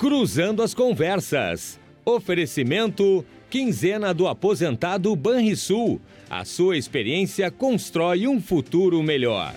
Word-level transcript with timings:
Cruzando 0.00 0.62
as 0.62 0.72
Conversas. 0.72 1.78
Oferecimento 2.06 3.22
Quinzena 3.50 4.14
do 4.14 4.26
Aposentado 4.26 5.14
Banrisul. 5.14 6.00
A 6.30 6.42
sua 6.42 6.78
experiência 6.78 7.50
constrói 7.50 8.26
um 8.26 8.40
futuro 8.40 9.02
melhor. 9.02 9.54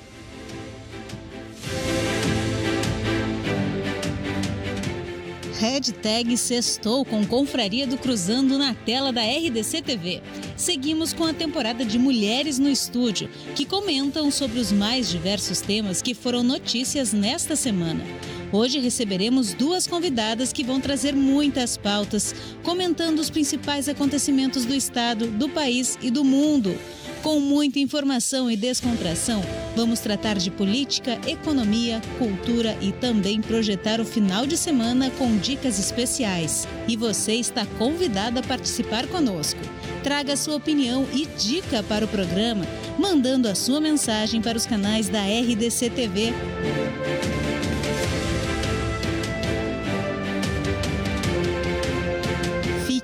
Hashtag 5.61 6.35
Sextou 6.35 7.05
com 7.05 7.25
Confraria 7.25 7.87
do 7.87 7.97
Cruzando 7.97 8.57
na 8.57 8.73
tela 8.73 9.13
da 9.13 9.21
RDC 9.21 9.81
TV. 9.81 10.21
Seguimos 10.57 11.13
com 11.13 11.23
a 11.23 11.33
temporada 11.33 11.85
de 11.85 11.97
Mulheres 11.97 12.59
no 12.59 12.67
Estúdio, 12.67 13.29
que 13.55 13.65
comentam 13.65 14.29
sobre 14.29 14.59
os 14.59 14.73
mais 14.73 15.09
diversos 15.09 15.61
temas 15.61 16.01
que 16.01 16.13
foram 16.13 16.43
notícias 16.43 17.13
nesta 17.13 17.55
semana. 17.55 18.03
Hoje 18.53 18.77
receberemos 18.77 19.51
duas 19.55 19.87
convidadas 19.87 20.53
que 20.53 20.63
vão 20.63 20.79
trazer 20.79 21.15
muitas 21.15 21.75
pautas, 21.75 22.35
comentando 22.61 23.17
os 23.17 23.27
principais 23.27 23.89
acontecimentos 23.89 24.63
do 24.63 24.75
estado, 24.75 25.25
do 25.25 25.49
país 25.49 25.97
e 26.03 26.11
do 26.11 26.23
mundo. 26.23 26.77
Com 27.23 27.39
muita 27.39 27.79
informação 27.79 28.51
e 28.51 28.55
descontração, 28.55 29.41
vamos 29.75 30.01
tratar 30.01 30.37
de 30.37 30.51
política, 30.51 31.19
economia, 31.25 31.99
cultura 32.19 32.77
e 32.79 32.91
também 32.91 33.41
projetar 33.41 33.99
o 33.99 34.05
final 34.05 34.45
de 34.45 34.55
semana 34.55 35.09
com 35.17 35.35
dicas 35.35 35.79
especiais. 35.79 36.67
E 36.87 36.95
você 36.95 37.33
está 37.33 37.65
convidada 37.79 38.41
a 38.41 38.43
participar 38.43 39.07
conosco. 39.07 39.61
Traga 40.03 40.37
sua 40.37 40.57
opinião 40.57 41.07
e 41.11 41.25
dica 41.25 41.81
para 41.81 42.05
o 42.05 42.07
programa, 42.07 42.67
mandando 42.99 43.47
a 43.47 43.55
sua 43.55 43.81
mensagem 43.81 44.43
para 44.43 44.57
os 44.59 44.67
canais 44.67 45.09
da 45.09 45.23
RDC 45.23 45.89
TV. 45.89 46.33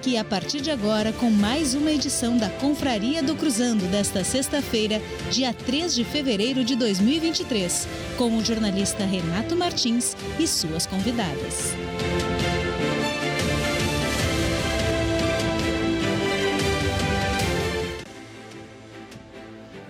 Fique 0.02 0.16
a 0.16 0.24
partir 0.24 0.62
de 0.62 0.72
agora 0.72 1.12
com 1.12 1.30
mais 1.30 1.74
uma 1.74 1.92
edição 1.92 2.38
da 2.38 2.50
Confraria 2.50 3.22
do 3.22 3.36
Cruzando 3.36 3.86
desta 3.92 4.24
sexta-feira, 4.24 5.02
dia 5.30 5.54
3 5.54 5.94
de 5.94 6.06
fevereiro 6.06 6.64
de 6.64 6.74
2023, 6.78 7.86
com 8.18 8.38
o 8.38 8.46
jornalista 8.46 9.04
Renato 9.04 9.58
Martins 9.58 10.16
e 10.40 10.48
suas 10.48 10.86
convidadas. 10.86 11.74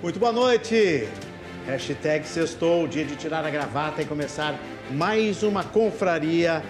Muito 0.01 0.19
boa 0.19 0.33
noite! 0.33 1.07
Hashtag 1.67 2.27
sextou, 2.27 2.87
dia 2.87 3.05
de 3.05 3.15
tirar 3.15 3.45
a 3.45 3.49
gravata 3.51 4.01
e 4.01 4.05
começar 4.05 4.59
mais 4.89 5.43
uma 5.43 5.63
confraria 5.63 6.63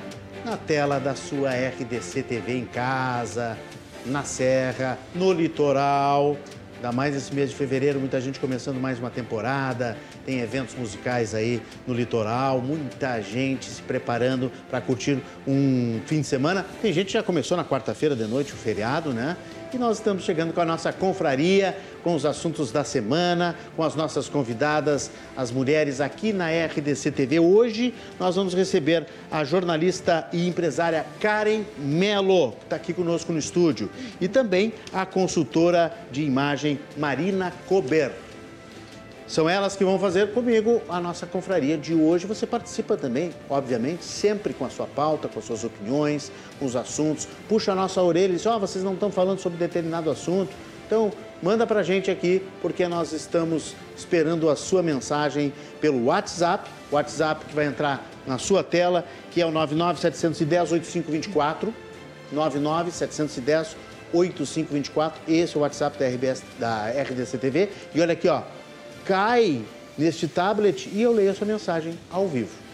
na 0.45 0.57
tela 0.57 0.99
da 0.99 1.15
sua 1.15 1.51
RDC 1.51 2.23
TV 2.23 2.57
em 2.57 2.65
casa, 2.65 3.57
na 4.05 4.23
Serra, 4.23 4.97
no 5.13 5.31
litoral. 5.31 6.37
Ainda 6.75 6.93
mais 6.93 7.13
esse 7.13 7.35
mês 7.35 7.49
de 7.49 7.57
fevereiro, 7.57 7.99
muita 7.99 8.21
gente 8.21 8.39
começando 8.39 8.79
mais 8.79 8.99
uma 8.99 9.09
temporada, 9.09 9.97
tem 10.25 10.39
eventos 10.39 10.75
musicais 10.75 11.35
aí 11.35 11.61
no 11.85 11.93
litoral, 11.93 12.61
muita 12.61 13.21
gente 13.21 13.65
se 13.65 13.81
preparando 13.81 14.49
para 14.69 14.79
curtir 14.79 15.19
um 15.45 15.99
fim 16.05 16.21
de 16.21 16.27
semana. 16.27 16.65
Tem 16.81 16.93
gente 16.93 17.07
que 17.07 17.13
já 17.13 17.23
começou 17.23 17.57
na 17.57 17.65
quarta-feira 17.65 18.15
de 18.15 18.23
noite, 18.23 18.53
o 18.53 18.55
feriado, 18.55 19.11
né? 19.11 19.35
E 19.71 19.77
nós 19.77 19.97
estamos 19.97 20.23
chegando 20.23 20.51
com 20.51 20.61
a 20.61 20.65
nossa 20.65 20.91
confraria, 20.91 21.77
com 22.03 22.15
os 22.15 22.25
assuntos 22.25 22.71
da 22.71 22.83
semana, 22.83 23.55
com 23.75 23.83
as 23.83 23.93
nossas 23.93 24.27
convidadas, 24.27 25.11
as 25.37 25.51
mulheres 25.51 26.01
aqui 26.01 26.33
na 26.33 26.47
RDC 26.49 27.11
TV. 27.11 27.39
Hoje 27.39 27.93
nós 28.19 28.35
vamos 28.35 28.55
receber 28.55 29.05
a 29.29 29.43
jornalista 29.43 30.27
e 30.33 30.47
empresária 30.47 31.05
Karen 31.19 31.65
Melo, 31.77 32.53
que 32.53 32.63
está 32.63 32.75
aqui 32.77 32.93
conosco 32.93 33.31
no 33.31 33.37
estúdio, 33.37 33.91
e 34.19 34.27
também 34.27 34.73
a 34.91 35.05
consultora 35.05 35.93
de 36.11 36.23
imagem 36.23 36.79
Marina 36.97 37.53
Cober. 37.67 38.11
São 39.29 39.47
elas 39.47 39.75
que 39.75 39.85
vão 39.85 39.99
fazer 39.99 40.33
comigo 40.33 40.81
a 40.89 40.99
nossa 40.99 41.27
confraria 41.27 41.77
de 41.77 41.93
hoje. 41.93 42.25
Você 42.25 42.47
participa 42.47 42.97
também, 42.97 43.31
obviamente, 43.47 44.03
sempre 44.03 44.55
com 44.55 44.65
a 44.65 44.71
sua 44.71 44.87
pauta, 44.87 45.27
com 45.27 45.37
as 45.37 45.45
suas 45.45 45.63
opiniões, 45.63 46.31
com 46.57 46.65
os 46.65 46.75
assuntos. 46.75 47.27
Puxa 47.47 47.73
a 47.73 47.75
nossa 47.75 48.01
orelha 48.01 48.31
e 48.31 48.37
diz: 48.37 48.47
Ó, 48.47 48.55
oh, 48.55 48.59
vocês 48.59 48.83
não 48.83 48.95
estão 48.95 49.11
falando 49.11 49.39
sobre 49.39 49.59
determinado 49.59 50.09
assunto. 50.09 50.49
Então, 50.87 51.11
manda 51.43 51.67
pra 51.67 51.83
gente 51.83 52.09
aqui, 52.09 52.41
porque 52.59 52.87
nós 52.87 53.13
estamos 53.13 53.75
esperando 53.95 54.49
a 54.49 54.55
sua 54.55 54.81
mensagem 54.81 55.53
pelo 55.79 56.05
WhatsApp. 56.05 56.67
WhatsApp 56.91 57.45
que 57.45 57.53
vai 57.53 57.67
entrar 57.67 58.03
na 58.25 58.39
sua 58.39 58.63
tela, 58.63 59.05
que 59.29 59.39
é 59.39 59.45
o 59.45 59.51
99710-8524. 59.51 61.71
99710-8524. 62.33 65.13
Esse 65.27 65.55
é 65.55 65.59
o 65.59 65.61
WhatsApp 65.61 65.99
da, 65.99 66.07
RBS, 66.07 66.41
da 66.57 66.89
RDC 66.89 67.37
TV. 67.37 67.69
E 67.93 68.01
olha 68.01 68.13
aqui, 68.13 68.27
ó 68.27 68.41
cai 69.05 69.63
neste 69.97 70.27
tablet 70.27 70.89
e 70.93 71.01
eu 71.01 71.11
leio 71.11 71.31
a 71.31 71.33
sua 71.33 71.47
mensagem 71.47 71.97
ao 72.09 72.27
vivo. 72.27 72.69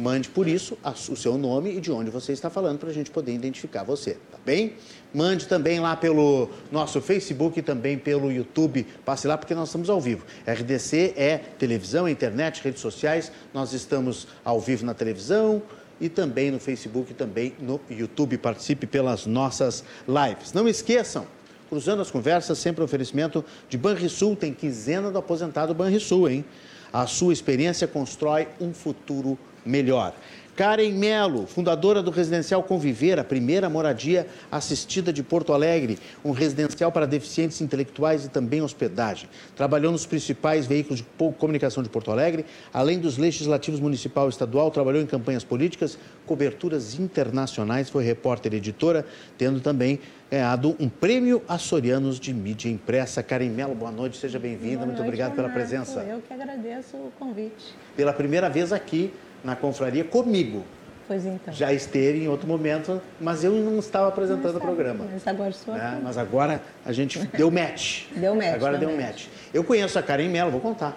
Mande 0.00 0.30
por 0.30 0.48
isso 0.48 0.78
o 1.10 1.16
seu 1.16 1.36
nome 1.36 1.76
e 1.76 1.80
de 1.80 1.92
onde 1.92 2.10
você 2.10 2.32
está 2.32 2.48
falando 2.48 2.78
para 2.78 2.88
a 2.88 2.92
gente 2.92 3.10
poder 3.10 3.34
identificar 3.34 3.82
você, 3.82 4.14
tá 4.30 4.38
bem? 4.46 4.72
Mande 5.12 5.46
também 5.46 5.78
lá 5.78 5.94
pelo 5.94 6.48
nosso 6.72 7.02
Facebook 7.02 7.58
e 7.58 7.62
também 7.62 7.98
pelo 7.98 8.32
YouTube. 8.32 8.86
Passe 9.04 9.26
lá 9.26 9.36
porque 9.36 9.54
nós 9.54 9.68
estamos 9.68 9.90
ao 9.90 10.00
vivo. 10.00 10.24
RDC 10.46 11.12
é 11.16 11.36
televisão, 11.36 12.08
internet, 12.08 12.62
redes 12.62 12.80
sociais. 12.80 13.30
Nós 13.52 13.74
estamos 13.74 14.26
ao 14.42 14.58
vivo 14.58 14.86
na 14.86 14.94
televisão 14.94 15.62
e 16.00 16.08
também 16.08 16.50
no 16.50 16.58
Facebook 16.58 17.12
e 17.12 17.14
também 17.14 17.52
no 17.60 17.78
YouTube. 17.90 18.38
Participe 18.38 18.86
pelas 18.86 19.26
nossas 19.26 19.84
lives. 20.08 20.54
Não 20.54 20.66
esqueçam, 20.66 21.26
Cruzando 21.70 22.02
as 22.02 22.10
conversas, 22.10 22.58
sempre 22.58 22.82
oferecimento 22.82 23.44
de 23.68 23.78
Banrisul, 23.78 24.34
tem 24.34 24.52
quinzena 24.52 25.08
do 25.08 25.18
aposentado 25.18 25.72
Banrisul, 25.72 26.28
hein? 26.28 26.44
A 26.92 27.06
sua 27.06 27.32
experiência 27.32 27.86
constrói 27.86 28.48
um 28.60 28.74
futuro 28.74 29.38
melhor. 29.64 30.12
Karen 30.60 30.92
Melo, 30.92 31.46
fundadora 31.46 32.02
do 32.02 32.10
Residencial 32.10 32.62
Conviver, 32.62 33.18
a 33.18 33.24
primeira 33.24 33.70
moradia 33.70 34.26
assistida 34.52 35.10
de 35.10 35.22
Porto 35.22 35.54
Alegre, 35.54 35.98
um 36.22 36.32
residencial 36.32 36.92
para 36.92 37.06
deficientes 37.06 37.62
intelectuais 37.62 38.26
e 38.26 38.28
também 38.28 38.60
hospedagem. 38.60 39.26
Trabalhou 39.56 39.90
nos 39.90 40.04
principais 40.04 40.66
veículos 40.66 40.98
de 40.98 41.06
comunicação 41.38 41.82
de 41.82 41.88
Porto 41.88 42.10
Alegre, 42.10 42.44
além 42.74 42.98
dos 42.98 43.16
legislativos 43.16 43.80
municipal 43.80 44.26
e 44.26 44.28
estadual, 44.28 44.70
trabalhou 44.70 45.00
em 45.00 45.06
campanhas 45.06 45.42
políticas, 45.42 45.96
coberturas 46.26 47.00
internacionais, 47.00 47.88
foi 47.88 48.04
repórter 48.04 48.52
e 48.52 48.56
editora, 48.58 49.06
tendo 49.38 49.60
também 49.60 49.98
ganhado 50.30 50.76
um 50.78 50.90
prêmio 50.90 51.42
Açorianos 51.48 52.20
de 52.20 52.34
mídia 52.34 52.68
impressa. 52.68 53.22
Karen 53.22 53.48
Melo, 53.48 53.74
boa 53.74 53.90
noite, 53.90 54.18
seja 54.18 54.38
bem-vinda, 54.38 54.84
muito 54.84 55.00
obrigado 55.00 55.34
pela 55.34 55.48
presença. 55.48 56.00
Eu 56.02 56.20
que 56.20 56.34
agradeço 56.34 56.98
o 56.98 57.10
convite. 57.18 57.74
Pela 57.96 58.12
primeira 58.12 58.50
vez 58.50 58.74
aqui 58.74 59.10
na 59.44 59.56
confraria 59.56 60.04
comigo. 60.04 60.64
Pois 61.06 61.26
então. 61.26 61.52
Já 61.52 61.72
esteve 61.72 62.22
em 62.22 62.28
outro 62.28 62.46
momento, 62.46 63.02
mas 63.20 63.42
eu 63.42 63.50
não 63.50 63.80
estava 63.80 64.06
apresentando 64.06 64.56
o 64.56 64.60
programa. 64.60 65.06
Mas 65.10 65.26
agora 65.26 65.52
sou 65.52 65.74
né? 65.74 66.00
Mas 66.00 66.16
agora 66.16 66.62
a 66.86 66.92
gente 66.92 67.18
deu 67.36 67.50
match. 67.50 68.04
deu 68.14 68.34
match. 68.34 68.54
Agora 68.54 68.78
deu, 68.78 68.88
deu 68.88 68.96
match. 68.96 69.06
match. 69.06 69.26
Eu 69.52 69.64
conheço 69.64 69.98
a 69.98 70.02
Karen 70.02 70.28
Mello, 70.28 70.52
vou 70.52 70.60
contar. 70.60 70.96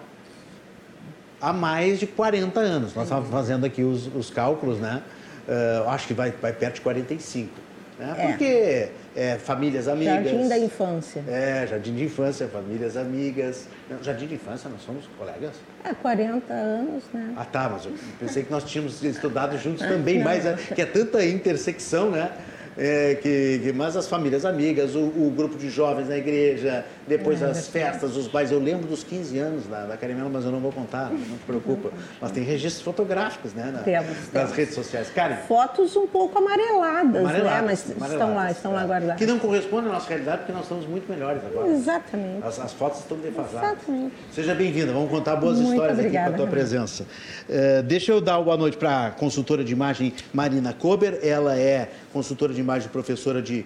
Há 1.41 1.51
mais 1.51 1.99
de 1.99 2.05
40 2.05 2.59
anos. 2.59 2.93
Nós 2.93 3.05
estávamos 3.05 3.31
fazendo 3.31 3.65
aqui 3.65 3.81
os, 3.81 4.05
os 4.15 4.29
cálculos, 4.29 4.79
né? 4.79 5.01
Uh, 5.47 5.89
acho 5.89 6.07
que 6.07 6.13
vai, 6.13 6.31
vai 6.31 6.53
perto 6.53 6.75
de 6.75 6.81
45. 6.81 7.49
Né? 7.97 8.15
É. 8.15 8.27
Porque 8.27 8.89
é, 9.15 9.37
famílias 9.37 9.87
amigas. 9.87 10.25
Jardim 10.25 10.47
da 10.47 10.57
infância. 10.57 11.23
É, 11.27 11.67
jardim 11.67 11.95
de 11.95 12.03
infância, 12.03 12.47
famílias 12.47 12.97
amigas. 12.97 13.67
Jardim 14.01 14.27
de 14.27 14.35
infância, 14.35 14.69
nós 14.69 14.81
somos 14.81 15.05
colegas? 15.17 15.53
É, 15.83 15.93
40 15.93 16.53
anos, 16.53 17.03
né? 17.13 17.33
Ah, 17.37 17.45
tá, 17.45 17.69
mas 17.69 17.85
eu 17.85 17.93
pensei 18.19 18.43
que 18.43 18.51
nós 18.51 18.63
tínhamos 18.63 19.01
estudado 19.03 19.57
juntos 19.57 19.85
também, 19.85 20.23
mas 20.23 20.45
é, 20.45 20.55
que 20.55 20.81
é 20.81 20.85
tanta 20.85 21.23
intersecção, 21.25 22.11
né? 22.11 22.31
É, 22.77 23.15
que, 23.15 23.59
que, 23.63 23.73
mais 23.73 23.95
as 23.95 24.07
famílias 24.07 24.45
amigas, 24.45 24.95
o, 24.95 24.99
o, 24.99 25.33
grupo 25.35 25.57
de 25.57 25.69
jovens 25.69 26.09
na 26.09 26.17
igreja, 26.17 26.85
depois 27.07 27.41
é, 27.41 27.45
as 27.45 27.67
festas, 27.67 28.15
os 28.15 28.27
bailes. 28.27 28.51
Eu 28.51 28.59
lembro 28.59 28.87
dos 28.87 29.03
15 29.03 29.37
anos 29.37 29.67
da, 29.67 29.85
da 29.85 29.97
Carimela, 29.97 30.29
mas 30.29 30.45
eu 30.45 30.51
não 30.51 30.59
vou 30.59 30.71
contar, 30.71 31.11
não 31.11 31.37
te 31.37 31.43
preocupa. 31.45 31.91
Mas 32.19 32.31
tem 32.31 32.43
registros 32.43 32.83
fotográficos, 32.83 33.53
né? 33.53 33.71
Na, 33.71 33.79
temos, 33.79 34.31
nas 34.31 34.51
redes 34.51 34.73
sociais. 34.73 35.09
Karen, 35.09 35.37
Fotos 35.47 35.95
um 35.95 36.07
pouco 36.07 36.37
amareladas, 36.37 37.21
amareladas 37.21 37.85
né? 37.85 37.95
Mas 37.99 38.11
amareladas, 38.11 38.11
estão 38.11 38.35
lá, 38.35 38.51
estão 38.51 38.71
é. 38.71 38.75
lá 38.75 38.85
guardadas. 38.85 39.17
Que 39.17 39.25
não 39.25 39.39
correspondem 39.39 39.89
à 39.89 39.93
nossa 39.93 40.09
realidade, 40.09 40.37
porque 40.39 40.53
nós 40.53 40.63
estamos 40.63 40.85
muito 40.85 41.09
melhores 41.11 41.43
agora. 41.45 41.67
Exatamente. 41.69 42.43
As, 42.43 42.59
as 42.59 42.73
fotos 42.73 42.99
estão 42.99 43.17
defasadas. 43.17 43.77
Exatamente. 43.77 44.13
Seja 44.31 44.55
bem-vinda, 44.55 44.93
vamos 44.93 45.09
contar 45.09 45.35
boas 45.35 45.57
muito 45.57 45.73
histórias 45.73 45.97
obrigada, 45.97 46.29
aqui 46.29 46.37
com 46.37 46.43
a 46.43 46.45
tua 46.45 46.51
presença. 46.51 47.03
Uh, 47.03 47.83
deixa 47.83 48.11
eu 48.11 48.19
dar 48.19 48.41
boa 48.41 48.57
noite 48.57 48.77
para 48.77 49.07
a 49.07 49.11
consultora 49.11 49.63
de 49.63 49.71
imagem 49.71 50.13
Marina 50.33 50.73
Kober. 50.73 51.19
Ela 51.21 51.57
é 51.57 51.89
consultora 52.11 52.53
de 52.53 52.61
imagem, 52.63 52.89
professora 52.89 53.41
de 53.41 53.65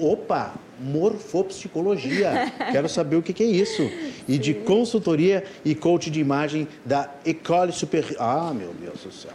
opa, 0.00 0.54
morfopsicologia. 0.80 2.52
Quero 2.72 2.88
saber 2.88 3.16
o 3.16 3.22
que, 3.22 3.32
que 3.32 3.42
é 3.42 3.46
isso. 3.46 3.82
E 4.28 4.34
Sim. 4.34 4.38
de 4.38 4.54
consultoria 4.54 5.44
e 5.64 5.74
coach 5.74 6.10
de 6.10 6.20
imagem 6.20 6.66
da 6.84 7.08
École 7.24 7.72
Supérieure. 7.72 8.16
Ah, 8.18 8.52
meu 8.54 8.74
Deus 8.74 9.02
do 9.04 9.12
céu. 9.12 9.32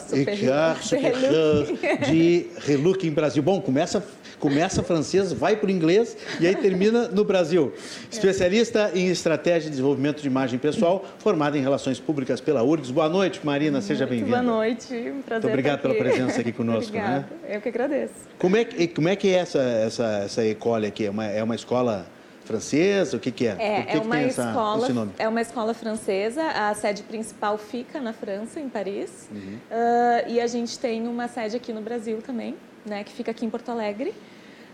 Supérieure 0.00 1.68
de 2.10 2.46
Relooking 2.66 3.10
Brasil. 3.10 3.42
Bom, 3.42 3.60
começa, 3.60 4.04
começa 4.38 4.82
francês, 4.82 5.32
vai 5.32 5.56
para 5.56 5.68
o 5.68 5.70
inglês 5.70 6.16
e 6.40 6.46
aí 6.46 6.54
termina 6.54 7.08
no 7.08 7.24
Brasil. 7.24 7.72
Especialista 8.10 8.92
em 8.94 9.08
estratégia 9.08 9.62
de 9.62 9.70
desenvolvimento 9.70 10.20
de 10.20 10.28
imagem 10.28 10.58
pessoal, 10.58 11.04
formada 11.18 11.58
em 11.58 11.60
relações 11.60 11.98
públicas 11.98 12.40
pela 12.40 12.62
URGS. 12.62 12.90
Boa 12.90 13.08
noite, 13.08 13.40
Marina, 13.42 13.80
seja 13.80 14.06
bem-vinda. 14.06 14.42
Boa 14.42 14.42
noite, 14.42 14.94
um 14.94 15.22
prazer 15.22 15.42
Muito 15.42 15.48
obrigado 15.48 15.80
pela 15.80 15.94
presença 15.94 16.40
aqui 16.40 16.52
conosco. 16.52 16.90
Obrigada, 16.90 17.26
né? 17.42 17.56
eu 17.56 17.60
que 17.60 17.68
agradeço. 17.68 18.14
Como 18.38 18.56
é, 18.56 18.64
como 18.64 19.08
é 19.08 19.16
que 19.16 19.28
é 19.28 19.38
essa, 19.38 19.60
essa, 19.60 20.22
essa 20.24 20.44
ecole 20.44 20.86
aqui? 20.86 21.06
É 21.06 21.10
uma, 21.10 21.26
é 21.26 21.42
uma 21.42 21.54
escola 21.54 22.06
francesa? 22.48 23.16
O 23.18 23.20
que, 23.20 23.30
que 23.30 23.46
é? 23.46 23.56
É, 23.58 23.82
que 23.82 23.96
é, 23.98 24.00
uma 24.00 24.18
essa, 24.18 24.48
escola, 24.48 25.08
é 25.18 25.28
uma 25.28 25.40
escola 25.40 25.74
francesa. 25.74 26.42
A 26.42 26.74
sede 26.74 27.02
principal 27.02 27.58
fica 27.58 28.00
na 28.00 28.14
França, 28.14 28.58
em 28.58 28.68
Paris. 28.68 29.28
Uhum. 29.30 29.58
Uh, 29.70 30.30
e 30.30 30.40
a 30.40 30.46
gente 30.46 30.78
tem 30.78 31.06
uma 31.06 31.28
sede 31.28 31.56
aqui 31.56 31.72
no 31.72 31.82
Brasil 31.82 32.22
também, 32.22 32.56
né, 32.86 33.04
que 33.04 33.12
fica 33.12 33.30
aqui 33.30 33.44
em 33.44 33.50
Porto 33.50 33.70
Alegre. 33.70 34.14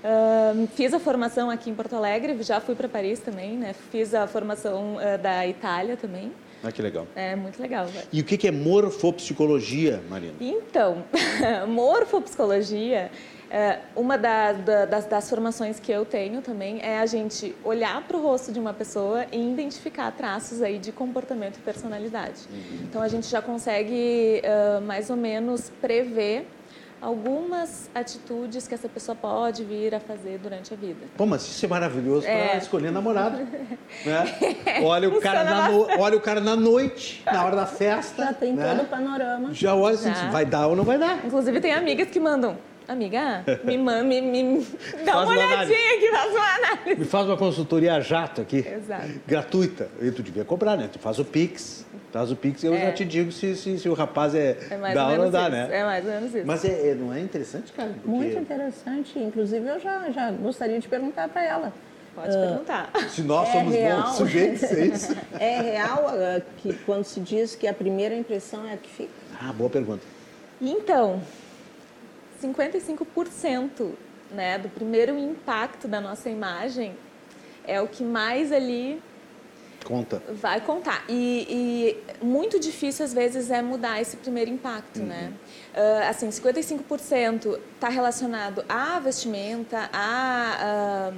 Uh, 0.05 0.67
fiz 0.77 0.95
a 0.95 1.01
formação 1.01 1.51
aqui 1.51 1.71
em 1.71 1.75
Porto 1.75 1.97
Alegre, 1.97 2.41
já 2.43 2.61
fui 2.61 2.75
para 2.75 2.89
Paris 2.89 3.21
também, 3.21 3.57
né? 3.57 3.75
Fiz 3.91 4.15
a 4.15 4.27
formação 4.27 4.97
uh, 4.97 5.19
da 5.19 5.47
Itália 5.47 5.97
também. 5.97 6.31
Ah, 6.63 6.71
que 6.71 6.81
legal. 6.81 7.07
É 7.15 7.35
muito 7.35 7.61
legal. 7.61 7.87
E 8.13 8.21
o 8.21 8.25
que 8.25 8.47
é 8.47 8.51
morfopsicologia, 8.51 10.03
Marina? 10.09 10.35
Então, 10.41 11.05
morfopsicologia 11.69 13.11
é, 13.55 13.79
uma 13.95 14.19
da, 14.19 14.51
da, 14.51 14.85
das, 14.85 15.05
das, 15.07 15.31
formações 15.31 15.79
que 15.79 15.93
eu 15.93 16.05
tenho 16.05 16.43
também 16.43 16.81
é 16.83 16.99
a 16.99 17.07
gente 17.07 17.55
olhar 17.63 18.03
para 18.03 18.17
o 18.17 18.21
rosto 18.21 18.51
de 18.51 18.59
uma 18.59 18.75
pessoa 18.75 19.27
e 19.31 19.39
identificar 19.39 20.11
traços 20.11 20.61
aí 20.61 20.77
de 20.77 20.91
comportamento 20.91 21.59
e 21.59 21.61
personalidade. 21.61 22.41
Uhum. 22.51 22.81
Então 22.83 23.01
a 23.01 23.07
gente 23.07 23.29
já 23.29 23.41
consegue 23.41 24.43
uh, 24.43 24.81
mais 24.81 25.09
ou 25.09 25.17
menos 25.17 25.71
prever 25.81 26.49
algumas 27.01 27.89
atitudes 27.95 28.67
que 28.67 28.75
essa 28.75 28.89
pessoa 28.89 29.15
pode 29.15 29.63
vir 29.63 29.95
a 29.95 30.01
fazer 30.01 30.37
durante 30.39 30.75
a 30.75 30.77
vida. 30.77 31.07
Pô, 31.17 31.25
mas 31.25 31.43
isso 31.43 31.65
é 31.65 31.69
maravilhoso 31.69 32.27
é. 32.27 32.49
para 32.49 32.59
escolher 32.59 32.91
namorado. 32.91 33.37
né? 33.39 34.25
olha, 34.83 35.09
o 35.09 35.21
cara 35.21 35.45
na 35.45 35.69
no... 35.71 35.87
olha 36.01 36.17
o 36.17 36.21
cara 36.21 36.41
na 36.41 36.57
noite, 36.57 37.23
na 37.25 37.45
hora 37.45 37.55
da 37.55 37.67
festa. 37.67 38.25
Já 38.25 38.33
tem 38.33 38.53
né? 38.53 38.69
todo 38.69 38.85
o 38.85 38.89
panorama. 38.89 39.55
Já 39.55 39.77
olha 39.77 39.95
assim, 39.95 40.13
Já. 40.13 40.29
vai 40.31 40.45
dar 40.45 40.67
ou 40.67 40.75
não 40.75 40.83
vai 40.83 40.99
dar. 40.99 41.25
Inclusive 41.25 41.61
tem 41.61 41.73
amigas 41.73 42.09
que 42.09 42.19
mandam 42.19 42.57
Amiga, 42.87 43.45
me, 43.65 43.79
me, 43.79 44.21
me 44.21 44.67
dá 45.05 45.13
faz 45.13 45.29
uma 45.29 45.37
olhadinha 45.37 45.95
aqui, 45.97 46.11
faz 46.11 46.33
uma 46.33 46.55
análise. 46.55 47.01
Me 47.01 47.05
faz 47.07 47.27
uma 47.27 47.37
consultoria 47.37 48.01
jato 48.01 48.43
aqui. 48.43 48.59
Exato. 48.59 49.09
Gratuita. 49.27 49.89
E 50.03 50.11
tu 50.11 50.23
devia 50.23 50.45
cobrar, 50.45 50.77
né? 50.77 50.89
Tu 50.93 50.99
faz 50.99 51.19
o 51.19 51.25
Pix. 51.25 51.87
Faz 52.13 52.31
o 52.31 52.37
Pix 52.37 52.63
e 52.63 52.67
eu 52.67 52.75
é. 52.75 52.87
já 52.87 52.93
te 52.93 53.05
digo 53.05 53.33
se, 53.33 53.57
se, 53.57 53.79
se, 53.79 53.89
o 53.89 53.95
rapaz 53.95 54.35
é, 54.35 54.57
é 54.71 54.95
dá 54.95 55.09
ou 55.09 55.17
não 55.17 55.31
dá, 55.31 55.43
isso. 55.43 55.51
né? 55.51 55.69
É 55.73 55.85
mais 55.85 56.05
ou 56.05 56.11
menos 56.13 56.35
isso. 56.35 56.47
Mas 56.47 56.65
é, 56.65 56.91
é, 56.91 56.95
não 56.95 57.13
é 57.13 57.21
interessante, 57.21 57.73
cara? 57.73 57.89
Porque... 57.89 58.09
Muito 58.09 58.39
interessante. 58.39 59.19
Inclusive, 59.19 59.67
eu 59.67 59.81
já, 59.81 60.11
já 60.11 60.31
gostaria 60.31 60.79
de 60.79 60.87
perguntar 60.87 61.29
para 61.29 61.45
ela. 61.45 61.73
Pode 62.15 62.37
uh, 62.37 62.41
perguntar. 62.41 62.91
Se 63.09 63.23
nós 63.23 63.49
é 63.49 63.53
somos 63.53 63.75
real, 63.75 64.03
bons 64.03 64.17
sujeitos, 64.17 64.63
é 64.63 64.87
isso? 64.87 65.17
É 65.41 65.61
real 65.61 66.05
uh, 66.05 66.43
que 66.59 66.73
quando 66.85 67.05
se 67.05 67.19
diz 67.19 67.57
que 67.57 67.67
a 67.67 67.75
primeira 67.75 68.15
impressão 68.15 68.67
é 68.67 68.75
a 68.75 68.77
que 68.77 68.89
fica? 68.89 69.11
Ah, 69.41 69.53
boa 69.53 69.69
pergunta. 69.69 70.03
Então, 70.61 71.21
55% 72.45 73.93
né, 74.31 74.59
do 74.59 74.69
primeiro 74.69 75.17
impacto 75.19 75.89
da 75.89 76.01
nossa 76.01 76.29
imagem 76.29 76.95
é 77.67 77.81
o 77.81 77.89
que 77.89 78.03
mais 78.03 78.53
ali 78.53 79.03
conta. 79.85 80.23
vai 80.33 80.61
contar. 80.61 81.05
E, 81.09 81.97
e, 82.21 82.25
muito 82.25 82.59
difícil 82.59 83.05
às 83.05 83.13
vezes 83.13 83.51
é 83.51 83.63
mudar 83.63 84.01
esse 84.01 84.17
primeiro 84.17 84.51
impacto 84.51 85.01
uhum. 85.01 85.07
né 85.07 85.33
uh, 85.75 86.09
assim 86.09 86.29
55% 86.29 87.59
está 87.75 87.89
relacionado 87.89 88.65
à 88.69 88.99
vestimenta 88.99 89.89
à, 89.93 91.13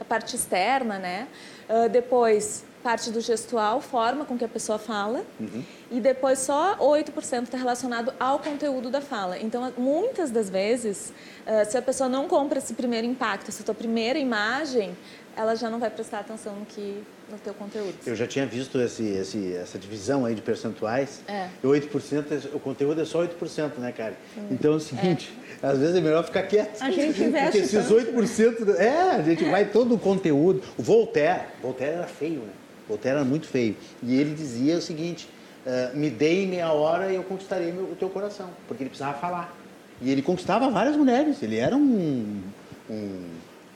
à, 0.00 0.04
parte 0.04 0.36
externa 0.36 0.98
né? 0.98 1.28
Uh, 1.68 1.88
depois 1.88 2.64
parte 2.82 3.10
do 3.10 3.20
gestual, 3.20 3.80
forma 3.80 4.24
com 4.24 4.36
que 4.36 4.44
a 4.44 4.48
pessoa 4.48 4.78
fala, 4.78 5.24
uhum. 5.38 5.62
e 5.90 6.00
depois 6.00 6.38
só 6.38 6.76
8% 6.76 7.44
está 7.44 7.58
relacionado 7.58 8.12
ao 8.18 8.38
conteúdo 8.38 8.90
da 8.90 9.00
fala. 9.00 9.38
Então, 9.38 9.72
muitas 9.76 10.30
das 10.30 10.48
vezes, 10.48 11.12
uh, 11.46 11.70
se 11.70 11.76
a 11.76 11.82
pessoa 11.82 12.08
não 12.08 12.28
compra 12.28 12.58
esse 12.58 12.74
primeiro 12.74 13.06
impacto, 13.06 13.48
essa 13.48 13.62
tua 13.62 13.74
primeira 13.74 14.18
imagem, 14.18 14.96
ela 15.36 15.54
já 15.54 15.70
não 15.70 15.78
vai 15.78 15.90
prestar 15.90 16.20
atenção 16.20 16.54
no 16.56 16.66
que 16.66 17.02
no 17.30 17.38
teu 17.38 17.54
conteúdo. 17.54 17.94
Eu 18.06 18.16
já 18.16 18.26
tinha 18.26 18.46
visto 18.46 18.80
esse, 18.80 19.04
esse, 19.04 19.54
essa 19.54 19.78
divisão 19.78 20.24
aí 20.24 20.34
de 20.34 20.40
percentuais. 20.40 21.22
É. 21.28 21.48
E 21.62 21.66
8%, 21.66 22.24
é, 22.32 22.56
o 22.56 22.58
conteúdo 22.58 23.00
é 23.00 23.04
só 23.04 23.24
8%, 23.24 23.78
né, 23.78 23.92
cara? 23.92 24.14
Hum. 24.36 24.48
Então 24.50 24.72
é 24.72 24.76
o 24.76 24.80
seguinte, 24.80 25.32
é. 25.62 25.66
às 25.66 25.78
vezes 25.78 25.94
é 25.94 26.00
melhor 26.00 26.24
ficar 26.24 26.42
quieto. 26.44 26.82
A 26.82 26.90
gente 26.90 27.22
investe 27.22 27.60
Porque 27.60 27.76
esses 27.76 27.88
8%, 27.88 28.76
é, 28.76 29.10
a 29.10 29.22
gente 29.22 29.44
vai 29.44 29.66
todo 29.66 29.94
o 29.94 29.98
conteúdo. 29.98 30.62
O 30.76 30.82
Voltaire, 30.82 31.44
Voltaire 31.62 31.96
era 31.96 32.06
feio, 32.06 32.40
né? 32.40 32.52
Voltaire 32.88 33.18
era 33.18 33.24
muito 33.24 33.46
feio. 33.46 33.76
E 34.02 34.18
ele 34.18 34.34
dizia 34.34 34.78
o 34.78 34.82
seguinte: 34.82 35.28
uh, 35.66 35.96
me 35.96 36.10
dei 36.10 36.46
meia 36.46 36.72
hora 36.72 37.12
e 37.12 37.16
eu 37.16 37.22
conquistarei 37.22 37.72
meu, 37.72 37.84
o 37.84 37.96
teu 37.96 38.08
coração. 38.08 38.50
Porque 38.66 38.82
ele 38.82 38.90
precisava 38.90 39.18
falar. 39.18 39.54
E 40.00 40.10
ele 40.10 40.22
conquistava 40.22 40.70
várias 40.70 40.96
mulheres. 40.96 41.42
Ele 41.42 41.56
era 41.56 41.76
um, 41.76 42.40
um 42.88 43.24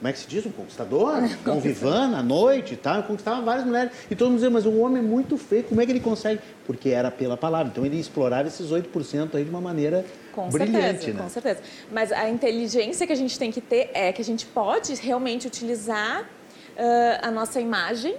como 0.03 0.09
é 0.09 0.13
que 0.13 0.19
se 0.19 0.27
diz? 0.27 0.45
Um 0.45 0.51
conquistador, 0.51 1.23
um 1.47 1.61
vivana 1.61 2.19
à 2.19 2.23
noite 2.25 2.75
e 2.75 2.77
tal, 2.77 2.97
eu 2.97 3.03
conquistava 3.05 3.41
várias 3.41 3.65
mulheres. 3.65 3.93
E 4.11 4.17
todo 4.17 4.31
mundo 4.31 4.39
dizia, 4.39 4.51
mas 4.51 4.67
o 4.67 4.77
homem 4.79 4.99
é 4.99 5.07
muito 5.07 5.39
feio, 5.39 5.63
como 5.63 5.81
é 5.81 5.87
que 5.87 5.93
ele 5.93 6.01
consegue? 6.01 6.41
Porque 6.67 6.89
era 6.89 7.09
pela 7.09 7.37
palavra. 7.37 7.69
Então 7.71 7.87
ele 7.87 8.01
explorava 8.01 8.49
esses 8.49 8.69
8% 8.69 9.37
aí 9.37 9.45
de 9.45 9.51
uma 9.51 9.61
maneira 9.61 10.05
com 10.33 10.49
brilhante, 10.49 11.05
certeza, 11.05 11.13
né? 11.13 11.23
Com 11.23 11.29
certeza. 11.29 11.61
Mas 11.93 12.11
a 12.11 12.29
inteligência 12.29 13.07
que 13.07 13.13
a 13.13 13.17
gente 13.17 13.39
tem 13.39 13.53
que 13.53 13.61
ter 13.61 13.91
é 13.95 14.13
que 14.13 14.21
a 14.21 14.25
gente 14.25 14.45
pode 14.45 14.93
realmente 14.95 15.47
utilizar 15.47 16.23
uh, 16.23 16.27
a 17.23 17.31
nossa 17.31 17.61
imagem 17.61 18.17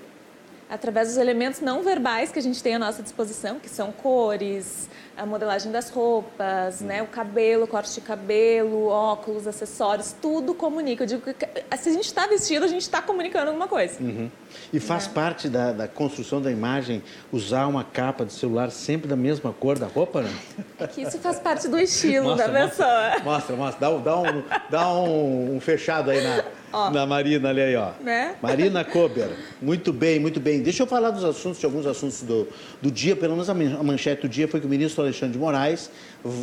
através 0.73 1.09
dos 1.09 1.17
elementos 1.17 1.61
não 1.61 1.83
verbais 1.83 2.31
que 2.31 2.39
a 2.39 2.41
gente 2.41 2.61
tem 2.63 2.73
à 2.73 2.79
nossa 2.79 3.03
disposição, 3.03 3.59
que 3.59 3.69
são 3.69 3.91
cores, 3.91 4.89
a 5.15 5.23
modelagem 5.23 5.71
das 5.71 5.91
roupas, 5.91 6.81
né, 6.81 7.03
o 7.03 7.07
cabelo, 7.07 7.67
corte 7.67 7.93
de 7.93 8.01
cabelo, 8.01 8.87
óculos, 8.87 9.45
acessórios, 9.45 10.15
tudo 10.19 10.55
comunica. 10.55 11.03
Eu 11.03 11.07
digo 11.07 11.21
que 11.21 11.35
se 11.77 11.89
a 11.89 11.93
gente 11.93 12.05
está 12.05 12.25
vestido, 12.25 12.65
a 12.65 12.67
gente 12.67 12.81
está 12.81 13.03
comunicando 13.03 13.49
alguma 13.49 13.67
coisa. 13.67 14.01
Uhum. 14.01 14.31
E 14.71 14.79
faz 14.79 15.07
é. 15.07 15.09
parte 15.09 15.49
da, 15.49 15.71
da, 15.71 15.87
construção 15.87 16.41
da 16.41 16.51
imagem 16.51 17.03
usar 17.31 17.67
uma 17.67 17.83
capa 17.83 18.25
de 18.25 18.33
celular 18.33 18.71
sempre 18.71 19.07
da 19.07 19.15
mesma 19.15 19.53
cor 19.53 19.77
da 19.77 19.87
roupa, 19.87 20.21
né? 20.21 20.33
É 20.79 20.87
que 20.87 21.01
isso 21.01 21.17
faz 21.19 21.39
parte 21.39 21.67
do 21.67 21.79
estilo 21.79 22.29
mostra, 22.29 22.51
da 22.51 22.67
pessoa. 22.67 23.19
Mostra, 23.23 23.55
mostra. 23.55 23.89
Dá, 23.89 23.97
dá, 23.97 24.17
um, 24.19 24.43
dá 24.69 24.93
um, 24.93 25.55
um 25.55 25.59
fechado 25.59 26.09
aí 26.09 26.21
na 26.21 26.43
Ó. 26.73 26.89
Na 26.89 27.05
Marina, 27.05 27.49
ali 27.49 27.61
aí, 27.61 27.75
ó. 27.75 27.91
Né? 28.01 28.35
Marina 28.41 28.83
Kober. 28.83 29.29
Muito 29.61 29.93
bem, 29.93 30.19
muito 30.19 30.39
bem. 30.39 30.59
Deixa 30.59 30.81
eu 30.81 30.87
falar 30.87 31.11
dos 31.11 31.23
assuntos, 31.23 31.59
de 31.59 31.65
alguns 31.67 31.85
assuntos 31.85 32.23
do, 32.23 32.47
do 32.81 32.89
dia. 32.89 33.15
Pelo 33.15 33.33
menos 33.33 33.47
a 33.47 33.53
manchete 33.53 34.23
do 34.23 34.27
dia 34.27 34.47
foi 34.47 34.59
que 34.59 34.65
o 34.65 34.69
ministro 34.69 35.03
Alexandre 35.03 35.33
de 35.33 35.37
Moraes 35.37 35.91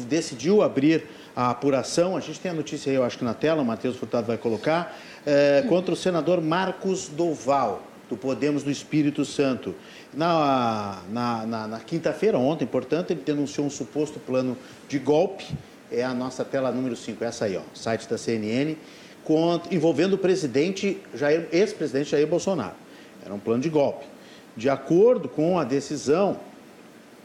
decidiu 0.08 0.62
abrir 0.62 1.02
a 1.34 1.50
apuração. 1.50 2.16
A 2.16 2.20
gente 2.20 2.38
tem 2.38 2.52
a 2.52 2.54
notícia 2.54 2.90
aí, 2.90 2.96
eu 2.96 3.02
acho 3.02 3.18
que 3.18 3.24
na 3.24 3.34
tela, 3.34 3.60
o 3.60 3.64
Matheus 3.64 3.96
Furtado 3.96 4.28
vai 4.28 4.38
colocar, 4.38 4.96
é, 5.26 5.64
contra 5.68 5.92
o 5.92 5.96
senador 5.96 6.40
Marcos 6.40 7.08
Doval, 7.08 7.82
do 8.08 8.16
Podemos 8.16 8.62
do 8.62 8.70
Espírito 8.70 9.24
Santo. 9.24 9.74
Na, 10.12 11.02
na, 11.10 11.46
na, 11.46 11.66
na 11.68 11.80
quinta-feira, 11.80 12.38
ontem, 12.38 12.66
portanto, 12.66 13.12
ele 13.12 13.22
denunciou 13.24 13.66
um 13.66 13.70
suposto 13.70 14.18
plano 14.18 14.56
de 14.88 14.98
golpe. 14.98 15.46
É 15.90 16.02
a 16.02 16.14
nossa 16.14 16.44
tela 16.44 16.70
número 16.72 16.96
5, 16.96 17.22
essa 17.24 17.44
aí, 17.44 17.56
ó, 17.56 17.62
site 17.74 18.08
da 18.08 18.18
CNN 18.18 18.76
contra, 19.24 19.74
envolvendo 19.74 20.14
o 20.14 20.18
presidente, 20.18 20.98
ex-presidente 21.52 22.10
Jair 22.10 22.26
Bolsonaro. 22.26 22.74
Era 23.24 23.34
um 23.34 23.38
plano 23.38 23.62
de 23.62 23.68
golpe. 23.68 24.04
De 24.56 24.68
acordo 24.68 25.28
com 25.28 25.58
a 25.58 25.64
decisão, 25.64 26.38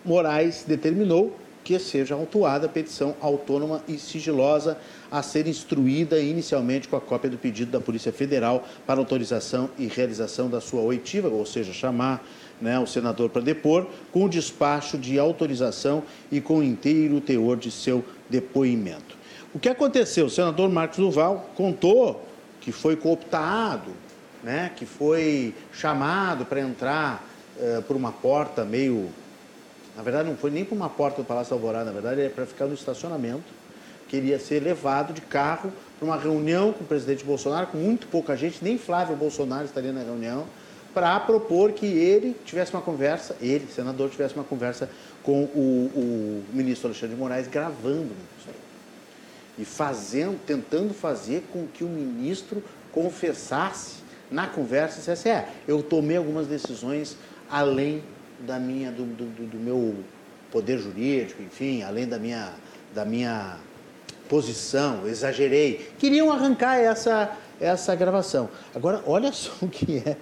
Moraes 0.03 0.63
determinou 0.67 1.35
que 1.65 1.79
seja 1.79 2.13
autuada 2.13 2.67
a 2.67 2.69
petição 2.69 3.15
autônoma 3.19 3.83
e 3.87 3.97
sigilosa 3.97 4.77
a 5.11 5.23
ser 5.23 5.47
instruída 5.47 6.19
inicialmente 6.19 6.87
com 6.87 6.95
a 6.95 7.01
cópia 7.01 7.29
do 7.29 7.39
pedido 7.39 7.71
da 7.71 7.81
Polícia 7.81 8.13
Federal 8.13 8.63
para 8.85 8.99
autorização 8.99 9.69
e 9.77 9.87
realização 9.87 10.47
da 10.47 10.61
sua 10.61 10.81
oitiva, 10.81 11.27
ou 11.27 11.43
seja, 11.43 11.73
chamar 11.73 12.23
né, 12.61 12.79
o 12.79 12.85
senador 12.85 13.31
para 13.31 13.41
depor, 13.41 13.87
com 14.11 14.25
o 14.25 14.29
despacho 14.29 14.95
de 14.95 15.17
autorização 15.17 16.03
e 16.31 16.39
com 16.39 16.59
o 16.59 16.63
inteiro 16.63 17.19
teor 17.19 17.57
de 17.57 17.71
seu 17.71 18.05
depoimento. 18.29 19.17
O 19.51 19.59
que 19.59 19.67
aconteceu? 19.67 20.27
O 20.27 20.29
senador 20.29 20.69
Marcos 20.69 20.99
Duval 20.99 21.49
contou 21.55 22.23
que 22.61 22.71
foi 22.71 22.95
cooptado, 22.95 23.91
né, 24.43 24.71
que 24.75 24.85
foi 24.85 25.55
chamado 25.73 26.45
para 26.45 26.61
entrar 26.61 27.27
uh, 27.57 27.81
por 27.81 27.95
uma 27.95 28.11
porta 28.11 28.63
meio. 28.63 29.09
Na 29.95 30.03
verdade, 30.03 30.29
não 30.29 30.35
foi 30.35 30.51
nem 30.51 30.65
por 30.65 30.75
uma 30.75 30.89
porta 30.89 31.21
do 31.21 31.25
Palácio 31.25 31.53
Alvorada, 31.53 31.85
na 31.85 31.91
verdade, 31.91 32.21
era 32.21 32.29
para 32.29 32.45
ficar 32.45 32.65
no 32.65 32.73
estacionamento. 32.73 33.43
Queria 34.09 34.37
ser 34.37 34.61
levado 34.61 35.13
de 35.13 35.21
carro 35.21 35.71
para 35.97 36.05
uma 36.05 36.17
reunião 36.17 36.73
com 36.73 36.83
o 36.83 36.87
presidente 36.87 37.23
Bolsonaro, 37.23 37.67
com 37.67 37.77
muito 37.77 38.07
pouca 38.07 38.35
gente, 38.35 38.63
nem 38.63 38.77
Flávio 38.77 39.15
Bolsonaro 39.15 39.65
estaria 39.65 39.91
na 39.91 40.03
reunião, 40.03 40.45
para 40.93 41.19
propor 41.19 41.71
que 41.71 41.85
ele 41.85 42.35
tivesse 42.45 42.73
uma 42.73 42.81
conversa, 42.81 43.35
ele, 43.41 43.67
senador, 43.67 44.09
tivesse 44.09 44.35
uma 44.35 44.43
conversa 44.43 44.89
com 45.23 45.43
o, 45.43 45.91
o 45.95 46.43
ministro 46.53 46.87
Alexandre 46.87 47.15
de 47.15 47.21
Moraes 47.21 47.47
gravando 47.47 48.11
isso 48.39 48.49
aí. 48.49 48.55
E 49.57 49.65
fazendo, 49.65 50.39
tentando 50.45 50.93
fazer 50.93 51.43
com 51.51 51.65
que 51.67 51.83
o 51.83 51.87
ministro 51.87 52.63
confessasse 52.91 54.03
na 54.29 54.47
conversa, 54.47 54.99
dissesse, 54.99 55.29
é, 55.29 55.49
eu 55.67 55.81
tomei 55.81 56.17
algumas 56.17 56.47
decisões 56.47 57.17
além 57.49 58.03
da 58.39 58.59
minha, 58.59 58.91
do, 58.91 59.05
do, 59.05 59.47
do 59.47 59.57
meu 59.57 59.95
poder 60.51 60.77
jurídico, 60.77 61.41
enfim, 61.41 61.83
além 61.83 62.07
da 62.07 62.17
minha, 62.17 62.53
da 62.93 63.05
minha 63.05 63.57
posição, 64.29 65.07
exagerei. 65.07 65.89
Queriam 65.99 66.31
arrancar 66.31 66.77
essa, 66.77 67.31
essa 67.59 67.95
gravação. 67.95 68.49
Agora, 68.73 69.01
olha 69.05 69.31
só 69.31 69.51
o 69.61 69.67
que 69.67 69.97
é. 70.05 70.17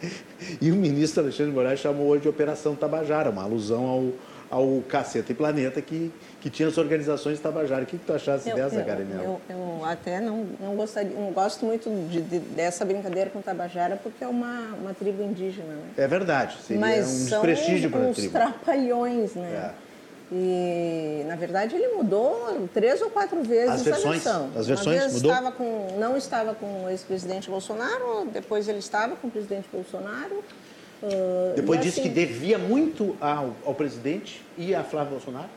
E 0.62 0.72
o 0.72 0.76
ministro 0.76 1.24
Alexandre 1.24 1.52
de 1.52 1.58
Moraes 1.58 1.80
chamou 1.80 2.08
hoje 2.08 2.24
de 2.24 2.30
Operação 2.30 2.76
Tabajara, 2.76 3.30
uma 3.30 3.44
alusão 3.44 3.86
ao, 3.86 4.12
ao 4.50 4.82
Caceta 4.88 5.32
e 5.32 5.36
Planeta 5.36 5.82
que, 5.82 6.12
que 6.42 6.50
tinha 6.50 6.68
as 6.68 6.78
organizações 6.78 7.40
Tabajara. 7.40 7.84
O 7.84 7.86
que, 7.86 7.98
que 7.98 8.06
tu 8.06 8.14
achaste 8.14 8.50
eu, 8.50 8.56
dessa, 8.56 8.82
Karen? 8.84 9.06
Eu, 9.14 9.42
eu, 9.50 9.86
até 9.86 10.20
não, 10.20 10.46
não, 10.60 10.76
gostaria, 10.76 11.12
não 11.12 11.32
gosto 11.32 11.66
muito 11.66 11.90
de, 12.10 12.22
de, 12.22 12.40
dessa 12.40 12.86
brincadeira 12.86 13.30
com 13.30 13.42
Tabajara 13.42 14.00
porque 14.02 14.24
é 14.24 14.28
uma, 14.28 14.76
uma 14.82 14.94
tribo 14.94 15.24
indígena. 15.24 15.74
Né? 15.74 15.84
É 15.98 16.08
verdade, 16.08 16.58
seria 16.66 16.80
Mas 16.80 17.10
um 17.10 17.26
desprestígio 17.26 17.90
para 17.90 18.10
a 18.10 18.14
tribo. 18.14 18.34
Mas 18.34 18.42
são 18.42 18.50
uns 18.50 18.54
trapalhões, 18.54 19.36
né? 19.36 19.72
É. 19.80 19.94
E, 20.36 21.24
na 21.28 21.36
verdade, 21.36 21.76
ele 21.76 21.90
mudou 21.90 22.68
três 22.74 23.00
ou 23.04 23.10
quatro 23.12 23.44
vezes 23.44 23.70
as 23.70 23.82
versões, 23.84 24.24
versão. 24.24 24.50
As 24.56 24.66
versões 24.66 24.96
Uma 24.96 25.02
vez 25.02 25.14
mudou? 25.14 25.32
Estava 25.32 25.52
com, 25.52 25.88
não 26.00 26.18
estava 26.18 26.56
com 26.56 26.86
o 26.86 26.90
ex-presidente 26.90 27.52
Bolsonaro, 27.52 28.28
depois 28.34 28.68
ele 28.68 28.80
estava 28.80 29.16
com 29.16 29.28
o 29.28 29.32
presidente 29.32 29.70
Bolsonaro. 29.72 30.44
Uh, 31.04 31.54
depois 31.54 31.82
disse 31.82 32.00
assim, 32.00 32.10
que 32.10 32.16
devia 32.16 32.58
muito 32.58 33.18
ao, 33.20 33.54
ao, 33.66 33.76
presidente 33.76 34.42
e 34.58 34.74
a 34.74 34.86
Flávio 34.86 35.12
Bolsonaro, 35.12 35.50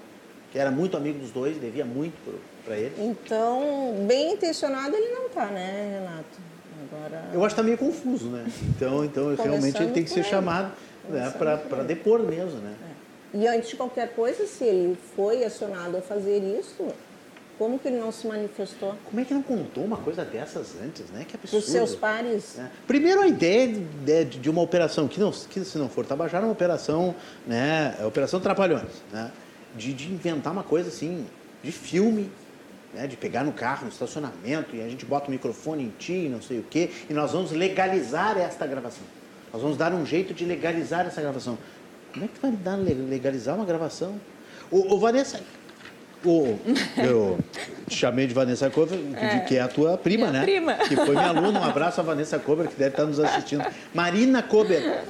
que 0.50 0.58
era 0.58 0.72
muito 0.72 0.96
amigo 0.96 1.20
dos 1.20 1.30
dois, 1.30 1.56
devia 1.56 1.84
muito 1.84 2.16
para 2.64 2.76
ele. 2.76 2.92
Então, 2.98 3.94
bem 4.08 4.32
intencionado 4.32 4.96
ele 4.96 5.14
não 5.14 5.26
está, 5.26 5.46
né, 5.46 6.00
Renato? 6.00 6.56
Agora... 6.90 7.30
Eu 7.32 7.44
acho 7.44 7.54
que 7.54 7.60
está 7.60 7.62
meio 7.62 7.78
confuso, 7.78 8.28
né? 8.28 8.44
Então, 8.70 9.04
então 9.04 9.34
realmente 9.36 9.80
ele 9.80 9.92
tem 9.92 10.02
que 10.02 10.10
ser 10.10 10.20
ele. 10.20 10.28
chamado 10.28 10.72
né, 11.08 11.32
para 11.38 11.84
depor 11.84 12.24
mesmo, 12.24 12.58
né? 12.58 12.74
É. 12.82 13.38
E 13.38 13.46
antes 13.46 13.70
de 13.70 13.76
qualquer 13.76 14.14
coisa, 14.14 14.46
se 14.46 14.64
ele 14.64 14.98
foi 15.14 15.44
acionado 15.44 15.96
a 15.96 16.00
fazer 16.00 16.38
isso, 16.38 16.88
como 17.58 17.78
que 17.78 17.88
ele 17.88 17.98
não 17.98 18.12
se 18.12 18.26
manifestou? 18.26 18.94
Como 19.04 19.20
é 19.20 19.24
que 19.24 19.32
não 19.32 19.42
contou 19.42 19.84
uma 19.84 19.96
coisa 19.96 20.24
dessas 20.24 20.74
antes, 20.82 21.08
né? 21.10 21.24
Que 21.26 21.36
absurdo. 21.36 21.62
Os 21.62 21.70
seus 21.70 21.94
pares. 21.94 22.58
É. 22.58 22.70
Primeiro 22.86 23.22
a 23.22 23.26
ideia 23.26 23.68
de, 23.68 23.80
de, 23.80 24.24
de, 24.38 24.50
uma 24.50 24.60
operação, 24.60 25.08
que, 25.08 25.18
não, 25.18 25.30
que 25.30 25.64
se 25.64 25.78
não 25.78 25.88
for 25.88 26.04
Tabajara, 26.04 26.44
é 26.44 26.46
uma 26.46 26.52
operação, 26.52 27.14
né? 27.46 27.96
É 27.98 28.04
operação 28.04 28.40
Trapalhões, 28.40 29.02
né? 29.10 29.32
De, 29.74 29.92
de 29.94 30.12
inventar 30.12 30.52
uma 30.52 30.62
coisa 30.62 30.88
assim, 30.88 31.26
de 31.62 31.72
filme, 31.72 32.30
né? 32.92 33.06
de 33.06 33.16
pegar 33.16 33.44
no 33.44 33.52
carro, 33.52 33.84
no 33.84 33.90
estacionamento, 33.90 34.76
e 34.76 34.82
a 34.82 34.88
gente 34.88 35.04
bota 35.06 35.28
o 35.28 35.30
microfone 35.30 35.84
em 35.84 35.90
ti, 35.98 36.28
não 36.30 36.42
sei 36.42 36.58
o 36.58 36.62
quê, 36.62 36.90
e 37.08 37.14
nós 37.14 37.32
vamos 37.32 37.52
legalizar 37.52 38.38
esta 38.38 38.66
gravação. 38.66 39.04
Nós 39.52 39.62
vamos 39.62 39.76
dar 39.76 39.92
um 39.92 40.04
jeito 40.04 40.34
de 40.34 40.44
legalizar 40.44 41.06
essa 41.06 41.20
gravação. 41.20 41.56
Como 42.12 42.24
é 42.24 42.28
que 42.28 42.40
vai 42.40 42.50
dar, 42.52 42.76
legalizar 42.76 43.54
uma 43.54 43.64
gravação? 43.64 44.20
Ô, 44.70 44.94
ô 44.94 44.98
Vanessa, 44.98 45.40
ô, 46.26 46.56
eu 46.96 47.38
te 47.88 47.96
chamei 47.96 48.26
de 48.26 48.34
Vanessa 48.34 48.68
Cover, 48.70 48.98
é. 49.14 49.38
que 49.40 49.56
é 49.56 49.60
a 49.60 49.68
tua 49.68 49.96
prima, 49.96 50.28
minha 50.28 50.40
né? 50.40 50.42
Prima. 50.44 50.74
Que 50.74 50.96
foi 50.96 51.14
minha 51.14 51.28
aluna. 51.28 51.60
Um 51.60 51.64
abraço 51.64 52.00
a 52.00 52.04
Vanessa 52.04 52.38
Cover, 52.38 52.68
que 52.68 52.76
deve 52.76 52.90
estar 52.90 53.04
nos 53.04 53.20
assistindo. 53.20 53.64
Marina 53.94 54.42
Cober, 54.42 55.04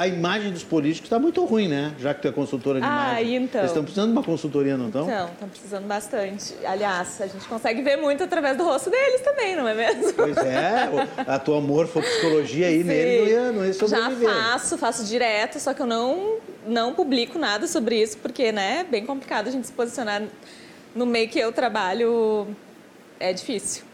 a 0.00 0.06
imagem 0.06 0.50
dos 0.50 0.64
políticos 0.64 1.08
está 1.08 1.18
muito 1.18 1.44
ruim, 1.44 1.68
né? 1.68 1.92
Já 1.98 2.14
que 2.14 2.22
tu 2.22 2.28
é 2.28 2.32
consultora 2.32 2.80
de 2.80 2.86
ah, 2.86 3.20
imagem. 3.20 3.44
então. 3.44 3.60
Eles 3.60 3.70
estão 3.70 3.82
precisando 3.82 4.06
de 4.06 4.12
uma 4.12 4.22
consultoria, 4.22 4.74
não 4.74 4.86
estão? 4.86 5.02
Então, 5.02 5.28
estão 5.28 5.48
precisando 5.50 5.86
bastante. 5.86 6.54
Aliás, 6.64 7.20
a 7.20 7.26
gente 7.26 7.46
consegue 7.46 7.82
ver 7.82 7.96
muito 7.96 8.24
através 8.24 8.56
do 8.56 8.64
rosto 8.64 8.88
deles 8.88 9.20
também, 9.20 9.54
não 9.56 9.68
é 9.68 9.74
mesmo? 9.74 10.12
Pois 10.14 10.38
é, 10.38 10.88
a 11.18 11.38
tua 11.38 11.60
psicologia 12.00 12.68
aí 12.68 12.78
Sim. 12.78 12.84
nele 12.84 13.18
não 13.18 13.28
ia, 13.28 13.52
não 13.52 13.66
ia 13.66 13.74
sobreviver. 13.74 14.28
Já 14.28 14.42
faço, 14.42 14.78
faço 14.78 15.04
direto, 15.04 15.60
só 15.60 15.74
que 15.74 15.82
eu 15.82 15.86
não, 15.86 16.36
não 16.66 16.94
publico 16.94 17.38
nada 17.38 17.66
sobre 17.66 18.00
isso, 18.00 18.16
porque 18.18 18.52
né, 18.52 18.80
é 18.80 18.84
bem 18.84 19.04
complicado 19.04 19.48
a 19.48 19.50
gente 19.50 19.66
se 19.66 19.72
posicionar 19.74 20.22
no 20.94 21.06
meio 21.06 21.28
que 21.28 21.38
eu 21.38 21.52
trabalho, 21.52 22.48
é 23.18 23.32
difícil. 23.32 23.84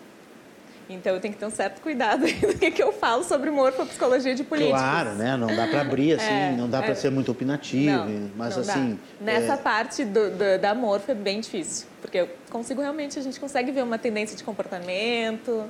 Então 0.89 1.15
eu 1.15 1.21
tenho 1.21 1.35
que 1.35 1.41
ter 1.41 1.47
um 1.47 1.51
certo 1.51 1.81
cuidado 1.81 2.21
do 2.21 2.59
que, 2.59 2.71
que 2.71 2.83
eu 2.83 2.93
falo 2.93 3.25
sobre 3.25 3.51
morfopsicologia 3.51 4.35
de 4.35 4.45
políticos. 4.45 4.81
Claro, 4.81 5.15
né? 5.15 5.37
Não 5.37 5.49
dá 5.49 5.67
para 5.67 5.81
abrir 5.81 6.13
assim, 6.19 6.33
é, 6.33 6.55
não 6.57 6.71
dá 6.71 6.81
para 6.81 6.93
é, 6.93 6.95
ser 6.95 7.11
muito 7.11 7.31
opinativo, 7.31 8.05
não, 8.05 8.31
mas 8.37 8.55
não 8.55 8.63
assim. 8.63 8.99
Dá. 9.19 9.33
Nessa 9.33 9.55
é... 9.55 9.57
parte 9.57 10.05
do, 10.05 10.31
do, 10.31 10.59
da 10.61 10.75
morfo 10.75 11.11
é 11.11 11.15
bem 11.15 11.41
difícil, 11.41 11.89
porque 12.01 12.19
eu 12.19 12.29
consigo 12.51 12.81
realmente, 12.81 13.19
a 13.19 13.23
gente 13.23 13.41
consegue 13.41 13.73
ver 13.73 13.83
uma 13.83 13.99
tendência 13.99 14.37
de 14.37 14.45
comportamento. 14.45 15.65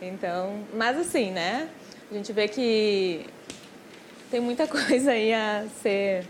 Então, 0.00 0.60
mas 0.74 0.96
assim, 0.96 1.32
né? 1.32 1.68
A 2.08 2.14
gente 2.14 2.32
vê 2.32 2.46
que 2.46 3.26
tem 4.30 4.38
muita 4.38 4.66
coisa 4.68 5.10
aí 5.10 5.34
a 5.34 5.64
ser 5.82 6.24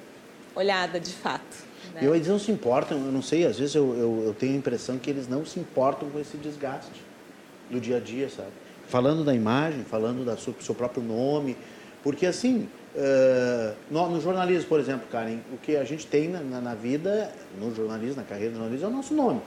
olhada 0.54 0.98
de 0.98 1.12
fato. 1.12 1.65
Né? 1.96 2.02
E 2.02 2.06
eles 2.06 2.28
não 2.28 2.38
se 2.38 2.50
importam, 2.52 2.98
eu 2.98 3.12
não 3.12 3.22
sei, 3.22 3.46
às 3.46 3.58
vezes 3.58 3.74
eu, 3.74 3.94
eu, 3.96 4.22
eu 4.26 4.34
tenho 4.34 4.52
a 4.52 4.56
impressão 4.56 4.98
que 4.98 5.08
eles 5.08 5.26
não 5.26 5.44
se 5.46 5.58
importam 5.58 6.10
com 6.10 6.20
esse 6.20 6.36
desgaste 6.36 7.00
do 7.70 7.80
dia 7.80 7.96
a 7.96 8.00
dia, 8.00 8.28
sabe? 8.28 8.50
Falando 8.86 9.24
da 9.24 9.34
imagem, 9.34 9.82
falando 9.82 10.24
do 10.24 10.40
seu, 10.40 10.54
seu 10.60 10.74
próprio 10.74 11.02
nome, 11.02 11.56
porque 12.02 12.26
assim, 12.26 12.68
uh, 12.94 13.74
no, 13.90 14.10
no, 14.10 14.20
jornalismo, 14.20 14.68
por 14.68 14.78
exemplo, 14.78 15.08
Karen, 15.10 15.38
o 15.52 15.56
que 15.56 15.76
a 15.76 15.84
gente 15.84 16.06
tem 16.06 16.28
na, 16.28 16.40
na, 16.40 16.60
na, 16.60 16.74
vida, 16.74 17.32
no 17.58 17.74
jornalismo, 17.74 18.16
na 18.16 18.22
carreira 18.22 18.52
do 18.52 18.58
jornalismo, 18.58 18.86
é 18.86 18.90
o 18.90 18.92
nosso 18.92 19.14
nome. 19.14 19.40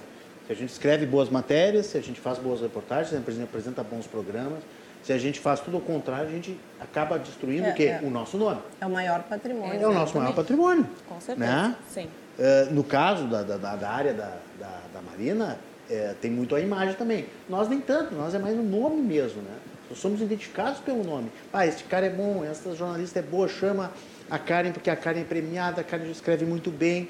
Se 0.45 0.53
a 0.53 0.55
gente 0.55 0.69
escreve 0.69 1.05
boas 1.05 1.29
matérias, 1.29 1.85
se 1.85 1.97
a 1.97 2.01
gente 2.01 2.19
faz 2.19 2.39
boas 2.39 2.59
reportagens, 2.59 3.09
se 3.09 3.15
a 3.15 3.19
gente 3.19 3.43
apresenta 3.43 3.83
bons 3.83 4.07
programas, 4.07 4.59
se 5.03 5.13
a 5.13 5.17
gente 5.17 5.39
faz 5.39 5.59
tudo 5.59 5.77
ao 5.77 5.81
contrário, 5.81 6.27
a 6.27 6.31
gente 6.31 6.59
acaba 6.79 7.17
destruindo 7.17 7.67
é, 7.67 7.71
o 7.71 7.73
quê? 7.73 7.83
É. 7.85 7.99
O 8.03 8.09
nosso 8.09 8.37
nome. 8.37 8.59
É 8.81 8.85
o 8.85 8.89
maior 8.89 9.23
patrimônio. 9.23 9.81
É 9.81 9.87
o 9.87 9.93
nosso 9.93 10.17
maior 10.17 10.35
patrimônio. 10.35 10.85
Com 11.07 11.21
certeza, 11.21 11.49
né? 11.49 11.75
sim. 11.89 12.09
Uh, 12.39 12.73
no 12.73 12.85
caso 12.85 13.27
da, 13.27 13.43
da, 13.43 13.75
da 13.75 13.89
área 13.89 14.13
da, 14.13 14.37
da, 14.57 14.81
da 14.93 15.01
Marina, 15.01 15.59
é, 15.89 16.15
tem 16.21 16.31
muito 16.31 16.55
a 16.55 16.61
imagem 16.61 16.95
também. 16.95 17.25
Nós 17.49 17.67
nem 17.67 17.81
tanto, 17.81 18.15
nós 18.15 18.33
é 18.33 18.39
mais 18.39 18.57
o 18.57 18.61
nome 18.61 19.01
mesmo, 19.01 19.41
né? 19.41 19.57
Nós 19.89 19.99
somos 19.99 20.21
identificados 20.21 20.79
pelo 20.79 21.03
nome. 21.03 21.29
Ah, 21.51 21.67
este 21.67 21.83
cara 21.83 22.05
é 22.05 22.09
bom, 22.09 22.45
essa 22.45 22.73
jornalista 22.73 23.19
é 23.19 23.21
boa, 23.21 23.47
chama 23.49 23.91
a 24.29 24.39
Karen 24.39 24.71
porque 24.71 24.89
a 24.89 24.95
Karen 24.95 25.19
é 25.19 25.23
premiada, 25.25 25.81
a 25.81 25.83
Karen 25.83 26.09
escreve 26.09 26.45
muito 26.45 26.71
bem. 26.71 27.09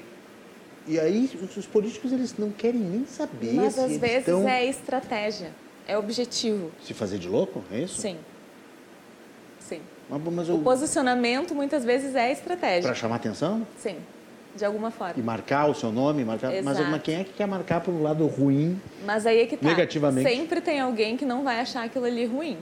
E 0.84 0.98
aí 0.98 1.30
os, 1.56 1.66
políticos 1.66 2.10
eles 2.10 2.36
não 2.36 2.50
querem 2.50 2.80
nem 2.80 3.06
saber. 3.06 3.52
Mas 3.52 3.78
às 3.78 3.98
vezes 3.98 4.28
é 4.28 4.64
estratégia, 4.64 5.52
é 5.86 5.96
objetivo. 5.96 6.72
Se 6.82 6.92
fazer 6.92 7.18
de 7.18 7.28
louco, 7.28 7.62
é 7.70 7.80
isso? 7.80 8.00
Sim. 8.00 8.16
Sim. 9.60 9.82
Mas, 10.08 10.22
mas 10.22 10.48
eu... 10.48 10.56
O 10.56 10.62
posicionamento 10.62 11.54
muitas 11.54 11.84
vezes 11.84 12.16
é 12.16 12.32
estratégia. 12.32 12.82
Para 12.82 12.94
chamar 12.94 13.16
atenção? 13.16 13.64
Sim 13.76 13.96
de 14.54 14.64
alguma 14.64 14.90
forma. 14.90 15.14
E 15.16 15.22
marcar 15.22 15.68
o 15.68 15.74
seu 15.74 15.92
nome, 15.92 16.24
marcar, 16.24 16.52
mas, 16.62 16.78
mas 16.78 17.02
quem 17.02 17.16
é 17.16 17.24
que 17.24 17.32
quer 17.32 17.46
marcar 17.46 17.80
para 17.80 17.92
o 17.92 18.02
lado 18.02 18.26
ruim? 18.26 18.80
Mas 19.04 19.26
aí 19.26 19.40
é 19.40 19.46
que 19.46 19.56
tá. 19.56 19.68
Negativamente. 19.68 20.28
Sempre 20.28 20.60
tem 20.60 20.80
alguém 20.80 21.16
que 21.16 21.24
não 21.24 21.44
vai 21.44 21.60
achar 21.60 21.84
aquilo 21.84 22.04
ali 22.04 22.26
ruim. 22.26 22.58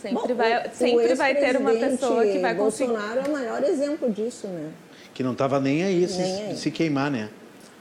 Sempre 0.00 0.28
Bom, 0.28 0.34
vai, 0.34 0.70
sempre 0.72 1.14
vai 1.14 1.34
ter 1.34 1.56
uma 1.56 1.70
pessoa 1.72 2.24
que 2.26 2.38
vai 2.40 2.54
conseguir. 2.56 2.90
Bolsonaro 2.90 3.20
é 3.20 3.28
o 3.28 3.32
maior 3.32 3.62
exemplo 3.62 4.10
disso, 4.10 4.48
né? 4.48 4.70
Que 5.14 5.22
não 5.22 5.32
estava 5.32 5.60
nem 5.60 5.84
aí, 5.84 6.00
nem 6.00 6.08
se, 6.08 6.22
aí. 6.22 6.56
se 6.56 6.70
queimar, 6.70 7.10
né? 7.10 7.28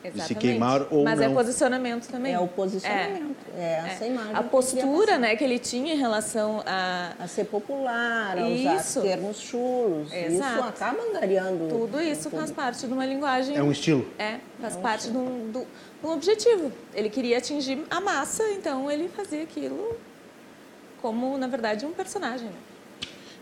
Exatamente. 0.04 0.28
se 0.28 0.36
queimar 0.36 0.88
ou 0.90 1.04
Mas 1.04 1.20
é 1.20 1.26
não. 1.26 1.32
é 1.32 1.36
posicionamento 1.36 2.08
também. 2.08 2.34
É 2.34 2.40
o 2.40 2.48
posicionamento. 2.48 3.36
É, 3.56 3.62
é 3.62 3.84
essa 3.88 4.06
é. 4.06 4.08
imagem. 4.08 4.36
A 4.36 4.44
postura 4.44 5.18
né, 5.18 5.36
que 5.36 5.44
ele 5.44 5.60
tinha 5.60 5.94
em 5.94 5.98
relação 5.98 6.64
a... 6.66 7.14
A 7.20 7.28
ser 7.28 7.46
popular, 7.46 8.38
a 8.38 8.50
isso. 8.50 9.00
usar 9.00 9.08
termos 9.08 9.40
chulos. 9.40 10.12
Exato. 10.12 10.54
Isso 10.54 10.64
acaba 10.64 11.04
angariando... 11.04 11.68
Tudo 11.68 12.02
isso 12.02 12.30
faz 12.30 12.52
parte 12.52 12.88
de 12.88 12.94
uma 12.94 13.06
linguagem... 13.06 13.56
É 13.56 13.62
um 13.62 13.72
estilo. 13.72 14.08
É, 14.18 14.40
faz 14.60 14.76
é 14.76 14.78
um 14.78 14.82
parte 14.82 15.10
de 15.10 15.18
um, 15.18 15.52
de 15.52 15.60
um 16.04 16.12
objetivo. 16.12 16.72
Ele 16.94 17.10
queria 17.10 17.38
atingir 17.38 17.84
a 17.90 18.02
massa, 18.02 18.44
então 18.52 18.90
ele 18.90 19.08
fazia 19.08 19.44
aquilo 19.44 19.96
como, 21.02 21.38
na 21.38 21.48
verdade, 21.48 21.86
um 21.86 21.92
personagem. 21.92 22.48
Né? 22.48 22.56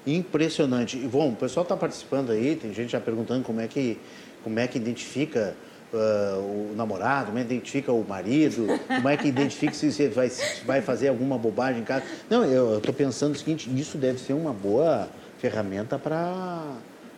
Impressionante. 0.08 0.98
Bom, 0.98 1.30
o 1.30 1.36
pessoal 1.36 1.64
está 1.64 1.76
participando 1.76 2.32
aí, 2.32 2.56
tem 2.56 2.74
gente 2.74 2.92
já 2.92 3.00
perguntando 3.00 3.44
como 3.44 3.60
é 3.60 3.68
que, 3.68 4.00
como 4.44 4.58
é 4.60 4.68
que 4.68 4.78
identifica 4.78 5.56
uh, 5.94 6.72
o 6.72 6.74
namorado, 6.76 7.28
como 7.28 7.40
é 7.40 7.44
que 7.44 7.54
identifica 7.54 7.92
o 7.92 8.04
marido, 8.08 8.68
como 8.88 9.10
é 9.10 9.18
que 9.18 9.28
identifica 9.28 9.74
se 9.74 9.92
você 9.92 10.08
vai, 10.10 10.30
se 10.30 10.64
vai 10.66 10.82
fazer 10.82 11.10
alguma 11.10 11.38
bobagem 11.38 11.82
em 11.82 11.86
casa. 11.86 12.04
Não, 12.30 12.44
eu 12.44 12.78
estou 12.78 12.94
pensando 12.94 13.36
o 13.36 13.38
seguinte, 13.38 13.70
isso 13.80 13.98
deve 13.98 14.20
ser 14.20 14.34
uma 14.34 14.54
boa 14.54 15.08
ferramenta 15.38 15.98
para 15.98 16.64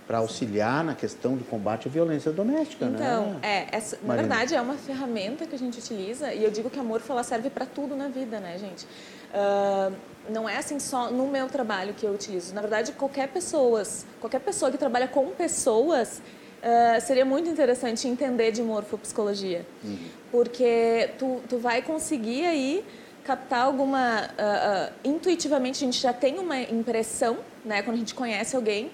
para 0.07 0.17
auxiliar 0.17 0.83
na 0.83 0.93
questão 0.93 1.37
do 1.37 1.45
combate 1.45 1.87
à 1.87 1.91
violência 1.91 2.33
doméstica, 2.33 2.83
então, 2.83 3.35
né? 3.35 3.39
é, 3.43 3.77
essa, 3.77 3.97
na 4.03 4.13
verdade 4.13 4.53
é 4.53 4.59
uma 4.59 4.73
ferramenta 4.73 5.45
que 5.45 5.55
a 5.55 5.57
gente 5.57 5.79
utiliza 5.79 6.33
e 6.33 6.43
eu 6.43 6.51
digo 6.51 6.69
que 6.69 6.77
a 6.77 6.83
Morfa 6.83 7.13
ela 7.13 7.23
serve 7.23 7.49
para 7.49 7.65
tudo 7.65 7.95
na 7.95 8.09
vida, 8.09 8.37
né, 8.41 8.57
gente? 8.57 8.85
Uh, 9.33 9.95
não 10.29 10.49
é 10.49 10.57
assim 10.57 10.79
só 10.79 11.09
no 11.09 11.27
meu 11.27 11.47
trabalho 11.47 11.93
que 11.93 12.05
eu 12.05 12.11
utilizo. 12.11 12.53
Na 12.53 12.59
verdade, 12.59 12.91
qualquer 12.91 13.29
pessoas, 13.29 14.05
qualquer 14.19 14.41
pessoa 14.41 14.69
que 14.69 14.77
trabalha 14.77 15.07
com 15.07 15.27
pessoas, 15.27 16.21
uh, 16.61 17.01
seria 17.01 17.25
muito 17.25 17.49
interessante 17.49 18.07
entender 18.07 18.51
de 18.51 18.61
morfopsicologia. 18.61 19.65
Uhum. 19.83 19.97
Porque 20.31 21.09
tu, 21.17 21.41
tu 21.49 21.57
vai 21.57 21.81
conseguir 21.81 22.45
aí 22.45 22.85
captar 23.23 23.65
alguma... 23.65 24.21
Uh, 24.21 24.89
uh, 24.89 24.93
intuitivamente, 25.03 25.83
a 25.83 25.85
gente 25.85 25.99
já 25.99 26.13
tem 26.13 26.39
uma 26.39 26.59
impressão, 26.61 27.37
né? 27.65 27.81
Quando 27.81 27.95
a 27.95 27.99
gente 27.99 28.15
conhece 28.15 28.55
alguém, 28.55 28.91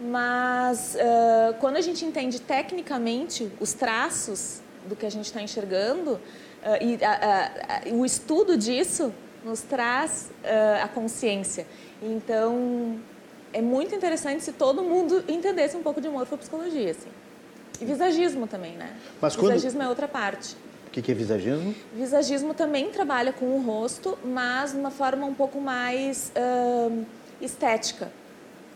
mas 0.00 0.96
quando 1.60 1.76
a 1.76 1.82
gente 1.82 2.06
entende 2.06 2.40
tecnicamente 2.40 3.52
os 3.60 3.74
traços 3.74 4.62
do 4.86 4.96
que 4.96 5.04
a 5.04 5.10
gente 5.10 5.26
está 5.26 5.42
enxergando, 5.42 6.18
e 6.80 7.92
o 7.92 8.06
estudo 8.06 8.56
disso 8.56 9.12
nos 9.44 9.60
traz 9.60 10.30
a 10.82 10.88
consciência. 10.88 11.66
Então, 12.02 12.98
é 13.60 13.62
muito 13.62 13.94
interessante 13.94 14.42
se 14.42 14.52
todo 14.52 14.82
mundo 14.82 15.22
entendesse 15.28 15.76
um 15.76 15.82
pouco 15.82 16.00
de 16.00 16.08
morfopsicologia, 16.08 16.90
assim. 16.90 17.10
E 17.80 17.84
visagismo 17.84 18.46
também, 18.46 18.72
né? 18.72 18.96
Mas 19.20 19.36
visagismo 19.36 19.78
quando... 19.78 19.86
é 19.86 19.88
outra 19.88 20.08
parte. 20.08 20.56
O 20.86 20.90
que, 20.90 21.02
que 21.02 21.12
é 21.12 21.14
visagismo? 21.14 21.74
Visagismo 21.94 22.54
também 22.54 22.90
trabalha 22.90 23.32
com 23.32 23.46
o 23.46 23.62
rosto, 23.62 24.18
mas 24.24 24.72
de 24.72 24.78
uma 24.78 24.90
forma 24.90 25.26
um 25.26 25.34
pouco 25.34 25.60
mais 25.60 26.32
uh, 26.34 27.06
estética, 27.40 28.10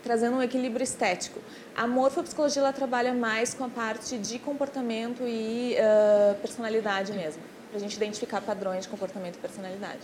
trazendo 0.03 0.37
um 0.37 0.41
equilíbrio 0.41 0.83
estético. 0.83 1.39
A 1.75 1.85
morfopsicologia 1.87 2.61
ela 2.61 2.71
trabalha 2.71 3.13
mais 3.13 3.53
com 3.53 3.65
a 3.65 3.69
parte 3.69 4.17
de 4.17 4.39
comportamento 4.39 5.23
e 5.23 5.75
uh, 5.75 6.35
personalidade 6.35 7.11
mesmo, 7.11 7.41
para 7.69 7.77
a 7.77 7.79
gente 7.79 7.95
identificar 7.95 8.39
padrões 8.39 8.83
de 8.83 8.89
comportamento 8.89 9.35
e 9.35 9.39
personalidade. 9.39 10.01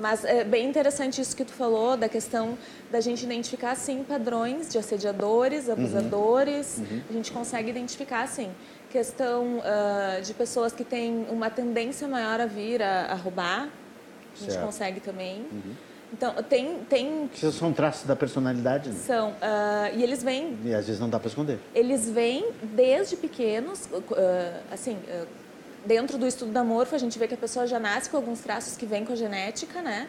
Mas 0.00 0.24
é 0.24 0.44
bem 0.44 0.68
interessante 0.68 1.20
isso 1.20 1.36
que 1.36 1.44
tu 1.44 1.52
falou, 1.52 1.96
da 1.96 2.08
questão 2.08 2.56
da 2.90 3.00
gente 3.00 3.24
identificar, 3.24 3.74
sim, 3.74 4.04
padrões 4.06 4.68
de 4.68 4.78
assediadores, 4.78 5.66
uhum. 5.66 5.72
abusadores. 5.72 6.78
Uhum. 6.78 7.02
A 7.10 7.12
gente 7.12 7.32
consegue 7.32 7.70
identificar, 7.70 8.26
sim. 8.26 8.50
Questão 8.90 9.58
uh, 9.58 10.22
de 10.22 10.32
pessoas 10.34 10.72
que 10.72 10.84
têm 10.84 11.26
uma 11.30 11.50
tendência 11.50 12.08
maior 12.08 12.40
a 12.40 12.46
vir 12.46 12.82
a, 12.82 13.06
a 13.06 13.14
roubar. 13.14 13.68
A 14.34 14.40
gente 14.40 14.52
certo. 14.52 14.64
consegue 14.64 15.00
também. 15.00 15.44
Uhum. 15.52 15.74
Então, 16.10 16.34
tem... 16.42 16.78
tem... 16.88 17.30
Isso 17.34 17.52
são 17.52 17.70
traços 17.70 18.06
da 18.06 18.16
personalidade, 18.16 18.88
né? 18.88 18.96
São. 19.06 19.30
Uh, 19.32 19.94
e 19.94 20.02
eles 20.02 20.22
vêm... 20.22 20.56
E 20.64 20.72
às 20.72 20.86
vezes 20.86 20.98
não 20.98 21.10
dá 21.10 21.18
para 21.18 21.28
esconder. 21.28 21.58
Eles 21.74 22.08
vêm 22.08 22.48
desde 22.62 23.14
pequenos, 23.16 23.84
uh, 23.92 24.12
assim 24.70 24.96
dentro 25.84 26.18
do 26.18 26.26
estudo 26.26 26.52
da 26.52 26.64
morfo, 26.64 26.94
a 26.94 26.98
gente 26.98 27.18
vê 27.18 27.28
que 27.28 27.34
a 27.34 27.38
pessoa 27.38 27.66
já 27.66 27.78
nasce 27.78 28.10
com 28.10 28.16
alguns 28.16 28.40
traços 28.40 28.76
que 28.76 28.86
vêm 28.86 29.04
com 29.04 29.12
a 29.12 29.16
genética, 29.16 29.80
né? 29.82 30.08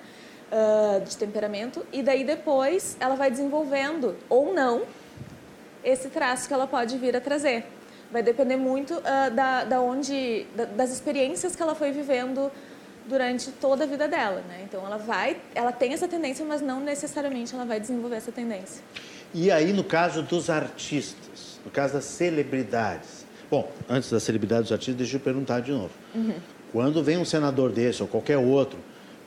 Uh, 0.52 1.06
de 1.06 1.16
temperamento, 1.16 1.86
e 1.94 2.02
daí 2.02 2.24
depois 2.24 2.98
ela 3.00 3.16
vai 3.16 3.30
desenvolvendo, 3.30 4.18
ou 4.28 4.52
não, 4.52 4.82
esse 5.84 6.10
traço 6.10 6.48
que 6.48 6.54
ela 6.54 6.66
pode 6.66 6.98
vir 6.98 7.16
a 7.16 7.22
trazer. 7.22 7.66
Vai 8.12 8.24
depender 8.24 8.58
muito 8.58 8.96
uh, 8.96 9.32
da, 9.32 9.64
da 9.64 9.80
onde, 9.80 10.48
da, 10.56 10.66
das 10.66 10.92
experiências 10.92 11.56
que 11.56 11.62
ela 11.62 11.76
foi 11.76 11.92
vivendo 11.92 12.52
durante 13.06 13.52
toda 13.52 13.84
a 13.84 13.88
vida 13.88 14.08
dela, 14.08 14.44
né? 14.48 14.62
Então 14.64 14.86
ela 14.86 14.98
vai, 14.98 15.38
ela 15.54 15.72
tem 15.72 15.94
essa 15.94 16.08
tendência, 16.08 16.46
mas 16.46 16.62
não 16.62 16.80
necessariamente 16.80 17.54
ela 17.54 17.66
vai 17.66 17.80
desenvolver 17.80 18.16
essa 18.16 18.32
tendência. 18.32 18.84
E 19.34 19.52
aí 19.52 19.72
no 19.72 19.84
caso 19.84 20.24
dos 20.24 20.50
artistas, 20.50 21.60
no 21.64 21.70
caso 21.70 21.94
das 21.94 22.06
celebridades, 22.06 23.19
Bom, 23.50 23.72
antes 23.90 24.12
da 24.12 24.20
celebridade 24.20 24.64
dos 24.64 24.72
artistas, 24.72 24.96
deixa 24.96 25.16
eu 25.16 25.20
perguntar 25.20 25.62
de 25.62 25.72
novo. 25.72 25.92
Uhum. 26.14 26.36
Quando 26.72 27.04
vem 27.04 27.18
um 27.18 27.26
senador 27.26 27.72
desse 27.72 28.02
ou 28.02 28.08
qualquer 28.08 28.38
outro, 28.38 28.78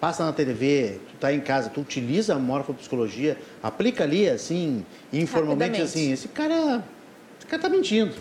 passa 0.00 0.24
na 0.24 0.32
TV, 0.32 1.00
tu 1.08 1.14
está 1.14 1.32
em 1.32 1.40
casa, 1.40 1.70
tu 1.70 1.80
utiliza 1.80 2.34
a 2.34 2.38
morfopsicologia, 2.38 3.36
aplica 3.62 4.04
ali 4.04 4.28
assim, 4.28 4.84
informalmente 5.12 5.82
assim, 5.82 6.12
esse 6.12 6.28
cara, 6.28 6.84
esse 7.38 7.46
cara 7.48 7.62
tá 7.62 7.68
mentindo, 7.68 8.14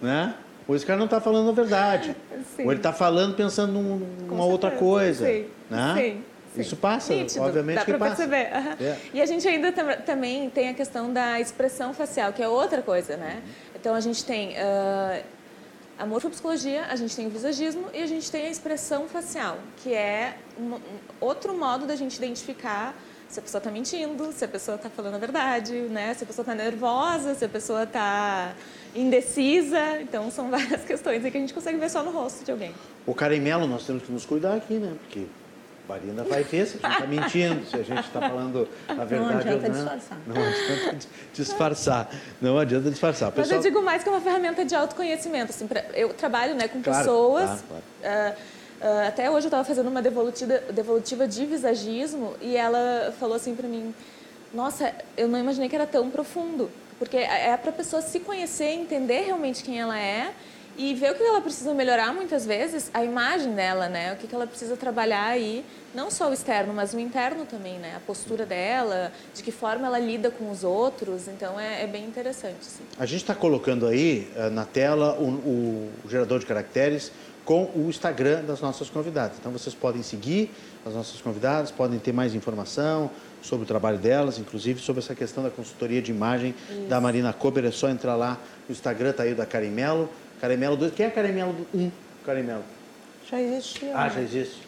né? 0.00 0.34
Ou 0.68 0.76
esse 0.76 0.86
cara 0.86 0.96
não 0.96 1.06
está 1.06 1.20
falando 1.20 1.48
a 1.48 1.52
verdade. 1.52 2.14
Sim. 2.56 2.64
Ou 2.64 2.70
ele 2.70 2.78
está 2.78 2.92
falando 2.92 3.34
pensando 3.34 3.72
numa 3.72 4.44
outra 4.44 4.70
coisa, 4.70 5.26
sim. 5.26 5.46
né? 5.68 5.94
Sim. 5.96 6.22
Sim. 6.54 6.60
Isso 6.62 6.76
passa, 6.76 7.14
Nítido, 7.14 7.44
obviamente 7.44 7.76
dá 7.76 7.84
que 7.84 7.94
passa. 7.94 8.26
perceber. 8.26 8.50
Uhum. 8.52 8.96
E 9.14 9.22
a 9.22 9.26
gente 9.26 9.46
ainda 9.46 9.70
tam 9.70 9.86
também 10.04 10.50
tem 10.50 10.68
a 10.68 10.74
questão 10.74 11.12
da 11.12 11.38
expressão 11.38 11.94
facial, 11.94 12.32
que 12.32 12.42
é 12.42 12.48
outra 12.48 12.82
coisa, 12.82 13.16
né? 13.16 13.40
Uhum. 13.44 13.50
Então 13.80 13.94
a 13.94 14.00
gente 14.00 14.22
tem 14.24 14.50
uh, 14.50 15.24
a 15.98 16.04
morfopsicologia, 16.04 16.84
a 16.84 16.96
gente 16.96 17.16
tem 17.16 17.26
o 17.26 17.30
visagismo 17.30 17.86
e 17.94 18.02
a 18.02 18.06
gente 18.06 18.30
tem 18.30 18.46
a 18.46 18.50
expressão 18.50 19.08
facial, 19.08 19.58
que 19.78 19.94
é 19.94 20.36
um, 20.58 20.74
um 20.74 20.80
outro 21.18 21.56
modo 21.56 21.86
da 21.86 21.96
gente 21.96 22.16
identificar 22.16 22.94
se 23.26 23.38
a 23.38 23.42
pessoa 23.42 23.60
está 23.60 23.70
mentindo, 23.70 24.32
se 24.32 24.44
a 24.44 24.48
pessoa 24.48 24.74
está 24.74 24.90
falando 24.90 25.14
a 25.14 25.18
verdade, 25.18 25.72
né? 25.72 26.12
se 26.12 26.24
a 26.24 26.26
pessoa 26.26 26.42
está 26.42 26.54
nervosa, 26.54 27.34
se 27.34 27.44
a 27.44 27.48
pessoa 27.48 27.84
está 27.84 28.54
indecisa. 28.94 30.00
Então, 30.02 30.30
são 30.30 30.50
várias 30.50 30.84
questões 30.84 31.22
que 31.22 31.28
a 31.28 31.40
gente 31.40 31.54
consegue 31.54 31.78
ver 31.78 31.88
só 31.88 32.02
no 32.02 32.10
rosto 32.10 32.44
de 32.44 32.50
alguém. 32.50 32.74
O 33.06 33.14
caramelo, 33.14 33.66
nós 33.66 33.86
temos 33.86 34.02
que 34.02 34.12
nos 34.12 34.26
cuidar 34.26 34.56
aqui, 34.56 34.74
né? 34.74 34.94
Porque 35.00 35.26
Marina 35.90 36.22
vai 36.22 36.44
ver 36.44 36.66
se 36.66 36.78
a 36.80 36.88
gente 36.88 36.92
está 36.92 37.06
mentindo, 37.06 37.66
se 37.66 37.74
a 37.74 37.82
gente 37.82 38.06
está 38.06 38.20
falando 38.20 38.68
a 38.86 39.04
verdade 39.04 39.32
não 39.32 39.40
adianta 39.40 39.66
ou 39.66 39.72
não. 39.72 39.80
Disfarçar. 39.80 40.18
Não 40.26 40.36
adianta 40.36 41.06
disfarçar. 41.32 42.10
Não 42.40 42.58
adianta 42.58 42.90
disfarçar. 42.90 43.32
Pessoal... 43.32 43.56
Mas 43.56 43.64
eu 43.64 43.70
digo 43.70 43.84
mais 43.84 44.02
que 44.04 44.08
é 44.08 44.12
uma 44.12 44.20
ferramenta 44.20 44.64
de 44.64 44.72
autoconhecimento. 44.72 45.50
Assim, 45.50 45.66
pra, 45.66 45.84
eu 45.94 46.14
trabalho 46.14 46.54
né, 46.54 46.68
com 46.68 46.80
claro, 46.80 46.98
pessoas. 46.98 47.44
Claro, 47.44 47.62
claro. 47.68 47.82
Uh, 48.04 48.86
uh, 48.86 49.08
até 49.08 49.28
hoje 49.28 49.46
eu 49.46 49.48
estava 49.48 49.64
fazendo 49.64 49.88
uma 49.88 50.00
devolutiva, 50.00 50.58
devolutiva 50.72 51.26
de 51.26 51.44
visagismo 51.44 52.36
e 52.40 52.56
ela 52.56 53.12
falou 53.18 53.34
assim 53.34 53.56
para 53.56 53.66
mim: 53.66 53.92
Nossa, 54.54 54.94
eu 55.16 55.26
não 55.26 55.40
imaginei 55.40 55.68
que 55.68 55.74
era 55.74 55.86
tão 55.86 56.08
profundo. 56.08 56.70
Porque 57.00 57.16
é, 57.16 57.48
é 57.48 57.56
para 57.56 57.70
a 57.70 57.74
pessoa 57.74 58.00
se 58.00 58.20
conhecer, 58.20 58.74
entender 58.74 59.22
realmente 59.22 59.64
quem 59.64 59.80
ela 59.80 59.98
é 59.98 60.32
e 60.80 60.94
ver 60.94 61.12
o 61.12 61.14
que 61.14 61.22
ela 61.22 61.42
precisa 61.42 61.74
melhorar 61.74 62.14
muitas 62.14 62.46
vezes, 62.46 62.90
a 62.94 63.04
imagem 63.04 63.52
dela, 63.52 63.86
né? 63.86 64.14
O 64.14 64.16
que 64.16 64.34
ela 64.34 64.46
precisa 64.46 64.78
trabalhar 64.78 65.26
aí, 65.26 65.62
não 65.94 66.10
só 66.10 66.30
o 66.30 66.32
externo, 66.32 66.72
mas 66.72 66.94
o 66.94 66.98
interno 66.98 67.44
também, 67.44 67.78
né? 67.78 67.96
A 67.96 68.00
postura 68.00 68.46
dela, 68.46 69.12
de 69.34 69.42
que 69.42 69.52
forma 69.52 69.86
ela 69.86 69.98
lida 69.98 70.30
com 70.30 70.50
os 70.50 70.64
outros, 70.64 71.28
então 71.28 71.60
é, 71.60 71.82
é 71.82 71.86
bem 71.86 72.06
interessante. 72.06 72.64
Sim. 72.64 72.82
A 72.98 73.04
gente 73.04 73.20
está 73.20 73.34
colocando 73.34 73.86
aí 73.86 74.32
uh, 74.34 74.48
na 74.48 74.64
tela 74.64 75.18
o, 75.20 75.28
o 76.04 76.08
gerador 76.08 76.38
de 76.38 76.46
caracteres 76.46 77.12
com 77.44 77.64
o 77.74 77.90
Instagram 77.90 78.42
das 78.44 78.62
nossas 78.62 78.88
convidadas. 78.88 79.36
Então 79.38 79.52
vocês 79.52 79.74
podem 79.74 80.02
seguir 80.02 80.50
as 80.86 80.94
nossas 80.94 81.20
convidadas, 81.20 81.70
podem 81.70 81.98
ter 81.98 82.12
mais 82.12 82.34
informação 82.34 83.10
sobre 83.42 83.64
o 83.64 83.66
trabalho 83.66 83.98
delas, 83.98 84.38
inclusive 84.38 84.80
sobre 84.80 85.02
essa 85.02 85.14
questão 85.14 85.44
da 85.44 85.50
consultoria 85.50 86.00
de 86.00 86.10
imagem 86.10 86.54
Isso. 86.70 86.88
da 86.88 86.98
Marina 87.00 87.34
Kober. 87.34 87.66
É 87.66 87.70
só 87.70 87.90
entrar 87.90 88.16
lá 88.16 88.38
no 88.66 88.72
Instagram, 88.72 89.12
tá 89.12 89.24
aí 89.24 89.32
o 89.32 89.36
da 89.36 89.44
Carimelo. 89.44 90.08
Caramelo 90.40 90.76
2. 90.76 90.94
Quem 90.94 91.06
é 91.06 91.10
Caramelo 91.10 91.66
1? 91.74 91.90
Caramelo. 92.24 92.64
Já 93.30 93.40
existe. 93.40 93.86
Ah, 93.94 94.08
já 94.08 94.20
existe. 94.20 94.62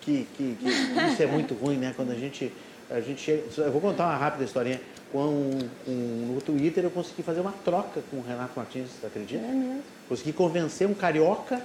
Que, 0.00 0.26
que, 0.36 0.56
que, 0.56 0.68
isso 0.68 1.22
é 1.22 1.26
muito 1.26 1.54
ruim, 1.54 1.76
né? 1.76 1.92
Quando 1.94 2.10
a 2.10 2.14
gente, 2.14 2.52
a 2.90 3.00
gente 3.00 3.20
chega... 3.20 3.44
Eu 3.58 3.70
vou 3.70 3.80
contar 3.80 4.06
uma 4.06 4.16
rápida 4.16 4.44
historinha. 4.44 4.80
Com, 5.12 5.50
com, 5.84 5.92
no 6.34 6.40
Twitter 6.42 6.84
eu 6.84 6.90
consegui 6.90 7.22
fazer 7.22 7.40
uma 7.40 7.54
troca 7.64 8.02
com 8.10 8.18
o 8.18 8.22
Renato 8.22 8.52
Martins, 8.56 8.88
você 8.90 9.06
acredita? 9.06 9.44
É 9.44 9.52
mesmo. 9.52 9.82
Consegui 10.08 10.32
convencer 10.32 10.86
um 10.86 10.94
carioca 10.94 11.62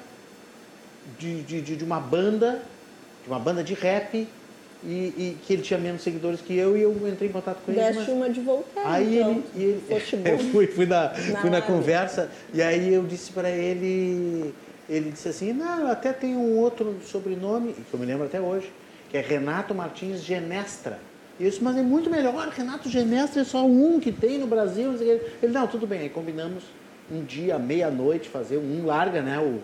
de, 1.19 1.41
de, 1.43 1.61
de, 1.61 1.75
de 1.75 1.83
uma 1.83 1.99
banda, 1.99 2.61
de 3.23 3.29
uma 3.29 3.39
banda 3.39 3.63
de 3.63 3.73
rap, 3.73 4.27
e, 4.85 5.13
e, 5.17 5.37
que 5.45 5.53
ele 5.53 5.61
tinha 5.61 5.79
menos 5.79 6.01
seguidores 6.01 6.41
que 6.41 6.55
eu 6.55 6.77
e 6.77 6.81
eu 6.81 6.91
entrei 7.07 7.29
em 7.29 7.31
contato 7.31 7.59
com 7.65 7.71
ele. 7.71 7.81
Deste 7.81 7.99
mas... 7.99 8.09
uma 8.09 8.29
de 8.29 8.41
voltar. 8.41 8.81
Aí 8.85 9.17
então, 9.17 9.43
ele, 9.55 9.81
ele 9.89 10.29
eu 10.29 10.39
fui, 10.51 10.67
fui 10.67 10.85
na, 10.85 11.09
fui 11.09 11.49
na 11.49 11.61
conversa 11.61 12.29
e 12.53 12.61
aí 12.61 12.93
eu 12.93 13.03
disse 13.03 13.31
para 13.31 13.49
ele, 13.49 14.53
ele 14.89 15.11
disse 15.11 15.29
assim, 15.29 15.53
não, 15.53 15.87
até 15.87 16.11
tem 16.11 16.35
um 16.35 16.57
outro 16.57 16.97
sobrenome, 17.05 17.73
que 17.73 17.93
eu 17.93 17.99
me 17.99 18.05
lembro 18.05 18.25
até 18.25 18.41
hoje, 18.41 18.71
que 19.09 19.17
é 19.17 19.21
Renato 19.21 19.73
Martins 19.73 20.23
Genestra. 20.23 20.99
Eu 21.39 21.49
disse, 21.49 21.63
mas 21.63 21.77
é 21.77 21.81
muito 21.81 22.09
melhor, 22.09 22.49
Renato 22.49 22.89
Genestra 22.89 23.41
é 23.41 23.45
só 23.45 23.65
um 23.65 23.99
que 23.99 24.11
tem 24.11 24.37
no 24.37 24.47
Brasil. 24.47 24.93
Ele, 25.01 25.51
não, 25.51 25.65
tudo 25.65 25.87
bem, 25.87 26.01
aí 26.01 26.09
combinamos 26.09 26.63
um 27.11 27.23
dia, 27.23 27.57
meia-noite, 27.57 28.29
fazer 28.29 28.57
um 28.57 28.85
larga, 28.85 29.21
né, 29.21 29.39
o, 29.39 29.61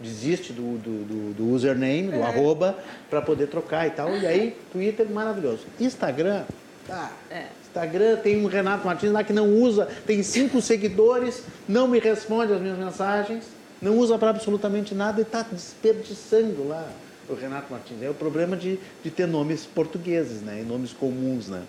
desiste 0.00 0.52
do, 0.52 0.78
do, 0.78 1.04
do, 1.04 1.34
do 1.34 1.48
username, 1.50 2.08
do 2.08 2.16
é. 2.16 2.22
arroba, 2.22 2.78
para 3.08 3.22
poder 3.22 3.48
trocar 3.48 3.86
e 3.86 3.90
tal. 3.90 4.14
E 4.16 4.26
aí, 4.26 4.56
Twitter 4.72 5.08
maravilhoso. 5.08 5.66
Instagram, 5.80 6.44
tá. 6.86 7.12
É. 7.30 7.46
Instagram 7.62 8.16
tem 8.16 8.42
um 8.42 8.46
Renato 8.46 8.86
Martins 8.86 9.12
lá 9.12 9.22
que 9.22 9.32
não 9.32 9.52
usa, 9.52 9.86
tem 10.06 10.22
cinco 10.22 10.62
seguidores, 10.62 11.42
não 11.68 11.86
me 11.86 11.98
responde 11.98 12.52
as 12.52 12.60
minhas 12.60 12.78
mensagens, 12.78 13.44
não 13.82 13.98
usa 13.98 14.16
para 14.16 14.30
absolutamente 14.30 14.94
nada 14.94 15.20
e 15.20 15.22
está 15.22 15.42
desperdiçando 15.42 16.66
lá 16.66 16.88
o 17.28 17.34
Renato 17.34 17.70
Martins. 17.70 18.02
É 18.02 18.08
o 18.08 18.14
problema 18.14 18.56
de, 18.56 18.78
de 19.02 19.10
ter 19.10 19.26
nomes 19.26 19.66
portugueses, 19.66 20.40
né? 20.40 20.60
E 20.62 20.64
nomes 20.64 20.92
comuns, 20.92 21.48
né? 21.48 21.62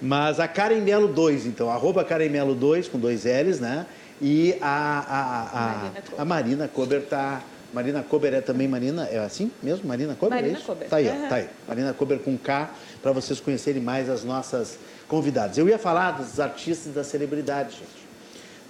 Mas 0.00 0.38
a 0.38 0.46
Karen 0.46 0.80
Melo 0.80 1.08
2, 1.08 1.46
então, 1.46 1.70
arroba 1.70 2.04
Karen 2.04 2.28
Melo 2.28 2.54
2, 2.54 2.88
com 2.88 2.98
dois 2.98 3.24
L's, 3.24 3.58
né? 3.58 3.86
E 4.20 4.56
a, 4.60 4.68
a, 5.08 6.18
a, 6.18 6.22
a 6.22 6.24
Marina 6.24 6.68
Kober 6.68 7.00
está 7.00 7.42
Marina 7.72 8.02
Kober 8.02 8.32
é 8.32 8.40
também 8.40 8.66
Marina, 8.66 9.04
é 9.06 9.18
assim 9.18 9.50
mesmo? 9.62 9.86
Marina 9.86 10.14
Kober? 10.14 10.36
Marina 10.36 10.56
é 10.56 10.58
isso? 10.58 10.66
Kober. 10.66 10.88
Tá 10.88 10.96
aí, 10.96 11.08
Uhum. 11.08 11.28
tá 11.28 11.34
aí. 11.36 11.48
Marina 11.66 11.92
Kober 11.92 12.18
com 12.20 12.36
K, 12.38 12.70
para 13.02 13.12
vocês 13.12 13.40
conhecerem 13.40 13.82
mais 13.82 14.08
as 14.08 14.24
nossas 14.24 14.78
convidadas. 15.06 15.58
Eu 15.58 15.68
ia 15.68 15.78
falar 15.78 16.12
dos 16.12 16.40
artistas 16.40 16.86
e 16.86 16.90
das 16.90 17.06
celebridades, 17.08 17.74
gente. 17.74 18.08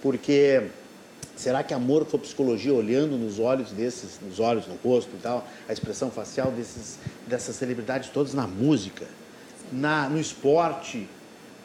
Porque 0.01 0.63
será 1.35 1.63
que 1.63 1.73
a 1.73 1.79
morfopsicologia, 1.79 2.73
olhando 2.73 3.17
nos 3.17 3.39
olhos 3.39 3.71
desses, 3.71 4.19
nos 4.21 4.39
olhos, 4.39 4.67
no 4.67 4.75
rosto 4.83 5.11
e 5.15 5.19
tal, 5.19 5.47
a 5.67 5.71
expressão 5.73 6.11
facial 6.11 6.51
desses, 6.51 6.97
dessas 7.25 7.55
celebridades 7.55 8.09
todas 8.09 8.33
na 8.33 8.47
música, 8.47 9.05
na, 9.71 10.09
no 10.09 10.19
esporte, 10.19 11.07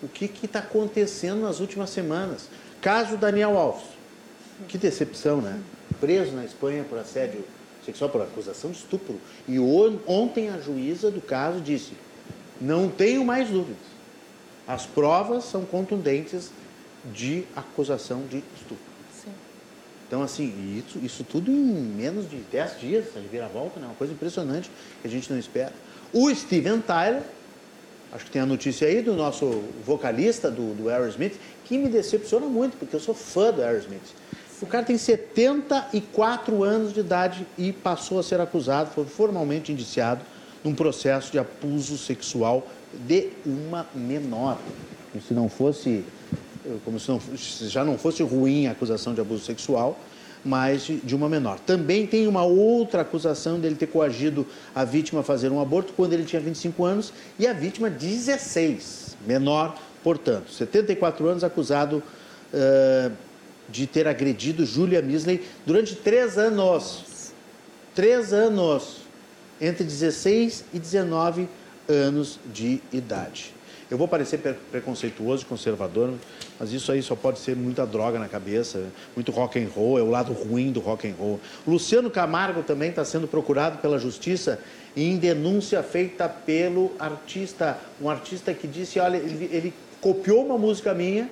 o 0.03 0.09
que 0.09 0.31
está 0.44 0.61
acontecendo 0.61 1.40
nas 1.42 1.59
últimas 1.61 1.90
semanas? 1.90 2.49
Caso 2.81 3.16
Daniel 3.16 3.57
Alves. 3.57 3.85
Que 4.68 4.79
decepção, 4.79 5.40
né? 5.40 5.59
Preso 6.01 6.33
na 6.33 6.45
Espanha 6.45 6.85
por 6.89 6.99
assédio 6.99 7.45
sexual, 7.85 8.11
por 8.11 8.23
acusação 8.23 8.71
de 8.71 8.79
estupro. 8.79 9.21
E 9.49 9.59
on- 9.59 9.99
ontem 10.07 10.49
a 10.51 10.59
juíza 10.59 11.11
do 11.11 11.21
caso 11.21 11.61
disse: 11.61 11.93
não 12.61 12.89
tenho 12.89 13.25
mais 13.25 13.49
dúvidas. 13.49 13.77
As 14.67 14.87
provas 14.87 15.45
são 15.45 15.65
contundentes 15.65 16.51
de 17.13 17.45
acusação 17.55 18.23
de 18.23 18.39
estupro. 18.57 18.85
Sim. 19.23 19.31
Então, 20.09 20.23
assim, 20.23 20.83
isso, 20.87 20.99
isso 21.05 21.23
tudo 21.25 21.51
em 21.51 21.55
menos 21.55 22.29
de 22.31 22.37
10 22.37 22.81
dias, 22.81 23.07
essa 23.09 23.21
reviravolta, 23.21 23.79
né? 23.79 23.87
Uma 23.87 23.95
coisa 23.95 24.13
impressionante 24.15 24.71
que 25.03 25.07
a 25.09 25.11
gente 25.11 25.31
não 25.31 25.39
espera. 25.39 25.73
O 26.15 26.35
Steven 26.35 26.81
Tyler, 26.81 27.23
acho 28.11 28.25
que 28.25 28.31
tem 28.31 28.41
a 28.41 28.47
notícia 28.47 28.89
aí 28.89 29.03
do 29.03 29.13
nosso 29.15 29.45
vocalista 29.85 30.51
do, 30.51 30.75
do 30.75 30.89
Aerosmith, 30.89 31.35
que 31.67 31.77
me 31.77 31.89
decepciona 31.91 32.47
muito, 32.47 32.79
porque 32.79 32.97
eu 32.97 33.01
sou 33.01 33.15
fã 33.15 33.51
do 33.53 33.61
Aerosmith. 33.63 34.15
O 34.64 34.66
cara 34.66 34.83
tem 34.83 34.96
74 34.96 36.64
anos 36.64 36.94
de 36.94 37.00
idade 37.00 37.46
e 37.59 37.70
passou 37.70 38.18
a 38.18 38.22
ser 38.22 38.40
acusado, 38.40 38.92
foi 38.92 39.05
formalmente 39.05 39.70
indiciado 39.70 40.22
num 40.64 40.74
processo 40.74 41.31
de 41.31 41.38
abuso 41.38 41.98
sexual 41.98 42.66
de 42.94 43.29
uma 43.44 43.87
menor. 43.94 44.59
Se 45.29 45.35
não 45.35 45.50
fosse, 45.50 46.03
como 46.83 46.98
se, 46.98 47.11
não, 47.11 47.20
se 47.20 47.68
já 47.68 47.85
não 47.85 47.98
fosse 47.98 48.22
ruim 48.22 48.66
a 48.66 48.70
acusação 48.70 49.12
de 49.12 49.20
abuso 49.20 49.44
sexual, 49.44 49.98
mas 50.42 50.85
de, 50.85 51.14
uma 51.14 51.29
menor. 51.29 51.59
Também 51.61 52.07
tem 52.07 52.27
uma 52.27 52.44
outra 52.44 53.03
acusação 53.03 53.61
dele 53.61 53.74
ter 53.74 53.88
coagido 53.88 54.46
a 54.74 54.83
vítima 54.83 55.20
a 55.20 55.22
fazer 55.22 55.53
um 55.53 55.61
aborto 55.61 55.92
quando 55.92 56.14
ele 56.14 56.24
tinha 56.24 56.40
25 56.40 56.87
anos 56.87 57.12
e 57.38 57.46
a 57.46 57.53
vítima 57.53 57.90
16, 57.90 59.14
menor, 59.27 59.77
portanto, 60.03 60.50
74 60.50 61.29
anos, 61.29 61.44
acusado 61.44 62.03
eh, 62.50 63.11
de 63.68 63.87
ter 63.87 64.07
agredido 64.07 64.64
Julia 64.64 65.00
Misley 65.03 65.42
durante 65.64 65.94
três 65.96 66.37
anos. 66.38 67.33
Três 67.94 68.33
anos. 68.33 68.98
Entre 69.61 69.85
16 69.85 70.64
e 70.74 70.79
19 70.79 71.48
anos 71.88 72.38
de 72.53 72.81
idade. 72.92 73.55
Eu 73.90 73.98
vou 73.98 74.09
parecer 74.09 74.38
pre- 74.38 74.55
preconceituoso, 74.70 75.46
conservador, 75.46 76.14
mas 76.59 76.72
isso 76.72 76.90
aí 76.90 77.03
só 77.03 77.14
pode 77.14 77.38
ser 77.38 77.55
muita 77.55 77.87
droga 77.87 78.18
na 78.18 78.27
cabeça, 78.27 78.87
muito 79.14 79.31
rock 79.31 79.62
and 79.62 79.68
roll, 79.68 79.98
é 79.98 80.03
o 80.03 80.11
lado 80.11 80.33
ruim 80.33 80.72
do 80.72 80.81
rock 80.81 81.07
and 81.07 81.14
roll. 81.18 81.38
Luciano 81.66 82.11
Camargo 82.11 82.62
também 82.62 82.90
está 82.90 83.05
sendo 83.05 83.29
procurado 83.29 83.79
pela 83.79 83.98
justiça 83.98 84.59
em 84.96 85.16
denúncia 85.18 85.83
feita 85.83 86.29
pelo 86.29 86.92
artista, 86.98 87.79
um 88.00 88.09
artista 88.09 88.55
que 88.55 88.66
disse, 88.66 88.98
olha, 88.98 89.18
ele, 89.18 89.48
ele 89.53 89.74
copiou 90.00 90.44
uma 90.46 90.57
música 90.59 90.94
minha, 90.94 91.31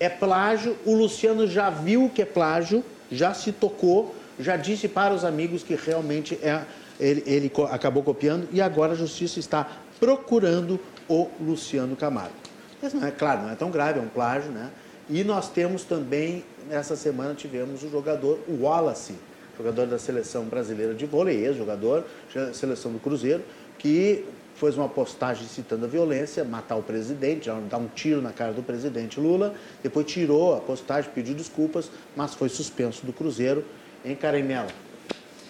é 0.00 0.08
plágio, 0.08 0.76
o 0.84 0.94
Luciano 0.94 1.46
já 1.46 1.70
viu 1.70 2.10
que 2.14 2.22
é 2.22 2.24
plágio, 2.24 2.84
já 3.10 3.34
se 3.34 3.52
tocou, 3.52 4.14
já 4.38 4.56
disse 4.56 4.88
para 4.88 5.12
os 5.12 5.24
amigos 5.24 5.62
que 5.62 5.74
realmente 5.74 6.34
é, 6.42 6.62
ele, 7.00 7.22
ele 7.26 7.52
acabou 7.70 8.02
copiando 8.02 8.48
e 8.52 8.60
agora 8.60 8.92
a 8.92 8.96
justiça 8.96 9.38
está 9.40 9.66
procurando 9.98 10.78
o 11.08 11.28
Luciano 11.40 11.96
Camargo. 11.96 12.34
Mas 12.80 12.94
não 12.94 13.06
é 13.06 13.10
claro, 13.10 13.42
não 13.42 13.50
é 13.50 13.56
tão 13.56 13.70
grave, 13.70 13.98
é 13.98 14.02
um 14.02 14.08
plágio, 14.08 14.50
né? 14.52 14.70
E 15.10 15.24
nós 15.24 15.48
temos 15.48 15.84
também, 15.84 16.44
nessa 16.68 16.94
semana, 16.94 17.34
tivemos 17.34 17.82
o 17.82 17.90
jogador 17.90 18.38
Wallace, 18.48 19.14
jogador 19.56 19.86
da 19.86 19.98
seleção 19.98 20.44
brasileira 20.44 20.94
de 20.94 21.06
vôlei, 21.06 21.44
ex-jogador, 21.44 22.04
seleção 22.52 22.92
do 22.92 23.00
Cruzeiro, 23.00 23.42
que 23.78 24.24
fez 24.58 24.76
uma 24.76 24.88
postagem 24.88 25.46
citando 25.46 25.84
a 25.84 25.88
violência, 25.88 26.44
matar 26.44 26.76
o 26.76 26.82
presidente, 26.82 27.48
dar 27.70 27.78
um 27.78 27.86
tiro 27.88 28.20
na 28.20 28.32
cara 28.32 28.52
do 28.52 28.62
presidente 28.62 29.20
Lula, 29.20 29.54
depois 29.82 30.06
tirou 30.06 30.56
a 30.56 30.60
postagem, 30.60 31.10
pediu 31.14 31.34
desculpas, 31.34 31.90
mas 32.16 32.34
foi 32.34 32.48
suspenso 32.48 33.06
do 33.06 33.12
Cruzeiro 33.12 33.64
em 34.04 34.14
Carimela. 34.16 34.68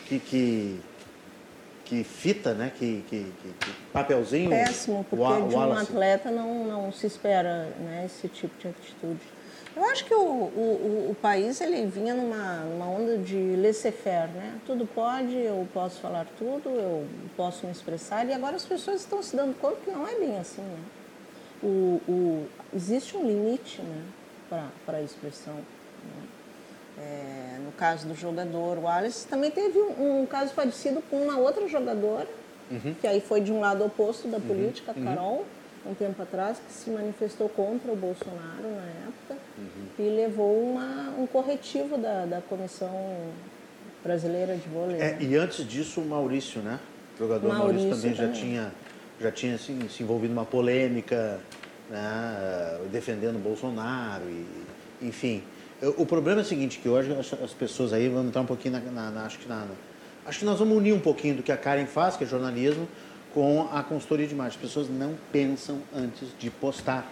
Que, 0.07 0.19
que, 0.19 0.81
que 1.85 2.05
fita, 2.05 2.53
né? 2.55 2.71
Que, 2.79 3.03
que, 3.09 3.25
que- 3.43 3.71
papelzinho. 3.93 4.51
Péssimo, 4.51 5.05
porque 5.09 5.23
Wa- 5.25 5.41
de 5.41 5.55
um 5.55 5.73
atleta 5.73 6.31
não, 6.31 6.65
não 6.67 6.93
se 6.93 7.07
espera 7.07 7.65
né, 7.81 8.05
esse 8.07 8.29
tipo 8.29 8.53
de 8.61 8.69
atitude. 8.69 9.21
Eu 9.79 9.85
acho 9.91 10.05
que 10.05 10.13
o, 10.15 10.19
o, 10.21 11.09
o- 11.11 11.17
país 11.23 11.61
ele 11.61 11.87
vinha 11.87 12.13
numa, 12.13 12.57
numa 12.65 12.87
onda 12.87 13.17
de 13.17 13.55
laissez-faire, 13.57 14.29
né? 14.33 14.59
Tudo 14.67 14.85
pode, 14.87 15.37
eu 15.37 15.69
posso 15.73 16.01
falar 16.01 16.27
tudo, 16.37 16.69
eu 16.69 17.07
posso 17.37 17.65
me 17.65 17.71
expressar, 17.71 18.27
e 18.27 18.33
agora 18.33 18.57
as 18.57 18.65
pessoas 18.65 19.03
estão 19.03 19.23
se 19.23 19.37
dando 19.37 19.55
conta 19.61 19.77
que 19.85 19.91
não 19.93 20.05
é 20.07 20.17
bem 20.17 20.37
assim, 20.37 20.63
né? 20.63 20.79
O, 21.63 22.01
o, 22.09 22.47
existe 22.75 23.17
um 23.17 23.25
limite 23.25 23.81
né, 23.81 24.03
para 24.85 24.97
a 24.99 25.03
expressão. 25.03 25.55
né? 25.55 26.27
É, 27.01 27.59
no 27.65 27.71
caso 27.71 28.09
do 28.09 28.15
jogador, 28.15 28.79
o 28.79 28.89
Alice 28.89 29.25
também 29.29 29.53
teve 29.53 29.79
um, 29.79 30.23
um 30.23 30.27
caso 30.27 30.53
parecido 30.55 31.01
com 31.09 31.23
uma 31.23 31.39
outra 31.39 31.69
jogadora, 31.69 32.27
que 33.01 33.07
aí 33.07 33.21
foi 33.21 33.41
de 33.41 33.53
um 33.53 33.61
lado 33.61 33.85
oposto 33.85 34.27
da 34.27 34.41
política, 34.41 34.91
a 34.91 34.95
Carol, 35.05 35.45
um 35.89 35.95
tempo 35.95 36.23
atrás, 36.23 36.59
que 36.59 36.73
se 36.73 36.91
manifestou 36.91 37.49
contra 37.49 37.91
o 37.91 37.97
Bolsonaro 37.97 38.63
na 38.63 39.07
época 39.09 39.37
e 39.99 40.03
levou 40.03 40.63
uma, 40.73 41.15
um 41.19 41.27
corretivo 41.27 41.97
da, 41.97 42.27
da 42.27 42.41
Comissão 42.43 43.17
Brasileira 44.05 44.55
de 44.55 44.69
Vôlei. 44.69 45.01
É, 45.01 45.13
né? 45.13 45.19
e 45.21 45.37
antes 45.37 45.67
disso, 45.67 46.01
o 46.01 46.07
Maurício, 46.07 46.61
né? 46.61 46.79
O 47.17 47.19
jogador 47.19 47.49
Maurício, 47.49 47.89
Maurício 47.89 47.97
também, 48.03 48.15
já 48.17 48.25
também. 48.27 48.41
tinha, 48.41 48.73
já 49.21 49.33
tinha 49.33 49.55
assim, 49.55 49.89
se 49.89 50.03
envolvido 50.03 50.33
numa 50.35 50.45
polêmica, 50.45 51.41
né? 51.91 52.79
defendendo 52.93 53.37
o 53.37 53.41
Bolsonaro, 53.41 54.25
e, 54.29 54.47
enfim. 55.07 55.43
O 55.97 56.05
problema 56.05 56.41
é 56.41 56.43
o 56.43 56.47
seguinte, 56.47 56.79
que 56.81 56.89
hoje 56.89 57.13
as, 57.13 57.33
as 57.43 57.53
pessoas 57.53 57.93
aí 57.93 58.09
vão 58.09 58.25
entrar 58.27 58.41
um 58.43 58.47
pouquinho 58.47 58.75
na, 58.75 58.81
na- 58.91 59.11
na- 59.11 59.25
acho 59.27 59.39
que 59.39 59.49
na, 59.49 59.65
acho 60.27 60.41
que 60.41 60.45
nós 60.45 60.59
vamos 60.59 60.77
unir 60.77 60.93
um 60.93 60.99
pouquinho 61.01 61.37
do 61.37 61.43
que 61.43 61.53
a 61.53 61.57
Karen 61.57 61.87
faz, 61.87 62.17
que 62.17 62.25
é 62.25 62.27
jornalismo, 62.27 62.87
com 63.35 63.69
a 63.73 63.83
consultoria 63.83 64.27
de 64.27 64.35
imagem. 64.35 64.57
As 64.57 64.63
pessoas 64.63 64.89
não 64.89 65.15
pensam 65.33 65.81
antes 65.95 66.29
de 66.39 66.51
postar. 66.51 67.11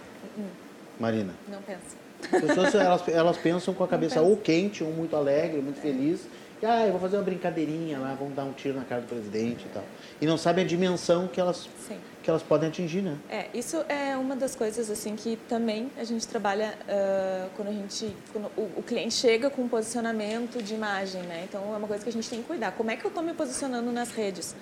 Marina. 0.99 1.33
Não 1.47 1.61
pensa. 1.61 1.95
As 2.23 2.41
pessoas 2.41 2.75
elas, 2.75 3.07
elas 3.07 3.37
pensam 3.37 3.73
com 3.73 3.83
a 3.83 3.87
cabeça 3.87 4.21
ou 4.21 4.35
quente, 4.35 4.83
ou 4.83 4.91
muito 4.91 5.15
alegre, 5.15 5.57
ou 5.57 5.63
muito 5.63 5.79
feliz. 5.79 6.21
E, 6.61 6.65
ah, 6.65 6.87
eu 6.87 6.91
vou 6.91 6.99
fazer 6.99 7.17
uma 7.17 7.23
brincadeirinha 7.23 7.99
lá, 7.99 8.15
vamos 8.15 8.33
dar 8.35 8.43
um 8.43 8.51
tiro 8.51 8.75
na 8.75 8.83
cara 8.83 9.01
do 9.01 9.07
presidente 9.07 9.65
e 9.65 9.69
tal. 9.69 9.83
E 10.19 10.25
não 10.25 10.39
sabem 10.39 10.65
a 10.65 10.67
dimensão 10.67 11.27
que 11.27 11.39
elas, 11.39 11.69
Sim. 11.87 11.97
que 12.23 12.29
elas 12.31 12.41
podem 12.41 12.69
atingir, 12.69 13.03
né? 13.03 13.15
É, 13.29 13.45
isso 13.53 13.77
é 13.87 14.17
uma 14.17 14.35
das 14.35 14.55
coisas 14.55 14.89
assim 14.89 15.15
que 15.15 15.37
também 15.47 15.91
a 15.95 16.03
gente 16.03 16.27
trabalha 16.27 16.73
ah, 16.89 17.47
quando 17.55 17.67
a 17.67 17.71
gente, 17.71 18.11
quando 18.33 18.49
o, 18.57 18.71
o 18.77 18.83
cliente 18.83 19.13
chega 19.13 19.51
com 19.51 19.61
um 19.61 19.67
posicionamento 19.67 20.63
de 20.63 20.73
imagem, 20.73 21.21
né? 21.23 21.45
Então 21.47 21.61
é 21.75 21.77
uma 21.77 21.87
coisa 21.87 22.03
que 22.03 22.09
a 22.09 22.13
gente 22.13 22.27
tem 22.27 22.41
que 22.41 22.47
cuidar. 22.47 22.71
Como 22.71 22.89
é 22.89 22.95
que 22.95 23.05
eu 23.05 23.09
estou 23.09 23.23
me 23.23 23.33
posicionando 23.35 23.91
nas 23.91 24.09
redes? 24.09 24.55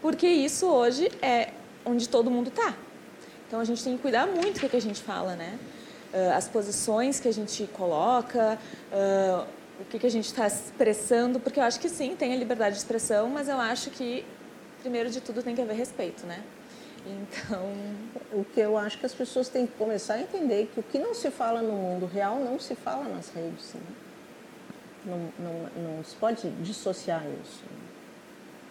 Porque 0.00 0.26
isso 0.26 0.66
hoje 0.66 1.10
é 1.20 1.50
onde 1.84 2.08
todo 2.08 2.30
mundo 2.30 2.48
está. 2.48 2.74
Então 3.46 3.60
a 3.60 3.64
gente 3.64 3.82
tem 3.82 3.96
que 3.96 4.02
cuidar 4.02 4.26
muito 4.26 4.60
do 4.60 4.68
que, 4.68 4.76
a 4.76 4.80
gente 4.80 5.02
fala, 5.02 5.34
né? 5.34 5.58
Ah, 6.12 6.36
as 6.36 6.48
posições 6.48 7.18
que 7.18 7.28
a 7.28 7.32
gente 7.32 7.66
coloca, 7.72 8.58
ah, 8.92 9.46
o 9.80 9.84
que, 9.84 10.06
a 10.06 10.10
gente 10.10 10.26
está 10.26 10.46
expressando, 10.46 11.40
porque 11.40 11.58
eu 11.58 11.64
acho 11.64 11.80
que 11.80 11.88
sim, 11.88 12.14
tem 12.16 12.32
a 12.32 12.36
liberdade 12.36 12.74
de 12.74 12.80
expressão, 12.82 13.28
mas 13.30 13.48
eu 13.48 13.58
acho 13.58 13.90
que 13.90 14.24
primeiro 14.80 15.10
de 15.10 15.20
tudo 15.20 15.42
tem 15.42 15.54
que 15.54 15.62
haver 15.62 15.76
respeito, 15.76 16.26
né? 16.26 16.42
Então, 17.06 17.72
O 18.32 18.44
que 18.44 18.60
eu 18.60 18.76
acho 18.76 18.98
que 18.98 19.06
as 19.06 19.14
pessoas 19.14 19.48
têm 19.48 19.66
que 19.66 19.72
começar 19.78 20.14
a 20.14 20.20
entender 20.20 20.62
é 20.62 20.66
que 20.66 20.80
o 20.80 20.82
que 20.82 20.98
não 20.98 21.14
se 21.14 21.30
fala 21.30 21.62
no 21.62 21.72
mundo 21.72 22.06
real 22.06 22.38
não 22.38 22.58
se 22.58 22.74
fala 22.74 23.04
nas 23.08 23.30
redes. 23.30 23.72
né? 23.74 23.80
Não, 25.06 25.18
não, 25.38 25.96
não 25.96 26.04
se 26.04 26.14
pode 26.16 26.50
dissociar 26.62 27.22
isso. 27.42 27.62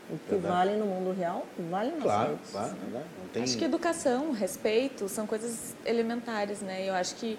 O 0.10 0.18
que 0.18 0.32
Verdade. 0.36 0.54
vale 0.54 0.78
no 0.78 0.86
mundo 0.86 1.14
real 1.18 1.46
vale 1.70 1.92
nas 1.92 2.04
Claro, 2.04 2.30
redes. 2.32 2.50
claro. 2.52 2.74
né? 2.92 3.04
Não 3.22 3.28
tem... 3.34 3.44
acho 3.44 3.58
que 3.58 3.66
educação, 3.66 4.32
respeito 4.32 5.10
são 5.10 5.28
coisas 5.28 5.76
elementares, 5.86 6.62
né? 6.62 6.88
Eu 6.88 6.94
acho 6.94 7.16
que 7.16 7.38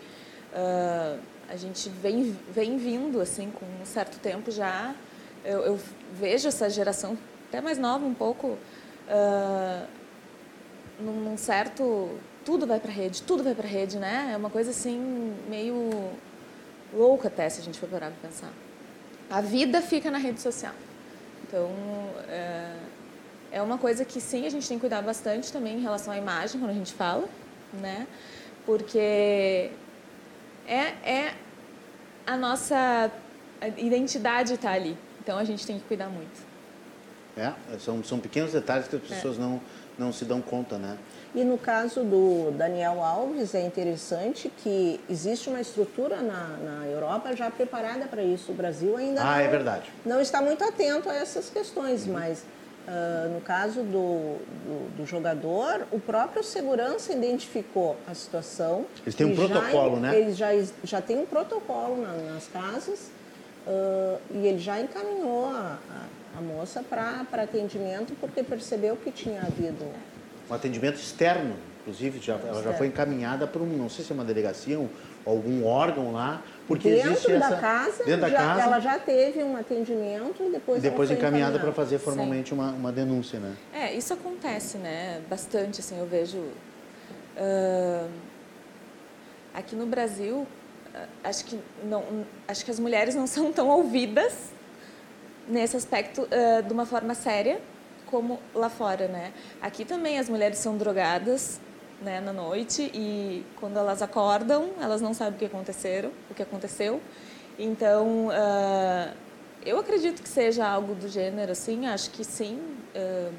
ah, 0.54 1.16
a 1.48 1.56
gente 1.56 1.88
vem, 1.88 2.36
vem 2.50 2.76
vindo, 2.76 3.20
assim, 3.22 3.50
com 3.50 3.64
um 3.64 3.86
certo 3.86 4.18
tempo 4.20 4.50
já. 4.50 4.94
Eu, 5.44 5.60
eu 5.60 5.80
vejo 6.12 6.46
essa 6.48 6.68
geração, 6.68 7.16
até 7.48 7.60
mais 7.62 7.78
nova 7.78 8.04
um 8.04 8.12
pouco, 8.14 8.58
num, 11.00 11.20
num 11.20 11.36
certo... 11.36 12.18
Tudo 12.44 12.66
vai 12.66 12.80
para 12.80 12.90
rede, 12.90 13.22
tudo 13.22 13.42
vai 13.42 13.54
para 13.54 13.68
rede, 13.68 13.98
né? 13.98 14.30
É 14.32 14.36
uma 14.36 14.48
coisa, 14.48 14.70
assim, 14.70 15.34
meio 15.50 16.10
louca 16.94 17.28
até, 17.28 17.46
se 17.48 17.60
a 17.60 17.64
gente 17.64 17.78
for 17.78 17.88
parar 17.88 18.10
para 18.10 18.28
pensar. 18.28 18.50
A 19.28 19.42
vida 19.42 19.82
fica 19.82 20.10
na 20.10 20.16
rede 20.16 20.40
social. 20.40 20.72
Então, 21.48 21.70
é, 22.28 22.76
é 23.52 23.62
uma 23.62 23.78
coisa 23.78 24.04
que 24.04 24.20
sim, 24.20 24.46
a 24.46 24.50
gente 24.50 24.68
tem 24.68 24.76
que 24.76 24.82
cuidar 24.82 25.00
bastante 25.00 25.50
também 25.50 25.78
em 25.78 25.80
relação 25.80 26.12
à 26.12 26.18
imagem 26.18 26.60
quando 26.60 26.70
a 26.70 26.74
gente 26.74 26.92
fala, 26.92 27.26
né? 27.72 28.06
Porque 28.66 29.70
é, 30.66 30.80
é 31.02 31.34
a 32.26 32.36
nossa 32.36 33.10
identidade 33.78 34.52
está 34.54 34.72
ali. 34.72 34.96
Então 35.22 35.38
a 35.38 35.44
gente 35.44 35.66
tem 35.66 35.78
que 35.78 35.84
cuidar 35.86 36.08
muito. 36.08 36.46
É, 37.36 37.52
são, 37.78 38.04
são 38.04 38.18
pequenos 38.18 38.52
detalhes 38.52 38.86
que 38.86 38.96
as 38.96 39.02
pessoas 39.02 39.38
é. 39.38 39.40
não, 39.40 39.60
não 39.98 40.12
se 40.12 40.26
dão 40.26 40.42
conta, 40.42 40.76
né? 40.76 40.98
E 41.34 41.44
no 41.44 41.58
caso 41.58 42.02
do 42.02 42.50
Daniel 42.56 43.02
Alves, 43.02 43.54
é 43.54 43.60
interessante 43.60 44.50
que 44.62 44.98
existe 45.10 45.48
uma 45.48 45.60
estrutura 45.60 46.22
na, 46.22 46.56
na 46.56 46.86
Europa 46.86 47.36
já 47.36 47.50
preparada 47.50 48.06
para 48.06 48.22
isso. 48.22 48.52
O 48.52 48.54
Brasil 48.54 48.96
ainda 48.96 49.20
ah, 49.20 49.36
não, 49.36 49.40
é 49.40 49.48
verdade. 49.48 49.92
não 50.06 50.20
está 50.20 50.40
muito 50.40 50.64
atento 50.64 51.08
a 51.10 51.14
essas 51.14 51.50
questões, 51.50 52.06
uhum. 52.06 52.14
mas 52.14 52.44
uh, 52.88 53.28
no 53.34 53.42
caso 53.42 53.82
do, 53.82 54.38
do, 54.38 54.96
do, 54.96 55.06
jogador, 55.06 55.86
o 55.92 56.00
próprio 56.00 56.42
segurança 56.42 57.12
identificou 57.12 57.96
a 58.06 58.14
situação. 58.14 58.86
Eles 59.02 59.14
têm 59.14 59.26
um 59.26 59.36
protocolo, 59.36 59.96
já, 59.96 60.00
né? 60.00 60.18
Eles 60.18 60.36
já, 60.36 60.48
já 60.82 61.02
têm 61.02 61.18
um 61.18 61.26
protocolo 61.26 62.00
na, 62.00 62.32
nas 62.32 62.48
casas 62.48 63.10
uh, 63.66 64.18
e 64.30 64.46
ele 64.46 64.58
já 64.58 64.80
encaminhou 64.80 65.44
a, 65.50 65.78
a, 65.90 66.38
a 66.38 66.40
moça 66.40 66.82
para 66.82 67.26
atendimento 67.42 68.16
porque 68.18 68.42
percebeu 68.42 68.96
que 68.96 69.10
tinha 69.10 69.42
havido 69.42 69.84
um 70.50 70.54
atendimento 70.54 70.96
externo, 70.96 71.56
inclusive 71.80 72.20
já, 72.20 72.34
ela 72.34 72.62
já 72.62 72.72
foi 72.74 72.86
encaminhada 72.86 73.46
para 73.46 73.62
um, 73.62 73.66
não 73.66 73.88
sei 73.88 74.04
se 74.04 74.12
é 74.12 74.14
uma 74.14 74.24
delegacia, 74.24 74.78
um, 74.78 74.88
algum 75.24 75.64
órgão 75.64 76.12
lá, 76.12 76.42
porque 76.66 76.90
dentro 76.90 77.10
existe 77.10 77.28
da 77.28 77.46
essa, 77.46 77.56
casa, 77.56 78.04
dentro 78.04 78.20
da 78.22 78.28
já, 78.30 78.36
casa, 78.36 78.62
ela 78.62 78.80
já 78.80 78.98
teve 78.98 79.42
um 79.42 79.56
atendimento 79.56 80.42
e 80.42 80.50
depois 80.50 80.82
depois 80.82 81.10
encaminhada 81.10 81.58
para 81.58 81.72
fazer 81.72 81.98
formalmente 81.98 82.52
uma, 82.52 82.70
uma 82.70 82.92
denúncia, 82.92 83.38
né? 83.38 83.54
É, 83.72 83.94
isso 83.94 84.12
acontece, 84.12 84.78
né? 84.78 85.20
Bastante, 85.28 85.80
assim, 85.80 85.98
eu 85.98 86.06
vejo 86.06 86.38
uh, 86.38 88.08
aqui 89.54 89.76
no 89.76 89.86
Brasil, 89.86 90.46
acho 91.22 91.44
que 91.44 91.58
não, 91.84 92.24
acho 92.46 92.64
que 92.64 92.70
as 92.70 92.78
mulheres 92.78 93.14
não 93.14 93.26
são 93.26 93.52
tão 93.52 93.68
ouvidas 93.68 94.50
nesse 95.46 95.76
aspecto 95.76 96.22
uh, 96.22 96.62
de 96.62 96.72
uma 96.72 96.86
forma 96.86 97.14
séria 97.14 97.60
como 98.10 98.40
lá 98.54 98.68
fora, 98.68 99.06
né? 99.08 99.32
Aqui 99.60 99.84
também 99.84 100.18
as 100.18 100.28
mulheres 100.28 100.58
são 100.58 100.76
drogadas, 100.76 101.60
né, 102.00 102.20
na 102.20 102.32
noite 102.32 102.90
e 102.94 103.44
quando 103.58 103.76
elas 103.76 104.02
acordam, 104.02 104.70
elas 104.80 105.00
não 105.00 105.12
sabem 105.12 105.34
o 105.34 105.38
que 105.38 105.44
aconteceram, 105.44 106.10
o 106.30 106.34
que 106.34 106.42
aconteceu. 106.42 107.00
Então, 107.58 108.28
uh, 108.28 109.12
eu 109.66 109.78
acredito 109.78 110.22
que 110.22 110.28
seja 110.28 110.66
algo 110.66 110.94
do 110.94 111.08
gênero, 111.08 111.52
assim, 111.52 111.86
acho 111.86 112.10
que 112.10 112.24
sim. 112.24 112.60
Uh, 112.94 113.32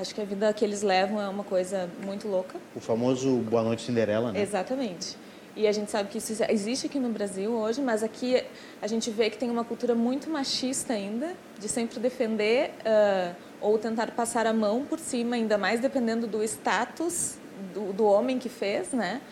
acho 0.00 0.14
que 0.14 0.20
a 0.20 0.24
vida 0.24 0.52
que 0.52 0.64
eles 0.64 0.82
levam 0.82 1.20
é 1.20 1.28
uma 1.28 1.44
coisa 1.44 1.88
muito 2.02 2.26
louca. 2.26 2.58
O 2.74 2.80
famoso 2.80 3.36
Boa 3.38 3.62
Noite 3.62 3.82
Cinderela, 3.82 4.32
né? 4.32 4.40
Exatamente. 4.40 5.16
E 5.56 5.66
a 5.66 5.72
gente 5.72 5.90
sabe 5.90 6.10
que 6.10 6.18
isso 6.18 6.34
existe 6.50 6.86
aqui 6.86 7.00
no 7.00 7.08
Brasil 7.08 7.50
hoje, 7.50 7.80
mas 7.80 8.02
aqui 8.02 8.44
a 8.82 8.86
gente 8.86 9.10
vê 9.10 9.30
que 9.30 9.38
tem 9.38 9.50
uma 9.50 9.64
cultura 9.64 9.94
muito 9.94 10.28
machista 10.28 10.92
ainda, 10.92 11.34
de 11.58 11.66
sempre 11.66 11.98
defender 11.98 12.72
uh, 12.80 13.34
ou 13.58 13.78
tentar 13.78 14.10
passar 14.10 14.46
a 14.46 14.52
mão 14.52 14.84
por 14.84 14.98
cima, 14.98 15.34
ainda 15.34 15.56
mais 15.56 15.80
dependendo 15.80 16.26
do 16.26 16.42
status 16.42 17.38
do, 17.72 17.90
do 17.94 18.04
homem 18.04 18.38
que 18.38 18.50
fez, 18.50 18.92
né? 18.92 19.22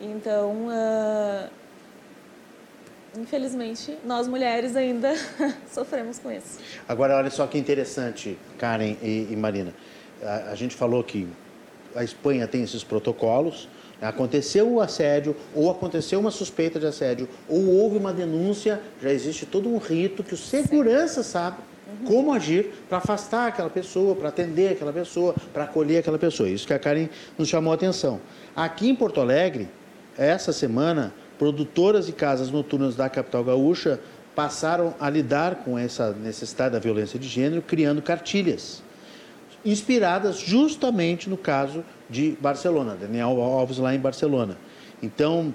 Então, 0.00 0.66
uh, 0.66 1.48
infelizmente, 3.16 3.96
nós 4.04 4.26
mulheres 4.26 4.74
ainda 4.74 5.14
sofremos 5.70 6.18
com 6.18 6.32
isso. 6.32 6.58
Agora, 6.88 7.16
olha 7.16 7.30
só 7.30 7.46
que 7.46 7.56
interessante, 7.56 8.36
Karen 8.58 8.96
e, 9.00 9.28
e 9.30 9.36
Marina. 9.36 9.72
A, 10.22 10.50
a 10.50 10.54
gente 10.56 10.74
falou 10.74 11.04
que 11.04 11.28
a 11.94 12.02
Espanha 12.02 12.48
tem 12.48 12.64
esses 12.64 12.82
protocolos, 12.82 13.68
Aconteceu 14.00 14.72
o 14.72 14.80
assédio, 14.80 15.34
ou 15.54 15.70
aconteceu 15.70 16.20
uma 16.20 16.30
suspeita 16.30 16.78
de 16.78 16.86
assédio, 16.86 17.28
ou 17.48 17.68
houve 17.68 17.98
uma 17.98 18.12
denúncia, 18.12 18.80
já 19.02 19.10
existe 19.10 19.44
todo 19.44 19.68
um 19.68 19.78
rito 19.78 20.22
que 20.22 20.34
o 20.34 20.36
segurança 20.36 21.22
sabe 21.22 21.56
como 22.06 22.32
agir 22.32 22.70
para 22.88 22.98
afastar 22.98 23.48
aquela 23.48 23.70
pessoa, 23.70 24.14
para 24.14 24.28
atender 24.28 24.72
aquela 24.72 24.92
pessoa, 24.92 25.34
para 25.52 25.64
acolher 25.64 25.98
aquela 25.98 26.18
pessoa. 26.18 26.48
Isso 26.48 26.66
que 26.66 26.74
a 26.74 26.78
Karen 26.78 27.08
nos 27.36 27.48
chamou 27.48 27.72
a 27.72 27.74
atenção. 27.74 28.20
Aqui 28.54 28.88
em 28.88 28.94
Porto 28.94 29.20
Alegre, 29.20 29.68
essa 30.16 30.52
semana, 30.52 31.12
produtoras 31.38 32.06
de 32.06 32.12
casas 32.12 32.50
noturnas 32.50 32.94
da 32.94 33.08
capital 33.08 33.42
gaúcha 33.42 33.98
passaram 34.34 34.94
a 35.00 35.10
lidar 35.10 35.56
com 35.64 35.78
essa 35.78 36.12
necessidade 36.12 36.72
da 36.74 36.78
violência 36.78 37.18
de 37.18 37.26
gênero, 37.26 37.62
criando 37.62 38.00
cartilhas 38.00 38.82
inspiradas 39.64 40.38
justamente 40.38 41.28
no 41.28 41.36
caso 41.36 41.84
de 42.08 42.36
Barcelona, 42.40 42.96
Daniel 42.98 43.40
Alves 43.40 43.78
lá 43.78 43.94
em 43.94 43.98
Barcelona. 43.98 44.56
Então, 45.02 45.54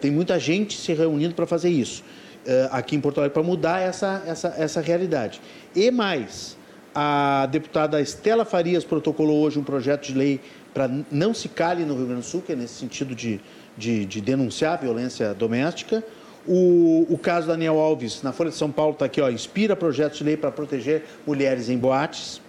tem 0.00 0.10
muita 0.10 0.38
gente 0.38 0.76
se 0.76 0.92
reunindo 0.92 1.34
para 1.34 1.46
fazer 1.46 1.68
isso 1.68 2.02
uh, 2.44 2.68
aqui 2.70 2.96
em 2.96 3.00
Porto 3.00 3.18
Alegre, 3.18 3.34
para 3.34 3.42
mudar 3.42 3.80
essa, 3.80 4.22
essa, 4.26 4.54
essa 4.56 4.80
realidade. 4.80 5.40
E 5.74 5.90
mais, 5.90 6.56
a 6.94 7.46
deputada 7.50 8.00
Estela 8.00 8.44
Farias 8.44 8.84
protocolou 8.84 9.42
hoje 9.42 9.58
um 9.58 9.64
projeto 9.64 10.06
de 10.06 10.14
lei 10.14 10.40
para 10.72 10.90
não 11.10 11.32
se 11.32 11.48
cale 11.48 11.84
no 11.84 11.94
Rio 11.94 12.06
Grande 12.06 12.22
do 12.22 12.26
Sul, 12.26 12.42
que 12.42 12.52
é 12.52 12.56
nesse 12.56 12.74
sentido 12.74 13.14
de, 13.14 13.40
de, 13.76 14.04
de 14.04 14.20
denunciar 14.20 14.74
a 14.74 14.76
violência 14.76 15.32
doméstica. 15.34 16.04
O, 16.46 17.06
o, 17.08 17.16
caso 17.16 17.46
Daniel 17.46 17.78
Alves, 17.78 18.22
na 18.22 18.30
Folha 18.32 18.50
de 18.50 18.56
São 18.56 18.70
Paulo, 18.70 18.92
está 18.92 19.06
aqui, 19.06 19.20
ó, 19.20 19.30
inspira 19.30 19.74
projetos 19.74 20.18
de 20.18 20.24
lei 20.24 20.36
para 20.36 20.50
proteger 20.50 21.04
mulheres 21.26 21.70
em 21.70 21.78
boates. 21.78 22.40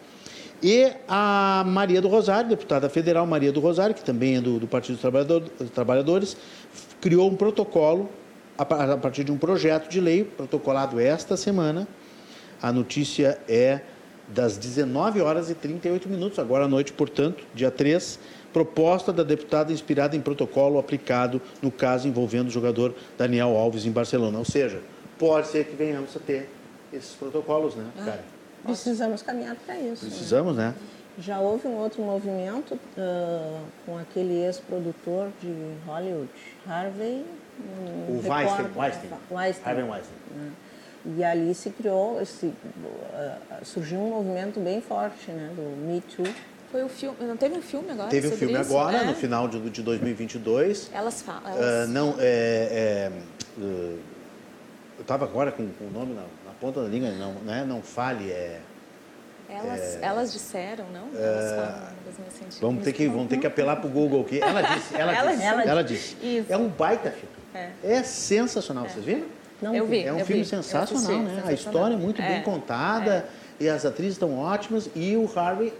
E 0.68 0.92
a 1.08 1.64
Maria 1.64 2.02
do 2.02 2.08
Rosário, 2.08 2.50
deputada 2.50 2.90
federal 2.90 3.28
Maria 3.28 3.52
do 3.52 3.60
Rosário, 3.60 3.94
que 3.94 4.04
também 4.04 4.38
é 4.38 4.42
do, 4.42 4.58
do 4.58 4.66
Partido 4.66 4.98
dos 4.98 5.70
Trabalhadores, 5.70 6.36
criou 7.00 7.30
um 7.30 7.36
protocolo 7.36 8.10
a 8.58 8.66
partir 8.66 9.24
de 9.24 9.32
um 9.32 9.38
projeto 9.38 9.88
de 9.88 10.02
lei 10.02 10.24
protocolado 10.24 11.00
esta 11.00 11.38
semana. 11.38 11.88
A 12.60 12.74
notícia 12.74 13.38
é 13.48 13.82
das 14.28 14.58
19 14.58 15.22
horas 15.22 15.52
e 15.52 15.54
38 15.54 16.10
minutos, 16.10 16.40
agora 16.40 16.66
à 16.66 16.68
noite, 16.68 16.92
portanto, 16.94 17.44
dia 17.54 17.70
3, 17.70 18.18
proposta 18.52 19.14
da 19.14 19.22
deputada 19.22 19.72
inspirada 19.72 20.16
em 20.16 20.20
protocolo 20.20 20.80
aplicado 20.80 21.40
no 21.62 21.70
caso 21.70 22.08
envolvendo 22.08 22.48
o 22.48 22.52
jogador 22.52 22.96
Daniel 23.16 23.56
Alves 23.56 23.86
em 23.86 23.92
Barcelona. 23.92 24.40
Ou 24.40 24.46
seja, 24.46 24.82
pode 25.20 25.46
ser 25.46 25.66
que 25.66 25.76
venhamos 25.76 26.18
a 26.18 26.20
ter 26.20 26.50
esses 26.92 27.12
protocolos, 27.12 27.76
né, 27.76 27.86
ah. 28.00 28.35
Precisamos 28.66 29.22
caminhar 29.22 29.56
para 29.56 29.78
isso. 29.78 30.06
Né? 30.06 30.12
Precisamos, 30.12 30.56
né? 30.56 30.68
né? 30.68 30.76
Já 31.18 31.40
houve 31.40 31.68
um 31.68 31.76
outro 31.76 32.02
movimento 32.02 32.74
uh, 32.74 33.62
com 33.86 33.98
aquele 33.98 34.44
ex-produtor 34.44 35.30
de 35.42 35.54
Hollywood, 35.86 36.30
Harvey. 36.68 37.26
o 38.10 38.30
Weinstein, 38.30 38.68
Weinstein. 38.76 39.12
Weinstein. 39.32 39.70
Harvey 39.70 39.90
Weinstein. 39.90 40.18
Né? 40.36 40.52
E 41.18 41.24
ali 41.24 41.54
se 41.54 41.70
criou, 41.70 42.22
esse, 42.22 42.48
uh, 42.48 42.54
surgiu 43.64 44.00
um 44.00 44.10
movimento 44.10 44.60
bem 44.60 44.82
forte, 44.82 45.32
né, 45.32 45.52
do 45.56 45.62
Me 45.62 46.02
Too. 46.02 46.26
Foi 46.72 46.84
o 46.84 46.90
filme, 46.90 47.16
não 47.22 47.38
teve 47.38 47.56
um 47.56 47.62
filme 47.62 47.92
agora? 47.92 48.10
Teve 48.10 48.28
um 48.28 48.32
filme 48.32 48.60
isso? 48.60 48.76
agora, 48.76 48.98
é. 48.98 49.06
no 49.06 49.14
final 49.14 49.48
de, 49.48 49.70
de 49.70 49.82
2022. 49.82 50.90
Elas 50.94 51.22
falam. 51.22 51.48
Elas... 51.48 51.88
Uh, 51.88 51.92
não, 51.92 52.16
é, 52.20 53.10
é 53.10 53.12
eu 54.98 55.02
estava 55.02 55.26
agora 55.26 55.52
com, 55.52 55.68
com 55.70 55.86
o 55.86 55.92
nome 55.92 56.14
na, 56.14 56.24
ponta 56.66 56.82
da 56.82 56.88
língua, 56.88 57.12
não, 57.12 57.34
né? 57.46 57.64
não 57.68 57.82
fale, 57.82 58.32
é... 58.32 58.60
Elas, 59.48 59.80
é, 59.80 60.00
elas 60.02 60.34
disseram, 60.34 60.86
não? 60.92 61.08
É, 61.16 61.24
elas 61.24 61.52
falam 61.52 62.60
Vamos 62.60 62.84
ter 62.84 62.94
que, 62.94 63.08
vamos 63.08 63.28
ter 63.28 63.38
que 63.38 63.46
apelar 63.46 63.76
para 63.76 63.86
o 63.86 63.90
Google 63.92 64.22
aqui. 64.22 64.42
Ela 64.42 64.62
disse, 64.74 64.96
ela, 64.96 65.16
ela 65.16 65.32
disse, 65.32 65.44
ela, 65.44 65.64
ela 65.64 65.84
disse. 65.84 66.18
Isso. 66.24 66.52
É 66.52 66.58
um 66.58 66.68
baita 66.68 67.12
filme. 67.12 67.36
É, 67.54 67.70
é 67.84 68.04
sensacional, 68.04 68.86
é. 68.86 68.90
vocês 68.90 69.06
viram? 69.06 69.26
Não, 69.62 69.76
eu 69.76 69.86
vi. 69.86 70.04
É 70.04 70.12
um 70.12 70.26
filme 70.26 70.42
vi. 70.42 70.50
sensacional, 70.50 71.22
né? 71.22 71.44
A 71.46 71.54
história 71.54 71.94
é 71.94 71.98
muito 71.98 72.20
bem 72.20 72.38
é, 72.38 72.42
contada 72.42 73.30
e 73.60 73.70
as 73.70 73.86
atrizes 73.86 74.14
estão 74.14 74.40
ótimas 74.40 74.90
e 74.96 75.16
o 75.16 75.30
Harvey 75.38 75.72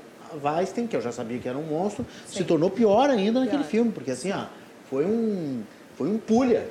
Weinstein, 0.44 0.86
que 0.86 0.96
eu 0.96 1.02
já 1.02 1.12
sabia 1.12 1.40
que 1.40 1.50
era 1.50 1.58
um 1.58 1.64
monstro, 1.64 2.06
Sim. 2.28 2.38
se 2.38 2.44
tornou 2.44 2.70
pior 2.70 3.10
ainda 3.10 3.40
pior. 3.40 3.46
naquele 3.46 3.64
filme, 3.64 3.92
porque 3.92 4.12
assim, 4.12 4.32
ó, 4.32 4.46
foi 4.92 5.06
um, 5.06 5.64
foi 5.98 6.08
um 6.08 6.20
pulha 6.20 6.68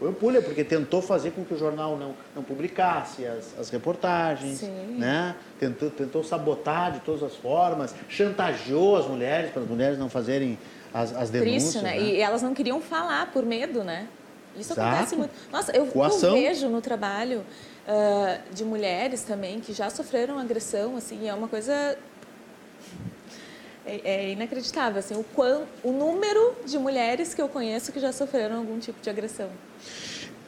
o 0.00 0.12
Pulha, 0.12 0.42
porque 0.42 0.62
tentou 0.62 1.00
fazer 1.00 1.30
com 1.30 1.44
que 1.44 1.54
o 1.54 1.58
jornal 1.58 1.96
não, 1.96 2.14
não 2.34 2.42
publicasse 2.42 3.26
as, 3.26 3.58
as 3.58 3.70
reportagens, 3.70 4.58
Sim. 4.58 4.96
né? 4.98 5.34
Tentou, 5.58 5.90
tentou 5.90 6.22
sabotar 6.22 6.92
de 6.92 7.00
todas 7.00 7.22
as 7.22 7.34
formas, 7.34 7.94
chantageou 8.08 8.96
as 8.96 9.06
mulheres 9.06 9.50
para 9.50 9.62
as 9.62 9.68
mulheres 9.68 9.98
não 9.98 10.10
fazerem 10.10 10.58
as, 10.92 11.14
as 11.14 11.30
denúncias. 11.30 11.62
Triste, 11.62 11.82
né? 11.82 11.98
né? 11.98 12.00
E 12.00 12.20
elas 12.20 12.42
não 12.42 12.52
queriam 12.52 12.80
falar 12.80 13.32
por 13.32 13.44
medo, 13.44 13.82
né? 13.82 14.06
Isso 14.58 14.72
Exato. 14.72 14.88
acontece 14.88 15.16
muito. 15.16 15.32
Nossa, 15.52 15.72
eu, 15.76 15.88
eu 15.94 16.32
vejo 16.32 16.68
no 16.68 16.80
trabalho 16.80 17.44
uh, 17.86 18.54
de 18.54 18.64
mulheres 18.64 19.22
também 19.22 19.60
que 19.60 19.72
já 19.72 19.90
sofreram 19.90 20.38
agressão, 20.38 20.96
assim, 20.96 21.28
é 21.28 21.34
uma 21.34 21.48
coisa 21.48 21.96
é, 23.86 24.00
é, 24.04 24.32
inacreditável, 24.32 24.98
assim, 24.98 25.14
o, 25.14 25.24
quão, 25.34 25.64
o 25.82 25.92
número 25.92 26.54
de 26.66 26.76
mulheres 26.76 27.32
que 27.32 27.40
eu 27.40 27.48
conheço 27.48 27.92
que 27.92 28.00
já 28.00 28.12
sofreram 28.12 28.58
algum 28.58 28.78
tipo 28.80 29.00
de 29.00 29.08
agressão. 29.08 29.48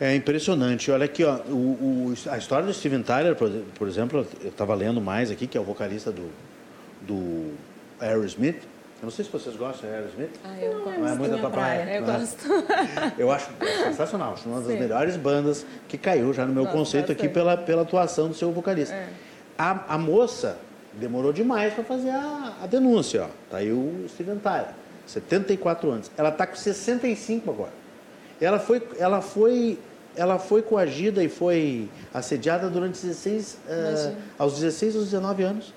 É 0.01 0.15
impressionante. 0.15 0.91
Olha 0.91 1.05
aqui, 1.05 1.25
ó, 1.25 1.37
o, 1.49 2.13
o, 2.13 2.15
a 2.31 2.37
história 2.37 2.67
do 2.67 2.75
Steven 2.75 3.03
Tyler, 3.03 3.35
por, 3.37 3.51
por 3.77 3.89
exemplo, 3.89 4.27
eu 4.41 4.49
estava 4.49 4.75
lendo 4.75 5.01
mais 5.01 5.31
aqui, 5.31 5.47
que 5.47 5.57
é 5.57 5.61
o 5.61 5.65
vocalista 5.65 6.11
do, 6.11 6.31
do 7.01 7.53
Aerosmith. 8.01 8.61
Eu 9.01 9.05
não 9.05 9.11
sei 9.11 9.25
se 9.25 9.31
vocês 9.31 9.55
gostam 9.55 9.89
de 9.89 9.95
Aerosmith. 9.95 10.31
Ah, 10.45 10.59
eu 10.61 10.83
gosto. 10.83 11.01
Não 11.01 11.09
é 11.09 11.15
muito 11.15 11.31
da 11.31 11.39
tua 11.39 11.51
praia. 11.51 11.95
Eu 11.95 12.03
não 12.03 12.15
é? 12.15 12.19
gosto. 12.19 12.49
Eu 13.17 13.31
acho 13.31 13.51
sensacional. 13.85 14.33
Acho 14.33 14.49
uma 14.49 14.61
das 14.61 14.73
Sim. 14.73 14.81
melhores 14.81 15.17
bandas 15.17 15.65
que 15.87 15.97
caiu 15.97 16.33
já 16.33 16.45
no 16.45 16.53
meu 16.53 16.67
conceito 16.67 17.13
aqui 17.13 17.29
pela, 17.29 17.57
pela 17.57 17.83
atuação 17.83 18.29
do 18.29 18.35
seu 18.35 18.51
vocalista. 18.51 18.95
É. 18.95 19.09
A, 19.57 19.95
a 19.95 19.99
moça 19.99 20.59
demorou 20.95 21.33
demais 21.33 21.75
para 21.75 21.85
fazer 21.85 22.11
a, 22.11 22.55
a 22.63 22.67
denúncia. 22.67 23.25
Ó. 23.25 23.29
Tá 23.51 23.59
aí 23.59 23.73
o 23.73 24.07
Steven 24.09 24.39
Tyler, 24.39 24.71
74 25.07 25.91
anos. 25.91 26.11
Ela 26.17 26.31
está 26.31 26.47
com 26.47 26.57
65 26.57 27.51
agora. 27.51 27.73
Ela 28.41 28.59
foi, 28.59 28.83
ela 28.99 29.21
foi, 29.21 29.79
ela 30.17 30.39
foi 30.39 30.63
coagida 30.63 31.23
e 31.23 31.29
foi 31.29 31.89
assediada 32.15 32.69
durante 32.69 33.01
16, 33.01 33.59
eh, 33.69 33.89
Imagina. 33.91 34.17
aos 34.39 34.55
16 34.55 34.97
aos 34.97 35.05
19 35.07 35.43
anos. 35.43 35.75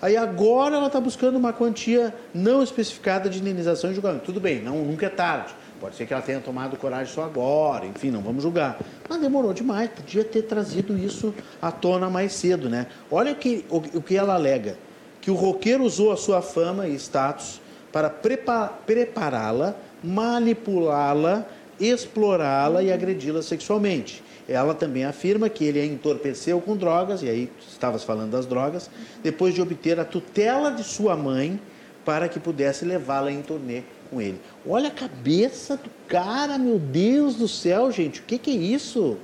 Aí 0.00 0.16
agora 0.16 0.76
ela 0.76 0.88
está 0.88 1.00
buscando 1.00 1.36
uma 1.36 1.52
quantia 1.52 2.12
não 2.34 2.62
especificada 2.62 3.30
de 3.30 3.38
indenização 3.38 3.92
e 3.92 3.94
julgamento. 3.94 4.24
Tudo 4.24 4.40
bem, 4.40 4.60
não, 4.60 4.78
nunca 4.78 5.06
é 5.06 5.08
tarde. 5.08 5.54
Pode 5.82 5.96
ser 5.96 6.06
que 6.06 6.12
ela 6.12 6.22
tenha 6.22 6.38
tomado 6.38 6.76
coragem 6.76 7.12
só 7.12 7.24
agora, 7.24 7.84
enfim, 7.84 8.12
não 8.12 8.20
vamos 8.20 8.44
julgar. 8.44 8.78
Mas 9.08 9.20
demorou 9.20 9.52
demais, 9.52 9.90
podia 9.90 10.22
ter 10.22 10.42
trazido 10.42 10.96
isso 10.96 11.34
à 11.60 11.72
tona 11.72 12.08
mais 12.08 12.34
cedo, 12.34 12.70
né? 12.70 12.86
Olha 13.10 13.34
que, 13.34 13.64
o, 13.68 13.78
o 13.78 14.00
que 14.00 14.16
ela 14.16 14.34
alega, 14.34 14.78
que 15.20 15.28
o 15.28 15.34
roqueiro 15.34 15.82
usou 15.82 16.12
a 16.12 16.16
sua 16.16 16.40
fama 16.40 16.86
e 16.86 16.94
status 16.94 17.60
para 17.90 18.08
prepa- 18.08 18.68
prepará-la, 18.86 19.74
manipulá-la, 20.04 21.44
explorá-la 21.80 22.80
e 22.84 22.92
agredi-la 22.92 23.42
sexualmente. 23.42 24.22
Ela 24.48 24.74
também 24.74 25.04
afirma 25.04 25.48
que 25.48 25.64
ele 25.64 25.80
a 25.80 25.84
entorpeceu 25.84 26.60
com 26.60 26.76
drogas, 26.76 27.24
e 27.24 27.28
aí 27.28 27.50
estavas 27.68 28.04
falando 28.04 28.30
das 28.30 28.46
drogas, 28.46 28.88
depois 29.20 29.52
de 29.52 29.60
obter 29.60 29.98
a 29.98 30.04
tutela 30.04 30.70
de 30.70 30.84
sua 30.84 31.16
mãe 31.16 31.60
para 32.04 32.28
que 32.28 32.40
pudesse 32.40 32.84
levá-la 32.84 33.30
em 33.30 33.42
turnê 33.42 33.82
com 34.10 34.20
ele. 34.20 34.40
Olha 34.66 34.88
a 34.88 34.92
cabeça 34.92 35.76
do 35.76 35.90
cara, 36.08 36.58
meu 36.58 36.78
Deus 36.78 37.36
do 37.36 37.48
céu, 37.48 37.90
gente, 37.90 38.20
o 38.20 38.24
que, 38.24 38.38
que 38.38 38.50
é 38.50 38.54
isso? 38.54 39.16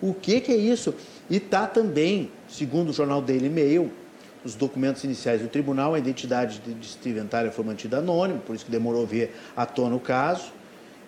O 0.00 0.12
que, 0.12 0.40
que 0.40 0.52
é 0.52 0.56
isso? 0.56 0.94
E 1.30 1.38
tá 1.38 1.66
também, 1.66 2.30
segundo 2.48 2.90
o 2.90 2.92
jornal 2.92 3.22
Daily 3.22 3.48
Mail, 3.48 3.90
os 4.44 4.54
documentos 4.54 5.04
iniciais 5.04 5.40
do 5.40 5.48
tribunal, 5.48 5.94
a 5.94 5.98
identidade 5.98 6.60
de 6.60 6.86
Steven 6.86 7.26
Tyler 7.26 7.52
foi 7.52 7.64
mantida 7.64 7.98
anônima, 7.98 8.40
por 8.40 8.56
isso 8.56 8.64
que 8.64 8.70
demorou 8.70 9.04
a 9.04 9.06
vir 9.06 9.30
à 9.56 9.64
tona 9.64 9.94
o 9.94 10.00
caso. 10.00 10.52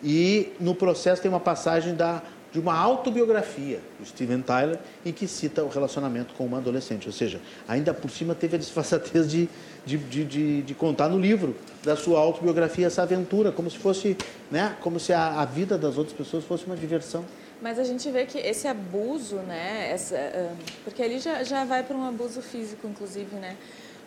E 0.02 0.52
no 0.60 0.74
processo 0.74 1.22
tem 1.22 1.30
uma 1.30 1.40
passagem 1.40 1.94
da, 1.94 2.22
de 2.54 2.60
uma 2.60 2.72
autobiografia 2.72 3.80
do 3.98 4.06
Steven 4.06 4.40
Tyler, 4.40 4.78
em 5.04 5.12
que 5.12 5.26
cita 5.26 5.64
o 5.64 5.68
relacionamento 5.68 6.34
com 6.34 6.46
uma 6.46 6.58
adolescente. 6.58 7.08
Ou 7.08 7.12
seja, 7.12 7.40
ainda 7.66 7.92
por 7.92 8.08
cima 8.08 8.32
teve 8.32 8.54
a 8.54 8.58
disfarçatez 8.60 9.28
de, 9.28 9.48
de, 9.84 9.98
de, 9.98 10.24
de, 10.24 10.62
de 10.62 10.74
contar 10.74 11.08
no 11.08 11.18
livro 11.18 11.56
da 11.82 11.96
sua 11.96 12.20
autobiografia 12.20 12.86
essa 12.86 13.02
aventura, 13.02 13.50
como 13.50 13.68
se 13.68 13.76
fosse, 13.76 14.16
né, 14.52 14.76
como 14.80 15.00
se 15.00 15.12
a, 15.12 15.40
a 15.40 15.44
vida 15.44 15.76
das 15.76 15.98
outras 15.98 16.16
pessoas 16.16 16.44
fosse 16.44 16.64
uma 16.64 16.76
diversão. 16.76 17.24
Mas 17.60 17.76
a 17.76 17.82
gente 17.82 18.08
vê 18.08 18.24
que 18.24 18.38
esse 18.38 18.68
abuso, 18.68 19.36
né? 19.36 19.90
Essa, 19.90 20.16
ah, 20.16 20.54
porque 20.84 21.02
ali 21.02 21.18
já, 21.18 21.42
já 21.42 21.64
vai 21.64 21.82
para 21.82 21.96
um 21.96 22.06
abuso 22.06 22.40
físico, 22.40 22.86
inclusive, 22.86 23.34
né? 23.34 23.56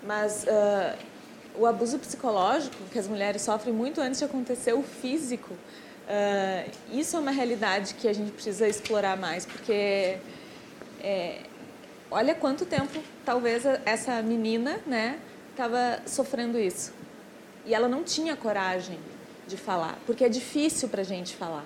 Mas 0.05 0.45
ah, 0.47 0.95
o 1.59 1.65
abuso 1.65 1.99
psicológico 1.99 2.77
que 2.93 2.97
as 2.97 3.07
mulheres 3.07 3.41
sofrem 3.41 3.73
muito 3.73 3.99
antes 3.99 4.19
de 4.19 4.25
acontecer 4.25 4.71
o 4.71 4.83
físico, 4.83 5.53
ah, 6.07 6.65
isso 6.91 7.17
é 7.17 7.19
uma 7.19 7.31
realidade 7.31 7.93
que 7.95 8.07
a 8.07 8.13
gente 8.13 8.31
precisa 8.31 8.67
explorar 8.67 9.17
mais, 9.17 9.45
porque 9.45 10.17
é, 11.01 11.41
olha 12.09 12.33
quanto 12.33 12.65
tempo 12.65 13.03
talvez 13.25 13.63
essa 13.85 14.21
menina, 14.21 14.79
né, 14.85 15.19
estava 15.51 16.01
sofrendo 16.05 16.57
isso 16.57 16.93
e 17.65 17.73
ela 17.73 17.89
não 17.89 18.03
tinha 18.03 18.35
coragem 18.35 18.97
de 19.45 19.57
falar, 19.57 19.99
porque 20.05 20.23
é 20.23 20.29
difícil 20.29 20.87
para 20.87 21.01
a 21.01 21.05
gente 21.05 21.35
falar. 21.35 21.65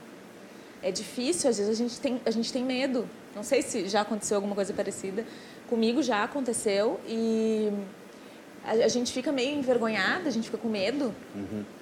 É 0.83 0.91
difícil, 0.91 1.47
às 1.47 1.59
vezes 1.59 1.71
a 1.71 1.75
gente 1.75 1.99
tem, 1.99 2.19
a 2.25 2.31
gente 2.31 2.51
tem 2.51 2.63
medo. 2.63 3.07
Não 3.35 3.43
sei 3.43 3.61
se 3.61 3.87
já 3.87 4.01
aconteceu 4.01 4.35
alguma 4.35 4.55
coisa 4.55 4.73
parecida. 4.73 5.23
Comigo 5.69 6.01
já 6.01 6.23
aconteceu 6.23 6.99
e 7.07 7.71
a, 8.79 8.87
gente 8.87 9.11
fica 9.11 9.31
meio 9.31 9.57
envergonhada, 9.57 10.29
a 10.29 10.31
gente 10.31 10.45
fica 10.45 10.57
com 10.57 10.69
medo 10.69 11.13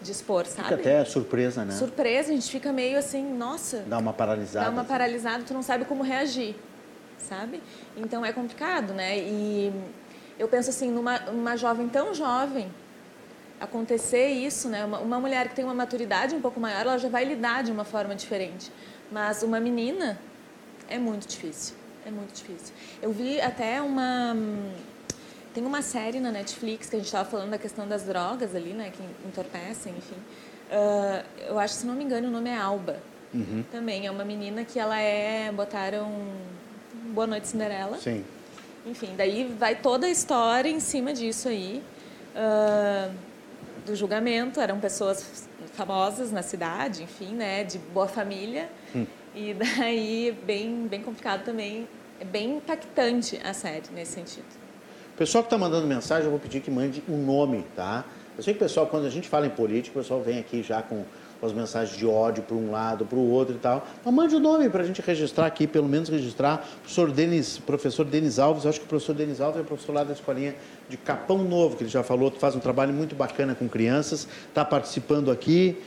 de 0.02 0.12
expor, 0.12 0.46
Fica 0.46 0.64
sabe? 0.64 0.74
até 0.76 1.06
surpresa, 1.06 1.64
né? 1.64 1.74
Surpresa, 1.74 2.32
a 2.32 2.36
gente 2.36 2.50
fica 2.50 2.74
meio 2.74 2.98
assim, 2.98 3.24
nossa, 3.34 3.84
Dá 3.88 3.98
uma 3.98 4.14
paralisada. 4.14 4.66
dá 4.66 4.72
uma 4.72 4.84
paralisada, 4.84 5.44
tu 5.44 5.54
não 5.54 5.62
sabe 5.62 5.86
como 5.86 6.04
reagir, 6.04 6.56
sabe? 7.18 7.62
Então 7.96 8.26
é 8.26 8.34
complicado, 8.34 8.94
né? 8.94 9.18
E 9.18 9.72
eu 10.38 10.48
penso 10.48 10.70
assim, 10.70 10.90
numa 10.90 11.20
uma 11.30 11.56
jovem 11.56 11.88
tão 11.88 12.14
jovem, 12.14 12.72
acontecer 13.60 14.28
isso, 14.30 14.70
né? 14.70 14.86
Uma, 14.86 15.00
uma 15.00 15.20
mulher 15.20 15.50
que 15.50 15.56
tem 15.56 15.66
uma 15.66 15.74
maturidade 15.74 16.34
um 16.34 16.42
pouco 16.42 16.60
maior, 16.60 16.82
ela 16.82 16.98
já 16.98 17.10
vai 17.10 17.26
lidar 17.26 17.64
de 17.64 17.72
uma 17.72 17.84
forma 17.84 18.16
diferente. 18.16 18.72
Mas 19.12 19.44
uma 19.44 19.60
menina 19.60 20.20
é 20.88 20.98
muito 20.98 21.28
difícil, 21.28 21.76
é 22.06 22.10
muito 22.12 22.34
difícil. 22.34 22.74
Eu 23.02 23.12
vi 23.12 23.40
até 23.42 23.82
uma 23.82 24.36
tem 25.60 25.68
uma 25.68 25.82
série 25.82 26.22
na 26.22 26.32
Netflix 26.32 26.90
que 26.90 26.96
a 26.96 27.00
gente 27.00 27.08
estava 27.08 27.30
falando 27.30 27.50
da 27.50 27.58
questão 27.58 27.86
das 27.86 28.04
drogas 28.04 28.56
ali, 28.56 28.70
né, 28.70 28.94
que 28.96 29.28
entorpecem, 29.28 29.94
enfim. 29.98 30.16
Ah, 30.72 31.22
eu 31.50 31.60
acho, 31.60 31.74
se 31.74 31.86
não 31.86 31.96
me 31.96 32.04
engano, 32.06 32.30
o 32.30 32.32
nome 32.32 32.50
é 32.50 32.56
Alba. 32.58 32.98
Também 33.70 34.08
é 34.08 34.12
uma 34.12 34.24
menina 34.24 34.64
que 34.64 34.80
ela 34.80 34.98
é 34.98 35.52
botaram 35.52 36.10
Boa 37.14 37.28
Noite 37.28 37.50
Cinderela. 37.50 37.98
Sim. 37.98 38.24
Enfim, 38.86 39.10
daí 39.18 39.54
vai 39.60 39.76
toda 39.76 40.08
a 40.08 40.10
história 40.10 40.70
em 40.70 40.80
cima 40.80 41.14
disso 41.14 41.50
aí, 41.50 41.84
ah, 42.34 43.12
do 43.86 43.94
julgamento. 43.98 44.62
Eram 44.62 44.80
pessoas 44.80 45.50
famosas 45.74 46.32
na 46.32 46.42
cidade, 46.42 47.04
enfim, 47.04 47.36
né, 47.36 47.66
de 47.66 47.80
boa 47.80 48.08
família. 48.08 48.70
E 49.36 49.54
daí, 49.78 50.38
bem, 50.46 50.88
bem 50.88 51.02
complicado 51.02 51.44
também. 51.44 51.86
É 52.18 52.24
bem 52.24 52.56
impactante 52.56 53.38
a 53.44 53.54
série 53.54 53.84
nesse 53.94 54.14
sentido. 54.14 54.59
Pessoal 55.20 55.44
que 55.44 55.48
está 55.48 55.58
mandando 55.58 55.86
mensagem, 55.86 56.24
eu 56.24 56.32
vou 56.32 56.40
pedir 56.40 56.62
que 56.62 56.72
mande 56.72 57.04
um 57.10 57.18
nome, 57.18 57.66
tá? 57.76 58.06
Eu 58.38 58.42
sei 58.42 58.54
que 58.54 58.58
o 58.58 58.64
pessoal, 58.64 58.88
quando 58.88 59.06
a 59.06 59.10
gente 59.10 59.28
fala 59.28 59.46
em 59.46 59.50
política, 59.50 60.00
o 60.00 60.02
pessoal 60.02 60.22
vem 60.22 60.40
aqui 60.40 60.64
já 60.64 60.82
com, 60.82 61.04
com 61.42 61.46
as 61.46 61.52
mensagens 61.52 61.98
de 61.98 62.06
ódio 62.08 62.42
para 62.42 62.56
um 62.56 62.72
lado, 62.72 63.04
para 63.06 63.18
o 63.20 63.30
outro 63.30 63.54
e 63.54 63.58
tal. 63.58 63.86
Mas 64.06 64.14
mande 64.14 64.34
o 64.34 64.40
nome 64.40 64.70
para 64.70 64.82
a 64.82 64.86
gente 64.86 65.02
registrar 65.02 65.46
aqui, 65.46 65.68
pelo 65.68 65.90
menos 65.90 66.08
registrar. 66.08 66.66
Professor 66.82 67.12
Denis, 67.12 67.58
professor 67.58 68.06
Denis 68.06 68.40
Alves, 68.40 68.66
acho 68.66 68.80
que 68.80 68.86
o 68.86 68.88
professor 68.88 69.14
Denis 69.14 69.42
Alves 69.42 69.60
é 69.60 69.64
professor 69.66 69.92
lá 69.92 70.06
da 70.06 70.14
escolinha 70.14 70.56
de 70.88 70.96
Capão 70.96 71.40
Novo, 71.40 71.76
que 71.76 71.84
ele 71.84 71.90
já 71.90 72.02
falou, 72.02 72.32
faz 72.32 72.56
um 72.56 72.60
trabalho 72.60 72.94
muito 72.94 73.14
bacana 73.14 73.54
com 73.54 73.68
crianças, 73.68 74.26
está 74.48 74.64
participando 74.64 75.30
aqui. 75.30 75.78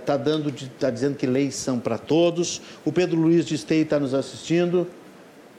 Está 0.00 0.16
dando, 0.16 0.50
de- 0.50 0.68
tá 0.70 0.90
dizendo 0.90 1.14
que 1.16 1.24
leis 1.24 1.54
são 1.54 1.78
para 1.78 1.96
todos. 1.96 2.60
O 2.84 2.90
Pedro 2.90 3.20
Luiz 3.20 3.44
de 3.46 3.54
Esteio 3.54 3.82
está 3.82 4.00
nos 4.00 4.12
assistindo. 4.12 4.88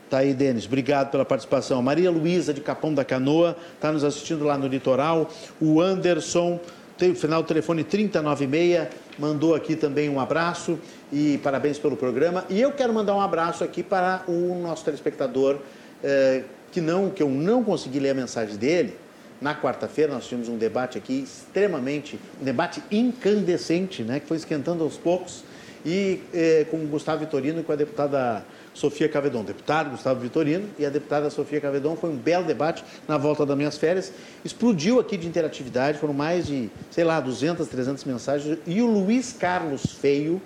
Tá 0.09 0.19
aí, 0.19 0.35
Denis. 0.35 0.65
Obrigado 0.65 1.09
pela 1.09 1.25
participação. 1.25 1.81
Maria 1.81 2.11
Luísa, 2.11 2.53
de 2.53 2.61
Capão 2.61 2.93
da 2.93 3.03
Canoa, 3.03 3.57
está 3.73 3.91
nos 3.91 4.03
assistindo 4.03 4.43
lá 4.43 4.55
no 4.55 4.67
litoral. 4.67 5.31
O 5.59 5.81
Anderson, 5.81 6.59
tem 6.95 7.11
o 7.11 7.15
final 7.15 7.41
do 7.41 7.47
telefone 7.47 7.83
3096, 7.83 8.87
mandou 9.17 9.55
aqui 9.55 9.75
também 9.75 10.07
um 10.07 10.19
abraço 10.19 10.77
e 11.11 11.39
parabéns 11.43 11.79
pelo 11.79 11.97
programa. 11.97 12.45
E 12.49 12.61
eu 12.61 12.71
quero 12.71 12.93
mandar 12.93 13.15
um 13.15 13.21
abraço 13.21 13.63
aqui 13.63 13.81
para 13.81 14.23
o 14.27 14.55
nosso 14.61 14.85
telespectador, 14.85 15.57
eh, 16.03 16.43
que, 16.71 16.79
não, 16.79 17.09
que 17.09 17.23
eu 17.23 17.29
não 17.29 17.63
consegui 17.63 17.99
ler 17.99 18.11
a 18.11 18.13
mensagem 18.13 18.55
dele. 18.57 18.95
Na 19.41 19.55
quarta-feira 19.55 20.13
nós 20.13 20.25
tivemos 20.25 20.47
um 20.49 20.57
debate 20.57 20.99
aqui 20.99 21.23
extremamente, 21.23 22.19
um 22.39 22.45
debate 22.45 22.81
incandescente, 22.91 24.03
né, 24.03 24.19
que 24.19 24.27
foi 24.27 24.37
esquentando 24.37 24.83
aos 24.83 24.97
poucos 24.97 25.43
e 25.85 26.21
eh, 26.33 26.65
com 26.71 26.77
o 26.77 26.87
Gustavo 26.87 27.19
Vitorino 27.19 27.59
e 27.59 27.63
com 27.63 27.71
a 27.71 27.75
deputada 27.75 28.43
Sofia 28.73 29.07
Cavedon. 29.07 29.43
Deputado 29.43 29.91
Gustavo 29.91 30.19
Vitorino 30.19 30.67
e 30.79 30.85
a 30.85 30.89
deputada 30.89 31.29
Sofia 31.29 31.61
Cavedon. 31.61 31.95
Foi 31.95 32.09
um 32.09 32.17
belo 32.17 32.43
debate 32.43 32.83
na 33.07 33.17
volta 33.17 33.45
das 33.45 33.55
minhas 33.55 33.77
férias. 33.77 34.11
Explodiu 34.43 34.99
aqui 34.99 35.15
de 35.15 35.27
interatividade, 35.27 35.99
foram 35.99 36.13
mais 36.13 36.47
de, 36.47 36.69
sei 36.89 37.03
lá, 37.03 37.19
200, 37.19 37.67
300 37.67 38.03
mensagens. 38.03 38.57
E 38.65 38.81
o 38.81 38.87
Luiz 38.87 39.31
Carlos 39.31 39.85
Feio, 39.85 40.41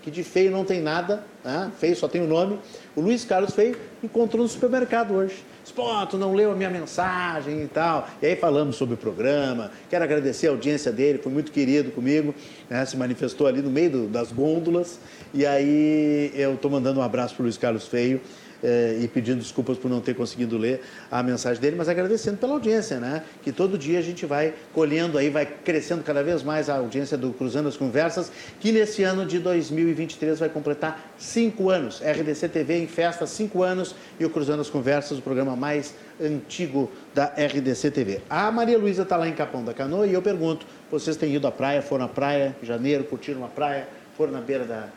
que 0.00 0.10
de 0.10 0.22
feio 0.22 0.50
não 0.50 0.64
tem 0.64 0.80
nada, 0.80 1.24
né? 1.44 1.72
feio 1.78 1.96
só 1.96 2.06
tem 2.06 2.22
o 2.22 2.26
nome. 2.26 2.58
O 2.94 3.00
Luiz 3.00 3.24
Carlos 3.24 3.52
Feio 3.52 3.76
encontrou 4.02 4.42
no 4.42 4.48
supermercado 4.48 5.14
hoje. 5.14 5.42
Pô, 5.72 6.06
tu 6.06 6.16
não 6.18 6.34
leu 6.34 6.52
a 6.52 6.54
minha 6.54 6.70
mensagem 6.70 7.62
e 7.62 7.66
tal. 7.66 8.08
E 8.22 8.26
aí 8.26 8.36
falamos 8.36 8.76
sobre 8.76 8.94
o 8.94 8.98
programa. 8.98 9.70
Quero 9.90 10.04
agradecer 10.04 10.46
a 10.46 10.50
audiência 10.50 10.92
dele, 10.92 11.18
foi 11.18 11.32
muito 11.32 11.50
querido 11.50 11.90
comigo. 11.90 12.34
né? 12.68 12.84
Se 12.84 12.96
manifestou 12.96 13.46
ali 13.46 13.60
no 13.62 13.70
meio 13.70 13.90
do- 13.90 14.06
das 14.08 14.30
gôndolas. 14.32 14.98
E 15.32 15.44
aí 15.44 16.30
eu 16.34 16.54
estou 16.54 16.70
mandando 16.70 17.00
um 17.00 17.02
abraço 17.02 17.34
para 17.34 17.42
o 17.42 17.44
Luiz 17.44 17.56
Carlos 17.58 17.86
Feio. 17.86 18.20
Eh, 18.64 19.00
e 19.02 19.08
pedindo 19.08 19.40
desculpas 19.40 19.76
por 19.76 19.90
não 19.90 20.00
ter 20.00 20.14
conseguido 20.14 20.56
ler 20.56 20.80
a 21.10 21.22
mensagem 21.22 21.60
dele, 21.60 21.76
mas 21.76 21.86
agradecendo 21.86 22.38
pela 22.38 22.54
audiência, 22.54 22.98
né? 22.98 23.22
Que 23.42 23.52
todo 23.52 23.76
dia 23.76 23.98
a 23.98 24.02
gente 24.02 24.24
vai 24.24 24.54
colhendo 24.72 25.18
aí, 25.18 25.28
vai 25.28 25.44
crescendo 25.44 26.02
cada 26.02 26.22
vez 26.22 26.42
mais 26.42 26.70
a 26.70 26.76
audiência 26.76 27.18
do 27.18 27.30
Cruzando 27.34 27.68
as 27.68 27.76
Conversas, 27.76 28.32
que 28.58 28.72
nesse 28.72 29.02
ano 29.02 29.26
de 29.26 29.38
2023 29.38 30.38
vai 30.38 30.48
completar 30.48 31.14
cinco 31.18 31.68
anos. 31.68 32.00
RDC 32.00 32.48
TV 32.48 32.78
em 32.78 32.86
festa, 32.86 33.26
cinco 33.26 33.62
anos, 33.62 33.94
e 34.18 34.24
o 34.24 34.30
Cruzando 34.30 34.62
as 34.62 34.70
Conversas, 34.70 35.18
o 35.18 35.22
programa 35.22 35.54
mais 35.54 35.94
antigo 36.18 36.90
da 37.14 37.26
RDC 37.26 37.90
TV. 37.90 38.22
A 38.30 38.50
Maria 38.50 38.78
Luísa 38.78 39.02
está 39.02 39.18
lá 39.18 39.28
em 39.28 39.34
Capão 39.34 39.62
da 39.62 39.74
Canoa 39.74 40.06
e 40.06 40.14
eu 40.14 40.22
pergunto: 40.22 40.66
vocês 40.90 41.18
têm 41.18 41.34
ido 41.34 41.46
à 41.46 41.52
praia, 41.52 41.82
foram 41.82 42.06
à 42.06 42.08
praia 42.08 42.56
em 42.62 42.64
janeiro, 42.64 43.04
curtiram 43.04 43.44
a 43.44 43.48
praia, 43.48 43.86
foram 44.16 44.32
na 44.32 44.40
beira 44.40 44.64
da, 44.64 44.88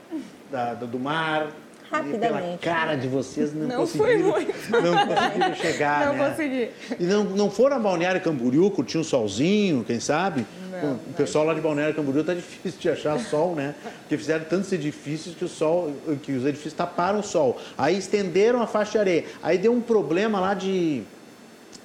da 0.50 0.74
do 0.74 0.98
mar? 0.98 1.52
Rapidamente. 1.92 2.58
Pela 2.60 2.76
cara 2.76 2.96
de 2.96 3.08
vocês, 3.08 3.54
não, 3.54 3.68
Não 3.68 3.76
conseguiram. 3.78 4.32
foi 4.32 4.46
muito. 4.46 4.72
Não 4.72 5.08
conseguiram 5.08 5.56
chegar. 5.56 6.06
Não 6.08 6.14
né? 6.16 6.30
consegui. 6.30 6.70
E 7.00 7.04
não, 7.06 7.24
não 7.24 7.50
foram 7.50 7.78
a 7.78 7.80
Balneário 7.80 8.20
Camboriú, 8.22 8.70
curtir 8.72 8.98
um 8.98 9.04
solzinho, 9.04 9.84
quem 9.86 10.00
sabe? 10.00 10.46
Não, 10.82 10.94
o 10.96 11.14
pessoal 11.16 11.46
lá 11.46 11.54
de 11.54 11.62
Balneário 11.62 11.96
Camboriú 11.96 12.24
tá 12.24 12.34
difícil 12.36 12.80
de 12.80 12.90
achar 12.90 13.18
sol, 13.20 13.56
né? 13.56 13.74
Porque 14.02 14.18
fizeram 14.18 14.46
tantos 14.46 14.72
edifícios 14.72 15.34
que 15.36 15.46
o 15.46 15.48
sol, 15.48 15.94
que 16.24 16.34
os 16.34 16.46
edifícios 16.46 16.74
taparam 16.74 17.20
o 17.20 17.24
sol. 17.24 17.58
Aí 17.78 17.98
estenderam 17.98 18.62
a 18.62 18.68
faixa 18.68 18.92
de 18.94 18.98
areia. 19.00 19.26
Aí 19.42 19.58
deu 19.58 19.72
um 19.74 19.82
problema 19.82 20.40
lá 20.40 20.54
de, 20.54 21.04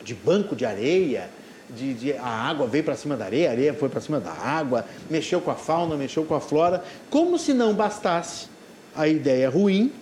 de 0.04 0.14
banco 0.14 0.56
de 0.56 0.64
areia. 0.66 1.28
De, 1.70 1.94
de- 1.94 2.12
a 2.12 2.26
água 2.26 2.66
veio 2.66 2.84
para 2.84 2.94
cima 2.96 3.16
da 3.16 3.24
areia, 3.24 3.48
a 3.48 3.52
areia 3.52 3.72
foi 3.72 3.88
para 3.88 3.98
cima 3.98 4.20
da 4.20 4.30
água, 4.30 4.84
mexeu 5.08 5.40
com 5.40 5.50
a 5.50 5.54
fauna, 5.54 5.96
mexeu 5.96 6.22
com 6.22 6.34
a 6.34 6.40
flora. 6.40 6.84
Como 7.08 7.38
se 7.38 7.54
não 7.54 7.72
bastasse 7.72 8.51
a 8.96 9.08
ideia 9.08 9.48
ruim, 9.48 9.92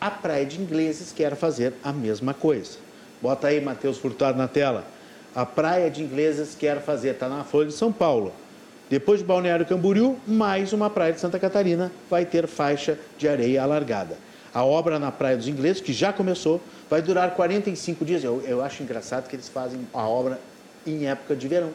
a 0.00 0.10
Praia 0.10 0.46
de 0.46 0.60
Ingleses 0.60 1.12
quer 1.12 1.34
fazer 1.36 1.74
a 1.84 1.92
mesma 1.92 2.32
coisa. 2.32 2.78
Bota 3.20 3.48
aí, 3.48 3.60
Matheus 3.60 3.98
Furtado, 3.98 4.38
na 4.38 4.48
tela. 4.48 4.84
A 5.34 5.44
Praia 5.44 5.90
de 5.90 6.02
Ingleses 6.02 6.54
quer 6.58 6.80
fazer, 6.80 7.10
está 7.10 7.28
na 7.28 7.44
Folha 7.44 7.68
de 7.68 7.74
São 7.74 7.92
Paulo. 7.92 8.32
Depois 8.88 9.20
de 9.20 9.26
Balneário 9.26 9.64
Camboriú, 9.66 10.18
mais 10.26 10.72
uma 10.72 10.90
praia 10.90 11.12
de 11.12 11.20
Santa 11.20 11.38
Catarina 11.38 11.92
vai 12.08 12.24
ter 12.24 12.48
faixa 12.48 12.98
de 13.16 13.28
areia 13.28 13.62
alargada. 13.62 14.16
A 14.52 14.64
obra 14.64 14.98
na 14.98 15.12
Praia 15.12 15.36
dos 15.36 15.46
Ingleses, 15.46 15.80
que 15.80 15.92
já 15.92 16.12
começou, 16.12 16.60
vai 16.88 17.00
durar 17.00 17.36
45 17.36 18.04
dias. 18.04 18.24
Eu, 18.24 18.42
eu 18.44 18.64
acho 18.64 18.82
engraçado 18.82 19.28
que 19.28 19.36
eles 19.36 19.48
fazem 19.48 19.86
a 19.94 20.08
obra 20.08 20.40
em 20.84 21.06
época 21.06 21.36
de 21.36 21.46
verão, 21.46 21.70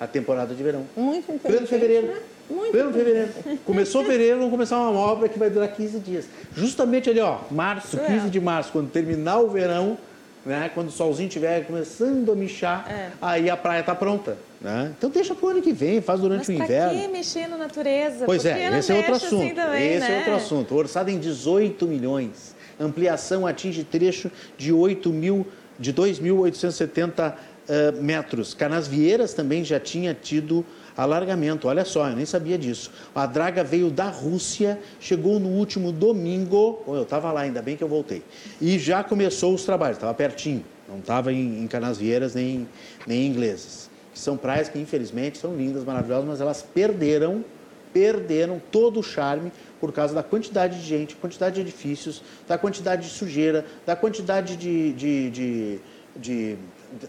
a 0.00 0.06
temporada 0.08 0.52
de 0.52 0.60
verão. 0.60 0.84
Muito 0.96 1.26
Pleno 1.26 1.38
inteligente, 1.38 1.68
fevereiro. 1.68 2.06
né? 2.08 2.18
Muito 2.50 2.72
Pleno 2.72 2.92
fevereiro. 2.92 3.28
Começou 3.64 4.02
fevereiro, 4.02 4.36
vamos 4.38 4.50
começar 4.50 4.78
uma 4.78 4.98
obra 4.98 5.28
que 5.28 5.38
vai 5.38 5.50
durar 5.50 5.68
15 5.68 5.98
dias. 6.00 6.24
Justamente 6.56 7.10
ali, 7.10 7.20
ó, 7.20 7.38
março, 7.50 7.96
Isso 7.96 8.00
é. 8.00 8.06
15 8.06 8.30
de 8.30 8.40
março, 8.40 8.72
quando 8.72 8.90
terminar 8.90 9.38
o 9.38 9.48
verão, 9.48 9.98
né, 10.46 10.70
quando 10.72 10.88
o 10.88 10.90
solzinho 10.90 11.28
estiver 11.28 11.64
começando 11.66 12.32
a 12.32 12.34
michar, 12.34 12.86
É. 12.90 13.10
aí 13.20 13.50
a 13.50 13.56
praia 13.56 13.80
está 13.80 13.94
pronta. 13.94 14.38
Né? 14.60 14.92
Então 14.96 15.08
deixa 15.10 15.34
pro 15.34 15.48
ano 15.48 15.62
que 15.62 15.72
vem, 15.72 16.00
faz 16.00 16.20
durante 16.20 16.40
Mas 16.40 16.48
o 16.48 16.52
inverno. 16.52 17.00
que 17.00 17.08
mexer 17.08 17.46
na 17.48 17.56
natureza? 17.56 18.24
Pois 18.24 18.44
é, 18.44 18.76
esse 18.78 18.90
é 18.90 18.94
outro 18.96 19.12
mexe 19.12 19.26
assunto. 19.26 19.42
Assim 19.44 19.54
também, 19.54 19.92
esse 19.94 20.00
né? 20.08 20.14
é 20.14 20.18
outro 20.18 20.34
assunto. 20.34 20.74
Orçado 20.74 21.10
em 21.10 21.18
18 21.18 21.86
milhões. 21.86 22.56
Ampliação 22.80 23.46
atinge 23.46 23.84
trecho 23.84 24.30
de 24.56 24.72
8 24.72 25.10
mil, 25.10 25.46
de 25.78 25.92
2.870 25.92 27.34
eh, 27.68 27.92
metros. 28.00 28.54
Canasvieiras 28.54 29.34
também 29.34 29.64
já 29.64 29.78
tinha 29.78 30.14
tido 30.14 30.64
alargamento. 30.98 31.68
Olha 31.68 31.84
só, 31.84 32.08
eu 32.08 32.16
nem 32.16 32.26
sabia 32.26 32.58
disso. 32.58 32.90
A 33.14 33.24
draga 33.24 33.62
veio 33.62 33.88
da 33.90 34.08
Rússia, 34.10 34.78
chegou 35.00 35.38
no 35.38 35.48
último 35.48 35.92
domingo. 35.92 36.82
Eu 36.88 37.02
estava 37.04 37.30
lá, 37.32 37.42
ainda 37.42 37.62
bem 37.62 37.76
que 37.76 37.84
eu 37.84 37.88
voltei. 37.88 38.22
E 38.60 38.78
já 38.78 39.04
começou 39.04 39.54
os 39.54 39.64
trabalhos, 39.64 39.96
estava 39.96 40.12
pertinho. 40.12 40.64
Não 40.88 40.98
estava 40.98 41.32
em, 41.32 41.62
em 41.62 41.66
Canasvieiras 41.68 42.34
nem, 42.34 42.68
nem 43.06 43.22
em 43.22 43.26
Ingleses. 43.28 43.88
São 44.12 44.36
praias 44.36 44.68
que, 44.68 44.78
infelizmente, 44.78 45.38
são 45.38 45.56
lindas, 45.56 45.84
maravilhosas, 45.84 46.26
mas 46.28 46.40
elas 46.40 46.60
perderam 46.62 47.44
perderam 47.90 48.60
todo 48.70 49.00
o 49.00 49.02
charme 49.02 49.50
por 49.80 49.92
causa 49.92 50.14
da 50.14 50.22
quantidade 50.22 50.78
de 50.78 50.86
gente, 50.86 51.16
quantidade 51.16 51.54
de 51.54 51.62
edifícios, 51.62 52.22
da 52.46 52.58
quantidade 52.58 53.02
de 53.04 53.08
sujeira, 53.08 53.64
da 53.86 53.96
quantidade 53.96 54.56
de, 54.56 54.92
de- 54.92 55.30
de- 55.30 55.78
de- 56.14 56.56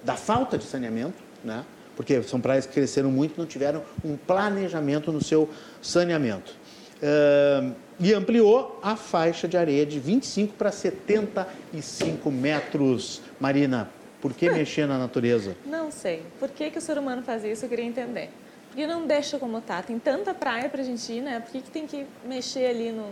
da 0.06 0.16
falta 0.16 0.58
de 0.58 0.64
saneamento, 0.64 1.22
né? 1.44 1.66
Porque 2.00 2.24
são 2.24 2.40
praias 2.40 2.66
que 2.66 2.72
cresceram 2.72 3.12
muito, 3.12 3.38
não 3.38 3.46
tiveram 3.46 3.84
um 4.06 4.16
planejamento 4.16 5.12
no 5.12 5.22
seu 5.22 5.50
saneamento. 5.82 6.56
Ahn, 7.04 7.74
e 8.00 8.14
ampliou 8.14 8.80
a 8.82 8.96
faixa 8.96 9.50
de 9.50 9.58
areia 9.58 9.86
de 9.86 10.00
25 10.00 10.54
para 10.54 10.72
75 10.72 12.32
metros. 12.32 13.22
Marina, 13.38 13.90
por 14.22 14.32
que 14.32 14.50
mexer 14.50 14.88
na 14.88 14.98
natureza? 14.98 15.58
Não 15.66 15.92
sei. 15.92 16.24
Por 16.40 16.48
que, 16.48 16.72
que 16.72 16.78
o 16.78 16.82
ser 16.82 16.98
humano 16.98 17.22
faz 17.22 17.44
isso? 17.44 17.66
Eu 17.66 17.70
queria 17.70 17.84
entender. 17.84 18.30
Porque 18.70 18.88
não 18.88 19.06
deixa 19.06 19.38
como 19.38 19.60
tá. 19.60 19.82
Tem 19.82 20.00
tanta 20.00 20.34
praia 20.34 20.70
pra 20.70 20.82
gente 20.82 21.12
ir, 21.12 21.20
né? 21.20 21.42
Por 21.42 21.52
que, 21.52 21.62
que 21.62 21.70
tem 21.70 21.86
que 21.86 22.06
mexer 22.24 22.68
ali 22.68 22.94
no. 22.94 23.10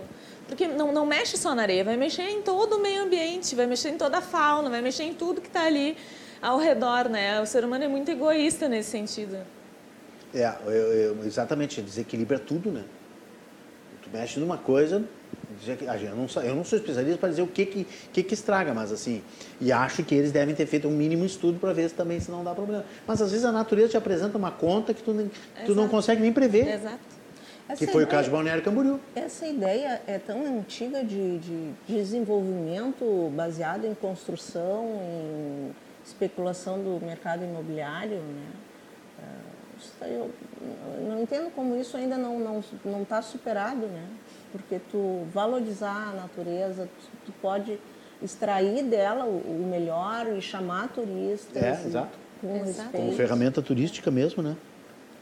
Porque 0.48 0.66
não, 0.66 0.94
não 0.94 1.06
mexe 1.06 1.36
só 1.36 1.54
na 1.54 1.64
areia, 1.64 1.84
vai 1.84 1.98
mexer 1.98 2.30
em 2.30 2.42
todo 2.42 2.78
o 2.78 2.82
meio 2.82 3.04
ambiente, 3.04 3.54
vai 3.54 3.66
mexer 3.66 3.90
em 3.90 3.98
toda 3.98 4.20
a 4.20 4.22
fauna, 4.22 4.70
vai 4.70 4.82
mexer 4.82 5.04
em 5.04 5.14
tudo 5.14 5.42
que 5.42 5.48
está 5.50 5.66
ali 5.66 5.98
ao 6.42 6.58
redor, 6.60 7.10
né? 7.10 7.42
O 7.42 7.46
ser 7.46 7.64
humano 7.64 7.84
é 7.84 7.88
muito 7.88 8.10
egoísta 8.10 8.68
nesse 8.68 8.90
sentido. 8.92 9.38
É, 10.34 10.54
eu- 10.66 10.72
eu- 10.72 11.26
exatamente, 11.26 11.82
desequilibra 11.82 12.38
tudo, 12.38 12.72
né? 12.72 12.84
Tu 14.04 14.10
mexe 14.12 14.40
numa 14.40 14.58
coisa, 14.58 15.04
dizer 15.60 15.78
que- 15.78 15.88
a 15.88 15.98
gente- 15.98 16.10
eu 16.12 16.16
não, 16.16 16.28
sa- 16.28 16.42
eu 16.46 16.56
não 16.56 16.64
sou 16.64 16.78
especialista 16.78 17.18
para 17.18 17.30
dizer 17.30 17.42
o 17.42 17.48
que 17.48 17.66
que, 17.66 17.88
que 18.14 18.24
que 18.24 18.34
estraga, 18.34 18.74
mas 18.74 18.92
assim, 18.92 19.22
e 19.60 19.72
acho 19.72 20.04
que 20.04 20.14
eles 20.16 20.32
devem 20.32 20.54
ter 20.54 20.66
feito 20.66 20.88
um 20.88 20.92
mínimo 20.92 21.26
estudo 21.26 21.60
para 21.60 21.74
ver 21.74 21.90
se 21.90 21.96
também 21.96 22.20
se 22.20 22.30
não 22.30 22.44
dá 22.44 22.54
problema. 22.54 22.86
Mas 23.08 23.22
às 23.22 23.32
vezes 23.32 23.46
a 23.46 23.52
natureza 23.52 23.90
te 23.90 23.98
apresenta 23.98 24.38
uma 24.38 24.52
conta 24.52 24.94
que 24.94 25.02
tu, 25.02 25.14
nem- 25.14 25.32
tu 25.66 25.74
não 25.74 25.88
consegue 25.88 26.22
nem 26.22 26.32
prever, 26.32 26.68
Exato. 26.68 27.00
que 27.68 27.74
Essa 27.74 27.86
foi 27.92 28.04
o 28.04 28.04
ideia- 28.04 28.08
caso 28.08 28.24
de 28.26 28.30
Balneário 28.32 28.64
Camboriú. 28.64 29.00
Essa 29.16 29.46
ideia 29.48 30.02
é 30.08 30.18
tão 30.20 30.46
antiga 30.46 31.04
de, 31.04 31.40
de 31.40 31.72
desenvolvimento 31.88 33.32
baseado 33.36 33.86
em 33.86 33.94
construção, 33.96 34.86
em 35.04 35.72
especulação 36.08 36.80
do 36.82 37.04
mercado 37.06 37.44
imobiliário, 37.44 38.18
né? 38.18 38.48
Aí 40.02 40.14
Eu 40.16 40.32
não 41.08 41.22
entendo 41.22 41.52
como 41.54 41.76
isso 41.76 41.96
ainda 41.98 42.18
não 42.18 42.40
não 42.40 42.64
não 42.86 43.04
está 43.04 43.22
superado, 43.22 43.86
né? 43.88 44.06
Porque 44.52 44.80
tu 44.92 45.24
valorizar 45.32 46.10
a 46.12 46.14
natureza, 46.14 46.88
tu, 47.00 47.28
tu 47.28 47.32
pode 47.42 47.78
extrair 48.24 48.84
dela 48.84 49.26
o, 49.26 49.38
o 49.38 49.68
melhor 49.70 50.26
e 50.36 50.42
chamar 50.42 50.88
turistas. 50.90 51.62
É, 51.62 51.80
e- 51.84 51.88
exato. 51.88 52.18
Com 52.42 52.56
Exato. 52.66 52.90
Como 52.92 53.12
ferramenta 53.14 53.62
turística 53.62 54.10
mesmo, 54.10 54.42
né? 54.42 54.56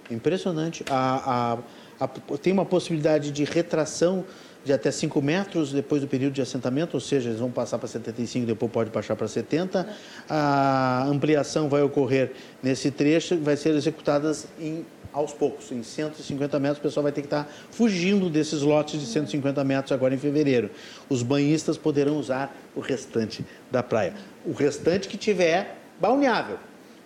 Impressionante. 0.10 0.86
A, 0.90 1.58
a- 2.00 2.06
a- 2.06 2.38
tem 2.38 2.54
uma 2.54 2.66
possibilidade 2.66 3.32
de 3.32 3.44
retração 3.44 4.24
de 4.66 4.74
até 4.74 4.92
5 4.92 5.22
metros 5.22 5.72
depois 5.72 6.02
do 6.02 6.08
período 6.08 6.34
de 6.34 6.42
assentamento, 6.42 6.96
ou 6.96 7.00
seja, 7.00 7.30
eles 7.30 7.40
vão 7.40 7.52
passar 7.52 7.78
para 7.78 7.88
75, 7.88 8.46
depois 8.46 8.72
pode 8.72 8.90
baixar 8.90 9.16
para 9.16 9.28
70. 9.28 9.88
A 10.28 11.06
ampliação 11.06 11.70
vai 11.70 11.82
ocorrer 11.84 12.32
nesse 12.62 12.92
trecho, 12.92 13.38
vai 13.38 13.56
ser 13.56 13.76
executadas 13.76 14.48
em, 14.60 14.86
aos 15.14 15.32
poucos, 15.32 15.72
em 15.72 15.84
150 15.84 16.60
metros. 16.60 16.80
O 16.80 16.82
pessoal 16.82 17.04
vai 17.04 17.12
ter 17.12 17.22
que 17.22 17.28
estar 17.28 17.48
fugindo 17.72 18.30
desses 18.30 18.62
lotes 18.62 19.00
de 19.00 19.06
150 19.06 19.64
metros 19.64 19.92
agora 19.94 20.14
em 20.14 20.18
fevereiro. 20.18 20.70
Os 21.08 21.24
banhistas 21.24 21.78
poderão 21.78 22.18
usar 22.18 22.54
o 22.76 22.80
restante 22.80 23.46
da 23.72 23.84
praia. 23.84 24.16
O 24.44 24.52
restante 24.52 25.08
que 25.08 25.16
tiver 25.16 25.78
balneável 26.02 26.58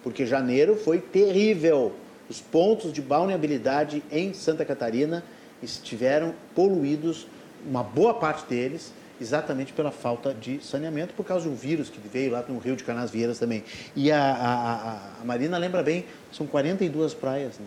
porque 0.03 0.25
janeiro 0.25 0.75
foi 0.75 0.99
terrível. 0.99 1.93
Os 2.29 2.39
pontos 2.39 2.93
de 2.93 3.01
balneabilidade 3.01 4.03
em 4.11 4.33
Santa 4.33 4.63
Catarina 4.63 5.23
estiveram 5.61 6.33
poluídos, 6.55 7.27
uma 7.65 7.83
boa 7.83 8.13
parte 8.13 8.45
deles, 8.47 8.91
exatamente 9.21 9.73
pela 9.73 9.91
falta 9.91 10.33
de 10.33 10.63
saneamento, 10.63 11.13
por 11.13 11.25
causa 11.25 11.43
de 11.43 11.49
um 11.51 11.55
vírus 11.55 11.89
que 11.89 11.99
veio 12.07 12.31
lá 12.31 12.43
no 12.47 12.57
Rio 12.57 12.75
de 12.75 12.83
Canasvieiras 12.83 13.37
também. 13.39 13.63
E 13.95 14.11
a, 14.11 14.21
a- 14.21 15.21
a- 15.21 15.25
Marina 15.25 15.57
lembra 15.57 15.83
bem, 15.83 16.05
são 16.31 16.47
42 16.47 17.13
praias 17.13 17.57
né, 17.59 17.65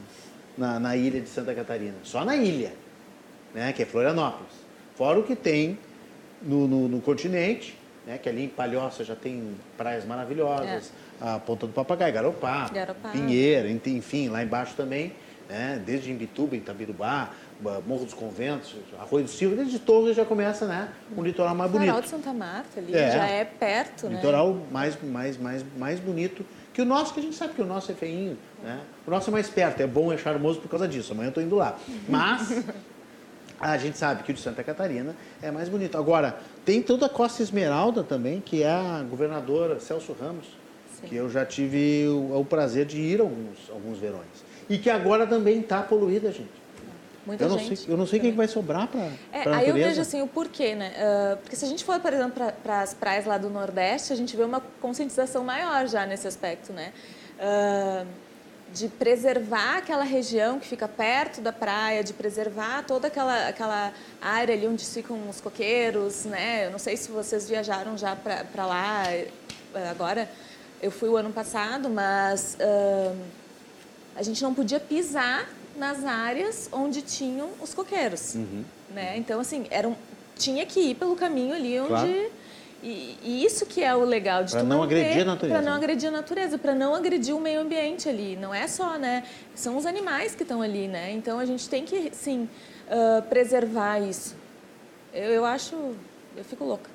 na, 0.56 0.80
na 0.80 0.96
ilha 0.96 1.20
de 1.20 1.28
Santa 1.28 1.54
Catarina, 1.54 1.94
só 2.04 2.24
na 2.24 2.36
ilha, 2.36 2.72
né, 3.54 3.72
que 3.72 3.82
é 3.82 3.86
Florianópolis. 3.86 4.52
Fora 4.96 5.18
o 5.18 5.22
que 5.22 5.36
tem 5.36 5.78
no, 6.40 6.66
no- 6.66 6.88
no 6.88 7.00
continente, 7.00 7.76
né, 8.06 8.18
que 8.18 8.28
ali 8.28 8.44
em 8.44 8.48
Palhoça 8.48 9.04
já 9.04 9.14
tem 9.14 9.50
praias 9.76 10.04
maravilhosas, 10.06 10.90
a 11.20 11.38
Ponta 11.38 11.66
do 11.66 11.72
Papagaio, 11.72 12.12
Garopaba, 12.14 12.72
Garopaba. 12.74 13.10
Pinheiro, 13.12 13.68
enfim, 13.68 14.28
lá 14.28 14.42
embaixo 14.42 14.74
também, 14.74 15.12
né, 15.48 15.80
desde 15.84 16.10
Imbituba, 16.10 16.56
Itabirubá, 16.56 17.26
Ba- 17.26 17.30
Morro 17.86 18.04
dos 18.04 18.14
Conventos, 18.14 18.74
Arroio 18.98 19.24
do 19.24 19.30
Silva, 19.30 19.56
desde 19.56 19.78
Torres 19.78 20.16
já 20.16 20.24
começa 20.24 20.66
né, 20.66 20.88
um 21.16 21.22
litoral 21.22 21.54
mais 21.54 21.70
bonito. 21.70 21.88
Farol 21.88 22.02
de 22.02 22.08
Santa 22.08 22.32
Marta 22.32 22.80
ali, 22.80 22.94
É. 22.94 23.10
já 23.12 23.26
é 23.26 23.44
perto, 23.44 24.08
né? 24.08 24.16
Litoral 24.16 24.58
mais, 24.70 25.00
mais, 25.02 25.36
mais, 25.36 25.64
mais 25.76 26.00
bonito 26.00 26.44
que 26.72 26.80
o 26.80 26.84
nosso, 26.84 27.12
que 27.12 27.20
a 27.20 27.22
gente 27.22 27.36
sabe 27.36 27.52
que 27.52 27.60
o 27.60 27.66
nosso 27.66 27.92
é 27.92 27.94
feinho, 27.94 28.36
né? 28.62 28.80
O 29.06 29.10
nosso 29.10 29.28
é 29.28 29.32
mais 29.32 29.48
perto, 29.48 29.80
é 29.80 29.86
bom, 29.86 30.12
é 30.12 30.16
charmoso 30.16 30.60
por 30.60 30.68
causa 30.68 30.88
disso. 30.88 31.12
Amanhã 31.12 31.26
eu 31.26 31.30
estou 31.30 31.42
indo 31.42 31.56
lá. 31.56 31.76
Mas 32.08 32.64
A 33.62 33.78
gente 33.78 33.96
sabe 33.96 34.24
que 34.24 34.32
o 34.32 34.34
de 34.34 34.40
Santa 34.40 34.64
Catarina 34.64 35.14
é 35.40 35.48
mais 35.48 35.68
bonito. 35.68 35.96
Agora, 35.96 36.36
tem 36.64 36.82
toda 36.82 37.06
a 37.06 37.08
Costa 37.08 37.44
Esmeralda 37.44 38.02
também, 38.02 38.40
que 38.40 38.64
é 38.64 38.68
a 38.68 39.04
governadora 39.08 39.78
Celso 39.78 40.16
Ramos, 40.20 40.46
Sim. 41.00 41.06
que 41.06 41.14
eu 41.14 41.30
já 41.30 41.46
tive 41.46 42.08
o, 42.08 42.40
o, 42.40 42.44
prazer 42.44 42.84
de 42.86 43.00
ir 43.00 43.20
alguns, 43.20 43.70
alguns 43.70 43.98
verões. 43.98 44.44
E 44.68 44.78
que 44.78 44.90
agora 44.90 45.28
também 45.28 45.60
está 45.60 45.80
poluída, 45.80 46.32
gente. 46.32 46.50
Muita 47.24 47.44
eu 47.44 47.48
não 47.50 47.58
gente. 47.58 47.76
Sei, 47.76 47.92
eu 47.92 47.96
não 47.96 48.06
sei 48.06 48.18
o 48.18 48.22
que 48.22 48.30
vai 48.32 48.48
sobrar 48.48 48.88
para 48.88 49.08
é, 49.32 49.48
Aí 49.54 49.68
eu 49.68 49.74
vejo 49.74 50.00
assim 50.00 50.22
o 50.22 50.26
porquê, 50.26 50.74
né? 50.74 50.92
Uh, 50.96 51.36
porque 51.36 51.54
se 51.54 51.64
a 51.64 51.68
gente 51.68 51.84
for, 51.84 52.00
por 52.00 52.12
exemplo, 52.12 52.52
para 52.62 52.80
as 52.80 52.94
praias 52.94 53.24
lá 53.26 53.38
do 53.38 53.48
Nordeste, 53.48 54.12
a 54.12 54.16
gente 54.16 54.36
vê 54.36 54.42
uma 54.42 54.60
conscientização 54.80 55.44
maior 55.44 55.86
já 55.86 56.04
nesse 56.04 56.26
aspecto, 56.26 56.72
né? 56.72 56.92
Uh, 57.38 58.06
de 58.72 58.88
preservar 58.88 59.78
aquela 59.78 60.02
região 60.02 60.58
que 60.58 60.66
fica 60.66 60.88
perto 60.88 61.40
da 61.40 61.52
praia, 61.52 62.02
de 62.02 62.12
preservar 62.12 62.82
toda 62.84 63.08
aquela, 63.08 63.48
aquela 63.48 63.92
área 64.20 64.54
ali 64.54 64.66
onde 64.66 64.84
ficam 64.84 65.28
os 65.28 65.40
coqueiros, 65.40 66.24
né? 66.24 66.66
Eu 66.66 66.70
não 66.70 66.78
sei 66.78 66.96
se 66.96 67.10
vocês 67.10 67.48
viajaram 67.48 67.96
já 67.98 68.16
para 68.16 68.66
lá 68.66 69.04
eh, 69.12 69.28
agora. 69.90 70.28
Eu 70.80 70.90
fui 70.90 71.08
o 71.08 71.16
ano 71.16 71.32
passado, 71.32 71.88
mas 71.90 72.56
uh, 72.58 73.16
a 74.16 74.22
gente 74.22 74.42
não 74.42 74.54
podia 74.54 74.80
pisar 74.80 75.48
nas 75.76 76.04
áreas 76.04 76.68
onde 76.72 77.02
tinham 77.02 77.48
os 77.60 77.74
coqueiros, 77.74 78.34
uhum. 78.34 78.64
né? 78.94 79.16
Então 79.16 79.40
assim, 79.40 79.66
era 79.70 79.88
um, 79.88 79.94
tinha 80.36 80.64
que 80.66 80.80
ir 80.80 80.94
pelo 80.94 81.16
caminho 81.16 81.54
ali 81.54 81.78
onde 81.80 81.88
claro 81.88 82.30
e, 82.82 83.16
e, 83.22 83.44
isso 83.44 83.64
que 83.64 83.82
é 83.82 83.94
o 83.94 84.04
legal 84.04 84.42
de 84.42 84.52
Para 84.52 84.64
não 84.64 84.82
agredir 84.82 85.22
a 85.22 85.24
natureza. 85.24 85.54
Para 85.54 85.70
não 85.70 85.76
agredir 85.76 86.08
a 86.08 86.12
natureza, 86.12 86.58
para 86.58 86.74
não 86.74 86.94
agredir 86.96 87.34
o 87.34 87.40
meio 87.40 87.60
ambiente 87.60 88.08
ali. 88.08 88.34
Não 88.34 88.52
é 88.52 88.66
só, 88.66 88.98
né? 88.98 89.22
São 89.54 89.76
os 89.76 89.86
animais 89.86 90.34
que 90.34 90.42
estão 90.42 90.60
ali, 90.60 90.88
né? 90.88 91.12
Então 91.12 91.38
a 91.38 91.44
gente 91.46 91.68
tem 91.68 91.84
que, 91.84 92.10
sim, 92.12 92.48
uh, 92.88 93.22
preservar 93.22 94.00
isso. 94.00 94.34
Eu, 95.14 95.30
eu 95.30 95.44
acho. 95.44 95.76
Eu 96.36 96.44
fico 96.44 96.64
louca. 96.64 96.90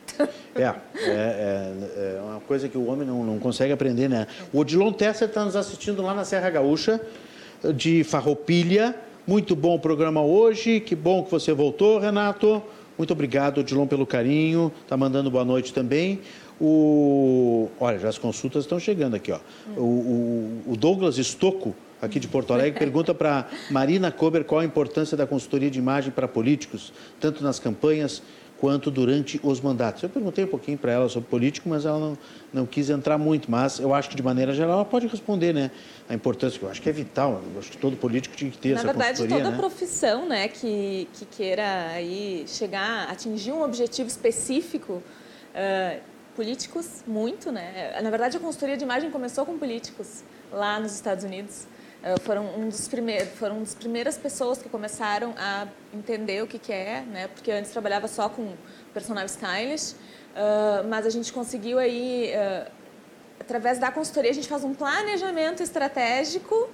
É, 0.55 0.63
é, 0.63 0.73
é, 1.05 2.17
é, 2.17 2.21
uma 2.21 2.39
coisa 2.39 2.67
que 2.67 2.75
o 2.75 2.87
homem 2.87 3.07
não, 3.07 3.23
não 3.23 3.37
consegue 3.37 3.71
aprender, 3.71 4.09
né? 4.09 4.25
O 4.51 4.59
Odilon 4.59 4.91
Tesser 4.91 5.27
está 5.27 5.45
nos 5.45 5.55
assistindo 5.55 6.01
lá 6.01 6.15
na 6.15 6.25
Serra 6.25 6.49
Gaúcha, 6.49 6.99
de 7.75 8.03
Farroupilha. 8.03 8.95
Muito 9.25 9.55
bom 9.55 9.75
o 9.75 9.79
programa 9.79 10.21
hoje. 10.21 10.79
Que 10.79 10.95
bom 10.95 11.23
que 11.23 11.31
você 11.31 11.53
voltou, 11.53 11.99
Renato. 11.99 12.61
Muito 12.97 13.11
obrigado, 13.11 13.59
Odilon, 13.59 13.85
pelo 13.85 14.05
carinho. 14.05 14.71
Está 14.83 14.97
mandando 14.97 15.29
boa 15.29 15.45
noite 15.45 15.73
também. 15.73 16.19
O... 16.59 17.69
Olha, 17.79 17.99
já 17.99 18.09
as 18.09 18.17
consultas 18.17 18.63
estão 18.63 18.79
chegando 18.79 19.15
aqui. 19.15 19.31
Ó. 19.31 19.39
O, 19.75 19.81
o, 19.81 20.71
o 20.73 20.77
Douglas 20.77 21.17
Estocco, 21.17 21.75
aqui 22.01 22.19
de 22.19 22.27
Porto 22.27 22.53
Alegre, 22.53 22.79
pergunta 22.79 23.13
para 23.13 23.47
Marina 23.69 24.11
Kober 24.11 24.43
qual 24.43 24.61
a 24.61 24.65
importância 24.65 25.15
da 25.15 25.27
consultoria 25.27 25.69
de 25.69 25.77
imagem 25.77 26.11
para 26.11 26.27
políticos, 26.27 26.91
tanto 27.19 27.43
nas 27.43 27.59
campanhas 27.59 28.23
quanto 28.59 28.89
durante 28.89 29.39
os 29.43 29.61
mandatos. 29.61 30.03
Eu 30.03 30.09
perguntei 30.09 30.43
um 30.43 30.47
pouquinho 30.47 30.77
para 30.77 30.91
ela 30.91 31.09
sobre 31.09 31.29
político, 31.29 31.69
mas 31.69 31.85
ela 31.85 31.99
não, 31.99 32.17
não 32.53 32.65
quis 32.65 32.89
entrar 32.89 33.17
muito. 33.17 33.49
Mas 33.49 33.79
eu 33.79 33.93
acho 33.93 34.09
que, 34.09 34.15
de 34.15 34.23
maneira 34.23 34.53
geral, 34.53 34.73
ela 34.73 34.85
pode 34.85 35.07
responder, 35.07 35.53
né? 35.53 35.71
A 36.09 36.13
importância, 36.13 36.57
que 36.57 36.65
eu 36.65 36.69
acho 36.69 36.81
que 36.81 36.89
é 36.89 36.91
vital. 36.91 37.41
Eu 37.53 37.59
acho 37.59 37.71
que 37.71 37.77
todo 37.77 37.95
político 37.95 38.35
tinha 38.35 38.49
que 38.49 38.57
ter 38.57 38.69
Na 38.69 38.75
essa 38.75 38.87
verdade, 38.87 39.27
toda 39.27 39.51
né? 39.51 39.57
profissão 39.57 40.27
né, 40.27 40.47
que, 40.47 41.07
que 41.13 41.25
queira 41.25 41.87
aí 41.89 42.45
chegar, 42.47 43.09
atingir 43.09 43.51
um 43.51 43.61
objetivo 43.63 44.07
específico, 44.07 44.93
uh, 44.93 46.01
políticos, 46.35 47.03
muito, 47.05 47.51
né? 47.51 47.99
Na 48.01 48.09
verdade, 48.09 48.37
a 48.37 48.39
consultoria 48.39 48.77
de 48.77 48.83
imagem 48.83 49.11
começou 49.11 49.45
com 49.45 49.57
políticos 49.57 50.23
lá 50.51 50.79
nos 50.79 50.93
Estados 50.93 51.23
Unidos. 51.23 51.67
Uh, 51.97 52.21
foram 52.21 52.45
um 52.55 52.69
dos 52.69 52.87
primeiros 52.87 53.29
foram 53.39 53.59
das 53.59 53.73
primeiras 53.73 54.17
pessoas 54.17 54.61
que 54.61 54.69
começaram 54.69 55.33
a 55.35 55.67
entender 55.91 56.43
o 56.43 56.47
que, 56.47 56.59
que 56.59 56.71
é 56.71 57.01
né 57.01 57.27
porque 57.27 57.51
antes 57.51 57.71
trabalhava 57.71 58.07
só 58.07 58.29
com 58.29 58.53
personal 58.93 59.25
stylist 59.25 59.93
uh, 59.93 60.87
mas 60.87 61.07
a 61.07 61.09
gente 61.09 61.33
conseguiu 61.33 61.79
aí 61.79 62.31
uh, 62.35 62.71
através 63.39 63.79
da 63.79 63.91
consultoria 63.91 64.29
a 64.29 64.33
gente 64.33 64.47
faz 64.47 64.63
um 64.63 64.75
planejamento 64.75 65.63
estratégico 65.63 66.69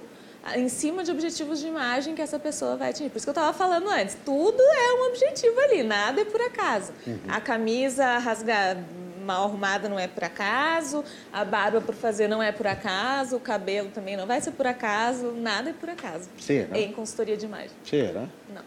em 0.56 0.68
cima 0.68 1.02
de 1.02 1.10
objetivos 1.10 1.58
de 1.58 1.68
imagem 1.68 2.14
que 2.14 2.20
essa 2.20 2.38
pessoa 2.38 2.76
vai 2.76 2.90
atingir. 2.90 3.08
Por 3.08 3.16
isso 3.16 3.24
que 3.24 3.30
eu 3.30 3.32
estava 3.32 3.52
falando 3.56 3.88
antes, 3.88 4.16
tudo 4.24 4.60
é 4.62 4.92
um 5.00 5.08
objetivo 5.08 5.58
ali, 5.60 5.82
nada 5.82 6.20
é 6.20 6.24
por 6.24 6.40
acaso. 6.40 6.92
Uhum. 7.06 7.18
A 7.28 7.40
camisa 7.40 8.18
rasgar 8.18 8.76
mal 9.24 9.44
arrumada 9.44 9.88
não 9.88 9.98
é 9.98 10.06
por 10.06 10.24
acaso, 10.24 11.04
a 11.32 11.44
barba 11.44 11.80
por 11.80 11.94
fazer 11.94 12.28
não 12.28 12.42
é 12.42 12.52
por 12.52 12.66
acaso, 12.66 13.36
o 13.36 13.40
cabelo 13.40 13.88
também 13.88 14.16
não 14.16 14.26
vai 14.26 14.40
ser 14.40 14.52
por 14.52 14.66
acaso, 14.66 15.32
nada 15.32 15.70
é 15.70 15.72
por 15.72 15.88
acaso. 15.88 16.28
Será? 16.38 16.78
Em 16.78 16.92
consultoria 16.92 17.36
de 17.36 17.46
imagem. 17.46 17.70
Será? 17.84 18.28
Não. 18.54 18.62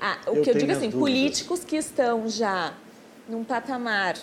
Ah, 0.00 0.18
o 0.26 0.36
eu 0.36 0.42
que 0.42 0.50
eu 0.50 0.54
digo 0.54 0.72
assim, 0.72 0.90
políticos 0.90 1.64
que 1.64 1.76
estão 1.76 2.28
já 2.28 2.74
num 3.28 3.44
patamar 3.44 4.16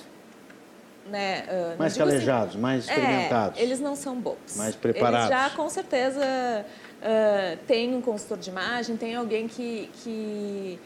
né, 1.05 1.43
uh, 1.47 1.79
mais 1.79 1.93
assim, 1.93 1.99
calejados, 1.99 2.49
assim, 2.49 2.61
mais 2.61 2.85
experimentados. 2.85 3.59
É, 3.59 3.63
eles 3.63 3.79
não 3.79 3.95
são 3.95 4.19
bobos. 4.19 4.55
Mais 4.57 4.75
preparados. 4.75 5.31
Eles 5.31 5.41
já 5.41 5.49
com 5.55 5.69
certeza 5.69 6.21
uh, 6.21 7.57
têm 7.65 7.95
um 7.95 8.01
consultor 8.01 8.37
de 8.37 8.49
imagem, 8.49 8.97
tem 8.97 9.15
alguém 9.15 9.47
que, 9.47 9.89
que 10.03 10.79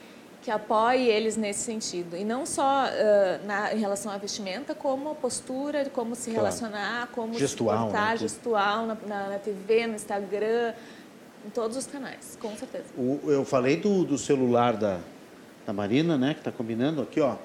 que 0.46 0.52
apoie 0.52 1.10
eles 1.10 1.36
nesse 1.36 1.62
sentido. 1.62 2.16
E 2.16 2.24
não 2.24 2.46
só 2.46 2.86
uh, 2.86 3.48
na, 3.48 3.74
em 3.74 3.80
relação 3.80 4.12
à 4.12 4.18
vestimenta, 4.18 4.76
como 4.76 5.10
a 5.10 5.16
postura, 5.16 5.90
como 5.92 6.14
se 6.14 6.30
claro. 6.30 6.38
relacionar, 6.38 7.08
como 7.08 7.34
gestual, 7.34 7.78
se 7.78 7.84
portar, 7.86 8.12
né? 8.12 8.18
gestual 8.18 8.86
na, 8.86 8.98
na, 9.08 9.30
na, 9.30 9.40
TV, 9.40 9.88
no 9.88 9.96
Instagram, 9.96 10.74
em 11.44 11.50
todos 11.50 11.76
os 11.76 11.88
canais, 11.88 12.38
com 12.40 12.56
certeza. 12.56 12.86
O, 12.96 13.20
eu 13.26 13.44
falei 13.44 13.78
do, 13.78 14.04
do 14.04 14.20
celular 14.20 14.78
da, 14.78 15.00
da 15.66 15.74
Marina, 15.74 16.16
né, 16.16 16.36
que 16.36 16.42
está 16.42 16.52
combinando 16.52 17.02
aqui, 17.02 17.20
ó 17.20 17.38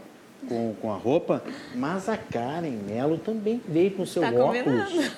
com, 0.49 0.75
com 0.81 0.93
a 0.93 0.97
roupa, 0.97 1.43
mas 1.75 2.09
a 2.09 2.17
Karen 2.17 2.71
Mello 2.87 3.19
também 3.19 3.61
veio 3.69 3.91
com 3.93 4.07
seu 4.07 4.23
tá 4.23 4.31
óculos. 4.33 5.13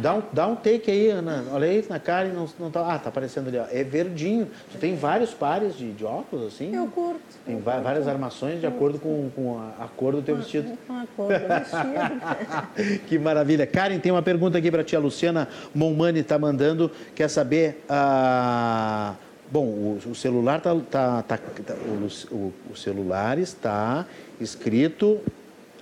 Dá 0.00 0.14
um, 0.14 0.22
dá 0.32 0.46
um 0.46 0.56
take 0.56 0.90
aí, 0.90 1.10
Ana. 1.10 1.44
Olha 1.52 1.68
aí 1.68 1.84
na 1.88 1.98
Karen, 1.98 2.28
não, 2.28 2.48
não 2.58 2.70
tá. 2.70 2.94
Ah, 2.94 2.98
tá 2.98 3.08
aparecendo 3.08 3.48
ali, 3.48 3.58
ó. 3.58 3.66
É 3.70 3.82
verdinho. 3.82 4.48
Tu 4.72 4.78
tem 4.78 4.96
vários 4.96 5.32
pares 5.32 5.76
de, 5.76 5.92
de 5.92 6.04
óculos, 6.04 6.46
assim? 6.46 6.74
Eu 6.74 6.86
curto. 6.88 7.20
Tem 7.44 7.54
eu 7.54 7.60
várias 7.60 8.04
curto. 8.04 8.08
armações 8.08 8.60
de 8.60 8.66
acordo 8.66 8.98
com, 8.98 9.30
com 9.34 9.58
a, 9.58 9.84
a 9.84 9.88
cor 9.88 10.14
do 10.14 10.22
teu 10.22 10.36
vestido. 10.36 10.76
Com 10.86 10.92
a 10.92 11.06
cor 11.16 11.28
do 11.28 11.48
vestido. 11.48 13.00
que 13.06 13.18
maravilha. 13.18 13.66
Karen, 13.66 13.98
tem 13.98 14.12
uma 14.12 14.22
pergunta 14.22 14.58
aqui 14.58 14.70
para 14.70 14.84
ti. 14.84 14.96
A 14.96 14.98
Luciana 14.98 15.48
Monmani 15.74 16.20
está 16.20 16.38
mandando. 16.38 16.90
Quer 17.14 17.28
saber. 17.28 17.84
Uh, 17.88 19.26
bom, 19.50 19.64
o, 19.64 20.00
o 20.10 20.14
celular 20.14 20.60
tá, 20.60 20.74
tá, 20.90 21.22
tá, 21.22 21.38
tá 21.38 21.74
o, 21.74 22.34
o, 22.34 22.52
o 22.72 22.76
celular 22.76 23.38
está 23.38 24.06
escrito. 24.40 25.20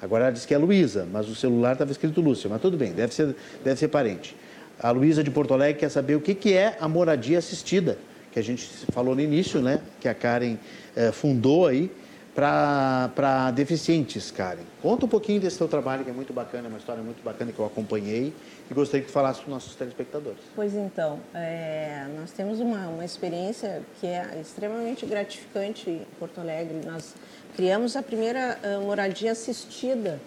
Agora 0.00 0.24
ela 0.24 0.32
disse 0.32 0.46
que 0.46 0.54
é 0.54 0.58
Luísa, 0.58 1.06
mas 1.10 1.28
o 1.28 1.34
celular 1.34 1.72
estava 1.72 1.90
escrito 1.90 2.20
Lúcia, 2.20 2.50
mas 2.50 2.60
tudo 2.60 2.76
bem, 2.76 2.92
deve 2.92 3.14
ser, 3.14 3.34
deve 3.64 3.78
ser 3.78 3.88
parente. 3.88 4.36
A 4.78 4.90
Luísa 4.90 5.24
de 5.24 5.30
Porto 5.30 5.54
Alegre 5.54 5.80
quer 5.80 5.88
saber 5.88 6.16
o 6.16 6.20
que, 6.20 6.34
que 6.34 6.52
é 6.52 6.76
a 6.80 6.88
moradia 6.88 7.38
assistida, 7.38 7.96
que 8.32 8.38
a 8.38 8.42
gente 8.42 8.68
falou 8.92 9.14
no 9.14 9.20
início, 9.20 9.62
né? 9.62 9.80
Que 10.00 10.08
a 10.08 10.14
Karen 10.14 10.56
eh, 10.94 11.12
fundou 11.12 11.66
aí 11.66 11.90
para 12.34 13.52
deficientes, 13.52 14.30
Karen. 14.30 14.64
Conta 14.82 15.06
um 15.06 15.08
pouquinho 15.08 15.40
desse 15.40 15.56
teu 15.56 15.68
trabalho, 15.68 16.04
que 16.04 16.10
é 16.10 16.12
muito 16.12 16.32
bacana, 16.32 16.66
é 16.66 16.68
uma 16.68 16.78
história 16.78 17.02
muito 17.02 17.22
bacana 17.22 17.52
que 17.52 17.58
eu 17.58 17.64
acompanhei 17.64 18.34
e 18.68 18.74
gostaria 18.74 19.06
que 19.06 19.12
falasse 19.12 19.40
para 19.40 19.46
os 19.46 19.54
nossos 19.54 19.76
telespectadores. 19.76 20.40
Pois 20.56 20.74
então, 20.74 21.20
é, 21.32 22.06
nós 22.18 22.32
temos 22.32 22.58
uma, 22.58 22.88
uma 22.88 23.04
experiência 23.04 23.82
que 24.00 24.06
é 24.06 24.40
extremamente 24.40 25.06
gratificante 25.06 25.88
em 25.88 26.06
Porto 26.18 26.40
Alegre. 26.40 26.80
Nós 26.84 27.14
criamos 27.54 27.94
a 27.96 28.02
primeira 28.02 28.58
uh, 28.64 28.82
moradia 28.82 29.30
assistida. 29.30 30.20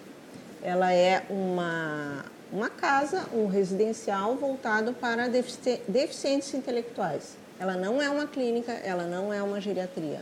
Ela 0.63 0.93
é 0.93 1.25
uma, 1.29 2.23
uma 2.53 2.69
casa, 2.69 3.25
um 3.33 3.47
residencial 3.47 4.35
voltado 4.35 4.93
para 4.93 5.27
defici 5.27 5.81
deficientes 5.87 6.53
intelectuais. 6.53 7.35
Ela 7.59 7.75
não 7.75 8.01
é 8.01 8.09
uma 8.09 8.27
clínica, 8.27 8.71
ela 8.71 9.03
não 9.03 9.33
é 9.33 9.41
uma 9.43 9.59
geriatria. 9.59 10.21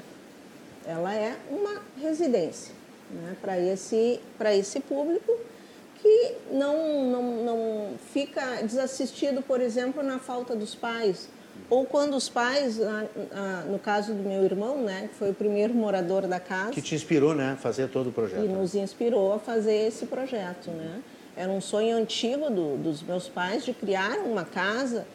Ela 0.87 1.13
é 1.15 1.35
uma 1.49 1.81
residência 1.99 2.73
né, 3.09 3.35
para 3.41 3.59
esse, 3.59 4.19
esse 4.53 4.79
público 4.79 5.35
que 6.01 6.33
não, 6.51 7.05
não, 7.09 7.43
não 7.43 7.93
fica 8.13 8.61
desassistido, 8.63 9.41
por 9.41 9.59
exemplo, 9.59 10.03
na 10.03 10.19
falta 10.19 10.55
dos 10.55 10.75
pais, 10.75 11.29
ou 11.69 11.85
quando 11.85 12.15
os 12.15 12.29
pais, 12.29 12.79
no 13.67 13.79
caso 13.79 14.13
do 14.13 14.21
meu 14.21 14.43
irmão, 14.43 14.83
né, 14.83 15.09
que 15.11 15.15
foi 15.15 15.31
o 15.31 15.33
primeiro 15.33 15.73
morador 15.73 16.27
da 16.27 16.39
casa. 16.39 16.71
Que 16.71 16.81
te 16.81 16.93
inspirou, 16.93 17.33
né, 17.33 17.53
a 17.53 17.55
fazer 17.55 17.89
todo 17.89 18.09
o 18.09 18.11
projeto. 18.11 18.43
E 18.43 18.47
nos 18.47 18.75
inspirou 18.75 19.33
a 19.33 19.39
fazer 19.39 19.87
esse 19.87 20.05
projeto, 20.05 20.69
né. 20.71 21.01
Era 21.35 21.51
um 21.51 21.59
sonho 21.59 21.97
antigo 21.97 22.49
do, 22.49 22.77
dos 22.77 23.01
meus 23.01 23.27
pais 23.27 23.65
de 23.65 23.73
criar 23.73 24.19
uma 24.19 24.45
casa 24.45 25.05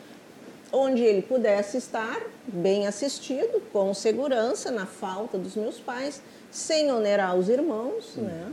onde 0.73 1.03
ele 1.03 1.23
pudesse 1.23 1.77
estar 1.77 2.21
bem 2.47 2.87
assistido, 2.87 3.63
com 3.73 3.93
segurança, 3.93 4.71
na 4.71 4.87
falta 4.87 5.37
dos 5.39 5.57
meus 5.57 5.79
pais, 5.79 6.23
sem 6.51 6.91
onerar 6.93 7.37
os 7.37 7.49
irmãos, 7.49 8.15
né. 8.17 8.53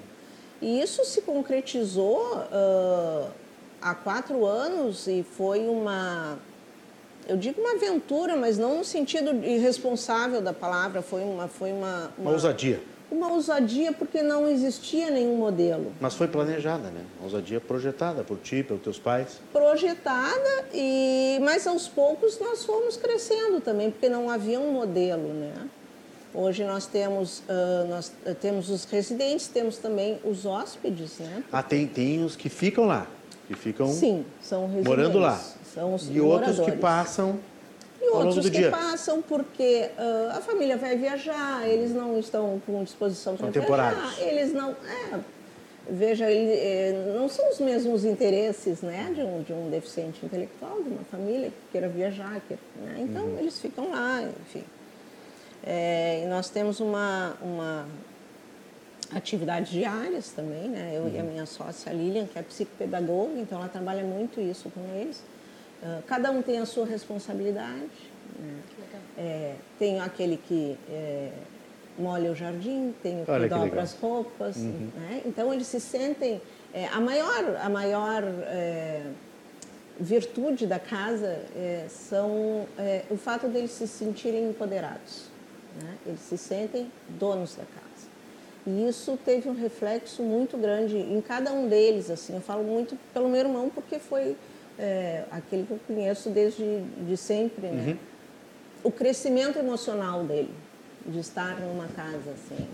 E 0.62 0.82
isso 0.82 1.06
se 1.06 1.22
concretizou 1.22 2.36
uh, 2.36 3.30
há 3.82 3.94
quatro 3.94 4.46
anos 4.46 5.08
e 5.08 5.24
foi 5.24 5.68
uma 5.68 6.38
eu 7.28 7.36
digo 7.36 7.60
uma 7.60 7.74
aventura, 7.74 8.38
mas 8.38 8.58
não 8.58 8.78
no 8.78 8.86
sentido 8.86 9.46
irresponsável 9.46 10.42
da 10.42 10.54
palavra, 10.54 11.02
foi 11.02 11.22
uma 11.22 11.48
foi 11.48 11.72
uma, 11.72 12.12
uma, 12.18 12.30
uma 12.30 12.32
ousadia. 12.32 12.82
Uma 13.10 13.32
ousadia 13.32 13.94
porque 13.94 14.22
não 14.22 14.50
existia 14.50 15.10
nenhum 15.10 15.38
modelo. 15.38 15.94
Mas 16.00 16.14
foi 16.14 16.28
planejada, 16.28 16.90
né? 16.90 17.02
Uma 17.18 17.26
ousadia 17.26 17.62
projetada 17.62 18.24
por 18.24 18.38
ti, 18.38 18.64
pelos 18.64 18.84
teus 18.84 19.00
pais. 19.00 19.40
Projetada 19.54 20.66
e 20.74 21.40
mas 21.42 21.66
aos 21.66 21.88
poucos 21.88 22.38
nós 22.40 22.66
fomos 22.66 22.98
crescendo 22.98 23.62
também, 23.62 23.92
porque 23.92 24.10
não 24.10 24.30
havia 24.30 24.60
um 24.60 24.74
modelo, 24.74 25.34
né? 25.34 25.54
Hoje 26.34 26.66
nós 26.66 26.86
temos, 26.86 27.40
uh, 27.40 27.88
nós 27.90 28.12
temos 28.42 28.70
os 28.70 28.84
residentes, 28.84 29.48
temos 29.48 29.78
também 29.78 30.20
os 30.24 30.46
hóspedes, 30.46 31.18
né? 31.20 31.44
Ah, 31.52 31.64
tem, 31.64 31.88
tem 31.88 32.24
os 32.24 32.36
que 32.36 32.50
ficam 32.50 32.86
lá, 32.86 33.08
que 33.48 33.56
ficam 33.56 33.88
Sim, 33.88 34.26
são 34.42 34.66
residentes. 34.66 34.88
morando 34.88 35.18
lá. 35.18 35.42
São 35.74 35.96
os 35.96 36.10
e 36.14 36.20
outros 36.20 36.60
que 36.60 36.74
passam 36.74 37.40
e 38.02 38.10
outros 38.10 38.50
que 38.50 38.58
dia. 38.58 38.72
passam 38.72 39.22
porque 39.22 39.90
uh, 39.98 40.38
a 40.38 40.42
família 40.42 40.78
vai 40.78 40.96
viajar, 40.96 41.68
eles 41.68 41.92
não 41.92 42.20
estão 42.20 42.62
com 42.66 42.84
disposição 42.84 43.36
para 43.36 43.50
viajar, 43.50 44.16
eles 44.20 44.54
não, 44.54 44.72
é, 44.72 45.20
veja, 45.90 46.30
ele, 46.30 46.54
é, 46.54 47.14
não 47.18 47.28
são 47.28 47.50
os 47.50 47.60
mesmos 47.60 48.06
interesses, 48.06 48.82
né, 48.82 49.12
de 49.14 49.22
um, 49.22 49.42
de 49.42 49.54
um 49.54 49.70
deficiente 49.70 50.26
intelectual, 50.26 50.82
de 50.84 50.90
uma 50.90 51.04
família 51.10 51.50
que 51.50 51.72
queira 51.72 51.88
viajar, 51.88 52.40
que, 52.48 52.54
né? 52.80 52.98
então 53.00 53.24
Uhum. 53.24 53.40
eles 53.40 53.60
ficam 53.60 53.92
lá, 53.92 54.22
enfim. 54.42 54.64
É, 55.64 56.24
e 56.24 56.28
nós 56.28 56.50
temos 56.50 56.80
uma, 56.80 57.36
uma 57.42 57.86
atividades 59.14 59.72
diárias 59.72 60.32
também, 60.32 60.68
né? 60.70 60.94
Eu 60.94 61.10
e 61.10 61.18
a 61.18 61.24
minha 61.24 61.46
sócia 61.46 61.92
Lilian, 61.92 62.26
que 62.26 62.38
é 62.38 62.42
psicopedagoga, 62.42 63.40
então 63.40 63.58
ela 63.58 63.70
trabalha 63.70 64.04
muito 64.04 64.40
isso 64.40 64.70
com 64.70 64.82
eles. 64.96 65.22
Ah, 65.88 66.02
cada 66.06 66.32
um 66.32 66.42
tem 66.42 66.60
a 66.60 66.66
sua 66.66 66.86
responsabilidade. 66.86 67.90
Né? 68.40 68.62
É, 69.18 69.56
tem 69.80 70.00
aquele 70.02 70.38
que 70.38 70.78
é, 70.90 71.32
molha 71.98 72.32
o 72.32 72.36
jardim, 72.36 72.94
tem 73.02 73.22
o 73.22 73.26
que 73.26 73.32
Olha 73.32 73.48
dobra 73.48 73.66
legal. 73.66 73.84
as 73.84 73.94
roupas. 73.94 74.58
Né? 74.58 75.22
Então 75.26 75.54
eles 75.54 75.68
se 75.68 75.80
sentem. 75.80 76.42
é, 76.74 76.88
a 76.88 77.00
maior, 77.00 77.58
a 77.62 77.70
maior 77.70 78.24
é, 78.24 79.04
virtude 80.00 80.68
da 80.68 80.78
casa 80.78 81.40
é, 81.56 81.86
são 81.90 82.68
é, 82.78 83.04
o 83.10 83.18
fato 83.18 83.48
deles 83.48 83.72
se 83.72 83.88
sentirem 83.88 84.50
empoderados. 84.50 85.24
Né? 85.82 85.96
Eles 86.06 86.20
se 86.20 86.38
sentem 86.38 86.92
donos 87.08 87.56
da 87.56 87.64
casa. 87.64 87.88
E 88.66 88.88
isso 88.90 89.18
teve 89.24 89.48
um 89.48 89.56
reflexo 89.56 90.22
muito 90.22 90.58
grande 90.58 90.98
em 90.98 91.22
cada 91.22 91.54
um 91.54 91.70
deles. 91.70 92.10
Assim, 92.10 92.36
eu 92.36 92.42
falo 92.42 92.64
muito 92.64 92.98
pelo 93.14 93.30
meu 93.30 93.40
irmão 93.40 93.72
porque 93.74 93.98
foi 93.98 94.36
é, 94.80 95.24
aquele 95.32 95.66
que 95.66 95.72
eu 95.72 95.80
conheço 95.88 96.30
desde 96.30 96.82
de 97.08 97.18
sempre, 97.18 97.68
né? 97.68 97.98
O 98.84 98.92
crescimento 98.92 99.58
emocional 99.58 100.24
dele, 100.24 100.54
de 101.06 101.20
estar 101.20 101.60
numa 101.60 101.88
casa 101.88 102.32
assim. 102.32 102.62
né? 102.62 102.68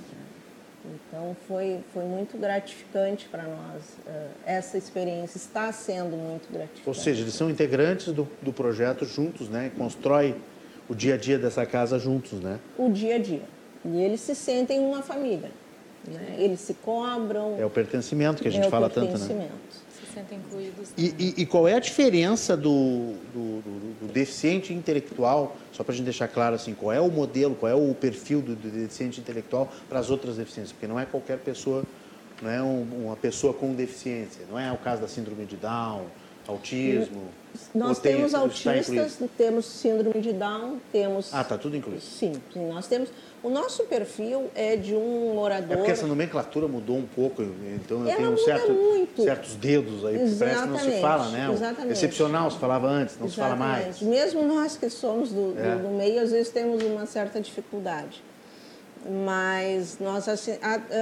Então 0.86 1.36
foi 1.48 1.80
foi 1.94 2.04
muito 2.04 2.38
gratificante 2.38 3.26
para 3.30 3.44
nós 3.44 3.84
eh, 4.06 4.28
essa 4.46 4.78
experiência. 4.78 5.38
Está 5.38 5.72
sendo 5.72 6.18
muito 6.18 6.52
gratificante. 6.52 6.84
Ou 6.86 6.94
seja, 6.94 7.22
eles 7.22 7.34
são 7.34 7.50
integrantes 7.50 8.12
do, 8.12 8.28
do 8.42 8.52
projeto 8.52 9.06
juntos, 9.06 9.48
né? 9.48 9.72
Constrói 9.78 10.36
o 10.90 10.94
dia 10.94 11.14
a 11.14 11.18
dia 11.18 11.40
dessa 11.40 11.66
casa 11.66 11.98
juntos, 11.98 12.34
né? 12.42 12.60
o 12.78 12.90
dia 12.90 13.16
a 13.16 13.18
dia. 13.18 13.44
E 13.86 14.02
eles 14.02 14.20
se 14.20 14.36
sentem 14.36 14.80
uma 14.82 15.02
família. 15.02 15.52
Né? 16.06 16.36
Eles 16.38 16.60
se 16.60 16.74
cobram. 16.74 17.56
É 17.58 17.66
o 17.66 17.70
pertencimento 17.70 18.42
que 18.42 18.48
a 18.50 18.52
gente 18.52 18.66
é 18.66 18.68
o 18.68 18.70
fala 18.70 18.90
tanto, 18.90 19.06
né? 19.06 19.12
pertencimento. 19.12 19.54
Se 20.14 20.20
sentem 20.20 20.38
incluídos. 20.38 20.90
E, 20.98 21.06
e- 21.18 21.42
e 21.42 21.46
qual 21.46 21.68
é 21.68 21.74
a 21.74 21.80
diferença 21.80 22.56
do, 22.56 23.14
do- 23.34 23.62
do- 23.62 24.08
do 24.08 24.14
deficiente 24.14 24.72
intelectual, 24.74 25.56
só 25.72 25.84
para 25.84 25.94
a 25.94 25.96
gente 25.96 26.06
deixar 26.06 26.28
claro 26.28 26.56
assim, 26.56 26.74
qual 26.74 26.92
é 26.94 27.02
o 27.02 27.10
modelo, 27.10 27.56
qual 27.56 27.72
é 27.72 27.76
o 27.76 27.94
perfil 27.96 28.42
do, 28.42 28.56
do 28.56 28.70
deficiente 28.70 29.20
intelectual 29.20 29.72
para 29.90 30.00
as 30.00 30.10
outras 30.10 30.38
deficiências? 30.38 30.72
Porque 30.72 30.88
não 30.88 31.00
é 31.00 31.06
qualquer 31.06 31.40
pessoa, 31.40 31.84
não 32.42 32.50
é 32.50 32.62
um- 32.62 33.06
uma 33.06 33.16
pessoa 33.16 33.54
com 33.54 33.74
deficiência, 33.74 34.46
não 34.50 34.60
é 34.60 34.72
o 34.72 34.78
caso 34.78 35.02
da 35.02 35.08
síndrome 35.08 35.46
de 35.46 35.56
Down, 35.56 36.06
autismo. 36.48 37.24
Nós 37.74 38.00
tem- 38.00 38.16
temos 38.16 38.34
autistas, 38.34 39.20
temos 39.38 39.66
síndrome 39.66 40.20
de 40.22 40.34
Down, 40.34 40.78
temos. 40.92 41.32
Ah, 41.34 41.44
tá 41.44 41.56
tudo 41.58 41.78
incluído. 41.78 42.02
Sim, 42.02 42.34
nós 42.56 42.88
temos. 42.88 43.10
O 43.44 43.50
nosso 43.50 43.84
perfil 43.84 44.50
é 44.56 44.76
de 44.76 44.96
um 44.96 45.34
morador. 45.36 45.74
É 45.74 45.76
porque 45.78 45.92
essa 45.92 46.08
nomenclatura 46.08 46.68
mudou 46.68 46.98
um 46.98 47.06
pouco, 47.06 47.44
então 47.76 48.08
eu 48.08 48.16
tenho 48.16 48.32
um 48.32 48.38
certo, 48.38 49.08
certos 49.18 49.56
dedos 49.56 50.04
aí, 50.06 50.18
porque 50.18 50.36
parece 50.40 50.62
que 50.62 50.68
não 50.68 50.78
se 50.80 50.88
Exatamente, 50.88 51.02
fala, 51.02 51.30
né? 51.30 51.50
Exatamente. 51.54 51.92
Excepcional 51.94 52.50
se 52.52 52.58
falava 52.58 52.88
antes, 52.88 53.20
não 53.20 53.30
se 53.30 53.36
fala 53.36 53.56
mais. 53.56 53.88
Exatamente. 54.02 54.06
Mesmo 54.06 54.44
nós 54.48 54.76
que 54.78 54.90
somos 54.90 55.30
do, 55.30 55.54
do- 55.54 55.60
É. 55.60 55.76
do 55.76 55.90
meio, 55.90 56.22
às 56.24 56.32
vezes 56.32 56.52
temos 56.52 56.82
uma 56.84 57.06
certa 57.06 57.40
dificuldade. 57.40 58.24
Mas 59.26 59.98
nós 60.00 60.26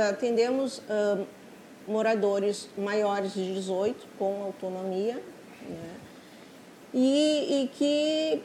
atendemos 0.10 0.82
ah, 0.90 1.20
moradores 1.88 2.68
maiores 2.78 3.34
de 3.34 3.54
18 3.54 4.08
com 4.18 4.42
autonomia 4.44 5.22
né? 5.70 5.96
e, 6.94 7.64
e 7.64 7.68
que 7.68 8.42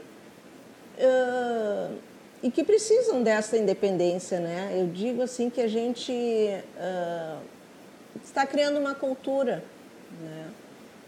ah, 0.98 1.90
e 2.42 2.50
que 2.50 2.62
precisam 2.62 3.22
dessa 3.22 3.56
independência, 3.56 4.38
né? 4.38 4.74
Eu 4.78 4.86
digo 4.86 5.22
assim 5.22 5.50
que 5.50 5.60
a 5.60 5.68
gente 5.68 6.12
ah, 6.78 7.40
está 8.22 8.46
criando 8.46 8.78
uma 8.78 8.94
cultura, 8.94 9.64
né? 10.20 10.46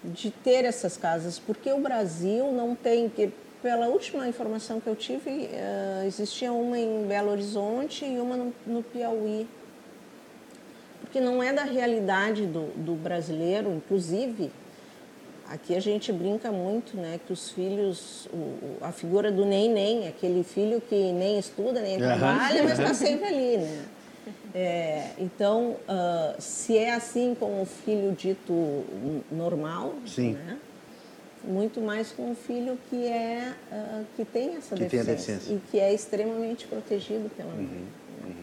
De 0.03 0.31
ter 0.31 0.65
essas 0.65 0.97
casas, 0.97 1.39
porque 1.39 1.73
o 1.73 1.81
Brasil 1.81 2.53
não 2.53 2.75
tem 2.75 3.09
que 3.09 3.33
pela 3.61 3.89
última 3.89 4.29
informação 4.29 4.81
que 4.81 4.87
eu 4.87 4.95
tive 4.95 5.51
ah, 5.55 6.05
existia 6.07 6.53
uma 6.53 6.79
em 6.79 7.07
Belo 7.07 7.31
Horizonte 7.31 8.05
e 8.05 8.19
uma 8.19 8.37
no, 8.37 8.55
no 8.67 8.83
Piauí, 8.83 9.47
porque 11.01 11.21
não 11.21 11.43
é 11.43 11.53
da 11.53 11.65
realidade 11.65 12.47
do, 12.47 12.67
do 12.77 12.95
brasileiro, 12.95 13.71
inclusive 13.73 14.51
Aqui 15.51 15.75
a 15.75 15.81
gente 15.81 16.13
brinca 16.13 16.53
muito, 16.53 16.95
né, 16.97 17.19
que 17.27 17.33
os 17.33 17.51
filhos, 17.51 18.27
o- 18.33 18.77
a 18.85 18.93
figura 18.93 19.33
do 19.33 19.47
nem 19.47 19.73
nem, 19.73 20.07
aquele 20.07 20.45
filho 20.45 20.79
que 20.81 20.95
nem 21.13 21.39
estuda 21.39 21.81
nem 21.81 21.97
Aham. 22.03 22.19
trabalha, 22.19 22.63
mas 22.65 22.79
está 22.79 22.93
sempre 22.93 23.25
ali, 23.27 23.57
né? 23.57 23.85
É, 24.55 25.11
então, 25.19 25.77
ah, 25.89 26.35
se 26.39 26.77
é 26.77 26.93
assim 26.95 27.35
com 27.39 27.63
o 27.63 27.65
filho 27.65 28.13
dito 28.13 28.85
normal, 29.33 29.95
Sim. 30.07 30.33
né? 30.33 30.59
muito 31.45 31.81
mais 31.81 32.11
com 32.11 32.33
o 32.33 32.35
filho 32.35 32.77
que 32.91 33.07
é 33.07 33.55
ah, 33.73 34.03
que 34.17 34.25
tem 34.27 34.57
essa 34.57 34.75
Que 34.77 34.85
tem 34.85 35.01
a 35.01 35.03
deficiência, 35.05 35.35
deficiência. 35.37 35.55
e 35.55 35.71
que 35.71 35.79
é 35.81 35.95
extremamente 35.95 36.67
protegido 36.67 37.31
pela 37.35 37.49
mãe. 37.55 37.65
né? 37.65 38.35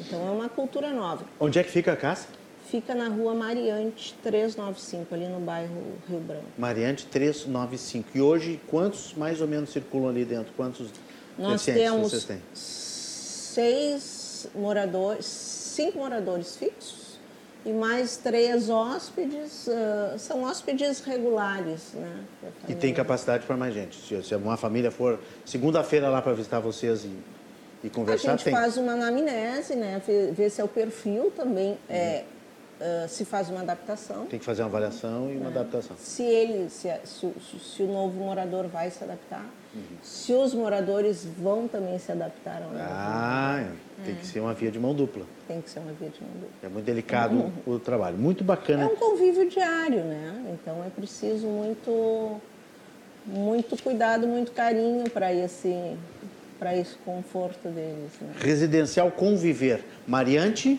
Então 0.00 0.26
é 0.26 0.30
uma 0.32 0.48
cultura 0.48 0.90
nova. 0.90 1.24
Onde 1.38 1.58
é 1.60 1.62
que 1.62 1.70
fica 1.70 1.92
a 1.92 1.96
casa? 1.96 2.26
Fica 2.70 2.94
na 2.94 3.08
rua 3.08 3.34
Mariante 3.34 4.14
395, 4.22 5.14
ali 5.14 5.26
no 5.26 5.40
bairro 5.40 5.82
Rio 6.08 6.20
Branco. 6.20 6.44
Mariante 6.56 7.04
395. 7.06 8.08
E 8.14 8.20
hoje, 8.20 8.60
quantos 8.68 9.14
mais 9.14 9.40
ou 9.40 9.48
menos 9.48 9.70
circulam 9.70 10.08
ali 10.10 10.24
dentro? 10.24 10.52
Quantos 10.56 10.88
Nós 11.38 11.64
temos 11.64 12.10
vocês 12.10 12.24
têm? 12.24 12.40
seis 12.54 14.48
moradores, 14.54 15.26
cinco 15.26 15.98
moradores 15.98 16.56
fixos 16.56 17.18
e 17.64 17.72
mais 17.72 18.16
três 18.16 18.68
hóspedes, 18.70 19.68
ah, 19.68 20.14
são 20.18 20.42
hóspedes 20.42 21.00
regulares, 21.00 21.92
né? 21.94 22.24
E 22.68 22.74
tem 22.74 22.92
capacidade 22.94 23.44
para 23.46 23.56
mais 23.56 23.74
gente. 23.74 23.96
Se 23.96 24.22
se 24.22 24.34
uma 24.34 24.56
família 24.56 24.90
for 24.90 25.20
segunda-feira 25.44 26.08
lá 26.08 26.20
para 26.22 26.32
visitar 26.32 26.60
vocês 26.60 27.04
e, 27.04 27.08
e 27.84 27.86
A 27.86 27.90
conversar, 27.90 28.32
gente 28.32 28.44
tem. 28.44 28.52
faz 28.52 28.76
uma 28.76 28.92
anamnese, 28.92 29.76
né? 29.76 30.00
Ver, 30.32 30.50
se 30.50 30.60
é 30.60 30.64
o 30.64 30.68
perfil 30.68 31.30
também, 31.36 31.78
é, 31.88 32.24
Uhum. 32.82 33.04
ah, 33.04 33.08
se 33.08 33.24
faz 33.24 33.48
uma 33.48 33.60
adaptação. 33.60 34.26
Tem 34.26 34.38
que 34.38 34.44
fazer 34.44 34.62
uma 34.62 34.68
avaliação 34.68 35.30
e 35.30 35.36
uma 35.36 35.48
adaptação. 35.48 35.96
se 35.98 36.22
ele, 36.22 36.68
se, 36.68 36.88
se 37.04 37.26
o- 37.26 37.34
se 37.60 37.82
o 37.82 37.86
novo 37.86 38.18
morador 38.18 38.66
vai 38.66 38.90
se 38.90 39.02
adaptar, 39.04 39.44
Uhum. 39.74 39.80
se 40.02 40.32
os 40.32 40.52
moradores 40.52 41.24
vão 41.38 41.66
também 41.68 41.98
se 41.98 42.10
adaptar 42.12 42.62
ao 42.62 42.70
novo. 42.70 42.84
Ah, 42.86 43.64
tem 44.04 44.14
É. 44.14 44.18
que 44.18 44.26
ser 44.26 44.40
uma 44.40 44.52
via 44.52 44.70
de 44.70 44.78
mão 44.78 44.94
dupla. 44.94 45.24
Tem 45.48 45.60
que 45.62 45.70
ser 45.70 45.78
uma 45.78 45.92
via 45.92 46.08
de 46.10 46.20
mão 46.20 46.30
dupla. 46.34 46.48
É 46.62 46.68
muito 46.68 46.84
delicado 46.84 47.52
o 47.66 47.78
trabalho. 47.78 48.18
Muito 48.18 48.42
É 48.42 48.46
bacana. 48.46 48.86
um 48.86 48.96
convívio 48.96 49.48
diário, 49.48 50.04
né? 50.04 50.44
Então 50.54 50.84
é 50.84 50.90
preciso 50.90 51.46
muito, 51.46 52.40
muito 53.26 53.80
cuidado, 53.82 54.26
muito 54.26 54.52
carinho 54.52 55.08
para 55.10 55.32
esse, 55.32 55.96
para 56.58 56.76
esse 56.76 56.94
conforto 57.04 57.68
deles. 57.68 58.10
Né? 58.20 58.32
Residencial 58.40 59.10
Conviver. 59.10 59.82
Mariante 60.06 60.78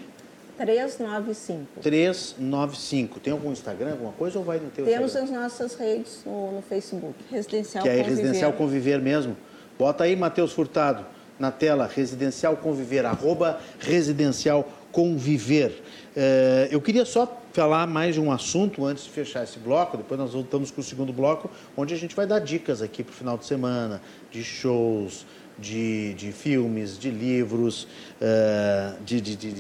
395. 0.58 1.82
395. 1.82 3.20
Tem 3.20 3.34
algum 3.34 3.52
Instagram, 3.52 3.92
alguma 3.92 4.12
coisa 4.14 4.40
ou 4.40 4.46
vai 4.46 4.60
no 4.60 4.70
teu 4.70 4.86
Temos 4.86 5.16
Instagram? 5.16 5.36
as 5.36 5.44
nossas 5.44 5.76
redes 5.76 6.22
no, 6.26 6.52
no 6.54 6.62
Facebook. 6.62 7.16
Residencial 7.30 7.84
Que 7.84 7.90
é 7.90 7.98
Conviver. 7.98 8.16
Residencial 8.16 8.54
Conviver 8.54 9.02
mesmo. 9.02 9.38
Bota 9.78 10.04
aí, 10.04 10.16
Matheus 10.16 10.52
Furtado, 10.52 11.06
na 11.40 11.52
tela, 11.52 11.88
Residencial 11.88 12.58
Conviver, 12.58 13.06
arroba 13.06 13.60
Residencial 13.80 14.68
conviver. 14.92 15.82
É, 16.16 16.70
eu 16.72 16.80
queria 16.80 17.04
só 17.04 17.42
falar 17.52 17.88
mais 17.88 18.16
de 18.16 18.22
um 18.22 18.32
assunto 18.32 18.86
antes 18.86 19.04
de 19.04 19.10
fechar 19.10 19.44
esse 19.44 19.58
bloco, 19.60 19.98
depois 19.98 20.20
nós 20.20 20.34
voltamos 20.34 20.72
com 20.72 20.82
o 20.82 20.84
segundo 20.84 21.12
bloco, 21.12 21.50
onde 21.76 21.94
a 21.94 21.98
gente 21.98 22.16
vai 22.16 22.28
dar 22.28 22.40
dicas 22.40 22.82
aqui 22.82 23.04
para 23.04 23.12
o 23.12 23.16
final 23.16 23.38
de 23.38 23.46
semana, 23.46 24.02
de 24.32 24.44
shows, 24.44 25.26
de, 25.58 26.14
de 26.14 26.32
filmes, 26.32 26.98
de 26.98 27.10
livros, 27.10 27.88
uh, 28.22 29.04
de, 29.04 29.20
de, 29.20 29.36
de, 29.36 29.52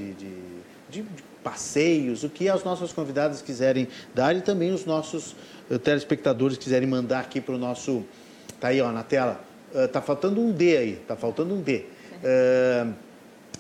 de, 0.94 1.06
passeios, 1.44 2.24
o 2.24 2.30
que 2.30 2.48
as 2.48 2.64
nossas 2.64 2.94
convidadas 2.94 3.42
quiserem 3.42 3.88
dar 4.14 4.36
e 4.36 4.42
também 4.42 4.72
os 4.72 4.86
nossos 4.86 5.36
uh, 5.70 5.78
telespectadores 5.78 6.58
quiserem 6.58 6.88
mandar 6.88 7.20
aqui 7.20 7.42
para 7.42 7.56
o 7.56 7.58
nosso. 7.58 8.04
Tá 8.60 8.70
aí 8.70 8.82
ó, 8.82 8.92
na 8.92 9.04
tela. 9.04 9.44
Uh, 9.74 10.02
faltando 10.02 10.40
um 10.40 10.52
D 10.52 10.78
aí, 10.78 10.96
tá 11.08 11.16
faltando 11.16 11.54
um 11.54 11.62
D. 11.62 11.86
Uh, 12.24 12.94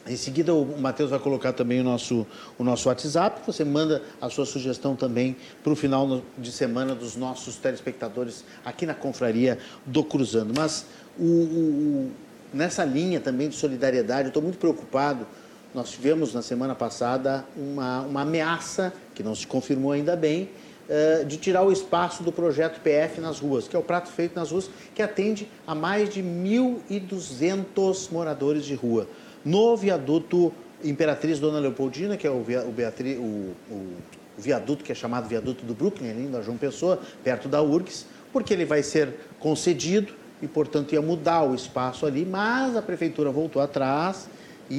em 0.05 0.17
seguida, 0.17 0.53
o 0.53 0.77
Matheus 0.79 1.11
vai 1.11 1.19
colocar 1.19 1.53
também 1.53 1.79
o 1.79 1.83
nosso, 1.83 2.27
o 2.57 2.63
nosso 2.63 2.89
WhatsApp. 2.89 3.41
Você 3.45 3.63
manda 3.63 4.01
a 4.21 4.29
sua 4.29 4.45
sugestão 4.45 4.97
também 4.97 5.35
para 5.63 5.71
o 5.71 5.75
final 5.77 6.21
de 6.37 6.51
semana 6.51 6.93
dos 6.93 7.15
nossos 7.15 7.55
telespectadores 7.55 8.43
aqui 8.65 8.85
na 8.85 8.93
Confraria 8.93 9.57
do 9.85 10.03
Cruzando. 10.03 10.53
Mas 10.55 10.85
o, 11.17 11.23
o, 11.23 12.11
nessa 12.53 12.83
linha 12.83 13.21
também 13.21 13.47
de 13.47 13.55
solidariedade, 13.55 14.23
eu 14.23 14.27
estou 14.27 14.43
muito 14.43 14.57
preocupado. 14.57 15.25
Nós 15.73 15.89
tivemos 15.89 16.35
na 16.35 16.43
semana 16.43 16.75
passada 16.75 17.43
uma, 17.57 18.01
uma 18.01 18.21
ameaça, 18.21 18.93
que 19.15 19.23
não 19.23 19.33
se 19.33 19.47
confirmou 19.47 19.91
ainda 19.91 20.15
bem, 20.15 20.49
uh, 20.87 21.25
de 21.25 21.37
tirar 21.37 21.63
o 21.63 21.71
espaço 21.71 22.21
do 22.21 22.31
projeto 22.31 22.79
PF 22.79 23.19
nas 23.19 23.39
ruas, 23.39 23.67
que 23.67 23.75
é 23.75 23.79
o 23.79 23.81
prato 23.81 24.09
feito 24.11 24.35
nas 24.35 24.51
ruas, 24.51 24.69
que 24.93 25.01
atende 25.01 25.47
a 25.65 25.73
mais 25.73 26.09
de 26.13 26.21
1.200 26.21 28.11
moradores 28.11 28.65
de 28.65 28.75
rua. 28.75 29.07
No 29.43 29.75
viaduto 29.75 30.53
Imperatriz 30.83 31.39
Dona 31.39 31.57
Leopoldina, 31.57 32.17
que 32.17 32.27
é 32.27 32.29
o, 32.29 32.43
via, 32.43 32.63
o, 32.63 32.71
Beatriz, 32.71 33.17
o, 33.17 33.55
o, 33.71 33.97
viaduto 34.37 34.83
que 34.83 34.91
é 34.91 34.95
chamado 34.95 35.27
viaduto 35.27 35.65
do 35.65 35.73
Brooklyn, 35.73 36.11
ali 36.11 36.27
na 36.27 36.41
João 36.41 36.57
Pessoa, 36.57 36.99
perto 37.23 37.47
da 37.47 37.63
URGS, 37.63 38.05
porque 38.31 38.53
ele 38.53 38.65
vai 38.65 38.83
ser 38.83 39.11
concedido 39.39 40.13
e, 40.39 40.47
portanto, 40.47 40.93
ia 40.93 41.01
mudar 41.01 41.41
o 41.43 41.55
espaço 41.55 42.05
ali, 42.05 42.25
mas 42.25 42.75
a 42.75 42.81
prefeitura 42.81 43.31
voltou 43.31 43.59
atrás 43.59 44.27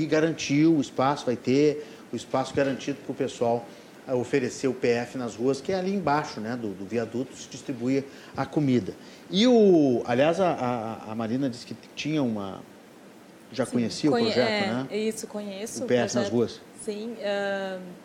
e 0.03 0.07
garantiu 0.07 0.75
o 0.75 0.81
espaço, 0.81 1.27
vai 1.27 1.37
ter 1.37 1.87
o 2.13 2.17
espaço 2.17 2.55
garantido 2.55 2.99
para 3.05 3.13
o 3.13 3.15
pessoal 3.15 3.67
oferecer 4.09 4.69
o 4.69 4.75
PF 4.75 5.17
nas 5.17 5.35
ruas, 5.35 5.61
que 5.61 5.73
é 5.73 5.77
ali 5.77 5.95
embaixo 5.95 6.41
né, 6.41 6.57
do, 6.57 6.69
do 6.75 6.85
viaduto, 6.85 7.35
se 7.37 7.49
distribui 7.49 8.05
a 8.37 8.45
comida. 8.45 8.95
E 9.31 9.47
o, 9.47 10.03
aliás, 10.07 10.41
a, 10.41 11.03
a 11.09 11.15
Marina 11.15 11.49
disse 11.49 11.65
que 11.65 11.77
tinha 11.95 12.23
uma. 12.23 12.61
Já 13.51 13.65
Sim, 13.65 13.73
conhecia 13.73 14.11
o 14.11 14.13
projeto, 14.13 14.39
é, 14.39 14.67
né? 14.67 14.89
Isso, 14.91 15.27
conheço. 15.27 15.85
O 15.85 15.87
PF 15.87 16.15
nas 16.15 16.29
ruas. 16.29 16.61
Sim. 16.83 17.13
Uh 17.13 18.04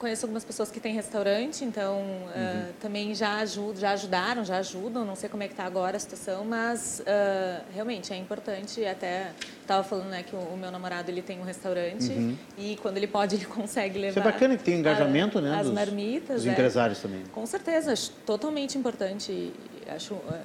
conheço 0.00 0.24
algumas 0.24 0.42
pessoas 0.42 0.70
que 0.70 0.80
têm 0.80 0.94
restaurante, 0.94 1.62
então 1.62 1.98
uhum. 1.98 2.24
uh, 2.24 2.72
também 2.80 3.14
já, 3.14 3.36
ajudam, 3.40 3.76
já 3.76 3.90
ajudaram, 3.90 4.44
já 4.44 4.56
ajudam. 4.56 5.04
Não 5.04 5.14
sei 5.14 5.28
como 5.28 5.42
é 5.42 5.46
que 5.46 5.52
está 5.52 5.64
agora 5.64 5.98
a 5.98 6.00
situação, 6.00 6.42
mas 6.42 7.00
uh, 7.00 7.62
realmente 7.74 8.10
é 8.10 8.16
importante. 8.16 8.82
Até 8.86 9.32
estava 9.60 9.84
falando 9.84 10.08
né, 10.08 10.22
que 10.22 10.34
o, 10.34 10.38
o, 10.38 10.56
meu 10.56 10.70
namorado 10.70 11.10
ele 11.10 11.20
tem 11.20 11.38
um 11.38 11.44
restaurante 11.44 12.10
uhum. 12.10 12.34
e 12.56 12.78
quando 12.80 12.96
ele 12.96 13.06
pode 13.06 13.36
ele 13.36 13.44
consegue 13.60 13.98
levar. 13.98 14.20
Isso 14.20 14.28
é 14.28 14.32
bacana 14.32 14.56
que 14.56 14.64
tem 14.64 14.78
engajamento, 14.78 15.38
a, 15.38 15.42
né? 15.42 15.54
As 15.54 15.66
dos, 15.66 15.74
marmitas. 15.74 16.36
Dos 16.36 16.46
é, 16.46 16.52
empresários 16.52 16.98
também. 16.98 17.22
Com 17.30 17.44
certeza, 17.44 17.92
acho 17.92 18.10
totalmente 18.24 18.78
importante. 18.78 19.52
Acho, 19.86 20.14
uh, 20.14 20.40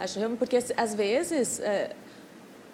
acho 0.00 0.18
realmente 0.18 0.40
porque 0.40 0.58
às 0.76 0.94
vezes 0.96 1.60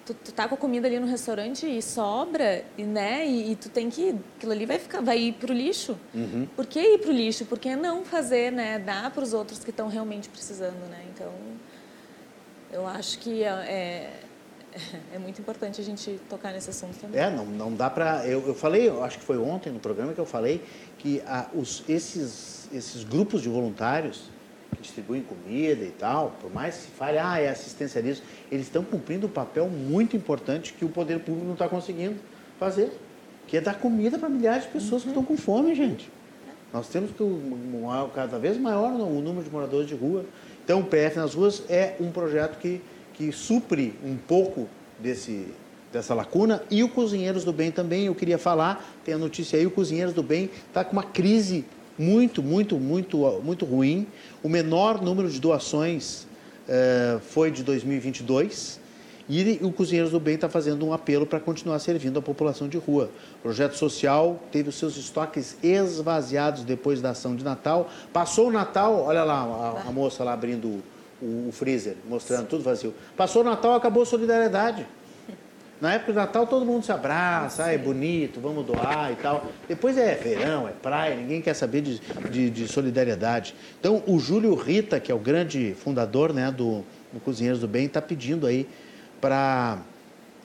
tu, 0.04 0.14
tu 0.14 0.32
tá 0.32 0.48
com 0.48 0.54
a 0.54 0.58
comida 0.58 0.86
ali 0.86 0.98
no 0.98 1.06
restaurante 1.06 1.66
e 1.66 1.80
sobra, 1.82 2.64
e, 2.76 2.82
né? 2.82 3.26
E, 3.26 3.52
e, 3.52 3.56
tu 3.56 3.68
tem 3.68 3.90
que. 3.90 4.14
Aquilo 4.36 4.52
ali 4.52 4.66
vai 4.66 4.78
ficar, 4.78 5.00
vai 5.00 5.18
ir 5.18 5.32
pro 5.34 5.52
lixo. 5.52 5.98
Uhum. 6.14 6.46
Por 6.56 6.66
que 6.66 6.80
ir 6.80 6.98
pro 6.98 7.12
lixo? 7.12 7.44
Por 7.44 7.58
que 7.58 7.74
não 7.76 8.04
fazer, 8.04 8.50
né? 8.52 8.78
Dar 8.78 9.10
para 9.10 9.22
os 9.22 9.32
outros 9.32 9.60
que 9.60 9.70
estão 9.70 9.88
realmente 9.88 10.28
precisando, 10.28 10.88
né? 10.90 11.04
Então, 11.14 11.32
eu 12.72 12.86
acho 12.86 13.18
que 13.18 13.42
é, 13.42 13.48
é, 13.48 14.20
é, 15.14 15.18
muito 15.18 15.40
importante 15.40 15.80
a 15.80 15.84
gente 15.84 16.18
tocar 16.28 16.52
nesse 16.52 16.70
assunto 16.70 16.98
também. 16.98 17.20
É, 17.20 17.30
não, 17.30 17.44
não 17.46 17.74
dá 17.74 17.88
para. 17.88 18.26
Eu, 18.26 18.46
eu 18.46 18.54
falei, 18.54 18.88
eu 18.88 19.02
acho 19.04 19.18
que 19.18 19.24
foi 19.24 19.38
ontem 19.38 19.72
no 19.72 19.80
programa 19.80 20.12
que 20.12 20.20
eu 20.20 20.26
falei 20.26 20.62
que 20.98 21.22
a, 21.26 21.48
os, 21.54 21.84
esses, 21.88 22.68
esses 22.72 23.04
grupos 23.04 23.42
de 23.42 23.48
voluntários 23.48 24.30
distribuem 24.80 25.22
comida 25.22 25.84
e 25.84 25.90
tal, 25.90 26.36
por 26.40 26.52
mais 26.52 26.76
que 26.76 26.82
se 26.82 26.88
fale, 26.88 27.18
ah, 27.18 27.38
é 27.38 27.48
assistencialismo, 27.48 28.24
eles 28.50 28.66
estão 28.66 28.82
cumprindo 28.82 29.26
um 29.26 29.30
papel 29.30 29.68
muito 29.68 30.16
importante 30.16 30.72
que 30.72 30.84
o 30.84 30.88
poder 30.88 31.20
público 31.20 31.46
não 31.46 31.54
está 31.54 31.68
conseguindo 31.68 32.16
fazer, 32.58 32.92
que 33.46 33.56
é 33.56 33.60
dar 33.60 33.78
comida 33.78 34.18
para 34.18 34.28
milhares 34.28 34.64
de 34.64 34.70
pessoas 34.70 35.02
uhum. 35.02 35.12
que 35.12 35.18
estão 35.18 35.24
com 35.24 35.36
fome, 35.36 35.74
gente. 35.74 36.10
Nós 36.72 36.88
temos 36.88 37.10
que 37.10 37.22
cada 38.14 38.38
vez 38.38 38.56
maior 38.56 38.92
o 38.92 39.20
número 39.20 39.44
de 39.44 39.50
moradores 39.50 39.86
de 39.86 39.94
rua. 39.94 40.24
Então, 40.64 40.80
o 40.80 40.84
PF 40.84 41.16
nas 41.16 41.34
ruas 41.34 41.62
é 41.68 41.96
um 42.00 42.10
projeto 42.10 42.58
que, 42.58 42.80
que 43.12 43.30
supre 43.30 43.94
um 44.02 44.16
pouco 44.16 44.66
desse, 44.98 45.48
dessa 45.92 46.14
lacuna. 46.14 46.62
E 46.70 46.82
o 46.82 46.88
Cozinheiros 46.88 47.44
do 47.44 47.52
Bem 47.52 47.70
também, 47.70 48.06
eu 48.06 48.14
queria 48.14 48.38
falar, 48.38 48.82
tem 49.04 49.14
a 49.14 49.18
notícia 49.18 49.58
aí, 49.58 49.66
o 49.66 49.70
Cozinheiros 49.70 50.14
do 50.14 50.22
Bem 50.22 50.48
está 50.68 50.82
com 50.82 50.92
uma 50.92 51.02
crise 51.02 51.66
muito, 51.98 52.42
muito, 52.42 52.76
muito, 52.78 53.18
muito 53.42 53.64
ruim. 53.64 54.06
O 54.42 54.48
menor 54.48 55.00
número 55.02 55.28
de 55.28 55.40
doações 55.40 56.26
uh, 56.68 57.20
foi 57.20 57.50
de 57.50 57.62
2022. 57.62 58.80
E 59.28 59.58
o 59.62 59.72
Cozinheiros 59.72 60.10
do 60.10 60.18
Bem 60.18 60.34
está 60.34 60.48
fazendo 60.48 60.84
um 60.84 60.92
apelo 60.92 61.24
para 61.24 61.38
continuar 61.38 61.78
servindo 61.78 62.18
a 62.18 62.22
população 62.22 62.68
de 62.68 62.76
rua. 62.76 63.08
O 63.38 63.42
projeto 63.42 63.74
social 63.74 64.40
teve 64.50 64.68
os 64.68 64.74
seus 64.74 64.96
estoques 64.96 65.56
esvaziados 65.62 66.64
depois 66.64 67.00
da 67.00 67.10
ação 67.10 67.36
de 67.36 67.44
Natal. 67.44 67.88
Passou 68.12 68.48
o 68.48 68.52
Natal, 68.52 69.04
olha 69.04 69.22
lá 69.22 69.40
a, 69.84 69.88
a 69.88 69.92
moça 69.92 70.24
lá 70.24 70.32
abrindo 70.32 70.82
o, 71.22 71.48
o 71.48 71.52
freezer, 71.52 71.96
mostrando 72.08 72.48
tudo 72.48 72.64
vazio. 72.64 72.92
Passou 73.16 73.42
o 73.42 73.44
Natal, 73.44 73.74
acabou 73.74 74.02
a 74.02 74.06
solidariedade. 74.06 74.86
Na 75.82 75.94
época 75.94 76.12
do 76.12 76.14
Natal 76.14 76.46
todo 76.46 76.64
mundo 76.64 76.84
se 76.84 76.92
abraça, 76.92 77.64
ah, 77.64 77.72
é 77.72 77.76
bonito, 77.76 78.40
vamos 78.40 78.64
doar 78.64 79.10
e 79.10 79.16
tal. 79.16 79.46
Depois 79.66 79.98
é 79.98 80.14
verão, 80.14 80.68
é 80.68 80.70
praia, 80.70 81.16
ninguém 81.16 81.42
quer 81.42 81.54
saber 81.54 81.80
de, 81.80 82.00
de, 82.30 82.50
de 82.50 82.68
solidariedade. 82.68 83.52
Então 83.80 84.00
o 84.06 84.16
Júlio 84.20 84.54
Rita, 84.54 85.00
que 85.00 85.10
é 85.10 85.14
o 85.14 85.18
grande 85.18 85.74
fundador 85.74 86.32
né, 86.32 86.52
do, 86.52 86.84
do 87.12 87.18
Cozinheiros 87.18 87.58
do 87.58 87.66
Bem, 87.66 87.86
está 87.86 88.00
pedindo 88.00 88.46
aí 88.46 88.68
para 89.20 89.80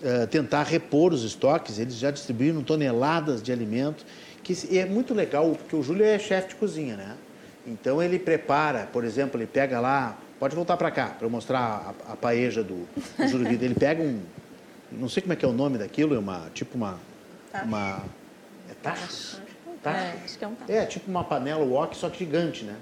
uh, 0.02 0.08
eh, 0.08 0.26
tentar 0.26 0.64
repor 0.64 1.14
os 1.14 1.24
estoques. 1.24 1.78
Eles 1.78 2.00
já 2.00 2.10
distribuíram 2.10 2.64
toneladas 2.64 3.44
de 3.44 3.52
alimento, 3.52 4.04
que 4.42 4.56
é 4.76 4.88
muito 4.88 5.14
legal, 5.14 5.52
porque 5.52 5.76
o 5.76 5.84
Júlio 5.84 6.04
é 6.04 6.18
chefe 6.18 6.50
de 6.50 6.56
cozinha, 6.56 6.98
né? 6.98 7.16
Então 7.68 8.02
ele 8.02 8.18
prepara, 8.18 8.90
por 8.92 9.04
exemplo, 9.04 9.40
ele 9.40 9.46
pega 9.46 9.80
lá, 9.80 10.18
pode 10.40 10.56
voltar 10.56 10.78
para 10.78 10.90
cá 10.90 11.10
para 11.10 11.28
eu 11.28 11.30
mostrar 11.30 11.94
a, 12.08 12.14
a 12.14 12.16
paeja 12.16 12.64
do, 12.64 12.88
do 13.20 13.28
Júlio 13.28 13.48
Rita. 13.48 13.66
Ele 13.66 13.76
pega 13.76 14.02
um 14.02 14.20
não 14.92 15.10
sei 15.10 15.22
como 15.22 15.34
é 15.34 15.36
que 15.36 15.46
é 15.46 15.48
o 15.48 15.54
nome 15.54 15.78
daquilo, 15.78 16.16
é 16.16 16.20
uma, 16.20 16.50
tipo 16.54 16.78
uma, 16.78 17.00
tacho. 17.52 17.66
uma, 17.66 18.04
é 18.70 18.74
tacho? 18.82 19.42
Tacho? 19.84 19.98
É, 19.98 20.24
acho 20.24 20.38
que 20.38 20.46
é 20.46 20.48
um 20.48 20.56
tacho. 20.56 20.72
É, 20.72 20.86
tipo 20.86 21.10
uma 21.10 21.24
panela 21.24 21.64
wok, 21.64 21.96
só 21.96 22.10
que 22.10 22.20
gigante, 22.20 22.64
né? 22.64 22.76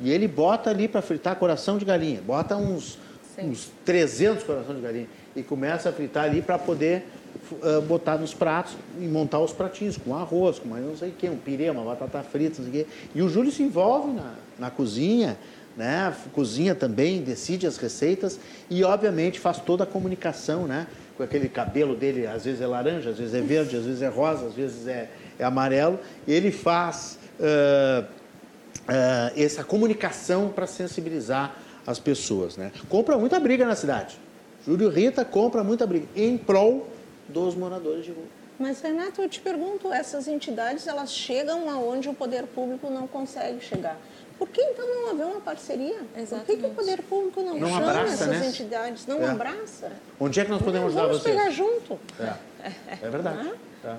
E 0.00 0.10
ele 0.10 0.26
bota 0.26 0.70
ali 0.70 0.88
para 0.88 1.02
fritar 1.02 1.36
coração 1.36 1.76
de 1.76 1.84
galinha, 1.84 2.22
bota 2.22 2.56
uns, 2.56 2.98
uns 3.38 3.70
300 3.84 4.42
coração 4.44 4.74
de 4.74 4.80
galinha 4.80 5.06
e 5.36 5.42
começa 5.42 5.90
a 5.90 5.92
fritar 5.92 6.24
ali 6.24 6.40
para 6.40 6.58
poder 6.58 7.06
uh, 7.52 7.80
botar 7.82 8.16
nos 8.16 8.32
pratos 8.32 8.74
e 8.98 9.04
montar 9.04 9.40
os 9.40 9.52
pratinhos 9.52 9.96
com 9.96 10.16
arroz, 10.16 10.58
com 10.58 10.68
mais 10.68 10.84
não 10.84 10.96
sei 10.96 11.10
o 11.10 11.12
que, 11.12 11.28
um 11.28 11.36
pirê, 11.36 11.68
uma 11.70 11.84
batata 11.84 12.22
frita, 12.22 12.62
não 12.62 12.70
sei 12.70 12.82
o 12.82 12.84
quê. 12.84 12.90
E 13.14 13.22
o 13.22 13.28
Júlio 13.28 13.52
se 13.52 13.62
envolve 13.62 14.12
na, 14.12 14.34
na 14.58 14.70
cozinha, 14.70 15.36
né? 15.76 16.14
Cozinha 16.32 16.74
também, 16.74 17.22
decide 17.22 17.66
as 17.66 17.76
receitas 17.76 18.40
e 18.68 18.82
obviamente 18.82 19.38
faz 19.38 19.58
toda 19.58 19.84
a 19.84 19.86
comunicação, 19.86 20.66
né? 20.66 20.86
Com 21.20 21.24
aquele 21.24 21.50
cabelo 21.50 21.94
dele, 21.94 22.26
às 22.26 22.46
vezes 22.46 22.62
é 22.62 22.66
laranja, 22.66 23.10
às 23.10 23.18
vezes 23.18 23.34
é 23.34 23.42
verde, 23.42 23.76
às 23.76 23.84
vezes 23.84 24.00
é 24.00 24.08
rosa, 24.08 24.46
às 24.46 24.54
vezes 24.54 24.88
é, 24.88 25.10
é 25.38 25.44
amarelo. 25.44 26.00
Ele 26.26 26.50
faz 26.50 27.18
uh, 27.38 28.02
uh, 28.02 29.38
essa 29.38 29.62
comunicação 29.62 30.48
para 30.48 30.66
sensibilizar 30.66 31.54
as 31.86 31.98
pessoas. 31.98 32.56
Né? 32.56 32.72
Compra 32.88 33.18
muita 33.18 33.38
briga 33.38 33.66
na 33.66 33.76
cidade. 33.76 34.18
Júlio 34.64 34.88
Rita 34.88 35.22
compra 35.22 35.62
muita 35.62 35.86
briga 35.86 36.06
em 36.16 36.38
prol 36.38 36.88
dos 37.28 37.54
moradores 37.54 38.06
de 38.06 38.12
rua. 38.12 38.24
Mas, 38.58 38.80
Renato, 38.80 39.20
eu 39.20 39.28
te 39.28 39.40
pergunto, 39.40 39.92
essas 39.92 40.26
entidades, 40.26 40.86
elas 40.86 41.12
chegam 41.12 41.68
aonde 41.68 42.08
o 42.08 42.14
poder 42.14 42.44
público 42.44 42.88
não 42.88 43.06
consegue 43.06 43.62
chegar. 43.62 43.98
Por 44.40 44.48
que 44.48 44.62
então 44.62 44.86
não 44.88 45.10
haver 45.10 45.26
uma 45.26 45.40
parceria? 45.42 46.00
Exatamente. 46.16 46.46
Por 46.46 46.46
que, 46.46 46.56
que 46.56 46.66
o 46.66 46.70
poder 46.70 47.02
público 47.02 47.42
não, 47.42 47.58
não 47.58 47.68
chama 47.68 47.90
abraça, 47.90 48.24
essas 48.24 48.40
né? 48.40 48.46
entidades? 48.46 49.06
Não 49.06 49.20
é. 49.20 49.26
abraça? 49.26 49.92
Onde 50.18 50.40
é 50.40 50.44
que 50.46 50.50
nós 50.50 50.62
podemos 50.62 50.96
ajudar 50.96 51.08
vocês? 51.08 51.36
Vamos 51.36 51.40
pegar 51.42 51.50
junto. 51.50 51.98
É, 52.18 52.96
é 53.02 53.10
verdade. 53.10 53.52
É. 53.84 53.96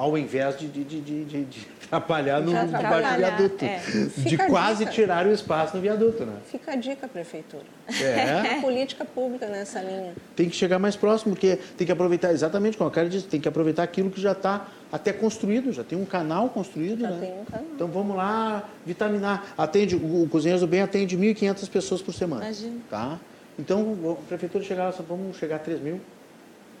ao 0.00 0.16
invés 0.16 0.58
de, 0.58 0.66
de, 0.66 0.82
de, 0.82 1.00
de, 1.00 1.44
de 1.44 1.68
atrapalhar 1.84 2.40
no 2.40 2.52
do 2.52 3.16
viaduto. 3.18 3.64
é. 3.64 3.80
De 4.16 4.38
quase 4.38 4.80
dica. 4.80 4.90
tirar 4.92 5.26
o 5.26 5.32
espaço 5.32 5.76
no 5.76 5.82
viaduto, 5.82 6.24
né? 6.24 6.36
Fica 6.50 6.72
a 6.72 6.76
dica, 6.76 7.06
prefeitura. 7.06 7.64
É. 7.88 8.60
Política 8.62 9.04
pública 9.04 9.46
nessa 9.46 9.82
linha. 9.82 10.14
Tem 10.34 10.48
que 10.48 10.56
chegar 10.56 10.78
mais 10.78 10.96
próximo, 10.96 11.34
porque 11.34 11.58
tem 11.76 11.86
que 11.86 11.92
aproveitar, 11.92 12.32
exatamente 12.32 12.78
como 12.78 12.88
a 12.88 12.92
cara 12.92 13.10
disse, 13.10 13.26
tem 13.26 13.38
que 13.40 13.48
aproveitar 13.48 13.82
aquilo 13.82 14.10
que 14.10 14.20
já 14.20 14.32
está 14.32 14.68
até 14.90 15.12
construído, 15.12 15.70
já 15.70 15.84
tem 15.84 15.98
um 15.98 16.06
canal 16.06 16.48
construído, 16.48 17.02
Já 17.02 17.10
né? 17.10 17.18
tem 17.20 17.32
um 17.38 17.44
canal. 17.44 17.66
Então 17.74 17.88
vamos 17.88 18.16
lá 18.16 18.66
vitaminar. 18.86 19.52
Atende, 19.58 19.96
o, 19.96 20.22
o 20.22 20.28
Cozinheiros 20.30 20.62
do 20.62 20.66
Bem 20.66 20.80
atende 20.80 21.16
1.500 21.16 21.68
pessoas 21.68 22.00
por 22.00 22.14
semana. 22.14 22.44
Imagina. 22.44 22.80
Tá? 22.88 23.18
Então, 23.58 24.16
a 24.18 24.26
prefeitura 24.26 24.64
chegar 24.64 24.84
lá, 24.84 24.94
vamos 25.06 25.36
chegar 25.36 25.56
a 25.56 25.58
3 25.58 25.78
mil, 25.82 26.00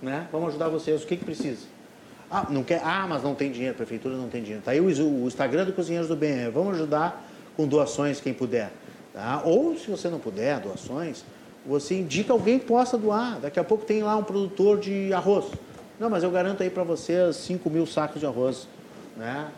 né? 0.00 0.26
Vamos 0.32 0.48
ajudar 0.48 0.68
vocês. 0.68 1.02
O 1.02 1.06
que, 1.06 1.16
que 1.18 1.24
precisa? 1.24 1.66
Ah, 2.30 2.46
não 2.48 2.62
quer? 2.62 2.80
Ah, 2.84 3.06
mas 3.08 3.22
não 3.22 3.34
tem 3.34 3.50
dinheiro, 3.50 3.74
a 3.74 3.76
prefeitura 3.76 4.16
não 4.16 4.28
tem 4.28 4.40
dinheiro. 4.40 4.62
Tá 4.64 4.70
aí 4.70 4.80
o, 4.80 4.86
o 4.86 5.26
Instagram 5.26 5.64
do 5.64 5.72
Cozinheiros 5.72 6.08
do 6.08 6.14
Bem. 6.14 6.44
é, 6.44 6.50
Vamos 6.50 6.74
ajudar 6.74 7.28
com 7.56 7.66
doações, 7.66 8.20
quem 8.20 8.32
puder. 8.32 8.70
Tá? 9.12 9.42
Ou, 9.44 9.76
se 9.76 9.90
você 9.90 10.08
não 10.08 10.20
puder, 10.20 10.60
doações, 10.60 11.24
você 11.66 11.98
indica 11.98 12.32
alguém 12.32 12.58
que 12.58 12.66
possa 12.66 12.96
doar. 12.96 13.40
Daqui 13.40 13.58
a 13.58 13.64
pouco 13.64 13.84
tem 13.84 14.02
lá 14.02 14.16
um 14.16 14.22
produtor 14.22 14.78
de 14.78 15.12
arroz. 15.12 15.46
Não, 15.98 16.08
mas 16.08 16.22
eu 16.22 16.30
garanto 16.30 16.62
aí 16.62 16.70
para 16.70 16.84
vocês 16.84 17.36
5 17.36 17.68
mil 17.68 17.84
sacos 17.84 18.20
de 18.20 18.26
arroz, 18.26 18.68
né? 19.16 19.48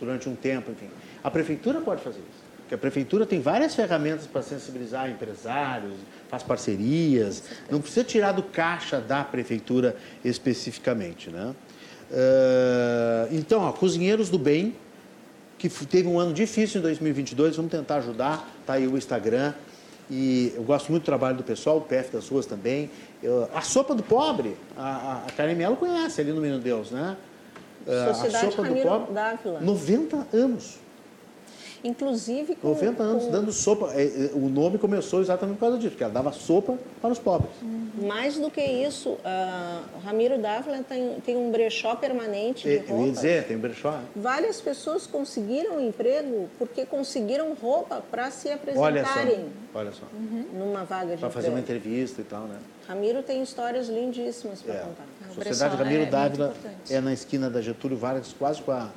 Durante 0.00 0.28
um 0.28 0.34
tempo, 0.34 0.70
enfim. 0.72 0.88
A 1.22 1.30
prefeitura 1.30 1.80
pode 1.80 2.02
fazer 2.02 2.20
isso. 2.20 2.44
Porque 2.58 2.74
a 2.74 2.78
prefeitura 2.78 3.26
tem 3.26 3.40
várias 3.40 3.74
ferramentas 3.74 4.26
para 4.26 4.40
sensibilizar 4.40 5.10
empresários, 5.10 5.92
faz 6.28 6.42
parcerias. 6.42 7.44
Não 7.70 7.80
precisa 7.80 8.02
tirar 8.02 8.32
do 8.32 8.42
caixa 8.42 9.00
da 9.00 9.22
prefeitura 9.22 9.94
especificamente, 10.24 11.28
né? 11.28 11.54
Ah, 12.14 13.26
então, 13.32 13.62
ó, 13.62 13.72
Cozinheiros 13.72 14.30
do 14.30 14.38
Bem, 14.38 14.74
que 15.58 15.68
teve 15.86 16.06
um 16.08 16.18
ano 16.18 16.32
difícil 16.32 16.78
em 16.78 16.82
2022, 16.82 17.56
vamos 17.56 17.70
tentar 17.72 17.96
ajudar. 17.96 18.48
Tá 18.66 18.74
aí 18.74 18.86
o 18.86 18.96
Instagram. 18.96 19.52
E 20.10 20.52
eu 20.54 20.62
gosto 20.62 20.90
muito 20.90 21.02
do 21.02 21.06
trabalho 21.06 21.36
do 21.36 21.42
pessoal, 21.42 21.80
do 21.80 21.86
PF 21.86 22.12
das 22.12 22.28
Ruas 22.28 22.44
também. 22.44 22.90
Eu- 23.22 23.48
a 23.54 23.62
sopa 23.62 23.94
do 23.94 24.02
pobre, 24.02 24.54
a, 24.76 25.22
a, 25.26 25.32
Karen 25.32 25.54
Mello 25.54 25.76
conhece 25.76 26.20
ali 26.20 26.30
no 26.30 26.40
Menino 26.42 26.60
Deus, 26.60 26.90
né? 26.90 27.16
Ah, 27.88 28.12
Sociedade 28.12 28.46
a 28.46 28.50
sopa 28.50 28.62
do 28.62 28.68
Ramiro 28.68 28.88
pobre, 28.88 29.14
Dávila. 29.14 29.60
90 29.60 30.26
anos. 30.32 30.78
Inclusive 31.84 32.56
com... 32.56 32.68
90 32.68 33.02
anos 33.02 33.24
com- 33.24 33.30
dando 33.30 33.52
sopa. 33.52 33.92
É, 33.94 34.02
é, 34.04 34.30
O 34.34 34.48
nome 34.48 34.78
começou 34.78 35.20
exatamente 35.20 35.56
por 35.56 35.60
causa 35.60 35.76
disso, 35.78 35.90
porque 35.90 36.04
ela 36.04 36.12
dava 36.12 36.32
sopa 36.32 36.78
para 37.00 37.10
os 37.12 37.18
pobres. 37.18 37.50
Mais 38.02 38.36
do 38.38 38.50
que 38.50 38.60
isso, 38.62 39.18
ah, 39.24 39.82
Ramiro 40.04 40.38
Dávila 40.38 40.82
tem, 40.82 41.20
tem 41.24 41.36
um 41.36 41.50
brechó 41.52 41.94
permanente 41.94 42.62
de 42.66 42.76
É, 42.78 42.84
Eu 42.88 43.06
ia 43.06 43.12
dizer, 43.12 43.44
tem 43.46 43.58
brechó. 43.58 43.90
né? 43.92 44.02
Várias 44.16 44.60
pessoas 44.60 45.06
conseguiram 45.06 45.80
emprego 45.80 46.48
porque 46.58 46.86
conseguiram 46.86 47.54
roupa 47.54 48.02
para 48.10 48.30
se 48.30 48.48
Olha 48.48 48.56
só, 49.04 49.10
apresentarem 49.10 49.46
olha 49.74 49.92
só. 49.92 50.06
numa 50.54 50.84
vaga 50.84 51.14
de 51.14 51.20
Para 51.20 51.30
fazer 51.30 51.50
uma 51.50 51.60
entrevista 51.60 52.20
e 52.22 52.24
tal, 52.24 52.42
né? 52.44 52.56
Ramiro 52.88 53.22
tem 53.22 53.42
histórias 53.42 53.88
lindíssimas 53.88 54.60
para 54.62 54.74
É. 54.74 54.78
contar. 54.78 55.04
O 55.30 55.34
Sociedade 55.34 55.76
brechó 55.76 55.84
Ramiro 55.84 56.02
é 56.02 56.06
Dávila 56.06 56.46
importante. 56.48 56.94
é 56.94 57.00
na 57.00 57.12
esquina 57.12 57.50
da 57.50 57.60
Getúlio 57.60 57.96
Vargas, 57.96 58.34
quase 58.38 58.60
com 58.62 58.72
a, 58.72 58.88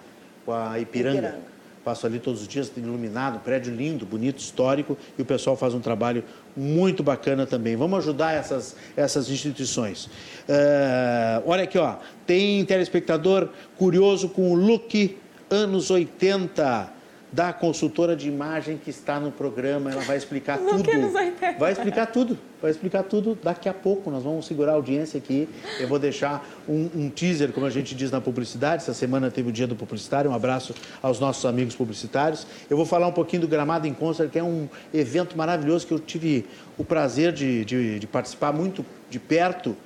com 0.46 0.54
a 0.54 0.80
Ipiranga. 0.80 1.18
Ipiranga. 1.18 1.57
Passo 1.88 2.06
ali 2.06 2.20
todos 2.20 2.42
os 2.42 2.48
dias, 2.50 2.70
iluminado, 2.76 3.40
prédio 3.40 3.74
lindo, 3.74 4.06
bonito, 4.06 4.40
histórico, 4.40 4.98
e 5.18 5.22
o 5.22 5.26
pessoal 5.26 5.56
faz 5.56 5.74
um 5.74 5.80
trabalho 5.80 6.22
muito 6.54 7.02
bacana 7.02 7.46
também. 7.46 7.78
Vamos 7.78 8.00
ajudar 8.00 8.34
essas, 8.34 8.76
essas 8.98 9.30
instituições. 9.30 10.10
Eh, 10.50 11.42
olha 11.46 11.64
aqui, 11.64 11.78
ó, 11.78 11.96
tem 12.26 12.66
telespectador 12.66 13.48
curioso 13.78 14.28
com 14.28 14.52
o 14.52 14.54
look 14.54 15.18
anos 15.50 15.90
80 15.90 16.97
da 17.38 17.54
consultora 17.54 18.16
de 18.16 18.28
imagem 18.28 18.80
que 18.84 18.90
está 18.90 19.20
no 19.20 19.32
programa. 19.32 19.92
Ela 19.92 20.02
vai 20.02 20.18
explicar 20.18 20.58
Look 20.60 20.78
tudo. 20.78 20.90
anos 20.90 21.14
80. 21.14 21.60
Vai 21.60 21.72
explicar 21.72 22.08
tudo, 22.08 22.36
vai 22.60 22.72
explicar 22.72 23.04
tudo 23.04 23.38
daqui 23.44 23.70
a 23.70 23.74
pouco. 23.76 24.10
Nós 24.10 24.24
vamos 24.24 24.48
segurar 24.48 24.72
a 24.72 24.76
audiência 24.76 25.20
aqui. 25.20 25.48
Eu 25.80 25.88
vou 25.88 26.00
deixar 26.00 26.44
um, 26.68 26.90
um 26.96 27.10
teaser, 27.12 27.52
como 27.52 27.68
a 27.68 27.70
gente 27.70 27.94
diz 27.94 28.10
na 28.10 28.20
publicidade. 28.20 28.82
Essa 28.82 28.94
semana 28.96 29.30
teve 29.30 29.50
o 29.50 29.52
dia 29.52 29.68
do 29.68 29.76
publicitário. 29.76 30.32
Um 30.32 30.34
abraço 30.34 30.74
aos 31.00 31.20
nossos 31.20 31.46
amigos 31.46 31.76
publicitários. 31.76 32.48
Eu 32.68 32.76
vou 32.76 32.88
falar 32.88 33.06
um 33.06 33.12
pouquinho 33.14 33.44
do 33.44 33.48
Gramado 33.48 33.86
em 33.86 33.94
Concert, 33.94 34.32
que 34.32 34.40
é 34.40 34.44
um 34.44 34.68
evento 34.92 35.38
maravilhoso 35.38 35.86
que 35.86 35.94
eu 35.94 36.00
tive 36.00 36.44
o 36.76 36.84
prazer 36.84 37.32
de, 37.34 37.64
de- 37.64 38.00
de 38.00 38.08
participar 38.08 38.52
muito 38.52 38.84
de 39.12 39.20
perto 39.20 39.78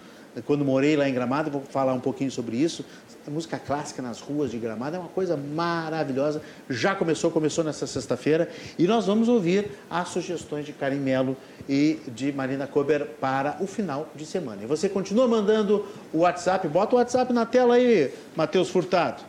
quando 0.46 0.64
morei 0.64 0.96
lá 0.96 1.10
em 1.10 1.14
Gramado. 1.14 1.52
Vou 1.52 1.64
falar 1.70 1.94
um 1.94 2.00
pouquinho 2.00 2.32
sobre 2.32 2.56
isso. 2.56 2.86
A 3.26 3.30
música 3.30 3.60
clássica 3.60 4.02
nas 4.02 4.20
ruas 4.20 4.50
de 4.50 4.58
Gramado 4.58 4.96
é 4.96 5.00
uma 5.00 5.10
coisa 5.10 5.38
maravilhosa. 5.38 6.42
Já 6.68 6.96
começou, 6.96 7.30
começou 7.30 7.64
nessa 7.64 7.86
sexta-feira. 7.86 8.50
E 8.80 8.88
nós 8.88 9.06
vamos 9.06 9.30
ouvir 9.30 9.70
as 9.92 10.10
sugestões 10.10 10.66
de 10.66 10.74
Karim 10.74 11.00
Melo 11.00 11.38
e 11.70 12.00
de 12.08 12.32
Marina 12.32 12.66
Kober 12.66 13.06
para 13.20 13.58
o 13.60 13.68
final 13.68 14.10
de 14.16 14.26
semana. 14.26 14.64
E 14.64 14.66
você 14.66 14.90
continua 14.90 15.28
mandando 15.28 15.86
o 16.12 16.20
WhatsApp. 16.20 16.68
Bota 16.68 16.96
o 16.96 16.98
WhatsApp 16.98 17.32
na 17.32 17.46
tela 17.46 17.76
aí, 17.76 18.12
Matheus 18.36 18.70
Furtado. 18.70 19.22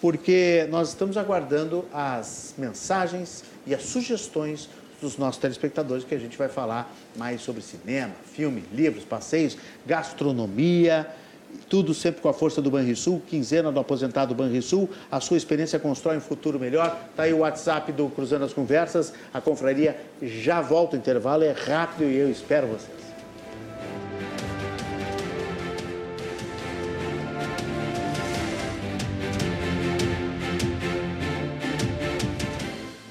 Porque 0.00 0.68
nós 0.70 0.90
estamos 0.90 1.16
aguardando 1.16 1.84
as 1.92 2.54
mensagens 2.56 3.42
e 3.66 3.74
as 3.74 3.82
sugestões 3.82 4.68
dos 5.00 5.16
nossos 5.16 5.40
telespectadores, 5.40 6.04
que 6.04 6.14
a 6.14 6.18
gente 6.18 6.36
vai 6.36 6.48
falar 6.48 6.92
mais 7.16 7.40
sobre 7.40 7.62
cinema, 7.62 8.14
filme, 8.32 8.64
livros, 8.72 9.04
passeios, 9.04 9.56
gastronomia, 9.86 11.08
tudo 11.68 11.92
sempre 11.92 12.20
com 12.20 12.28
a 12.28 12.32
força 12.32 12.62
do 12.62 12.70
Banrisul, 12.70 13.22
quinzena 13.28 13.70
do 13.70 13.78
aposentado 13.78 14.34
Banrisul. 14.34 14.88
A 15.10 15.20
sua 15.20 15.36
experiência 15.36 15.78
constrói 15.78 16.16
um 16.16 16.20
futuro 16.20 16.58
melhor. 16.58 16.96
Está 17.10 17.24
aí 17.24 17.32
o 17.32 17.38
WhatsApp 17.38 17.92
do 17.92 18.08
Cruzando 18.08 18.44
as 18.44 18.52
Conversas. 18.52 19.12
A 19.32 19.40
confraria 19.40 19.96
já 20.22 20.60
volta 20.60 20.96
o 20.96 20.98
intervalo, 20.98 21.44
é 21.44 21.52
rápido 21.52 22.04
e 22.04 22.16
eu 22.16 22.30
espero 22.30 22.66
vocês. 22.68 23.08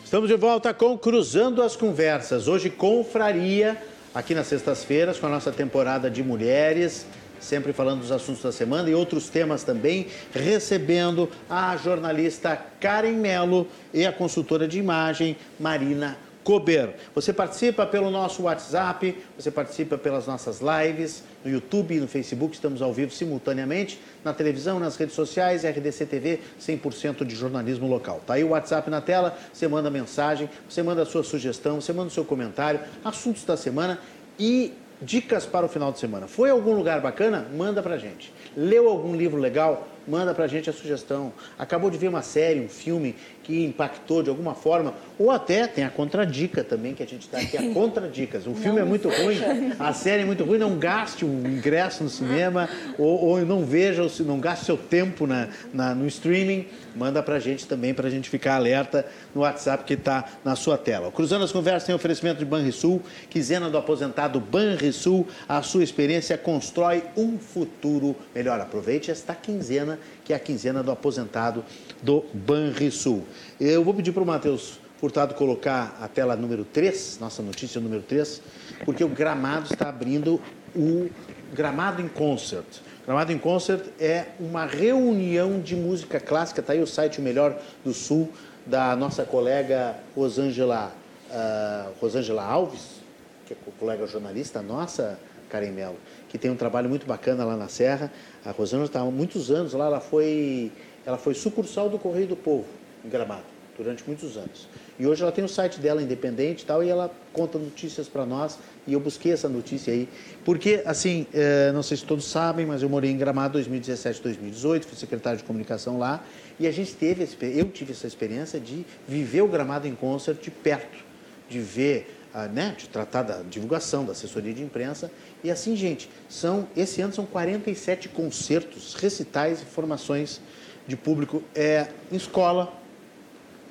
Estamos 0.03 0.29
de 0.29 0.37
volta 0.37 0.73
com 0.73 0.97
Cruzando 0.97 1.61
as 1.61 1.75
Conversas. 1.75 2.47
Hoje, 2.47 2.69
confraria, 2.69 3.77
aqui 4.15 4.33
nas 4.33 4.47
sextas-feiras, 4.47 5.19
com 5.19 5.27
a 5.27 5.29
nossa 5.29 5.51
temporada 5.51 6.09
de 6.09 6.23
mulheres, 6.23 7.05
sempre 7.39 7.73
falando 7.73 8.01
dos 8.01 8.11
assuntos 8.11 8.43
da 8.43 8.51
semana 8.51 8.89
e 8.89 8.93
outros 8.93 9.29
temas 9.29 9.63
também, 9.63 10.07
recebendo 10.33 11.29
a 11.49 11.75
jornalista 11.77 12.59
Karen 12.79 13.13
Melo 13.13 13.67
e 13.93 14.05
a 14.05 14.11
consultora 14.11 14.67
de 14.67 14.79
imagem 14.79 15.35
Marina 15.59 16.17
Kober. 16.47 16.95
Você 17.13 17.33
participa 17.33 17.85
pelo 17.85 18.09
nosso 18.09 18.43
WhatsApp, 18.43 19.17
você 19.37 19.51
participa 19.51 19.97
pelas 19.97 20.25
nossas 20.27 20.61
lives, 20.61 21.21
no 21.43 21.51
YouTube 21.51 21.93
e 21.93 21.99
no 21.99 22.07
Facebook, 22.07 22.55
estamos 22.55 22.81
ao 22.81 22.93
vivo 22.93 23.11
simultaneamente, 23.11 23.99
na 24.23 24.33
televisão, 24.33 24.79
nas 24.79 24.95
redes 24.95 25.13
sociais, 25.13 25.65
RDC 25.65 26.05
TV, 26.05 26.39
100% 26.57 27.25
de 27.25 27.35
jornalismo 27.35 27.85
local. 27.85 28.21
Tá 28.25 28.35
aí 28.35 28.45
o 28.45 28.51
WhatsApp 28.51 28.89
na 28.89 29.01
tela, 29.01 29.37
você 29.51 29.67
manda 29.67 29.89
mensagem, 29.89 30.49
você 30.69 30.81
manda 30.81 31.01
a 31.01 31.05
sua 31.05 31.21
sugestão, 31.21 31.81
você 31.81 31.91
manda 31.91 32.07
o 32.07 32.11
seu 32.11 32.23
comentário, 32.23 32.79
assuntos 33.03 33.43
da 33.43 33.57
semana 33.57 33.99
e 34.39 34.71
dicas 35.01 35.45
para 35.45 35.65
o 35.65 35.69
final 35.69 35.91
de 35.91 35.99
semana. 35.99 36.27
Foi 36.27 36.49
algum 36.49 36.73
lugar 36.73 37.01
bacana? 37.01 37.47
Manda 37.55 37.81
pra 37.81 37.97
gente. 37.97 38.33
Leu 38.55 38.87
algum 38.87 39.15
livro 39.15 39.39
legal? 39.39 39.87
Manda 40.07 40.33
pra 40.33 40.47
gente 40.47 40.69
a 40.69 40.73
sugestão. 40.73 41.33
Acabou 41.59 41.89
de 41.89 41.97
ver 41.97 42.07
uma 42.07 42.21
série, 42.21 42.59
um 42.59 42.69
filme 42.69 43.15
que 43.43 43.63
impactou 43.65 44.21
de 44.23 44.29
alguma 44.29 44.53
forma, 44.53 44.93
ou 45.17 45.31
até 45.31 45.67
tem 45.67 45.83
a 45.85 45.89
contradica 45.89 46.63
também, 46.63 46.93
que 46.93 47.01
a 47.01 47.05
gente 47.07 47.21
está 47.23 47.39
aqui, 47.39 47.57
a 47.57 47.61
contradicas. 47.73 48.45
O 48.45 48.53
filme 48.53 48.79
é 48.79 48.83
muito 48.83 49.07
ruim, 49.09 49.37
a 49.79 49.93
série 49.93 50.23
é 50.23 50.25
muito 50.25 50.43
ruim, 50.43 50.57
não 50.57 50.77
gaste 50.77 51.23
o 51.23 51.27
ingresso 51.29 52.03
no 52.03 52.09
cinema, 52.09 52.67
ou, 52.97 53.23
ou 53.25 53.45
não 53.45 53.63
veja, 53.65 54.03
ou 54.03 54.09
não 54.25 54.39
gaste 54.39 54.65
seu 54.65 54.75
tempo 54.77 55.25
na, 55.25 55.47
na- 55.73 55.95
no 55.95 56.05
streaming, 56.07 56.67
manda 56.93 57.23
pra 57.23 57.39
gente 57.39 57.65
também, 57.65 57.93
pra 57.93 58.09
gente 58.09 58.29
ficar 58.29 58.55
alerta 58.55 59.05
no 59.33 59.41
WhatsApp 59.41 59.85
que 59.85 59.93
está 59.93 60.25
na 60.43 60.55
sua 60.57 60.77
tela. 60.77 61.09
Cruzando 61.11 61.45
as 61.45 61.51
Conversas 61.51 61.85
tem 61.85 61.95
oferecimento 61.95 62.39
de 62.39 62.45
Banrisul, 62.45 63.01
quinzena 63.29 63.69
do 63.69 63.77
aposentado 63.77 64.41
Banrisul, 64.41 65.25
a 65.47 65.61
sua 65.61 65.83
experiência 65.83 66.37
constrói 66.37 67.03
um 67.15 67.37
futuro 67.39 68.13
melhor. 68.35 68.59
Aproveite 68.59 69.09
esta 69.09 69.33
quinzena, 69.33 69.96
que 70.27 70.33
é 70.33 70.35
a 70.35 70.39
quinzena 70.39 70.83
do 70.83 70.91
aposentado 70.91 71.63
do 72.03 72.25
Banrisul. 72.33 73.23
Eu 73.61 73.81
vou 73.81 73.93
pedir 73.93 74.11
para 74.11 74.21
o 74.21 74.25
Matheus 74.25 74.77
Furtado 74.99 75.33
colocar 75.35 75.97
a 76.01 76.07
tela 76.09 76.35
número 76.35 76.65
3, 76.65 77.17
nossa 77.21 77.41
notícia 77.41 77.79
número 77.79 78.01
3, 78.01 78.41
porque 78.83 79.05
o 79.05 79.07
Gramado 79.07 79.71
está 79.71 79.87
abrindo 79.87 80.41
o 80.75 81.09
Gramado 81.53 82.01
em 82.01 82.09
Concert. 82.09 82.65
Gramado 83.05 83.31
em 83.31 83.37
Concert 83.37 83.85
é 84.01 84.25
uma 84.37 84.65
reunião 84.65 85.61
de 85.61 85.77
música 85.77 86.19
clássica, 86.19 86.59
está 86.59 86.73
aí 86.73 86.81
o 86.81 86.87
site 86.87 87.21
Melhor 87.21 87.57
do 87.85 87.93
Sul, 87.93 88.29
da 88.65 88.97
nossa 88.97 89.23
colega 89.23 89.95
Rosângela, 90.13 90.91
ah, 91.31 91.87
Rosângela 92.01 92.43
Alves, 92.43 92.97
que 93.45 93.53
é 93.53 93.57
co- 93.63 93.71
colega 93.79 94.05
jornalista 94.07 94.61
nossa, 94.61 95.17
Karen 95.49 95.71
Mello, 95.71 95.97
que 96.29 96.37
tem 96.37 96.51
um 96.51 96.55
trabalho 96.55 96.89
muito 96.89 97.05
bacana 97.05 97.43
lá 97.43 97.55
na 97.55 97.67
Serra. 97.67 98.11
A 98.45 98.51
Rosana 98.51 98.85
está 98.85 99.01
há 99.01 99.05
muitos 99.05 99.51
anos 99.51 99.73
lá, 99.73 99.85
ela 99.85 99.99
foi, 99.99 100.71
ela 101.05 101.17
foi 101.17 101.33
sucursal 101.33 101.89
do 101.89 101.97
Correio 101.97 102.27
do 102.27 102.35
Povo, 102.35 102.65
em 103.03 103.09
Gramado, 103.09 103.43
durante 103.77 104.03
muitos 104.05 104.37
anos. 104.37 104.67
E 104.99 105.05
hoje 105.05 105.21
ela 105.21 105.31
tem 105.31 105.43
o 105.43 105.47
site 105.47 105.79
dela 105.79 106.01
independente 106.01 106.63
e 106.63 106.65
tal, 106.65 106.83
e 106.83 106.89
ela 106.89 107.11
conta 107.31 107.59
notícias 107.59 108.07
para 108.07 108.25
nós, 108.25 108.57
e 108.87 108.93
eu 108.93 108.99
busquei 108.99 109.31
essa 109.31 109.47
notícia 109.47 109.93
aí. 109.93 110.09
Porque, 110.43 110.81
assim, 110.85 111.27
é, 111.33 111.71
não 111.71 111.83
sei 111.83 111.97
se 111.97 112.03
todos 112.03 112.25
sabem, 112.25 112.65
mas 112.65 112.81
eu 112.81 112.89
morei 112.89 113.11
em 113.11 113.17
Gramado 113.17 113.53
2017, 113.53 114.21
2018, 114.23 114.87
fui 114.87 114.97
secretário 114.97 115.37
de 115.37 115.43
comunicação 115.43 115.99
lá, 115.99 116.23
e 116.59 116.65
a 116.65 116.71
gente 116.71 116.95
teve, 116.95 117.27
eu 117.41 117.65
tive 117.65 117.91
essa 117.91 118.07
experiência 118.07 118.59
de 118.59 118.83
viver 119.07 119.41
o 119.41 119.47
Gramado 119.47 119.87
em 119.87 119.93
concert 119.93 120.41
de 120.41 120.49
perto, 120.49 121.05
de 121.47 121.59
ver 121.59 122.16
né, 122.45 122.75
de 122.77 122.87
tratar 122.87 123.23
da 123.23 123.41
divulgação, 123.41 124.05
da 124.05 124.11
assessoria 124.11 124.53
de 124.53 124.61
imprensa. 124.61 125.09
E 125.43 125.49
assim, 125.49 125.75
gente, 125.75 126.09
são 126.29 126.67
esse 126.75 127.01
ano 127.01 127.13
são 127.13 127.25
47 127.25 128.09
concertos, 128.09 128.93
recitais 128.93 129.61
e 129.61 129.65
formações 129.65 130.39
de 130.85 130.95
público 130.95 131.41
é, 131.55 131.87
em 132.11 132.15
escola, 132.15 132.71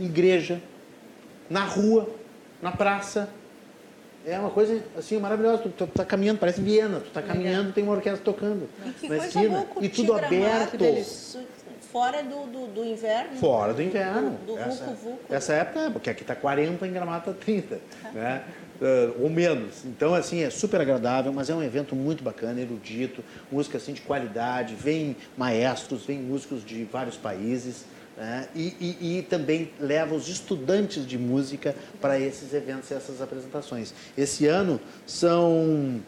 igreja, 0.00 0.60
na 1.48 1.64
rua, 1.64 2.08
na 2.60 2.72
praça. 2.72 3.28
É 4.26 4.38
uma 4.38 4.50
coisa 4.50 4.82
assim 4.98 5.18
maravilhosa. 5.18 5.58
Tu, 5.58 5.68
tu, 5.68 5.86
tu 5.86 5.92
tá 5.92 6.04
caminhando, 6.04 6.38
parece 6.38 6.60
Viena. 6.60 6.98
Tu 6.98 7.10
tá 7.10 7.22
caminhando, 7.22 7.72
tem 7.72 7.84
uma 7.84 7.92
orquestra 7.92 8.24
tocando 8.24 8.68
na 9.08 9.16
esquina 9.18 9.66
e 9.80 9.88
tudo 9.88 10.14
aberto. 10.14 10.76
Fora 11.96 12.22
do, 12.22 12.46
do, 12.46 12.66
do, 12.66 12.84
inverno. 12.84 13.38
Fora 13.38 13.72
do 13.72 13.82
inverno. 13.82 14.38
Do, 14.46 14.54
do 14.54 14.58
essa, 14.58 14.84
vulco, 14.84 15.00
vulco. 15.02 15.34
essa 15.34 15.54
época, 15.54 15.90
porque 15.90 16.10
aqui 16.10 16.20
está 16.20 16.36
40, 16.36 16.86
em 16.86 16.92
Gramado 16.92 17.30
está 17.30 17.42
30, 17.42 17.80
né? 18.12 18.44
Uh, 18.78 19.22
ou 19.22 19.30
menos. 19.30 19.82
Então, 19.86 20.14
assim, 20.14 20.42
é 20.42 20.50
super 20.50 20.78
agradável, 20.78 21.32
mas 21.32 21.48
é 21.48 21.54
um 21.54 21.62
evento 21.62 21.96
muito 21.96 22.22
bacana, 22.22 22.60
erudito, 22.60 23.24
música 23.50 23.78
assim 23.78 23.94
de 23.94 24.02
qualidade, 24.02 24.74
vem 24.74 25.16
maestros, 25.38 26.04
vem 26.04 26.18
músicos 26.18 26.62
de 26.62 26.84
vários 26.84 27.16
países. 27.16 27.86
Né? 28.14 28.46
E, 28.54 28.74
e, 28.78 29.18
e, 29.18 29.22
também 29.22 29.70
leva 29.80 30.14
os 30.14 30.28
estudantes 30.28 31.06
de 31.06 31.16
música 31.16 31.74
para 31.98 32.20
esses 32.20 32.52
eventos 32.52 32.90
e 32.90 32.94
essas 32.94 33.22
apresentações. 33.22 33.94
Esse 34.18 34.46
ano 34.46 34.78
são, 35.06 35.98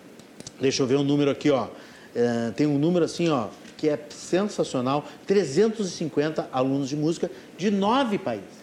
deixa 0.61 0.83
eu 0.83 0.87
ver 0.87 0.97
o 0.97 1.01
um 1.01 1.05
número 1.05 1.31
aqui, 1.31 1.51
ó, 1.51 1.69
é, 2.15 2.51
tem 2.51 2.67
um 2.67 2.79
número 2.79 3.07
assim, 3.07 3.31
ó, 3.31 3.49
que 3.79 3.89
é 3.89 3.99
sensacional, 4.11 5.07
350 5.27 6.49
alunos 6.53 6.89
de 6.89 6.97
música 6.97 7.31
de 7.57 7.71
nove 7.71 8.19
países. 8.19 8.59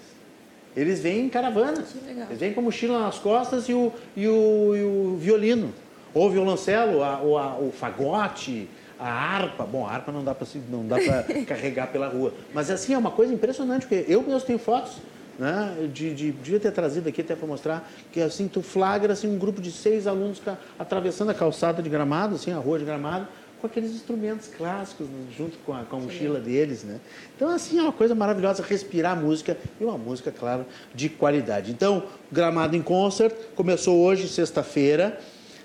Eles 0.76 1.00
vêm 1.00 1.22
em 1.22 1.30
caravana. 1.30 1.84
Eles 2.28 2.40
vêm 2.40 2.54
com 2.54 2.62
mochila 2.62 3.00
nas 3.00 3.18
costas 3.18 3.70
e 3.70 3.74
o, 3.74 3.94
e 4.16 4.28
o, 4.28 4.76
e 4.76 4.84
o 4.84 5.18
violino. 5.18 5.74
Ou 6.14 6.28
o 6.28 6.30
violoncelo, 6.30 7.02
a, 7.02 7.20
ou 7.22 7.38
a, 7.38 7.58
o 7.58 7.72
fagote, 7.72 8.68
a 9.00 9.10
harpa. 9.10 9.64
Bom, 9.64 9.88
a 9.88 9.92
harpa 9.92 10.12
não 10.12 10.24
dá 10.24 10.36
para 10.36 10.46
não 10.70 10.86
dá 10.86 10.98
para 10.98 11.24
carregar 11.48 11.88
pela 11.88 12.10
rua. 12.10 12.34
Mas 12.54 12.70
assim, 12.70 12.94
é 12.94 12.98
uma 12.98 13.12
coisa 13.12 13.34
impressionante, 13.34 13.88
porque 13.88 14.06
eu 14.12 14.22
mesmo 14.22 14.42
tenho 14.42 14.60
fotos 14.60 14.98
né, 15.40 15.90
de, 15.94 16.14
de, 16.14 16.32
devia 16.32 16.60
ter 16.60 16.72
trazido 16.72 17.10
aqui 17.10 17.22
até 17.22 17.36
para 17.36 17.48
mostrar 17.48 17.90
que 18.12 18.22
assim 18.22 18.48
tu 18.48 18.62
flagra 18.62 19.14
assim, 19.14 19.28
um 19.28 19.38
grupo 19.38 19.62
de 19.62 19.72
seis 19.72 20.08
alunos 20.08 20.42
atravessando 20.80 21.32
a 21.32 21.34
calçada 21.34 21.82
de 21.82 21.90
Gramado, 21.90 22.36
assim, 22.36 22.52
a 22.52 22.58
rua 22.58 22.80
de 22.80 22.86
Gramado, 22.86 23.28
com 23.60 23.68
aqueles 23.68 23.92
instrumentos 23.92 24.48
clássicos 24.48 25.08
junto 25.36 25.58
com 25.60 25.74
a, 25.74 25.84
com 25.84 25.98
a 25.98 26.00
mochila 26.00 26.40
deles, 26.40 26.84
né? 26.84 27.00
Então, 27.36 27.50
assim, 27.50 27.80
é 27.80 27.82
uma 27.82 27.92
coisa 27.92 28.14
maravilhosa 28.14 28.64
respirar 28.64 29.20
música 29.20 29.58
e 29.80 29.84
uma 29.84 29.98
música, 29.98 30.32
claro, 30.32 30.66
de 30.94 31.10
qualidade. 31.10 31.72
Então, 31.72 32.04
Gramado 32.32 32.76
em 32.76 32.82
Concert 32.82 33.34
começou 33.56 34.00
hoje, 34.00 34.28
sexta-feira, 34.28 35.20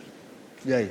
E 0.64 0.72
aí? 0.72 0.90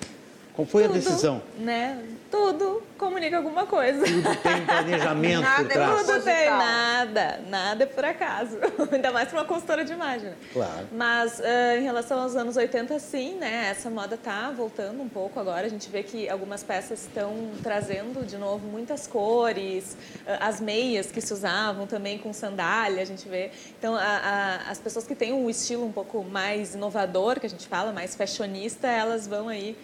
Qual 0.59 0.65
foi 0.65 0.83
Tudo, 0.83 0.91
a 0.91 0.97
decisão? 0.97 1.41
Né? 1.57 1.97
tudo 2.29 2.83
comunica 2.97 3.37
alguma 3.37 3.65
coisa. 3.65 4.05
Tudo 4.05 4.35
tem 4.43 4.65
planejamento 4.65 5.41
nada 5.41 5.63
por 5.63 5.71
trás. 5.71 6.05
Tudo 6.05 6.23
tem, 6.23 6.49
nada, 6.49 7.39
nada 7.47 7.83
é 7.83 7.85
por 7.87 8.05
acaso. 8.05 8.57
Ainda 8.91 9.11
mais 9.11 9.29
para 9.29 9.39
uma 9.39 9.45
consultora 9.45 9.85
de 9.85 9.93
imagem. 9.93 10.29
Né? 10.29 10.35
Claro. 10.53 10.87
Mas 10.91 11.39
uh, 11.39 11.77
em 11.79 11.83
relação 11.83 12.19
aos 12.19 12.35
anos 12.35 12.57
80, 12.57 12.99
sim, 12.99 13.35
né? 13.35 13.69
Essa 13.71 13.89
moda 13.89 14.15
está 14.15 14.51
voltando 14.51 15.01
um 15.01 15.09
pouco 15.09 15.39
agora. 15.39 15.65
A 15.65 15.69
gente 15.69 15.89
vê 15.89 16.03
que 16.03 16.29
algumas 16.29 16.61
peças 16.61 17.01
estão 17.03 17.51
trazendo 17.63 18.25
de 18.25 18.37
novo 18.37 18.67
muitas 18.67 19.07
cores, 19.07 19.95
uh, 20.27 20.37
as 20.41 20.59
meias 20.59 21.09
que 21.09 21.21
se 21.21 21.33
usavam 21.33 21.87
também 21.87 22.17
com 22.17 22.33
sandália, 22.33 23.01
a 23.01 23.05
gente 23.05 23.27
vê. 23.27 23.49
Então, 23.77 23.95
a, 23.95 24.01
a, 24.01 24.71
as 24.71 24.77
pessoas 24.77 25.07
que 25.07 25.15
têm 25.15 25.33
um 25.33 25.49
estilo 25.49 25.85
um 25.85 25.91
pouco 25.91 26.23
mais 26.23 26.75
inovador, 26.75 27.39
que 27.39 27.45
a 27.45 27.49
gente 27.49 27.67
fala, 27.67 27.91
mais 27.91 28.13
fashionista, 28.13 28.87
elas 28.87 29.25
vão 29.25 29.47
aí 29.47 29.75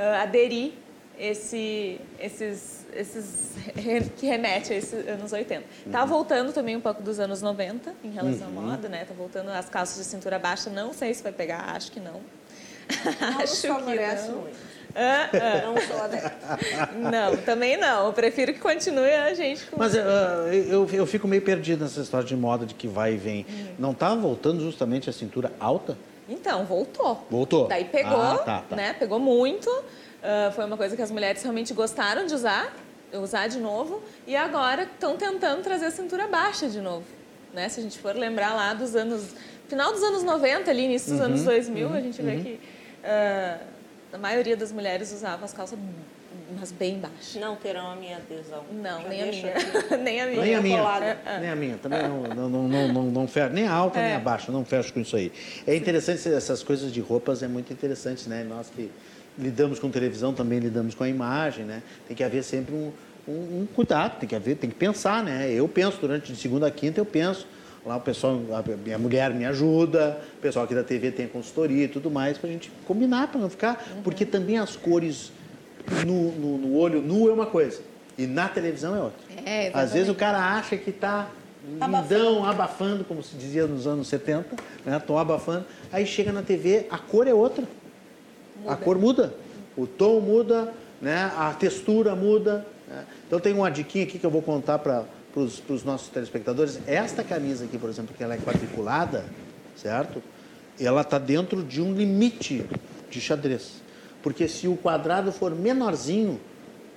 uh, 0.00 0.22
aderir 0.22 0.72
esse, 1.18 2.00
esses, 2.18 2.86
esses 2.94 3.52
que 4.16 4.26
remete 4.26 4.72
a 4.72 4.76
esses 4.76 5.06
anos 5.06 5.32
80. 5.32 5.62
Está 5.86 6.02
uhum. 6.02 6.08
voltando 6.08 6.52
também 6.52 6.74
um 6.74 6.80
pouco 6.80 7.02
dos 7.02 7.20
anos 7.20 7.42
90 7.42 7.92
em 8.02 8.10
relação 8.10 8.48
uhum. 8.48 8.58
à 8.58 8.62
moda, 8.62 8.88
né? 8.88 9.04
Tá 9.04 9.12
voltando 9.12 9.50
as 9.50 9.68
calças 9.68 9.98
de 9.98 10.04
cintura 10.04 10.38
baixa, 10.38 10.70
não 10.70 10.94
sei 10.94 11.12
se 11.12 11.22
vai 11.22 11.32
pegar, 11.32 11.76
acho 11.76 11.92
que 11.92 12.00
não. 12.00 12.20
não 13.20 13.40
acho 13.40 13.60
que 13.60 13.68
não. 13.68 14.48
Ah, 14.94 15.30
ah. 15.34 15.62
Não 15.66 15.76
sou. 15.82 17.10
Não, 17.10 17.36
também 17.36 17.76
não. 17.76 18.06
Eu 18.06 18.12
prefiro 18.12 18.52
que 18.52 18.58
continue 18.58 19.12
a 19.12 19.34
gente 19.34 19.64
com... 19.66 19.76
Mas 19.78 19.94
uh, 19.94 19.98
eu, 20.68 20.88
eu 20.90 21.06
fico 21.06 21.28
meio 21.28 21.42
perdido 21.42 21.84
nessa 21.84 22.00
história 22.00 22.26
de 22.26 22.34
moda 22.34 22.66
de 22.66 22.74
que 22.74 22.88
vai 22.88 23.14
e 23.14 23.16
vem. 23.16 23.46
Uhum. 23.48 23.66
Não 23.78 23.92
está 23.92 24.14
voltando 24.14 24.62
justamente 24.62 25.08
a 25.08 25.12
cintura 25.12 25.52
alta? 25.60 25.96
Então, 26.30 26.64
voltou. 26.64 27.26
Voltou. 27.28 27.66
Daí 27.66 27.84
pegou, 27.84 28.20
ah, 28.20 28.38
tá, 28.38 28.64
tá. 28.68 28.76
né? 28.76 28.92
Pegou 28.92 29.18
muito. 29.18 29.68
Uh, 29.68 30.52
foi 30.54 30.64
uma 30.64 30.76
coisa 30.76 30.94
que 30.94 31.02
as 31.02 31.10
mulheres 31.10 31.42
realmente 31.42 31.74
gostaram 31.74 32.24
de 32.24 32.34
usar, 32.34 32.72
usar 33.12 33.48
de 33.48 33.58
novo, 33.58 34.00
e 34.26 34.36
agora 34.36 34.84
estão 34.84 35.16
tentando 35.16 35.62
trazer 35.62 35.86
a 35.86 35.90
cintura 35.90 36.28
baixa 36.28 36.68
de 36.68 36.80
novo. 36.80 37.04
Né? 37.52 37.68
Se 37.68 37.80
a 37.80 37.82
gente 37.82 37.98
for 37.98 38.14
lembrar 38.14 38.54
lá 38.54 38.72
dos 38.72 38.94
anos. 38.94 39.34
Final 39.68 39.92
dos 39.92 40.02
anos 40.02 40.24
90, 40.24 40.68
ali, 40.68 40.84
início 40.84 41.12
dos 41.12 41.20
uhum, 41.20 41.26
anos 41.26 41.44
2000, 41.44 41.86
uhum, 41.86 41.94
a 41.94 42.00
gente 42.00 42.20
vê 42.20 42.32
uhum. 42.32 42.42
que 42.42 42.60
uh, 43.04 43.64
a 44.12 44.18
maioria 44.18 44.56
das 44.56 44.72
mulheres 44.72 45.12
usava 45.12 45.44
as 45.44 45.52
calças 45.52 45.78
mas 46.58 46.72
bem 46.72 46.98
baixas. 46.98 47.36
Não 47.40 47.56
terão 47.56 47.90
a 47.90 47.96
minha 47.96 48.16
adesão. 48.16 48.64
Não, 48.72 49.02
nem 49.08 49.22
a, 49.22 49.26
minha. 49.26 49.54
nem 50.02 50.20
a 50.20 50.26
minha. 50.26 50.42
Nem 50.42 50.54
a 50.54 50.60
minha. 50.60 51.18
Nem 51.40 51.50
a 51.50 51.56
minha. 51.56 51.76
Também 51.78 52.02
não, 52.02 52.22
não, 52.22 52.48
não, 52.48 52.68
não, 52.68 52.88
não, 52.88 53.02
não 53.04 53.28
fecho. 53.28 53.52
Nem 53.52 53.66
a 53.66 53.72
alta, 53.72 53.98
é. 53.98 54.08
nem 54.08 54.16
a 54.16 54.20
baixa. 54.20 54.50
Não 54.50 54.64
fecho 54.64 54.92
com 54.92 55.00
isso 55.00 55.16
aí. 55.16 55.32
É 55.66 55.74
interessante, 55.74 56.28
essas 56.28 56.62
coisas 56.62 56.92
de 56.92 57.00
roupas 57.00 57.42
é 57.42 57.48
muito 57.48 57.72
interessante, 57.72 58.28
né? 58.28 58.44
Nós 58.44 58.70
que 58.70 58.90
lidamos 59.38 59.78
com 59.78 59.90
televisão, 59.90 60.32
também 60.32 60.58
lidamos 60.58 60.94
com 60.94 61.04
a 61.04 61.08
imagem, 61.08 61.64
né? 61.64 61.82
Tem 62.06 62.16
que 62.16 62.24
haver 62.24 62.42
sempre 62.42 62.74
um, 62.74 62.92
um, 63.28 63.60
um, 63.60 63.68
cuidado, 63.74 64.18
tem 64.18 64.28
que 64.28 64.34
haver, 64.34 64.56
tem 64.56 64.68
que 64.68 64.76
pensar, 64.76 65.22
né? 65.22 65.50
Eu 65.50 65.68
penso 65.68 65.98
durante 66.00 66.32
de 66.32 66.38
segunda 66.38 66.66
a 66.66 66.70
quinta, 66.70 67.00
eu 67.00 67.06
penso 67.06 67.46
Lá 67.84 67.96
o 67.96 68.00
pessoal, 68.00 68.38
a 68.52 68.76
minha 68.76 68.98
mulher 68.98 69.32
me 69.32 69.46
ajuda, 69.46 70.20
o 70.38 70.40
pessoal 70.40 70.66
aqui 70.66 70.74
da 70.74 70.84
TV 70.84 71.10
tem 71.10 71.26
consultoria 71.26 71.84
e 71.84 71.88
tudo 71.88 72.10
mais, 72.10 72.36
para 72.36 72.50
a 72.50 72.52
gente 72.52 72.70
combinar, 72.86 73.28
para 73.28 73.40
não 73.40 73.48
ficar. 73.48 73.82
Uhum. 73.96 74.02
Porque 74.02 74.26
também 74.26 74.58
as 74.58 74.76
cores 74.76 75.32
no, 76.06 76.32
no, 76.32 76.58
no, 76.58 76.76
olho 76.76 77.02
nu 77.02 77.28
é 77.28 77.32
uma 77.32 77.46
coisa, 77.46 77.80
e 78.16 78.26
na 78.26 78.48
televisão 78.48 78.96
é 78.96 79.00
outra. 79.00 79.20
É, 79.44 79.70
Às 79.74 79.92
vezes 79.92 80.08
o 80.08 80.14
cara 80.14 80.38
acha 80.38 80.76
que 80.76 80.90
está 80.90 81.28
lindão, 81.64 82.44
abafando. 82.44 83.04
como 83.04 83.22
se 83.22 83.36
dizia 83.36 83.66
nos 83.66 83.86
anos 83.86 84.08
70, 84.08 84.56
né? 84.84 84.98
Tô 84.98 85.18
abafando. 85.18 85.64
Aí 85.92 86.06
chega 86.06 86.32
na 86.32 86.42
TV, 86.42 86.86
a 86.90 86.98
cor 86.98 87.26
é 87.26 87.34
outra. 87.34 87.64
Muda. 88.56 88.72
A 88.72 88.76
cor 88.76 88.98
muda. 88.98 89.34
O 89.76 89.86
tom 89.86 90.20
muda, 90.20 90.72
né? 91.00 91.30
a 91.36 91.52
textura 91.52 92.14
muda. 92.14 92.66
Né? 92.88 93.04
Então 93.26 93.40
tem 93.40 93.52
uma 93.52 93.70
diquinha 93.70 94.04
aqui 94.04 94.18
que 94.18 94.26
eu 94.26 94.30
vou 94.30 94.42
contar 94.42 94.78
para 94.78 95.04
os 95.34 95.84
nossos 95.84 96.08
telespectadores. 96.08 96.80
Esta 96.86 97.22
camisa 97.22 97.64
aqui, 97.64 97.78
por 97.78 97.88
exemplo, 97.88 98.14
que 98.16 98.22
ela 98.22 98.34
é 98.34 98.38
quadriculada, 98.38 99.24
certo? 99.76 100.22
Ela 100.78 101.02
está 101.02 101.18
dentro 101.18 101.62
de 101.62 101.80
um 101.80 101.92
limite 101.92 102.64
de 103.10 103.20
xadrez. 103.20 103.80
Porque 104.22 104.46
se 104.48 104.68
o 104.68 104.76
quadrado 104.76 105.32
for 105.32 105.54
menorzinho 105.54 106.40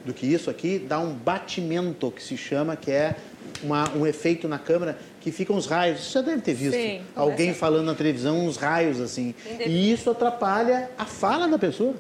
do 0.05 0.13
que 0.13 0.26
isso 0.26 0.49
aqui, 0.49 0.78
dá 0.80 0.99
um 0.99 1.13
batimento, 1.13 2.11
que 2.11 2.21
se 2.21 2.36
chama, 2.36 2.76
que 2.76 2.91
é 2.91 3.15
uma, 3.63 3.89
um 3.95 4.05
efeito 4.05 4.47
na 4.47 4.59
câmera 4.59 4.97
que 5.21 5.32
ficam 5.32 5.55
os 5.55 5.65
raios. 5.65 6.03
Você 6.03 6.13
já 6.13 6.21
deve 6.21 6.41
ter 6.41 6.53
visto 6.53 6.76
Sim, 6.76 7.01
alguém 7.15 7.53
falando 7.53 7.86
na 7.86 7.95
televisão 7.95 8.45
uns 8.45 8.57
raios 8.57 8.99
assim. 8.99 9.34
E 9.65 9.91
isso 9.91 10.09
atrapalha 10.09 10.89
a 10.97 11.05
fala 11.05 11.47
da 11.47 11.57
pessoa. 11.57 11.93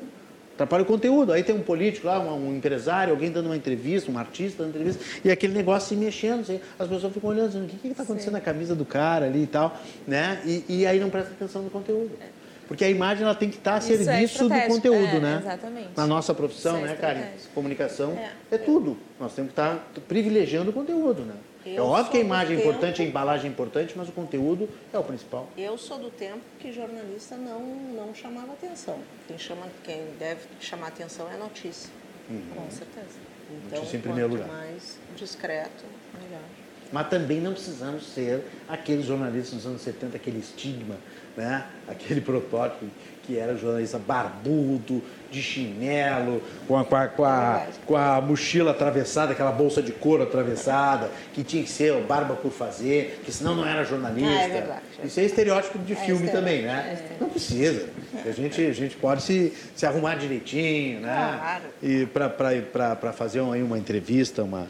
Atrapalha 0.55 0.83
o 0.83 0.85
conteúdo. 0.85 1.31
Aí 1.31 1.41
tem 1.41 1.55
um 1.55 1.61
político 1.61 2.05
lá, 2.05 2.19
um, 2.19 2.49
um 2.49 2.55
empresário, 2.55 3.11
alguém 3.11 3.31
dando 3.31 3.47
uma 3.47 3.55
entrevista, 3.55 4.11
um 4.11 4.19
artista 4.19 4.61
dando 4.61 4.75
entrevista, 4.75 5.03
e 5.25 5.31
aquele 5.31 5.53
negócio 5.53 5.89
se 5.89 5.95
mexendo. 5.95 6.41
Assim, 6.41 6.59
as 6.77 6.87
pessoas 6.87 7.13
ficam 7.13 7.29
olhando, 7.29 7.47
dizendo, 7.47 7.65
o 7.65 7.67
que 7.69 7.87
está 7.87 8.03
acontecendo 8.03 8.31
Sim. 8.31 8.37
na 8.37 8.41
camisa 8.41 8.75
do 8.75 8.85
cara 8.85 9.25
ali 9.25 9.43
e 9.43 9.47
tal. 9.47 9.75
Né? 10.05 10.41
E, 10.45 10.63
e 10.69 10.85
aí 10.85 10.99
não 10.99 11.09
presta 11.09 11.31
atenção 11.31 11.63
no 11.63 11.69
conteúdo. 11.69 12.11
É. 12.21 12.42
Porque 12.67 12.83
a 12.83 12.89
imagem 12.89 13.23
ela 13.23 13.35
tem 13.35 13.49
que 13.49 13.57
estar 13.57 13.75
a 13.75 13.77
Isso 13.77 13.93
é 13.93 13.97
serviço 13.97 14.51
é 14.51 14.67
do 14.67 14.73
conteúdo, 14.73 15.17
é, 15.17 15.19
né? 15.19 15.39
Exatamente. 15.41 15.89
Na 15.95 16.07
nossa 16.07 16.33
profissão, 16.33 16.77
Isso 16.77 16.85
é 16.85 16.89
né, 16.89 16.95
Karen? 16.95 17.23
Comunicação 17.53 18.13
é, 18.13 18.55
é 18.55 18.57
tudo. 18.57 18.97
Nós 19.19 19.33
temos 19.33 19.53
que 19.53 19.59
estar 19.59 19.91
privilegiando 20.07 20.71
o 20.71 20.73
conteúdo, 20.73 21.23
né? 21.23 21.35
Eu 21.65 21.77
é 21.77 21.81
óbvio 21.81 22.11
que 22.11 22.17
a 22.17 22.19
imagem 22.19 22.57
é 22.57 22.59
importante, 22.59 22.97
tempo... 22.97 23.07
a 23.07 23.09
embalagem 23.09 23.47
é 23.47 23.49
importante, 23.49 23.93
mas 23.95 24.09
o 24.09 24.11
conteúdo 24.11 24.67
é 24.91 24.97
o 24.97 25.03
principal. 25.03 25.47
Eu 25.57 25.77
sou 25.77 25.97
do 25.97 26.09
tempo 26.09 26.41
que 26.59 26.73
jornalista 26.73 27.37
não, 27.37 27.61
não 27.61 28.13
chamava 28.13 28.51
atenção. 28.51 28.99
Quem, 29.27 29.37
chama, 29.37 29.67
quem 29.83 30.01
deve 30.19 30.41
chamar 30.59 30.87
atenção 30.87 31.29
é 31.29 31.35
a 31.35 31.37
notícia. 31.37 31.89
Uhum. 32.29 32.41
Com 32.55 32.69
certeza. 32.69 33.17
Então, 33.49 33.79
notícia 33.79 33.97
em 33.97 34.01
primeiro 34.01 34.31
lugar. 34.31 34.47
mais 34.47 34.97
discreto, 35.15 35.85
melhor. 36.21 36.43
Mas 36.91 37.09
também 37.09 37.39
não 37.39 37.53
precisamos 37.53 38.05
ser 38.07 38.43
aqueles 38.67 39.05
jornalistas 39.05 39.55
dos 39.55 39.65
anos 39.65 39.81
70, 39.81 40.17
aquele 40.17 40.39
estigma 40.39 40.97
né? 41.35 41.65
aquele 41.87 42.21
protótipo 42.21 42.85
que 43.25 43.37
era 43.37 43.55
jornalista 43.55 43.97
barbudo, 43.97 45.01
de 45.31 45.41
chinelo, 45.41 46.41
com 46.67 46.77
a, 46.77 46.85
com, 46.85 46.95
a, 46.95 47.07
com, 47.07 47.25
a, 47.25 47.67
com 47.85 47.97
a 47.97 48.21
mochila 48.21 48.71
atravessada, 48.71 49.31
aquela 49.31 49.51
bolsa 49.51 49.81
de 49.81 49.91
couro 49.91 50.23
atravessada, 50.23 51.09
que 51.33 51.43
tinha 51.43 51.63
que 51.63 51.69
ser 51.69 51.99
barba 52.01 52.35
por 52.35 52.51
fazer, 52.51 53.21
que 53.25 53.31
senão 53.31 53.55
não 53.55 53.65
era 53.65 53.83
jornalista. 53.83 54.29
Ah, 54.29 54.41
é 54.43 54.47
verdade. 54.49 54.81
Isso 55.03 55.19
é 55.19 55.23
estereótipo 55.23 55.79
de 55.79 55.93
é 55.93 55.95
filme 55.95 56.29
também, 56.29 56.61
né? 56.61 56.99
É. 56.99 57.15
Não 57.19 57.29
precisa. 57.29 57.89
A 58.23 58.31
gente, 58.31 58.61
a 58.63 58.73
gente 58.73 58.95
pode 58.97 59.23
se, 59.23 59.51
se 59.75 59.85
arrumar 59.85 60.15
direitinho, 60.15 60.99
né? 60.99 61.39
Claro. 61.39 61.63
E 61.81 62.05
para 62.05 63.11
fazer 63.11 63.39
aí 63.39 63.63
uma 63.63 63.79
entrevista, 63.79 64.43
uma, 64.43 64.67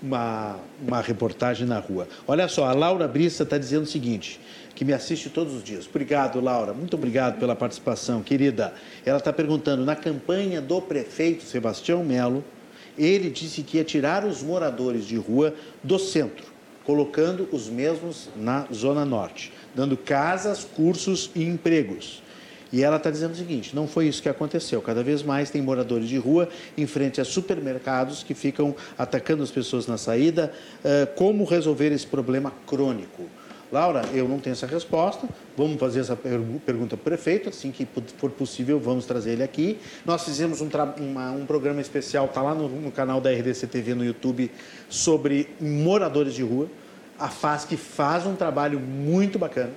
uma, 0.00 0.60
uma 0.80 1.00
reportagem 1.00 1.66
na 1.66 1.80
rua. 1.80 2.06
Olha 2.28 2.46
só, 2.46 2.66
a 2.66 2.72
Laura 2.72 3.08
Brissa 3.08 3.42
está 3.42 3.58
dizendo 3.58 3.82
o 3.82 3.86
seguinte: 3.86 4.40
que 4.76 4.84
me 4.84 4.92
assiste 4.92 5.30
todos 5.30 5.54
os 5.54 5.64
dias. 5.64 5.88
Obrigado, 5.88 6.38
Laura. 6.38 6.74
Muito 6.74 6.94
obrigado 6.94 7.40
pela 7.40 7.56
participação, 7.56 8.22
querida. 8.22 8.74
Ela 9.04 9.18
está 9.18 9.32
perguntando: 9.32 9.84
na 9.84 9.96
campanha 9.96 10.60
do 10.60 10.80
prefeito 10.80 11.42
Sebastião 11.42 12.04
Melo, 12.04 12.44
ele 12.96 13.30
disse 13.30 13.62
que 13.62 13.78
ia 13.78 13.84
tirar 13.84 14.24
os 14.24 14.42
moradores 14.42 15.06
de 15.06 15.16
rua 15.16 15.54
do 15.82 15.98
centro, 15.98 16.44
colocando 16.84 17.48
os 17.50 17.68
mesmos 17.68 18.28
na 18.36 18.66
Zona 18.72 19.04
Norte, 19.04 19.50
dando 19.74 19.96
casas, 19.96 20.62
cursos 20.62 21.30
e 21.34 21.42
empregos. 21.42 22.22
E 22.72 22.82
ela 22.82 22.96
está 22.96 23.10
dizendo 23.10 23.32
o 23.32 23.36
seguinte: 23.36 23.74
não 23.74 23.88
foi 23.88 24.08
isso 24.08 24.20
que 24.20 24.28
aconteceu. 24.28 24.82
Cada 24.82 25.02
vez 25.02 25.22
mais 25.22 25.48
tem 25.48 25.62
moradores 25.62 26.06
de 26.08 26.18
rua 26.18 26.50
em 26.76 26.86
frente 26.86 27.18
a 27.18 27.24
supermercados 27.24 28.22
que 28.22 28.34
ficam 28.34 28.76
atacando 28.98 29.42
as 29.42 29.50
pessoas 29.50 29.86
na 29.86 29.96
saída. 29.96 30.52
Como 31.14 31.44
resolver 31.44 31.92
esse 31.92 32.06
problema 32.06 32.52
crônico? 32.66 33.22
Laura, 33.72 34.04
eu 34.12 34.28
não 34.28 34.38
tenho 34.38 34.52
essa 34.52 34.66
resposta, 34.66 35.28
vamos 35.56 35.78
fazer 35.80 36.00
essa 36.00 36.14
pergunta 36.14 36.96
para 36.96 36.96
o 36.96 36.98
prefeito, 36.98 37.48
assim 37.48 37.72
que 37.72 37.86
for 38.16 38.30
possível, 38.30 38.78
vamos 38.78 39.06
trazer 39.06 39.32
ele 39.32 39.42
aqui. 39.42 39.78
Nós 40.04 40.24
fizemos 40.24 40.60
um, 40.60 40.68
uma, 40.98 41.32
um 41.32 41.44
programa 41.44 41.80
especial, 41.80 42.26
está 42.26 42.40
lá 42.42 42.54
no, 42.54 42.68
no, 42.68 42.92
canal 42.92 43.20
da 43.20 43.30
RDC 43.30 43.66
TV 43.66 43.94
no 43.94 44.04
YouTube, 44.04 44.50
sobre 44.88 45.48
moradores 45.60 46.34
de 46.34 46.44
rua. 46.44 46.68
A 47.18 47.28
FASC 47.28 47.76
faz 47.76 48.24
um 48.24 48.36
trabalho 48.36 48.78
muito 48.78 49.38
bacana. 49.38 49.72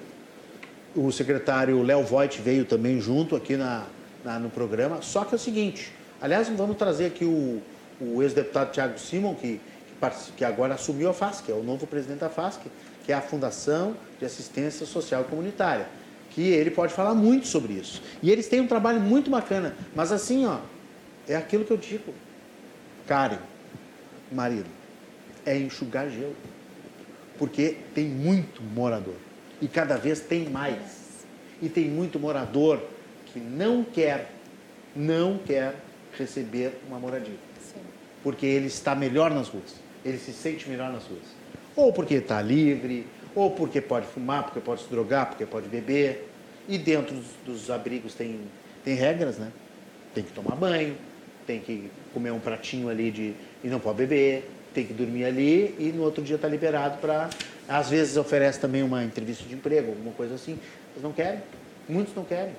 O 0.95 1.11
secretário 1.11 1.81
Léo 1.81 2.03
Voigt 2.03 2.41
veio 2.41 2.65
também 2.65 2.99
junto 2.99 3.35
aqui 3.35 3.57
na, 3.57 3.85
na, 4.23 4.37
no 4.37 4.51
programa. 4.51 5.01
Só 5.01 5.25
que 5.25 5.33
é 5.33 5.37
o 5.37 5.39
seguinte, 5.39 5.91
aliás, 6.21 6.47
vamos 6.49 6.77
trazer 6.77 7.07
aqui 7.07 7.25
o, 7.25 7.59
o 7.99 8.21
ex-deputado 8.21 8.71
Tiago 8.71 8.99
Simon, 8.99 9.33
que, 9.33 9.59
que, 9.99 10.31
que 10.37 10.45
agora 10.45 10.75
assumiu 10.75 11.09
a 11.09 11.13
FASC, 11.13 11.49
é 11.49 11.53
o 11.53 11.63
novo 11.63 11.87
presidente 11.87 12.19
da 12.19 12.29
FASC 12.29 12.61
que 13.10 13.14
é 13.14 13.16
a 13.16 13.22
Fundação 13.22 13.97
de 14.20 14.26
Assistência 14.26 14.86
Social 14.86 15.24
Comunitária, 15.24 15.88
que 16.30 16.43
ele 16.43 16.70
pode 16.70 16.93
falar 16.93 17.16
muito 17.16 17.47
sobre 17.47 17.74
isso. 17.74 18.03
E 18.22 18.30
eles 18.30 18.47
têm 18.47 18.62
um 18.62 18.68
trabalho 18.68 18.99
muito 19.01 19.32
bacana, 19.32 19.76
mas 19.95 20.12
assim, 20.12 20.45
ó, 20.45 20.60
é 21.28 21.36
aquilo 21.36 21.66
que 21.66 21.72
eu 21.72 21.78
digo. 21.78 22.14
Karen, 23.07 23.39
marido, 24.32 24.70
é 25.43 25.57
enxugar 25.57 26.07
gelo. 26.12 26.36
Porque 27.39 27.78
tem 27.95 28.05
muito 28.05 28.62
morador. 28.62 29.16
E 29.60 29.68
cada 29.68 29.97
vez 29.97 30.20
tem 30.20 30.47
mais. 30.47 31.26
E 31.64 31.68
tem 31.68 31.89
muito 31.89 32.20
morador 32.20 32.80
que 33.26 33.39
não 33.39 33.84
quer, 33.84 34.32
não 34.95 35.39
quer 35.39 35.74
receber 36.16 36.80
uma 36.88 36.99
moradia. 36.99 37.39
Sim. 37.60 37.82
Porque 38.22 38.45
ele 38.45 38.68
está 38.68 38.93
melhor 38.93 39.32
nas 39.32 39.47
ruas. 39.47 39.78
Ele 40.05 40.20
se 40.20 40.32
sente 40.32 40.70
melhor 40.70 40.93
nas 40.93 41.05
ruas. 41.05 41.38
Ou 41.80 41.93
porque 41.93 42.15
está 42.15 42.41
livre, 42.41 43.07
ou 43.34 43.51
porque 43.51 43.80
pode 43.80 44.05
fumar, 44.07 44.43
porque 44.43 44.59
pode 44.59 44.82
se 44.82 44.89
drogar, 44.89 45.27
porque 45.27 45.45
pode 45.45 45.69
beber. 45.69 46.27
E 46.67 46.77
dentro 46.77 47.15
dos, 47.45 47.69
abrigos 47.69 48.13
tem, 48.13 48.41
tem 48.84 48.95
regras, 48.95 49.38
né? 49.38 49.49
Tem 50.13 50.21
que 50.21 50.34
tomar 50.34 50.57
banho, 50.57 50.97
tem 51.47 51.61
que 51.61 51.89
comer 52.13 52.32
um 52.32 52.39
pratinho 52.39 52.89
ali 52.89 53.09
de, 53.09 53.34
e 53.63 53.69
não 53.69 53.80
pode 53.80 53.97
beber, 53.97 54.49
tem 54.73 54.86
que 54.86 54.93
dormir 54.93 55.23
ali 55.23 55.73
e 55.80 55.93
no 55.95 56.03
outro 56.03 56.21
dia 56.21 56.36
está 56.36 56.49
liberado 56.49 56.97
para. 56.97 57.30
Às 57.65 57.89
vezes 57.89 58.17
oferece 58.17 58.59
também 58.59 58.84
uma 58.84 59.01
entrevista 59.01 59.45
de 59.47 59.55
emprego, 59.55 59.91
alguma 59.91 60.11
coisa 60.11 60.36
assim. 60.36 60.59
Eles 60.91 61.01
não 61.01 61.13
querem, 61.13 61.39
muitos 61.88 62.13
não 62.13 62.25
querem. 62.25 62.51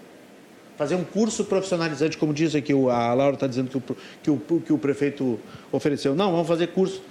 Fazer 0.78 0.94
um 0.94 1.04
curso 1.04 1.44
profissionalizante, 1.44 2.16
como 2.16 2.32
diz 2.32 2.54
aqui, 2.54 2.72
a 2.72 3.12
Laura 3.12 3.34
está 3.34 3.46
dizendo 3.46 3.68
que 3.68 3.76
o, 3.76 3.82
que, 4.22 4.30
o, 4.54 4.60
que 4.60 4.72
o 4.72 4.78
prefeito 4.78 5.38
ofereceu. 5.70 6.14
Não, 6.14 6.30
vamos 6.32 6.48
fazer 6.48 6.68
curso 6.68 7.02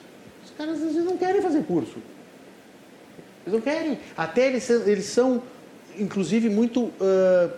caras 0.60 0.76
às 0.76 0.93
vezes 0.93 1.05
não 1.05 1.18
querem 1.18 1.41
fazer 1.41 1.64
curso. 1.64 1.99
Eles 3.45 3.53
não 3.53 3.62
querem. 3.62 3.97
Até 4.18 4.47
eles, 4.47 4.70
eles 4.70 5.05
são, 5.05 5.41
inclusive, 5.97 6.49
muito. 6.49 6.82
Uh, 6.82 7.51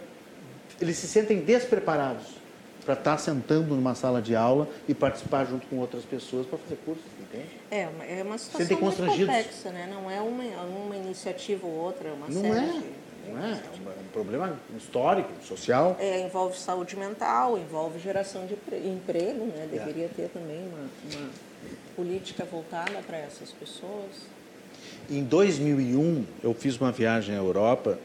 eles 0.79 0.97
se 0.97 1.07
sentem 1.07 1.39
despreparados 1.39 2.39
para 2.85 2.93
estar 2.93 3.17
sentando 3.17 3.75
numa 3.75 3.95
sala 3.95 4.21
de 4.21 4.35
aula 4.35 4.67
e 4.87 4.93
participar 4.93 5.45
junto 5.45 5.67
com 5.67 5.77
outras 5.77 6.03
pessoas 6.03 6.45
para 6.47 6.57
fazer 6.57 6.77
curso, 6.83 7.01
entende? 7.19 7.49
É, 7.69 8.19
é 8.19 8.23
uma 8.23 8.37
situação 8.37 8.79
muito 8.79 8.97
complexa, 8.97 9.69
né? 9.71 9.87
Não 9.91 10.09
é 10.09 10.19
uma, 10.19 10.43
uma 10.63 10.95
iniciativa 10.95 11.65
ou 11.67 11.73
outra, 11.73 12.09
é 12.09 12.11
uma 12.11 12.27
não 12.27 12.41
série 12.41 12.69
é. 12.69 12.71
de... 12.71 13.11
Não 13.31 13.45
é, 13.45 13.51
é 13.51 14.01
um 14.03 14.07
problema 14.11 14.59
histórico, 14.75 15.29
social. 15.43 15.95
É, 15.99 16.25
envolve 16.25 16.57
saúde 16.57 16.95
mental, 16.95 17.55
envolve 17.55 17.99
geração 17.99 18.47
de 18.47 18.55
emprego, 18.87 19.45
né? 19.45 19.69
É. 19.71 19.77
Deveria 19.77 20.09
ter 20.09 20.27
também 20.29 20.57
uma, 20.57 20.89
uma 21.13 21.29
política 21.95 22.45
voltada 22.45 22.99
para 23.05 23.17
essas 23.17 23.51
pessoas? 23.51 24.11
Em 25.09 25.23
2001, 25.23 26.25
eu 26.43 26.53
fiz 26.53 26.79
uma 26.79 26.91
viagem 26.91 27.35
à 27.35 27.37
Europa 27.37 27.99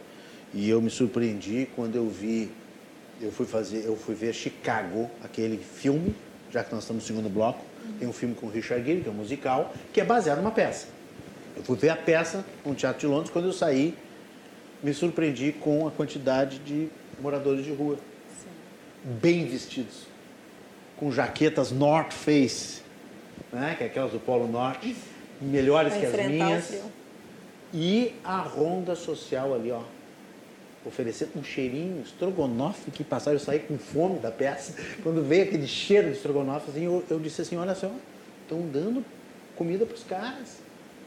e 0.53 0.69
eu 0.69 0.81
me 0.81 0.91
surpreendi 0.91 1.69
quando 1.77 1.97
eu 1.97 2.09
vi, 2.09 2.51
eu 3.21 3.31
fui 3.31 3.47
fazer, 3.47 3.85
eu 3.85 3.97
fui 3.97 4.15
ver 4.15 4.33
Chicago, 4.35 5.11
aquele 5.23 5.59
filme, 5.59 6.15
já 6.53 6.65
que 6.65 6.75
nós 6.75 6.85
estamos 6.85 7.03
no 7.03 7.07
segundo 7.07 7.29
bloco, 7.29 7.65
tem 7.99 8.09
um 8.09 8.13
filme 8.13 8.35
com 8.35 8.49
Richard 8.49 8.85
Gere, 8.85 9.01
que 9.01 9.09
é 9.09 9.13
um 9.13 9.15
musical, 9.15 9.73
que 9.93 10.01
é 10.01 10.05
baseado 10.05 10.39
numa 10.39 10.51
peça. 10.51 10.89
Eu 11.57 11.63
fui 11.63 11.77
ver 11.77 11.91
a 11.91 11.97
peça 11.97 12.45
no 12.65 12.75
Teatro 12.75 13.01
de 13.01 13.07
Londres, 13.07 13.31
quando 13.31 13.47
eu 13.47 13.53
saí, 13.53 13.95
me 14.83 14.93
surpreendi 14.93 15.53
com 15.53 15.87
a 15.87 15.91
quantidade 15.91 16.59
de 16.59 16.89
moradores 17.21 17.65
de 17.65 17.73
rua, 17.73 17.97
Sim. 17.97 18.51
bem 19.21 19.47
vestidos, 19.47 20.07
com 20.97 21.11
jaquetas 21.11 21.71
North 21.71 22.13
Face, 22.13 22.83
né? 23.53 23.75
que 23.77 23.85
é 23.85 23.87
aquelas 23.87 24.13
do 24.13 24.19
Polo 24.19 24.47
Norte, 24.47 24.97
melhores 25.41 25.95
que 25.95 26.07
as 26.07 26.27
minhas. 26.27 26.83
E 27.75 28.15
a 28.25 28.39
ronda 28.39 28.95
social 28.95 29.53
ali, 29.55 29.71
ó, 29.71 29.83
oferecendo 30.87 31.33
um 31.37 31.43
cheirinho, 31.43 32.03
estrogonofe 32.03 32.91
que 32.91 33.03
passava, 33.03 33.35
eu 33.35 33.41
saí 33.41 33.59
com 33.59 33.77
fome 33.77 34.19
da 34.21 34.31
peça. 34.31 34.75
Quando 35.03 35.23
veio 35.23 35.45
aquele 35.45 35.67
cheiro 35.67 36.09
de 36.09 36.17
estrogonofe, 36.17 36.71
assim, 36.71 36.85
eu, 36.85 37.05
eu 37.11 37.19
disse 37.19 37.43
assim, 37.43 37.57
olha 37.57 37.75
só, 37.75 37.91
estão 38.43 38.61
dando 38.61 39.05
comida 39.57 39.85
para 39.85 39.95
os 39.95 40.05
caras. 40.05 40.59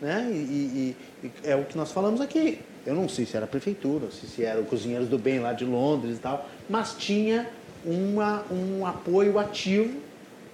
Né? 0.02 0.30
E, 0.32 0.36
e, 0.36 0.96
e, 1.24 1.32
é 1.44 1.56
o 1.56 1.64
que 1.66 1.78
nós 1.78 1.92
falamos 1.92 2.22
aqui. 2.22 2.60
Eu 2.86 2.96
não 2.96 3.08
sei 3.08 3.26
se 3.26 3.36
era 3.36 3.46
a 3.46 3.48
prefeitura, 3.48 4.10
se, 4.12 4.28
se 4.28 4.44
era 4.44 4.60
o 4.60 4.66
Cozinheiros 4.66 5.08
do 5.08 5.18
Bem 5.18 5.40
lá 5.40 5.54
de 5.54 5.66
Londres 5.66 6.18
e 6.18 6.20
tal, 6.20 6.50
mas 6.70 6.96
tinha 6.98 7.50
uma, 7.86 8.44
um 8.52 8.86
apoio 8.86 9.38
ativo, 9.38 9.98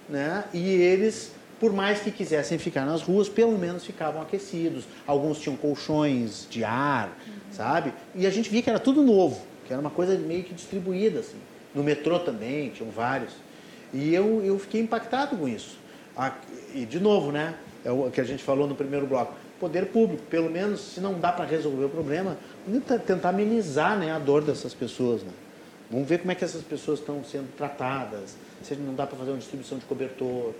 né? 0.08 0.44
E 0.52 0.68
eles, 0.68 1.32
por 1.58 1.72
mais 1.72 2.00
que 2.00 2.10
quisessem 2.10 2.58
ficar 2.58 2.84
nas 2.84 3.02
ruas, 3.02 3.28
pelo 3.28 3.58
menos 3.58 3.84
ficavam 3.84 4.20
aquecidos. 4.20 4.84
Alguns 5.06 5.38
tinham 5.38 5.56
colchões 5.56 6.46
de 6.50 6.64
ar, 6.64 7.08
uhum. 7.26 7.34
sabe? 7.52 7.92
E 8.14 8.26
a 8.26 8.30
gente 8.30 8.50
via 8.50 8.62
que 8.62 8.70
era 8.70 8.78
tudo 8.78 9.02
novo, 9.02 9.40
que 9.66 9.72
era 9.72 9.80
uma 9.80 9.90
coisa 9.90 10.16
meio 10.18 10.44
que 10.44 10.54
distribuída, 10.54 11.20
assim. 11.20 11.38
No 11.74 11.82
metrô 11.82 12.18
também, 12.18 12.70
tinham 12.70 12.90
vários. 12.90 13.32
E 13.92 14.14
eu, 14.14 14.42
eu 14.44 14.58
fiquei 14.58 14.80
impactado 14.80 15.36
com 15.36 15.48
isso. 15.48 15.78
E, 16.74 16.84
de 16.84 17.00
novo, 17.00 17.32
né? 17.32 17.54
É 17.84 17.90
o 17.90 18.10
que 18.10 18.20
a 18.20 18.24
gente 18.24 18.42
falou 18.42 18.66
no 18.66 18.74
primeiro 18.74 19.06
bloco 19.06 19.34
poder 19.60 19.86
público, 19.86 20.22
pelo 20.24 20.50
menos 20.50 20.80
se 20.80 21.00
não 21.00 21.18
dá 21.18 21.32
para 21.32 21.44
resolver 21.44 21.86
o 21.86 21.88
problema, 21.88 22.36
tentar 23.06 23.30
amenizar 23.30 23.98
né, 23.98 24.12
a 24.12 24.18
dor 24.18 24.42
dessas 24.42 24.74
pessoas. 24.74 25.22
Né? 25.22 25.30
Vamos 25.90 26.08
ver 26.08 26.18
como 26.18 26.32
é 26.32 26.34
que 26.34 26.44
essas 26.44 26.62
pessoas 26.62 26.98
estão 26.98 27.24
sendo 27.24 27.48
tratadas, 27.56 28.36
se 28.62 28.74
não 28.76 28.94
dá 28.94 29.06
para 29.06 29.16
fazer 29.18 29.30
uma 29.30 29.38
distribuição 29.38 29.78
de 29.78 29.84
cobertor, 29.84 30.54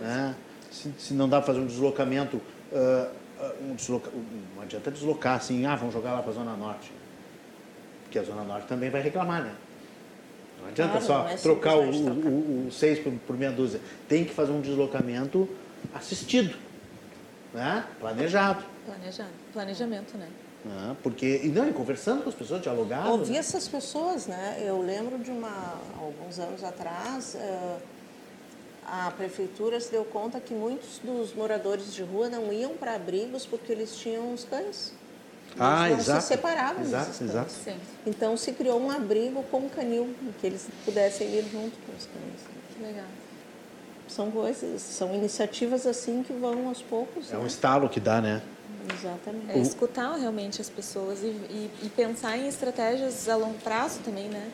né? 0.00 0.34
se, 0.70 0.92
se, 0.98 1.14
não 1.14 1.28
dá 1.28 1.38
para 1.38 1.48
fazer 1.48 1.60
um 1.60 1.66
deslocamento, 1.66 2.36
uh, 2.36 3.10
um 3.62 3.74
desloca... 3.74 4.10
não 4.54 4.62
adianta 4.62 4.90
deslocar 4.90 5.36
assim, 5.36 5.66
ah, 5.66 5.76
vamos 5.76 5.94
jogar 5.94 6.12
lá 6.12 6.22
para 6.22 6.30
a 6.30 6.34
Zona 6.34 6.56
Norte, 6.56 6.92
porque 8.04 8.18
a 8.18 8.22
Zona 8.22 8.44
Norte 8.44 8.66
também 8.66 8.90
vai 8.90 9.02
reclamar, 9.02 9.42
né? 9.42 9.54
Não 10.60 10.68
adianta 10.68 11.00
claro, 11.00 11.06
só 11.06 11.28
é 11.28 11.36
trocar 11.36 11.76
o, 11.76 11.90
o, 11.90 12.10
o, 12.10 12.66
o, 12.68 12.72
seis 12.72 12.98
por, 12.98 13.12
por 13.26 13.36
meia 13.36 13.50
dúzia. 13.50 13.80
Tem 14.06 14.24
que 14.24 14.34
fazer 14.34 14.52
um 14.52 14.60
deslocamento 14.60 15.48
assistido 15.94 16.54
né? 17.52 17.84
planejado. 17.98 18.64
Planejado. 18.86 19.30
Planejamento, 19.52 20.16
né? 20.16 20.28
Ah, 20.66 20.94
porque, 21.02 21.40
e 21.42 21.48
não, 21.48 21.68
e 21.68 21.72
conversando 21.72 22.22
com 22.22 22.28
as 22.28 22.34
pessoas, 22.34 22.60
dialogando. 22.60 23.10
Ouvir 23.10 23.32
né? 23.32 23.38
essas 23.38 23.66
pessoas, 23.66 24.26
né? 24.26 24.62
Eu 24.62 24.80
lembro 24.82 25.18
de 25.18 25.30
uma, 25.30 25.78
alguns 25.98 26.38
anos 26.38 26.62
atrás, 26.62 27.34
uh, 27.34 27.80
a 28.86 29.10
prefeitura 29.12 29.80
se 29.80 29.90
deu 29.90 30.04
conta 30.04 30.38
que 30.38 30.52
muitos 30.52 30.98
dos 31.02 31.32
moradores 31.34 31.94
de 31.94 32.02
rua 32.02 32.28
não 32.28 32.52
iam 32.52 32.72
para 32.72 32.94
abrigos 32.94 33.46
porque 33.46 33.72
eles 33.72 33.96
tinham 33.96 34.34
os 34.34 34.44
cães. 34.44 34.92
Eles 35.52 35.60
ah, 35.60 35.88
não 35.88 35.98
exato. 35.98 36.22
se 36.22 36.28
separavam 36.28 36.82
exato, 36.82 37.24
exato. 37.24 37.50
Sim. 37.50 37.76
Então 38.06 38.36
se 38.36 38.52
criou 38.52 38.80
um 38.80 38.90
abrigo 38.90 39.42
com 39.44 39.68
canil, 39.68 40.14
que 40.40 40.46
eles 40.46 40.68
pudessem 40.84 41.26
ir 41.28 41.42
junto 41.50 41.76
com 41.86 41.92
os 41.96 42.06
cães. 42.06 42.46
Que 42.76 42.82
legal 42.82 43.06
são 44.10 44.30
coisas, 44.30 44.82
são 44.82 45.14
iniciativas 45.14 45.86
assim 45.86 46.22
que 46.22 46.32
vão 46.32 46.68
aos 46.68 46.82
poucos. 46.82 47.30
É 47.30 47.36
né? 47.36 47.42
um 47.42 47.46
estalo 47.46 47.88
que 47.88 48.00
dá, 48.00 48.20
né? 48.20 48.42
Exatamente. 48.94 49.52
É 49.52 49.58
escutar 49.58 50.16
realmente 50.16 50.60
as 50.60 50.68
pessoas 50.68 51.22
e, 51.22 51.26
e, 51.26 51.70
e, 51.82 51.88
pensar 51.88 52.36
em 52.36 52.48
estratégias 52.48 53.28
a 53.28 53.36
longo 53.36 53.58
prazo 53.58 54.00
também, 54.00 54.28
né? 54.28 54.48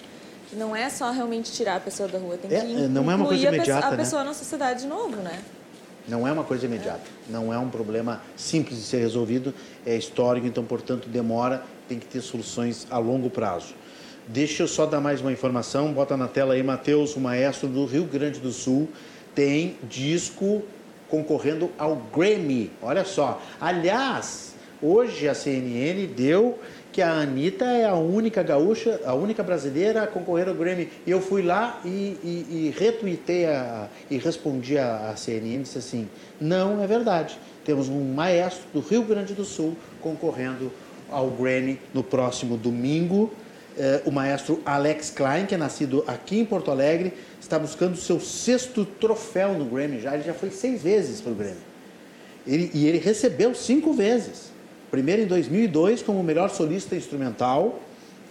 Que 0.49 0.57
não 0.57 0.75
é 0.75 0.89
só 0.89 1.11
realmente 1.11 1.53
tirar 1.53 1.77
a 1.77 1.81
pessoa 1.81 2.09
da 2.09 2.19
rua, 2.19 2.37
tem 2.37 2.57
é, 2.57 2.61
que 2.61 2.67
não 2.89 3.11
é 3.11 3.15
uma 3.15 3.27
coisa 3.27 3.49
imediata, 3.49 3.89
a 3.89 3.91
né? 3.93 3.97
pessoa 3.97 4.25
na 4.25 4.35
sociedade 4.35 4.83
de 4.83 4.87
novo, 4.87 5.17
né? 5.17 5.43
Não 6.09 6.27
é 6.27 6.31
uma 6.31 6.45
coisa 6.45 6.67
imediata, 6.67 7.03
é. 7.29 7.33
não 7.33 7.53
é 7.53 7.59
um 7.59 7.69
problema 7.69 8.23
simples 8.37 8.79
de 8.79 8.85
ser 8.85 8.99
resolvido, 8.99 9.53
é 9.85 9.97
histórico, 9.97 10.47
então, 10.47 10.65
portanto, 10.65 11.09
demora, 11.09 11.65
tem 11.89 11.99
que 11.99 12.07
ter 12.07 12.21
soluções 12.21 12.87
a 12.91 12.99
longo 12.99 13.29
prazo. 13.29 13.75
Deixa 14.29 14.63
eu 14.63 14.69
só 14.69 14.87
dar 14.87 15.01
mais 15.01 15.21
uma 15.21 15.33
informação, 15.33 15.93
bota 15.93 16.17
na 16.17 16.29
tela 16.29 16.55
aí, 16.55 16.63
Matheus, 16.63 17.17
o 17.17 17.21
maestro 17.21 17.69
do 17.69 17.85
Rio 17.87 18.05
Grande 18.05 18.39
do 18.39 18.53
Sul, 18.53 18.89
tem 19.35 19.77
disco 19.89 20.63
concorrendo 21.09 21.71
ao 21.79 21.97
Grammy. 22.15 22.71
Olha 22.83 23.05
só. 23.05 23.41
Aliás, 23.61 24.55
hoje 24.83 25.29
a 25.29 25.35
CNN 25.35 26.07
deu 26.07 26.59
que 26.93 27.03
a 27.03 27.13
Anitta 27.13 27.67
é 27.67 27.85
a 27.85 27.95
única 27.95 28.43
gaúcha, 28.43 29.01
a 29.05 29.15
única 29.15 29.43
brasileira 29.43 30.03
a 30.03 30.07
concorrer 30.07 30.49
ao 30.49 30.55
Grammy. 30.55 30.89
E 31.07 31.11
eu 31.11 31.21
fui 31.21 31.43
lá 31.43 31.81
e, 31.85 32.17
e, 32.25 32.47
e 32.51 32.75
retuitei 32.77 33.47
a, 33.47 33.89
e 34.11 34.17
respondi 34.17 34.79
a, 34.79 35.11
a 35.11 35.17
CNN 35.17 35.63
disse 35.63 35.79
assim: 35.79 36.09
não 36.41 36.83
é 36.83 36.87
verdade. 36.87 37.39
Temos 37.65 37.89
um 37.89 38.15
maestro 38.15 38.65
do 38.73 38.81
Rio 38.81 39.03
Grande 39.03 39.35
do 39.35 39.45
Sul 39.45 39.77
concorrendo 40.01 40.73
ao 41.11 41.29
Grammy 41.29 41.79
no 41.93 42.03
próximo 42.03 42.57
domingo. 42.57 43.33
Eh, 43.79 44.03
o 44.07 44.11
maestro 44.11 44.63
Alex 44.65 45.11
Klein, 45.11 45.45
que 45.45 45.55
é 45.55 45.59
nascido 45.59 46.03
aqui 46.07 46.39
em 46.39 46.45
Porto 46.45 46.71
Alegre, 46.71 47.13
está 47.41 47.59
buscando 47.59 47.97
seu 47.97 48.19
sexto 48.19 48.85
troféu 48.85 49.53
no 49.53 49.67
Grammy 49.67 50.01
já. 50.01 50.15
Ele 50.15 50.25
já 50.25 50.33
foi 50.33 50.51
seis 50.51 50.83
vezes 50.83 51.21
para 51.21 51.33
o 51.33 51.35
Grammy. 51.35 51.61
Ele, 52.47 52.71
e 52.73 52.87
ele 52.87 52.99
recebeu 52.99 53.55
cinco 53.55 53.93
vezes. 53.93 54.51
Primeiro 54.91 55.23
em 55.23 55.27
2002 55.27 56.01
como 56.01 56.23
melhor 56.23 56.49
solista 56.49 56.97
instrumental 56.97 57.81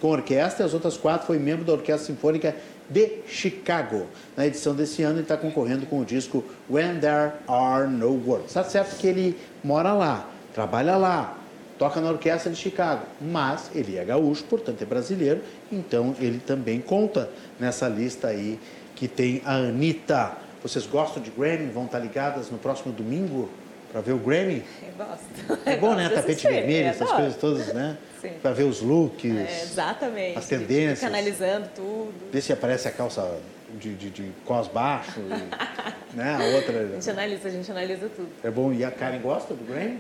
com 0.01 0.07
orquestra, 0.07 0.65
as 0.65 0.73
outras 0.73 0.97
quatro 0.97 1.27
foi 1.27 1.37
membro 1.37 1.63
da 1.63 1.73
Orquestra 1.73 2.13
Sinfônica 2.13 2.55
de 2.89 3.19
Chicago. 3.27 4.07
Na 4.35 4.45
edição 4.45 4.73
desse 4.73 5.03
ano 5.03 5.15
ele 5.15 5.23
está 5.23 5.37
concorrendo 5.37 5.85
com 5.85 5.99
o 5.99 6.05
disco 6.05 6.43
When 6.69 6.99
There 6.99 7.33
Are 7.47 7.87
No 7.87 8.11
Words. 8.25 8.47
Está 8.47 8.63
certo 8.63 8.97
que 8.97 9.07
ele 9.07 9.37
mora 9.63 9.93
lá, 9.93 10.29
trabalha 10.53 10.97
lá, 10.97 11.37
toca 11.77 11.99
na 11.99 12.09
Orquestra 12.09 12.51
de 12.51 12.57
Chicago, 12.57 13.05
mas 13.19 13.69
ele 13.73 13.97
é 13.97 14.05
gaúcho, 14.05 14.43
portanto 14.45 14.81
é 14.81 14.85
brasileiro, 14.85 15.41
então 15.71 16.15
ele 16.19 16.39
também 16.39 16.79
conta 16.79 17.29
nessa 17.59 17.87
lista 17.87 18.27
aí 18.27 18.59
que 18.95 19.07
tem 19.07 19.41
a 19.45 19.55
Anitta. 19.55 20.37
Vocês 20.63 20.85
gostam 20.87 21.21
de 21.21 21.29
Grammy? 21.29 21.69
Vão 21.71 21.85
estar 21.85 21.99
ligadas 21.99 22.49
no 22.49 22.57
próximo 22.57 22.93
domingo 22.93 23.49
para 23.91 24.01
ver 24.01 24.13
o 24.13 24.17
Grammy? 24.17 24.63
Eu 24.81 25.05
gosto. 25.05 25.61
É 25.65 25.77
bom, 25.77 25.93
né? 25.93 26.09
Tapete 26.13 26.47
vermelho, 26.47 26.87
essas 26.87 27.11
coisas 27.11 27.35
todas, 27.37 27.73
né? 27.73 27.97
Para 28.41 28.51
ver 28.51 28.63
os 28.63 28.81
looks. 28.81 29.35
É, 29.35 29.61
exatamente. 29.61 30.37
As 30.37 30.47
tendências. 30.47 30.99
Fica 30.99 31.11
analisando 31.11 31.69
tudo. 31.75 32.13
Ver 32.31 32.41
se 32.41 32.51
aparece 32.51 32.87
a 32.87 32.91
calça 32.91 33.37
de, 33.79 33.93
de, 33.93 34.09
de 34.09 34.31
cos 34.45 34.67
baixo, 34.67 35.19
e, 35.19 36.15
né? 36.15 36.35
A 36.35 36.55
outra. 36.55 36.79
A 36.79 36.87
gente 36.93 37.09
analisa, 37.09 37.47
a 37.47 37.51
gente 37.51 37.71
analisa 37.71 38.09
tudo. 38.09 38.29
É 38.43 38.49
bom. 38.49 38.73
E 38.73 38.83
a 38.83 38.89
Karen 38.89 39.19
gosta 39.19 39.53
do 39.53 39.63
Grammy? 39.63 39.99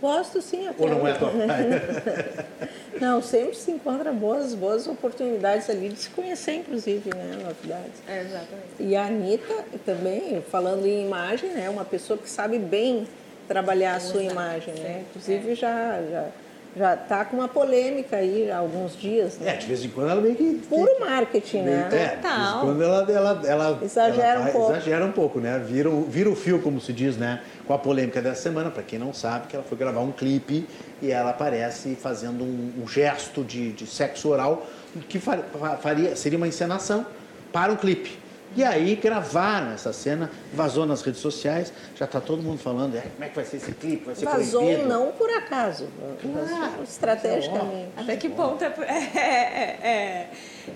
Gosto 0.00 0.40
sim. 0.40 0.66
Até 0.66 0.82
Ou 0.82 0.88
não 0.88 1.06
é 1.06 1.12
tua 1.14 1.30
Não, 3.00 3.22
sempre 3.22 3.54
se 3.54 3.70
encontra 3.70 4.12
boas, 4.12 4.54
boas 4.54 4.86
oportunidades 4.86 5.70
ali 5.70 5.88
de 5.88 5.98
se 5.98 6.10
conhecer, 6.10 6.56
inclusive, 6.56 7.10
né, 7.14 7.38
novidades. 7.42 8.02
É, 8.06 8.20
exatamente. 8.20 8.66
E 8.78 8.96
a 8.96 9.06
Anitta 9.06 9.64
também, 9.86 10.42
falando 10.50 10.86
em 10.86 11.06
imagem, 11.06 11.50
é 11.50 11.54
né, 11.54 11.70
uma 11.70 11.84
pessoa 11.84 12.18
que 12.18 12.28
sabe 12.28 12.58
bem 12.58 13.06
trabalhar 13.48 13.96
a 13.96 14.00
sua 14.00 14.22
imagem, 14.22 14.74
né? 14.74 15.04
Inclusive 15.08 15.52
é. 15.52 15.54
já, 15.54 16.02
já 16.10 16.28
já 16.76 16.94
está 16.94 17.24
com 17.24 17.36
uma 17.36 17.48
polêmica 17.48 18.16
aí 18.16 18.50
há 18.50 18.58
alguns 18.58 18.96
dias. 18.96 19.38
Né? 19.38 19.54
É, 19.54 19.56
de 19.56 19.66
vez 19.66 19.84
em 19.84 19.88
quando 19.88 20.10
ela 20.10 20.20
meio 20.20 20.34
que. 20.34 20.60
Puro 20.68 21.00
marketing, 21.00 21.62
né? 21.62 21.88
É, 21.88 21.88
de 21.88 21.96
vez 21.96 22.48
em 22.48 22.60
quando 22.60 22.82
ela, 22.82 23.10
ela, 23.10 23.42
ela 23.44 23.78
exagera 23.82 24.40
ela 24.40 24.48
um 24.48 24.52
pouco. 24.52 24.72
Exagera 24.72 25.04
um 25.04 25.12
pouco, 25.12 25.40
né? 25.40 25.58
Vira, 25.58 25.90
vira 26.08 26.30
o 26.30 26.36
fio, 26.36 26.60
como 26.60 26.80
se 26.80 26.92
diz, 26.92 27.16
né? 27.16 27.40
Com 27.66 27.74
a 27.74 27.78
polêmica 27.78 28.22
dessa 28.22 28.42
semana, 28.42 28.70
para 28.70 28.82
quem 28.82 28.98
não 28.98 29.12
sabe, 29.12 29.48
que 29.48 29.56
ela 29.56 29.64
foi 29.64 29.76
gravar 29.76 30.00
um 30.00 30.12
clipe 30.12 30.66
e 31.02 31.10
ela 31.10 31.30
aparece 31.30 31.96
fazendo 31.96 32.44
um, 32.44 32.82
um 32.82 32.88
gesto 32.88 33.42
de, 33.42 33.72
de 33.72 33.86
sexo 33.86 34.28
oral 34.28 34.66
que 35.08 35.18
faria, 35.18 36.16
seria 36.16 36.36
uma 36.36 36.48
encenação 36.48 37.06
para 37.52 37.72
um 37.72 37.76
clipe. 37.76 38.19
E 38.56 38.64
aí 38.64 38.96
gravaram 38.96 39.72
essa 39.72 39.92
cena, 39.92 40.30
vazou 40.52 40.84
nas 40.84 41.02
redes 41.02 41.20
sociais, 41.20 41.72
já 41.94 42.04
está 42.04 42.20
todo 42.20 42.42
mundo 42.42 42.58
falando, 42.58 42.96
é, 42.96 43.02
como 43.02 43.24
é 43.24 43.28
que 43.28 43.36
vai 43.36 43.44
ser 43.44 43.58
esse 43.58 43.72
clipe, 43.72 44.06
vai 44.06 44.14
ser 44.14 44.24
Vazou 44.24 44.62
proibido. 44.62 44.88
não 44.88 45.12
por 45.12 45.30
acaso, 45.30 45.88
claro, 46.20 46.82
estrategicamente. 46.82 47.90
Até 47.96 48.16
que 48.16 48.28
ponto 48.28 48.62
é, 48.64 48.68
é, 48.68 49.86
é, 49.86 50.30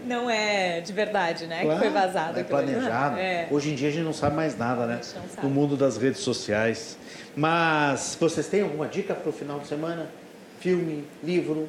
não 0.07 0.31
é 0.31 0.81
de 0.81 0.93
verdade, 0.93 1.47
né? 1.47 1.63
Claro, 1.63 1.81
que 1.81 1.87
foi 1.87 1.93
vazado. 1.93 2.39
É 2.39 2.45
planejado. 2.45 3.19
É. 3.19 3.49
Hoje 3.51 3.71
em 3.71 3.75
dia 3.75 3.89
a 3.89 3.93
gente 3.93 4.05
não 4.05 4.13
sabe 4.13 4.37
mais 4.37 4.57
nada, 4.57 4.87
né? 4.87 5.01
No 5.43 5.51
mundo 5.51 5.77
das 5.77 5.97
redes 5.97 6.21
sociais. 6.21 6.97
Mas 7.37 8.17
vocês 8.21 8.47
têm 8.47 8.63
alguma 8.63 8.87
dica 8.87 9.15
para 9.15 9.29
o 9.29 9.33
final 9.33 9.59
de 9.59 9.67
semana? 9.67 10.09
Filme, 10.61 11.05
livro, 11.23 11.69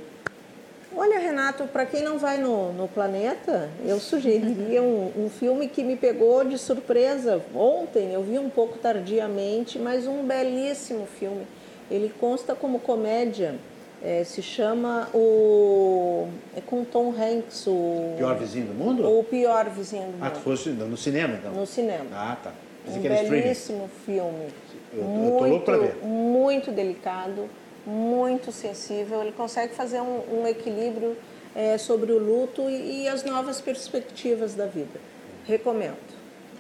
Olha, 0.98 1.20
Renato, 1.20 1.66
para 1.66 1.86
quem 1.86 2.02
não 2.02 2.18
vai 2.18 2.38
no, 2.38 2.72
no 2.72 2.88
planeta, 2.88 3.70
eu 3.86 4.00
sugeriria 4.00 4.82
um, 4.82 5.12
um, 5.26 5.30
filme 5.30 5.68
que 5.68 5.84
me 5.84 5.98
pegou 5.98 6.46
de 6.46 6.58
surpresa 6.58 7.42
ontem. 7.54 8.14
Eu 8.14 8.24
vi 8.24 8.40
um 8.40 8.50
pouco 8.50 8.78
tardiamente, 8.78 9.78
mas 9.78 10.08
um 10.08 10.24
belíssimo 10.24 11.06
filme. 11.06 11.46
Ele 11.92 12.12
consta 12.18 12.56
como 12.56 12.80
comédia. 12.80 13.56
É, 14.02 14.24
se 14.24 14.42
chama 14.42 15.10
o. 15.14 16.28
É 16.56 16.62
com 16.62 16.86
Tom 16.86 17.14
Hanks, 17.18 17.66
o. 17.68 18.14
Pior 18.18 18.38
Vizinho 18.38 18.68
do 18.68 18.74
Mundo? 18.74 19.20
O 19.20 19.24
Pior 19.24 19.70
Vizinho 19.70 20.04
do 20.04 20.12
Mundo. 20.14 20.24
Ah, 20.24 20.32
fosse 20.32 20.70
no 20.70 20.96
cinema 20.96 21.36
então? 21.40 21.52
No 21.52 21.66
cinema. 21.66 22.06
Ah, 22.14 22.38
tá. 22.42 22.52
um 22.88 23.02
belíssimo 23.02 23.90
filme. 24.06 24.48
Eu, 24.94 25.04
muito, 25.04 25.34
eu 25.34 25.40
tô 25.40 25.46
louco 25.46 25.66
pra 25.66 25.78
ver. 25.78 25.98
Muito 26.04 26.72
delicado 26.72 27.50
muito 27.86 28.52
sensível, 28.52 29.22
ele 29.22 29.32
consegue 29.32 29.74
fazer 29.76 30.02
um, 30.02 30.42
um 30.42 30.48
equilíbrio 30.48 31.16
é, 31.56 31.78
sobre 31.78 32.12
o 32.12 32.20
luto 32.20 32.70
e, 32.70 33.04
e, 33.04 33.08
as 33.08 33.24
novas 33.24 33.62
perspectivas 33.62 34.54
da 34.54 34.66
vida. 34.66 35.00
Recomendo. 35.46 35.96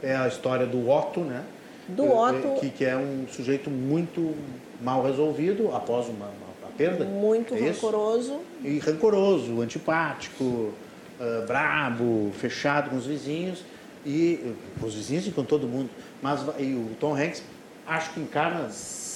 É 0.01 0.15
a 0.15 0.27
história 0.27 0.65
do 0.65 0.89
Otto, 0.89 1.21
né? 1.21 1.43
Do 1.87 2.11
Otto. 2.11 2.59
Que, 2.59 2.69
que 2.69 2.85
é 2.85 2.95
um 2.95 3.25
sujeito 3.27 3.69
muito 3.69 4.35
mal 4.81 5.03
resolvido 5.03 5.73
após 5.75 6.07
uma, 6.07 6.27
uma 6.27 6.71
perda. 6.77 7.05
Muito 7.05 7.55
é 7.55 7.59
rancoroso. 7.59 8.39
E 8.63 8.79
rancoroso, 8.79 9.61
antipático, 9.61 10.43
uh, 10.43 11.45
brabo, 11.47 12.31
fechado 12.37 12.89
com 12.89 12.97
os 12.97 13.05
vizinhos. 13.05 13.63
E 14.05 14.53
com 14.79 14.85
os 14.85 14.93
vizinhos 14.93 15.27
e 15.27 15.31
com 15.31 15.43
todo 15.43 15.67
mundo. 15.67 15.89
Mas 16.21 16.41
e 16.59 16.73
o 16.73 16.91
Tom 16.99 17.15
Hanks 17.15 17.41
acho 17.87 18.13
que 18.13 18.19
encarna 18.19 18.69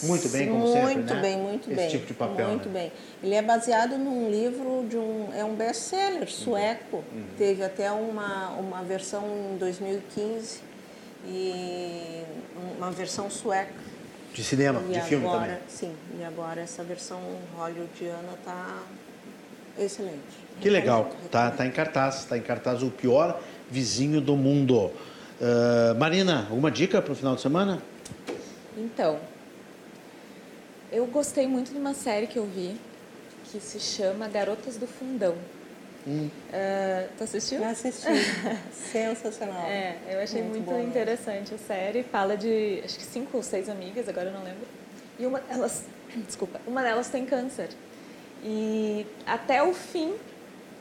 muito 0.03 0.29
bem, 0.29 0.47
como 0.47 0.59
muito 0.59 0.73
sempre, 0.73 0.93
Muito 0.95 1.13
né? 1.13 1.21
bem, 1.21 1.37
muito 1.37 1.67
Esse 1.67 1.75
bem. 1.75 1.89
tipo 1.89 2.05
de 2.05 2.13
papel, 2.13 2.47
Muito 2.47 2.69
né? 2.69 2.79
bem. 2.79 2.91
Ele 3.21 3.35
é 3.35 3.41
baseado 3.41 3.97
num 3.97 4.29
livro 4.29 4.85
de 4.87 4.97
um... 4.97 5.29
É 5.35 5.43
um 5.43 5.55
best-seller 5.55 6.29
sueco. 6.29 7.03
Uhum. 7.11 7.25
Teve 7.37 7.63
até 7.63 7.91
uma, 7.91 8.49
uma 8.51 8.81
versão 8.81 9.25
em 9.53 9.57
2015 9.57 10.61
e 11.25 12.23
uma 12.77 12.91
versão 12.91 13.29
sueca. 13.29 13.73
De 14.33 14.43
cinema, 14.43 14.81
e 14.87 14.93
de 14.93 15.01
filme 15.01 15.25
agora, 15.25 15.41
também. 15.41 15.59
Sim, 15.67 15.93
e 16.17 16.23
agora 16.23 16.61
essa 16.61 16.83
versão 16.83 17.19
hollywoodiana 17.57 18.33
está 18.39 18.77
excelente. 19.77 20.19
Que 20.61 20.69
legal. 20.69 21.09
Tá, 21.31 21.49
tá 21.51 21.65
em 21.65 21.71
cartaz, 21.71 22.19
está 22.19 22.37
em 22.37 22.41
cartaz 22.41 22.83
o 22.83 22.89
pior 22.89 23.41
vizinho 23.69 24.21
do 24.21 24.35
mundo. 24.37 24.91
Uh, 25.41 25.95
Marina, 25.97 26.47
alguma 26.49 26.69
dica 26.69 27.01
para 27.01 27.11
o 27.11 27.15
final 27.15 27.35
de 27.35 27.41
semana? 27.41 27.81
Então, 28.79 29.19
eu 30.89 31.05
gostei 31.05 31.45
muito 31.45 31.73
de 31.73 31.77
uma 31.77 31.93
série 31.93 32.27
que 32.27 32.39
eu 32.39 32.45
vi 32.45 32.79
que 33.51 33.59
se 33.59 33.77
chama 33.77 34.29
Garotas 34.29 34.77
do 34.77 34.87
Fundão. 34.87 35.35
Hum. 36.07 36.29
Uh, 36.47 37.09
tu 37.17 37.23
assistiu? 37.25 37.61
Assisti. 37.63 38.07
Sensacional. 38.71 39.65
É, 39.65 39.97
eu 40.09 40.19
achei 40.21 40.41
muito, 40.41 40.71
muito 40.71 40.87
interessante 40.87 41.53
a 41.53 41.57
série. 41.57 42.03
Fala 42.03 42.37
de, 42.37 42.81
acho 42.85 42.97
que 42.97 43.03
cinco 43.03 43.35
ou 43.35 43.43
seis 43.43 43.67
amigas, 43.67 44.07
agora 44.07 44.29
eu 44.29 44.33
não 44.33 44.43
lembro. 44.43 44.65
E 45.19 45.25
uma 45.25 45.41
delas, 45.41 45.83
desculpa, 46.25 46.61
uma 46.65 46.81
delas 46.81 47.09
tem 47.09 47.25
câncer. 47.25 47.69
E 48.41 49.05
até 49.25 49.61
o 49.61 49.73
fim, 49.73 50.15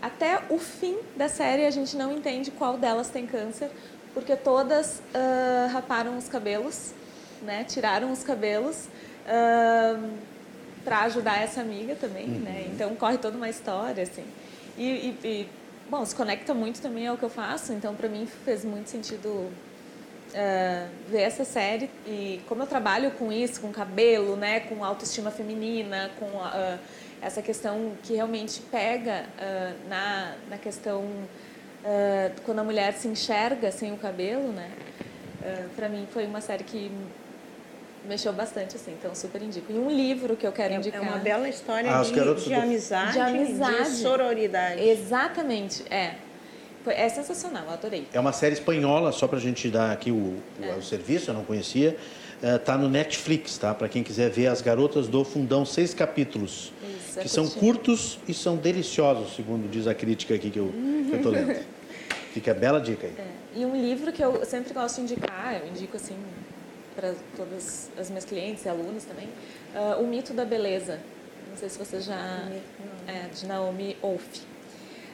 até 0.00 0.40
o 0.48 0.58
fim 0.58 0.96
da 1.16 1.28
série 1.28 1.66
a 1.66 1.70
gente 1.72 1.96
não 1.96 2.12
entende 2.12 2.52
qual 2.52 2.78
delas 2.78 3.08
tem 3.08 3.26
câncer, 3.26 3.70
porque 4.14 4.36
todas 4.36 5.02
uh, 5.14 5.72
raparam 5.72 6.16
os 6.16 6.28
cabelos, 6.28 6.92
né? 7.42 7.64
Tiraram 7.64 8.12
os 8.12 8.22
cabelos. 8.22 8.88
Uh, 9.26 10.38
para 10.88 11.02
ajudar 11.02 11.42
essa 11.42 11.60
amiga 11.60 11.94
também, 11.94 12.24
uhum. 12.24 12.40
né? 12.40 12.66
Então 12.72 12.94
corre 12.96 13.18
toda 13.18 13.36
uma 13.36 13.48
história 13.48 14.02
assim. 14.02 14.24
E, 14.76 14.84
e, 14.84 15.18
e, 15.22 15.48
bom, 15.90 16.04
se 16.04 16.14
conecta 16.14 16.54
muito 16.54 16.80
também 16.80 17.06
ao 17.06 17.18
que 17.18 17.24
eu 17.24 17.28
faço. 17.28 17.74
Então 17.74 17.94
para 17.94 18.08
mim 18.08 18.26
fez 18.44 18.64
muito 18.64 18.88
sentido 18.88 19.28
uh, 19.28 20.88
ver 21.10 21.20
essa 21.20 21.44
série 21.44 21.90
e 22.06 22.40
como 22.48 22.62
eu 22.62 22.66
trabalho 22.66 23.10
com 23.12 23.30
isso, 23.30 23.60
com 23.60 23.70
cabelo, 23.70 24.34
né? 24.34 24.60
Com 24.60 24.82
autoestima 24.82 25.30
feminina, 25.30 26.10
com 26.18 26.26
uh, 26.26 26.78
essa 27.20 27.42
questão 27.42 27.92
que 28.02 28.14
realmente 28.14 28.62
pega 28.70 29.26
uh, 29.38 29.88
na 29.88 30.34
na 30.48 30.58
questão 30.58 31.04
quando 32.44 32.58
a 32.58 32.64
mulher 32.64 32.92
se 32.92 33.08
enxerga 33.08 33.70
sem 33.70 33.92
o 33.92 33.96
cabelo, 33.96 34.52
né? 34.52 34.70
para 35.74 35.88
mim 35.88 36.06
foi 36.12 36.26
uma 36.26 36.40
série 36.40 36.62
que 36.62 36.90
mexeu 38.08 38.32
bastante, 38.32 38.76
assim, 38.76 38.92
então 38.98 39.14
super 39.14 39.42
indico. 39.42 39.70
E 39.70 39.78
um 39.78 39.90
livro 39.90 40.34
que 40.36 40.46
eu 40.46 40.52
quero 40.52 40.74
é, 40.74 40.76
indicar. 40.78 41.04
É 41.04 41.08
uma 41.08 41.18
bela 41.18 41.48
história 41.48 41.94
ah, 41.94 42.02
de, 42.02 42.12
de, 42.12 42.54
amizade, 42.54 43.12
de 43.12 43.20
amizade, 43.20 43.90
de 43.90 43.96
sororidade. 43.96 44.80
Exatamente, 44.88 45.84
é. 45.90 46.14
É 46.86 47.08
sensacional, 47.10 47.68
adorei. 47.68 48.06
É 48.14 48.18
uma 48.18 48.32
série 48.32 48.54
espanhola, 48.54 49.12
só 49.12 49.28
para 49.28 49.36
a 49.36 49.40
gente 49.40 49.68
dar 49.68 49.92
aqui 49.92 50.10
o, 50.10 50.36
é. 50.62 50.72
o, 50.72 50.82
serviço, 50.82 51.30
eu 51.30 51.34
não 51.34 51.44
conhecia. 51.44 51.98
Está 52.42 52.76
uh, 52.76 52.78
no 52.78 52.88
Netflix, 52.88 53.58
tá? 53.58 53.74
Para 53.74 53.88
quem 53.88 54.02
quiser 54.02 54.30
ver 54.30 54.46
As 54.46 54.62
Garotas 54.62 55.06
do 55.06 55.22
Fundão, 55.22 55.66
seis 55.66 55.92
capítulos. 55.92 56.72
Isso, 56.82 57.18
é 57.18 57.22
que 57.22 57.28
são 57.28 57.46
curtos 57.46 58.18
e 58.26 58.32
são 58.32 58.56
deliciosos, 58.56 59.36
segundo 59.36 59.68
diz 59.68 59.86
a 59.86 59.94
crítica 59.94 60.34
aqui 60.34 60.48
que 60.48 60.58
eu 60.58 60.72
estou 61.12 61.30
lendo. 61.30 61.60
Fica 62.32 62.52
a 62.52 62.54
bela 62.54 62.80
dica 62.80 63.06
aí. 63.06 63.14
É. 63.18 63.60
E 63.60 63.66
um 63.66 63.76
livro 63.76 64.10
que 64.12 64.22
eu 64.22 64.44
sempre 64.46 64.72
gosto 64.72 64.96
de 64.96 65.02
indicar, 65.02 65.60
eu 65.60 65.68
indico 65.68 65.96
assim 65.96 66.14
para 66.98 67.14
todas 67.36 67.88
as 67.96 68.08
minhas 68.08 68.24
clientes 68.24 68.64
e 68.64 68.68
alunos 68.68 69.04
também, 69.04 69.28
uh, 69.72 70.02
o 70.02 70.06
mito 70.06 70.32
da 70.32 70.44
beleza. 70.44 70.98
Não 71.48 71.56
sei 71.56 71.68
se 71.68 71.78
você 71.78 72.00
já 72.00 72.48
é 73.06 73.28
de 73.32 73.46
Naomi 73.46 73.96
Wolf. 74.02 74.24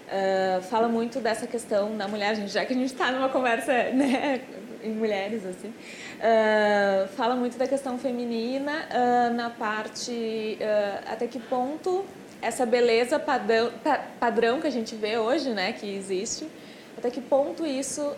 Uh, 0.04 0.62
fala 0.62 0.88
muito 0.88 1.20
dessa 1.20 1.46
questão 1.46 1.94
da 1.94 2.08
mulher, 2.08 2.34
gente, 2.36 2.50
já 2.50 2.64
que 2.64 2.72
a 2.72 2.76
gente 2.76 2.92
está 2.92 3.12
numa 3.12 3.28
conversa 3.28 3.72
né, 3.92 4.40
em 4.82 4.92
mulheres 4.92 5.44
assim, 5.44 5.68
uh, 5.68 7.08
fala 7.16 7.36
muito 7.36 7.58
da 7.58 7.66
questão 7.66 7.98
feminina 7.98 8.72
uh, 8.72 9.34
na 9.34 9.50
parte 9.50 10.58
até 11.06 11.26
que 11.26 11.38
ponto 11.38 12.04
essa 12.40 12.64
beleza 12.64 13.18
padrão, 13.18 13.70
padrão 14.18 14.60
que 14.60 14.66
a 14.66 14.70
gente 14.70 14.94
vê 14.94 15.18
hoje, 15.18 15.50
né, 15.50 15.72
que 15.72 15.94
existe, 15.94 16.46
até 16.96 17.10
que 17.10 17.20
ponto 17.20 17.66
isso 17.66 18.14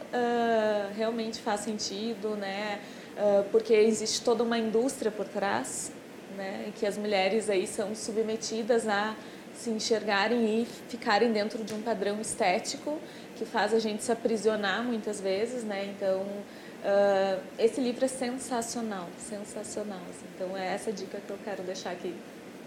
realmente 0.97 1.41
faz 1.41 1.61
sentido, 1.61 2.37
né? 2.37 2.81
Ah, 3.17 3.45
porque 3.51 3.73
existe 3.73 4.21
toda 4.23 4.43
uma 4.43 4.59
indústria 4.59 5.11
por 5.11 5.27
trás, 5.27 5.91
né, 6.37 6.71
que 6.77 6.85
as 6.85 6.99
mulheres 6.99 7.49
aí 7.49 7.67
são 7.67 7.95
submetidas 7.95 8.87
a 8.87 9.17
se 9.55 9.71
enxergarem 9.71 10.63
e 10.63 10.67
ficarem 10.89 11.33
dentro 11.33 11.65
de 11.65 11.73
um 11.73 11.81
padrão 11.81 12.21
estético 12.21 12.99
que 13.37 13.47
faz 13.47 13.73
a 13.73 13.79
gente 13.79 14.05
se 14.05 14.13
aprisionar 14.13 14.83
muitas 14.85 15.19
vezes, 15.19 15.65
né? 15.65 15.87
Então, 15.97 16.21
uh, 16.21 17.41
esse 17.59 17.81
livro 17.81 18.05
é 18.05 18.09
sensacional, 18.09 19.09
sensacional. 19.19 20.01
Assim. 20.11 20.27
Então, 20.35 20.55
é 20.55 20.75
essa 20.75 20.93
dica 20.93 21.19
que 21.27 21.31
eu 21.31 21.39
quero 21.43 21.63
deixar 21.63 21.93
aqui 21.93 22.15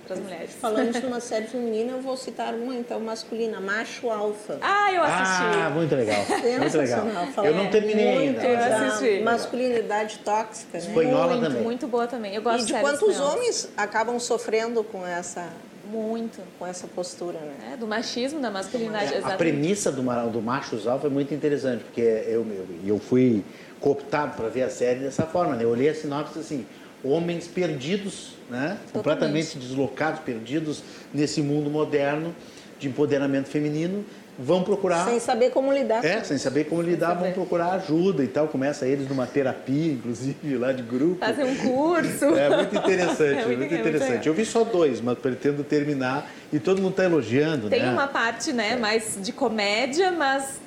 para 0.10 0.16
as 0.16 0.24
mulheres. 0.24 0.52
Falando 0.60 0.92
de 0.92 1.06
uma 1.06 1.20
série 1.20 1.46
feminina, 1.46 1.92
eu 1.92 2.02
vou 2.02 2.18
citar 2.18 2.54
uma 2.56 2.76
então 2.76 3.00
masculina, 3.00 3.60
Macho 3.60 4.10
Alfa. 4.10 4.58
Ah, 4.62 4.92
eu 4.92 5.04
assisti. 5.04 5.60
Ah, 5.62 5.70
muito 5.70 5.96
legal. 5.96 6.26
Muito 6.60 6.78
legal. 6.78 7.08
Eu 7.44 7.56
não 7.56 7.70
terminei 7.70 8.18
ainda. 8.18 8.44
Eu 8.44 8.88
assisti. 8.88 9.22
Masculinidade 9.22 10.20
tóxica, 10.20 10.78
né? 10.78 10.80
Espanhola 10.80 11.36
muito, 11.36 11.44
também. 11.44 11.64
Muito 11.64 11.88
boa 11.88 12.08
também. 12.08 12.36
Eu 12.36 12.42
gosto 12.42 12.64
e 12.64 12.66
de 12.66 12.74
quantos 12.80 13.20
homens 13.20 13.70
acabam 13.78 14.20
sofrendo 14.20 14.84
com 14.84 15.06
essa 15.06 15.48
muito 15.92 16.42
com 16.58 16.68
essa 16.68 16.88
postura, 16.88 17.40
né? 17.40 17.74
É, 17.74 17.78
do 17.78 17.88
machismo, 17.88 18.40
da 18.40 18.52
masculinidade. 18.52 19.14
É, 19.14 19.20
a 19.20 19.38
premissa 19.38 19.92
do, 19.92 20.04
do 20.32 20.42
macho 20.42 20.78
alfa 20.90 21.08
é 21.08 21.10
muito 21.10 21.34
interessante, 21.34 21.84
porque 21.84 22.02
eu, 22.02 22.46
eu, 22.46 22.68
eu 22.86 23.00
fui 23.00 23.44
cooptado 23.80 24.36
para 24.36 24.50
ver 24.50 24.64
a 24.64 24.70
série 24.70 25.00
dessa 25.00 25.26
forma, 25.26 25.56
né? 25.56 25.64
Eu 25.64 25.70
olhei 25.70 25.90
a 25.90 25.96
sinopse 25.96 26.38
assim, 26.38 26.66
homens 27.04 27.48
perdidos, 27.48 28.34
né? 28.50 28.78
completamente 28.92 29.58
deslocados, 29.58 30.22
perdidos 30.22 30.84
nesse 31.14 31.42
mundo 31.42 31.70
moderno 31.70 32.36
de 32.80 32.88
empoderamento 32.88 33.48
feminino, 33.48 34.06
vão 34.38 34.64
procurar. 34.64 35.06
Sem 35.06 35.20
saber 35.20 35.52
como 35.52 35.72
lidar. 35.74 36.04
É, 36.04 36.24
sem 36.24 36.38
saber 36.38 36.64
como 36.66 36.82
sem 36.82 36.92
lidar, 36.92 37.10
saber. 37.10 37.24
vão 37.26 37.32
procurar 37.34 37.74
ajuda 37.74 38.24
e 38.24 38.28
tal. 38.28 38.48
Começa 38.48 38.88
eles 38.88 39.08
numa 39.10 39.28
terapia, 39.28 39.92
inclusive, 39.92 40.58
lá 40.58 40.72
de 40.72 40.82
grupo. 40.82 41.20
Fazer 41.20 41.44
um 41.44 41.56
curso. 41.56 42.26
É 42.26 42.50
muito 42.56 42.76
interessante, 42.76 43.22
é 43.42 43.46
muito, 43.46 43.60
muito 43.60 43.76
interessante. 43.76 44.28
Eu 44.28 44.34
vi 44.34 44.46
só 44.46 44.64
dois, 44.64 45.02
mas 45.02 45.20
pretendo 45.20 45.64
terminar 45.64 46.32
e 46.54 46.60
todo 46.60 46.82
mundo 46.82 46.92
está 46.92 47.04
elogiando. 47.04 47.70
Tem 47.70 47.82
né? 47.82 47.92
uma 47.92 48.08
parte, 48.08 48.54
né, 48.54 48.74
é. 48.74 48.76
mais 48.78 49.18
de 49.22 49.34
comédia, 49.34 50.12
mas 50.12 50.62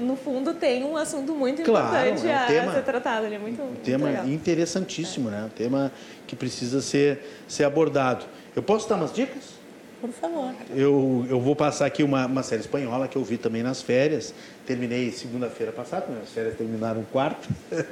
no 0.00 0.16
fundo 0.16 0.54
tem 0.54 0.84
um 0.84 0.96
assunto 0.96 1.34
muito 1.34 1.62
claro, 1.62 2.08
importante 2.08 2.28
é 2.28 2.32
um 2.32 2.36
a 2.36 2.46
tema, 2.46 2.72
ser 2.72 2.82
tratado. 2.82 3.26
Ele 3.26 3.34
é 3.34 3.38
muito, 3.38 3.62
um 3.62 3.66
muito 3.66 3.82
tema 3.82 4.06
legal. 4.06 4.28
interessantíssimo, 4.28 5.28
é. 5.28 5.32
né? 5.32 5.44
Um 5.44 5.56
tema 5.56 5.92
que 6.26 6.34
precisa 6.34 6.80
ser, 6.80 7.20
ser 7.46 7.64
abordado. 7.64 8.24
Eu 8.54 8.62
posso 8.62 8.88
dar 8.88 8.96
umas 8.96 9.12
dicas? 9.12 9.54
Por 10.00 10.10
favor. 10.10 10.52
Eu, 10.76 11.26
eu 11.30 11.40
vou 11.40 11.56
passar 11.56 11.86
aqui 11.86 12.02
uma, 12.02 12.26
uma 12.26 12.42
série 12.42 12.60
espanhola 12.60 13.08
que 13.08 13.16
eu 13.16 13.24
vi 13.24 13.38
também 13.38 13.62
nas 13.62 13.80
férias. 13.80 14.34
Terminei 14.66 15.10
segunda-feira 15.10 15.72
passada, 15.72 16.06
as 16.22 16.30
férias 16.30 16.56
terminaram 16.56 17.04
quarta. 17.10 17.48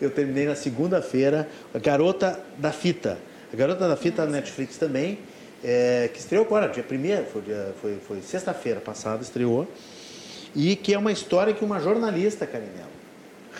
eu 0.00 0.10
terminei 0.10 0.46
na 0.46 0.54
segunda-feira. 0.54 1.48
A 1.72 1.78
Garota 1.78 2.38
da 2.58 2.72
Fita. 2.72 3.18
A 3.52 3.56
Garota 3.56 3.88
da 3.88 3.96
Fita 3.96 4.26
na 4.26 4.32
Netflix 4.32 4.76
também, 4.76 5.18
é, 5.64 6.10
que 6.12 6.18
estreou 6.18 6.44
agora, 6.44 6.68
dia 6.68 6.84
1 6.84 7.24
foi, 7.26 7.42
foi, 7.80 7.98
foi 8.06 8.20
sexta-feira 8.20 8.80
passada, 8.80 9.22
estreou 9.22 9.66
e 10.56 10.74
que 10.74 10.94
é 10.94 10.98
uma 10.98 11.12
história 11.12 11.52
que 11.52 11.62
uma 11.62 11.78
jornalista, 11.78 12.46
Carinella, 12.46 12.88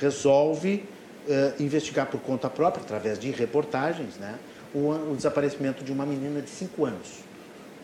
resolve 0.01 0.83
uh, 1.29 1.63
investigar 1.63 2.07
por 2.07 2.19
conta 2.21 2.49
própria, 2.49 2.83
através 2.83 3.19
de 3.19 3.31
reportagens, 3.31 4.17
né, 4.17 4.35
o, 4.75 4.89
o, 5.13 5.15
desaparecimento 5.15 5.85
de 5.85 5.93
uma 5.93 6.07
menina 6.07 6.41
de 6.41 6.49
5 6.49 6.87
anos. 6.87 7.09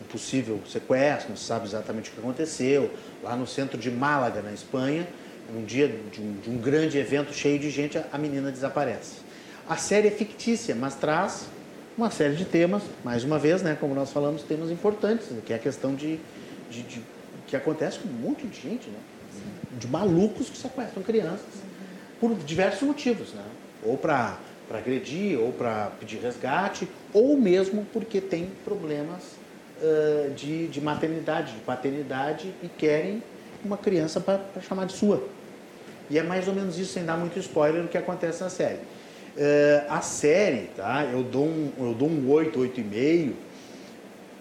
Um 0.00 0.04
possível 0.04 0.58
sequestro, 0.66 1.28
não 1.28 1.36
se 1.36 1.44
sabe 1.44 1.66
exatamente 1.66 2.08
o 2.08 2.14
que 2.14 2.20
aconteceu, 2.20 2.90
lá 3.22 3.36
no 3.36 3.46
centro 3.46 3.76
de 3.76 3.90
Málaga, 3.90 4.40
na 4.40 4.52
Espanha, 4.52 5.06
um 5.54 5.62
dia 5.62 5.88
de 5.88 6.20
um, 6.20 6.32
de 6.40 6.48
um 6.48 6.56
grande 6.56 6.96
evento 6.96 7.34
cheio 7.34 7.58
de 7.58 7.68
gente, 7.68 7.98
a, 7.98 8.06
a 8.10 8.16
menina 8.16 8.50
desaparece. 8.50 9.16
A 9.68 9.76
série 9.76 10.08
é 10.08 10.10
fictícia, 10.10 10.74
mas 10.74 10.94
traz 10.94 11.44
uma 11.98 12.10
série 12.10 12.34
de 12.34 12.46
temas, 12.46 12.82
mais 13.04 13.24
uma 13.24 13.38
vez, 13.38 13.60
né, 13.60 13.76
como 13.78 13.94
nós 13.94 14.10
falamos, 14.10 14.42
temas 14.42 14.70
importantes, 14.70 15.26
que 15.44 15.52
é 15.52 15.56
a 15.56 15.58
questão 15.58 15.94
de, 15.94 16.18
de, 16.70 16.82
de 16.82 17.02
que 17.52 17.56
acontece 17.56 17.98
com 17.98 18.08
um 18.08 18.12
monte 18.12 18.46
de 18.46 18.58
gente, 18.58 18.88
né? 18.88 18.98
De 19.78 19.86
malucos 19.86 20.48
que 20.48 20.56
sequestram 20.56 21.02
crianças 21.02 21.60
por 22.18 22.34
diversos 22.34 22.80
motivos, 22.80 23.34
né? 23.34 23.44
Ou 23.84 23.98
para 23.98 24.38
agredir, 24.70 25.38
ou 25.38 25.52
para 25.52 25.92
pedir 26.00 26.18
resgate, 26.18 26.88
ou 27.12 27.36
mesmo 27.36 27.86
porque 27.92 28.22
tem 28.22 28.50
problemas 28.64 29.22
uh, 29.82 30.30
de, 30.30 30.66
de 30.68 30.80
maternidade, 30.80 31.52
de 31.52 31.60
paternidade 31.60 32.54
e 32.62 32.68
querem 32.68 33.22
uma 33.62 33.76
criança 33.76 34.18
para 34.18 34.40
chamar 34.66 34.86
de 34.86 34.94
sua. 34.94 35.22
E 36.08 36.18
é 36.18 36.22
mais 36.22 36.48
ou 36.48 36.54
menos 36.54 36.78
isso, 36.78 36.94
sem 36.94 37.04
dar 37.04 37.18
muito 37.18 37.38
spoiler, 37.38 37.84
o 37.84 37.88
que 37.88 37.98
acontece 37.98 38.42
na 38.42 38.48
série. 38.48 38.78
Uh, 39.36 39.90
a 39.90 40.00
série, 40.00 40.70
tá? 40.74 41.04
Eu 41.04 41.22
dou 41.22 41.44
um, 41.44 41.70
eu 41.78 41.92
dou 41.92 42.08
um 42.08 42.30
8, 42.30 42.58
8,5, 42.58 43.32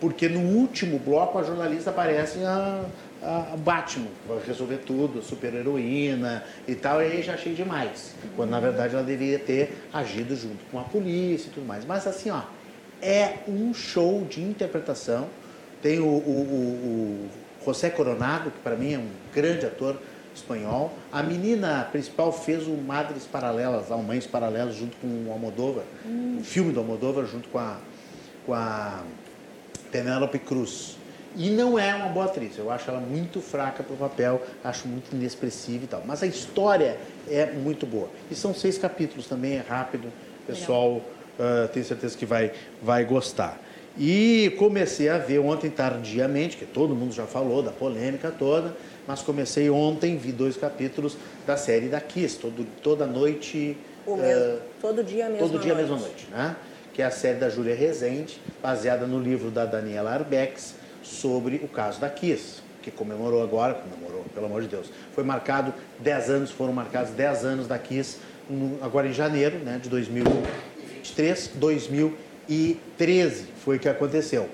porque 0.02 0.28
no 0.28 0.40
último 0.40 0.98
bloco 0.98 1.38
a 1.38 1.44
jornalista 1.44 1.92
aparece 1.92 2.40
a, 2.44 2.84
a 3.22 3.56
Batman, 3.56 4.08
vai 4.28 4.40
resolver 4.46 4.78
tudo, 4.78 5.20
a 5.20 5.22
super-heroína 5.22 6.44
e 6.68 6.74
tal, 6.74 7.04
e 7.04 7.06
aí 7.06 7.22
já 7.22 7.36
achei 7.36 7.54
demais. 7.54 8.16
Quando 8.36 8.50
na 8.50 8.60
verdade 8.60 8.96
ela 8.96 9.04
deveria 9.04 9.38
ter 9.38 9.88
agido 9.94 10.36
junto 10.36 10.66
com 10.72 10.80
a 10.80 10.84
polícia 10.84 11.50
e 11.50 11.52
tudo 11.52 11.68
mais. 11.68 11.86
Mas 11.86 12.08
assim, 12.08 12.32
ó, 12.32 12.42
é 13.00 13.36
um 13.48 13.74
show 13.76 14.26
de 14.26 14.42
interpretação. 14.42 15.28
Tem 15.84 16.00
o, 16.00 16.06
o, 16.06 16.08
o, 16.08 17.30
o 17.62 17.66
José 17.66 17.92
Coronado, 17.92 18.50
que 18.50 18.60
para 18.60 18.76
mim 18.76 18.96
é 18.96 18.98
um 18.98 19.08
grande 19.32 19.68
ator 19.68 20.00
espanhol. 20.34 20.92
A 21.12 21.22
menina 21.22 21.88
principal 21.92 22.34
fez 22.34 22.66
o 22.66 22.72
Madres 22.72 23.26
Paralelas, 23.26 23.90
lá, 23.90 23.96
o 23.96 24.04
Mães 24.04 24.26
Paralelas, 24.26 24.76
junto 24.76 24.98
com 24.98 25.08
o 25.28 25.32
Almodóvar, 25.32 25.84
hum. 26.04 26.38
o 26.40 26.44
filme 26.44 26.72
do 26.72 26.80
Almodóvar, 26.80 27.26
junto 27.28 27.50
com 27.50 27.60
a, 27.60 27.78
com 28.48 28.54
a 28.56 29.04
Penélope 29.92 30.40
Cruz. 30.40 30.98
E 31.36 31.50
não 31.50 31.80
é 31.80 31.96
uma 31.96 32.10
boa 32.10 32.26
atriz, 32.26 32.58
eu 32.58 32.70
acho 32.70 32.90
ela 32.90 33.00
muito 33.00 33.40
fraca 33.40 33.84
para 33.84 33.94
o 33.94 33.98
papel, 33.98 34.42
acho 34.64 34.86
muito 34.88 35.16
inexpressiva 35.16 35.86
e 35.86 35.88
tal. 35.88 36.04
Mas 36.06 36.22
a 36.22 36.28
história 36.28 36.98
é 37.30 37.46
muito 37.46 37.86
boa. 37.86 38.10
E 38.30 38.36
são 38.36 38.54
seis 38.54 38.78
capítulos 38.78 39.28
também, 39.28 39.54
é 39.54 39.64
rápido, 39.66 40.10
o 40.44 40.48
pessoal 40.48 40.96
uh, 40.96 41.68
tenho 41.72 41.86
certeza 41.86 42.18
que 42.18 42.26
vai, 42.26 42.52
vai 42.82 43.06
gostar. 43.06 43.58
E 43.98 44.54
comecei 44.58 45.08
a 45.08 45.18
ver 45.18 45.40
ontem 45.40 45.70
tardiamente, 45.70 46.58
que 46.58 46.66
todo 46.66 46.96
mundo 46.96 47.14
já 47.14 47.26
falou 47.26 47.62
da 47.62 47.72
polêmica 47.72 48.30
toda, 48.38 48.76
mas 49.08 49.22
comecei 49.22 49.70
ontem, 49.70 50.18
vi 50.18 50.34
dois 50.34 50.58
capítulos 50.58 51.18
da 51.46 51.56
série 51.56 51.88
da 51.88 52.02
Kiss, 52.02 52.38
todo, 52.38 52.66
toda 52.84 53.06
noite. 53.06 53.78
O 54.06 54.18
mesmo, 54.18 54.56
uh, 54.56 54.60
todo 54.82 55.04
dia 55.04 55.28
a 55.28 55.30
mesma 55.30 55.48
Todo 55.48 55.60
dia 55.60 55.74
noite. 55.74 55.90
mesma 55.90 56.06
noite, 56.06 56.28
né? 56.30 56.56
Que 56.94 57.02
é 57.02 57.06
a 57.06 57.12
série 57.12 57.40
da 57.40 57.50
Júlia 57.50 57.76
Rezende, 57.76 58.40
baseada 58.62 59.08
no 59.08 59.20
livro 59.20 59.50
da 59.50 59.66
Daniela 59.66 60.12
Arbex, 60.12 60.76
sobre 61.02 61.56
o 61.64 61.68
caso 61.68 62.00
da 62.00 62.10
Kiss, 62.10 62.62
que 62.82 62.92
comemorou 62.92 63.44
agora, 63.44 63.74
comemorou, 63.76 64.26
pelo 64.34 64.46
amor 64.46 64.62
de 64.62 64.68
Deus. 64.68 64.92
Foi 65.14 65.24
marcado 65.24 65.74
10 66.00 66.30
anos, 66.30 66.52
foram 66.52 66.74
marcados 66.74 67.12
10 67.12 67.46
anos 67.46 67.68
da 67.68 67.80
Kiss, 67.80 68.18
no, 68.50 68.78
agora 68.84 69.08
em 69.08 69.14
janeiro 69.14 69.58
né, 69.60 69.80
de 69.82 69.90
2023, 69.90 71.52
2013 71.56 73.46
foi 73.64 73.80
que 73.80 73.88
aconteceu. 73.88 74.50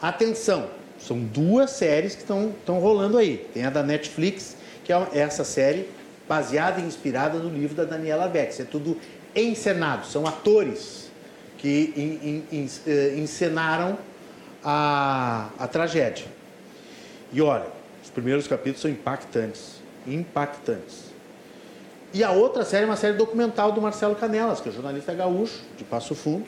Atenção, 0.00 0.68
são 0.98 1.18
duas 1.18 1.70
séries 1.70 2.14
que 2.14 2.22
estão 2.22 2.78
rolando 2.78 3.18
aí. 3.18 3.48
Tem 3.52 3.64
a 3.64 3.70
da 3.70 3.82
Netflix, 3.82 4.56
que 4.84 4.92
é 4.92 5.08
essa 5.14 5.44
série 5.44 5.88
baseada 6.28 6.80
e 6.80 6.84
inspirada 6.84 7.38
no 7.38 7.48
livro 7.48 7.74
da 7.74 7.84
Daniela 7.84 8.28
Beck. 8.28 8.60
É 8.60 8.64
tudo 8.64 8.98
encenado, 9.34 10.06
são 10.06 10.26
atores 10.26 11.10
que 11.64 11.94
in, 11.96 12.28
in, 12.28 12.58
in, 12.58 12.70
eh, 12.86 13.14
encenaram 13.16 13.96
a, 14.62 15.48
a 15.58 15.66
tragédia. 15.66 16.26
E 17.32 17.40
olha, 17.40 17.64
os 18.02 18.10
primeiros 18.10 18.46
capítulos 18.46 18.82
são 18.82 18.90
impactantes. 18.90 19.76
Impactantes. 20.06 21.04
E 22.12 22.22
a 22.22 22.32
outra 22.32 22.66
série 22.66 22.84
é 22.84 22.86
uma 22.86 22.96
série 22.96 23.16
documental 23.16 23.72
do 23.72 23.80
Marcelo 23.80 24.14
Canelas, 24.14 24.60
que 24.60 24.68
é 24.68 24.72
jornalista 24.72 25.14
gaúcho, 25.14 25.62
de 25.78 25.84
Passo 25.84 26.14
Fundo, 26.14 26.44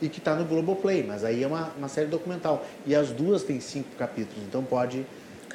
e 0.00 0.08
que 0.08 0.18
está 0.18 0.36
no 0.36 0.44
Globoplay, 0.44 1.02
mas 1.02 1.24
aí 1.24 1.42
é 1.42 1.48
uma, 1.48 1.72
uma 1.76 1.88
série 1.88 2.06
documental. 2.06 2.64
E 2.86 2.94
as 2.94 3.10
duas 3.10 3.42
têm 3.42 3.58
cinco 3.58 3.96
capítulos, 3.96 4.40
então 4.46 4.62
pode, 4.62 5.04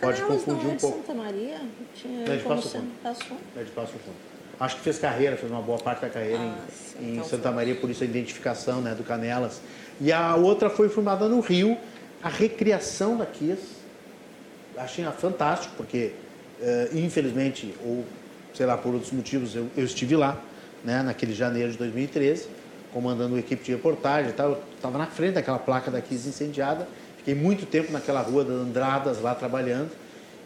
pode 0.02 0.20
Canelas 0.20 0.44
confundir 0.44 0.66
não 0.66 0.72
é 0.72 0.76
um 0.76 0.78
pouco. 0.78 0.98
Santa 0.98 1.14
Maria? 1.14 1.62
Tinha 1.96 2.34
é 2.34 2.36
de 2.36 2.44
Passo 2.44 2.70
Fundo. 2.70 2.92
Passo 3.02 3.24
Fundo. 3.24 3.42
É 3.56 3.64
de 3.64 3.72
Passo 3.72 3.94
Fundo. 3.94 4.35
Acho 4.60 4.78
que 4.78 4.82
fez 4.82 4.98
carreira, 4.98 5.36
fez 5.36 5.52
uma 5.52 5.62
boa 5.62 5.78
parte 5.78 6.02
da 6.02 6.10
carreira 6.10 6.40
ah, 6.40 6.46
em, 6.46 6.54
sim, 6.72 7.06
em 7.06 7.14
então 7.16 7.26
Santa 7.26 7.52
Maria, 7.52 7.76
por 7.76 7.90
isso 7.90 8.04
a 8.04 8.06
identificação 8.06 8.82
né, 8.82 8.96
do 8.96 9.04
Canelas. 9.04 9.62
E 10.00 10.12
a 10.12 10.36
outra 10.36 10.70
foi 10.70 10.88
filmada 10.88 11.28
no 11.28 11.40
Rio, 11.42 11.78
a 12.24 12.30
recriação 12.30 13.18
da 13.18 13.26
Kiss, 13.26 13.62
achei 14.78 15.06
fantástico, 15.06 15.74
porque 15.76 16.14
uh, 16.60 16.98
infelizmente, 16.98 17.74
ou 17.84 18.06
sei 18.54 18.66
lá, 18.66 18.78
por 18.78 18.94
outros 18.94 19.12
motivos, 19.12 19.56
eu, 19.56 19.68
eu 19.76 19.86
estive 19.86 20.16
lá, 20.16 20.42
né, 20.84 21.02
naquele 21.02 21.34
janeiro 21.34 21.72
de 21.72 21.78
2013, 21.78 22.48
comandando 22.94 23.34
uma 23.34 23.40
equipe 23.40 23.64
de 23.64 23.72
reportagem 23.72 24.32
e 24.32 24.34
tal. 24.34 24.52
Eu 24.52 24.64
estava 24.76 24.98
na 24.98 25.08
frente 25.08 25.34
daquela 25.34 25.60
placa 25.60 25.92
da 25.92 26.00
Kiss 26.02 26.28
incendiada, 26.28 26.88
fiquei 27.18 27.36
muito 27.36 27.66
tempo 27.66 27.92
naquela 27.92 28.22
rua 28.22 28.46
das 28.46 28.56
Andradas 28.56 29.22
lá 29.22 29.36
trabalhando, 29.36 29.92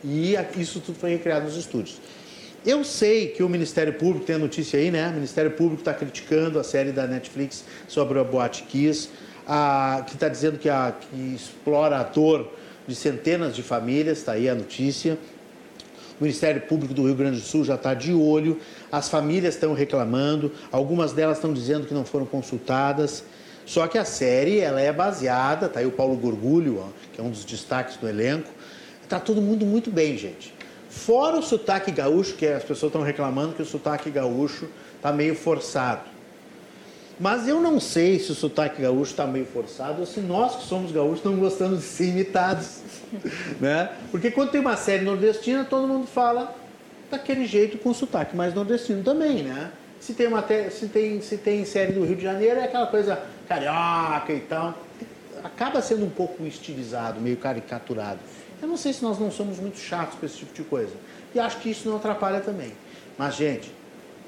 e 0.03 0.33
isso 0.57 0.79
tudo 0.79 0.97
foi 0.97 1.11
recriado 1.11 1.45
nos 1.45 1.57
estúdios. 1.57 1.99
Eu 2.65 2.83
sei 2.83 3.27
que 3.27 3.41
o 3.41 3.47
Ministério 3.47 3.93
Público, 3.93 4.25
tem 4.25 4.35
a 4.35 4.39
notícia 4.39 4.77
aí, 4.79 4.91
né? 4.91 5.09
O 5.09 5.13
Ministério 5.13 5.51
Público 5.51 5.81
está 5.81 5.93
criticando 5.93 6.59
a 6.59 6.63
série 6.63 6.91
da 6.91 7.07
Netflix 7.07 7.63
sobre 7.87 8.19
a 8.19 8.23
Boate 8.23 8.63
Kiss 8.63 9.09
a, 9.49 10.03
que 10.05 10.13
está 10.13 10.29
dizendo 10.29 10.59
que, 10.59 10.69
a, 10.69 10.91
que 10.91 11.33
explora 11.35 11.97
a 11.97 12.03
dor 12.03 12.53
de 12.87 12.93
centenas 12.93 13.55
de 13.55 13.63
famílias, 13.63 14.19
está 14.19 14.33
aí 14.33 14.47
a 14.47 14.53
notícia. 14.53 15.17
O 16.19 16.23
Ministério 16.23 16.61
Público 16.61 16.93
do 16.93 17.05
Rio 17.05 17.15
Grande 17.15 17.39
do 17.39 17.45
Sul 17.45 17.63
já 17.63 17.73
está 17.73 17.95
de 17.95 18.13
olho, 18.13 18.59
as 18.91 19.09
famílias 19.09 19.55
estão 19.55 19.73
reclamando, 19.73 20.51
algumas 20.71 21.13
delas 21.13 21.37
estão 21.37 21.51
dizendo 21.51 21.87
que 21.87 21.93
não 21.93 22.05
foram 22.05 22.27
consultadas. 22.27 23.23
Só 23.65 23.87
que 23.87 23.97
a 23.97 24.05
série 24.05 24.59
ela 24.59 24.81
é 24.81 24.91
baseada, 24.91 25.69
tá 25.69 25.79
aí 25.79 25.85
o 25.85 25.91
Paulo 25.91 26.15
Gorgulho, 26.15 26.79
ó, 26.79 26.89
que 27.13 27.21
é 27.21 27.23
um 27.23 27.29
dos 27.29 27.45
destaques 27.45 27.97
do 27.97 28.07
elenco. 28.07 28.51
Tá 29.07 29.19
todo 29.19 29.41
mundo 29.41 29.65
muito 29.65 29.89
bem, 29.89 30.17
gente. 30.17 30.53
Fora 30.89 31.37
o 31.37 31.43
sotaque 31.43 31.91
gaúcho, 31.91 32.35
que 32.35 32.47
as 32.47 32.63
pessoas 32.63 32.89
estão 32.89 33.03
reclamando 33.03 33.53
que 33.53 33.61
o 33.61 33.65
sotaque 33.65 34.09
gaúcho 34.09 34.67
tá 35.01 35.11
meio 35.11 35.35
forçado. 35.35 36.01
Mas 37.19 37.47
eu 37.47 37.59
não 37.59 37.79
sei 37.79 38.17
se 38.17 38.31
o 38.31 38.35
sotaque 38.35 38.81
gaúcho 38.81 39.11
está 39.11 39.27
meio 39.27 39.45
forçado 39.45 39.99
ou 39.99 40.05
se 40.05 40.21
nós 40.21 40.55
que 40.55 40.63
somos 40.63 40.91
gaúchos 40.91 41.23
não 41.23 41.35
gostamos 41.35 41.79
de 41.79 41.85
ser 41.85 42.07
imitados. 42.07 42.79
né? 43.59 43.89
Porque 44.09 44.31
quando 44.31 44.51
tem 44.51 44.61
uma 44.61 44.77
série 44.77 45.03
nordestina, 45.03 45.65
todo 45.65 45.85
mundo 45.85 46.07
fala 46.07 46.55
daquele 47.11 47.45
jeito 47.45 47.77
com 47.77 47.93
sotaque 47.93 48.35
mais 48.35 48.53
nordestino 48.53 49.03
também, 49.03 49.43
né? 49.43 49.71
Se 49.99 50.13
tem, 50.13 50.27
uma, 50.27 50.45
se, 50.71 50.87
tem, 50.87 51.21
se 51.21 51.37
tem 51.37 51.65
série 51.65 51.91
do 51.91 52.05
Rio 52.05 52.15
de 52.15 52.23
Janeiro, 52.23 52.59
é 52.59 52.63
aquela 52.63 52.87
coisa 52.87 53.21
carioca 53.49 54.31
e 54.31 54.39
tal. 54.39 54.73
Acaba 55.43 55.81
sendo 55.81 56.05
um 56.05 56.09
pouco 56.09 56.45
estilizado, 56.45 57.19
meio 57.19 57.35
caricaturado. 57.35 58.19
Eu 58.61 58.67
não 58.67 58.77
sei 58.77 58.93
se 58.93 59.01
nós 59.01 59.17
não 59.19 59.31
somos 59.31 59.59
muito 59.59 59.77
chatos 59.77 60.19
com 60.19 60.25
esse 60.25 60.37
tipo 60.37 60.53
de 60.53 60.63
coisa. 60.63 60.93
E 61.33 61.39
acho 61.39 61.57
que 61.59 61.69
isso 61.69 61.87
não 61.87 61.97
atrapalha 61.97 62.41
também. 62.41 62.73
Mas, 63.17 63.35
gente, 63.35 63.71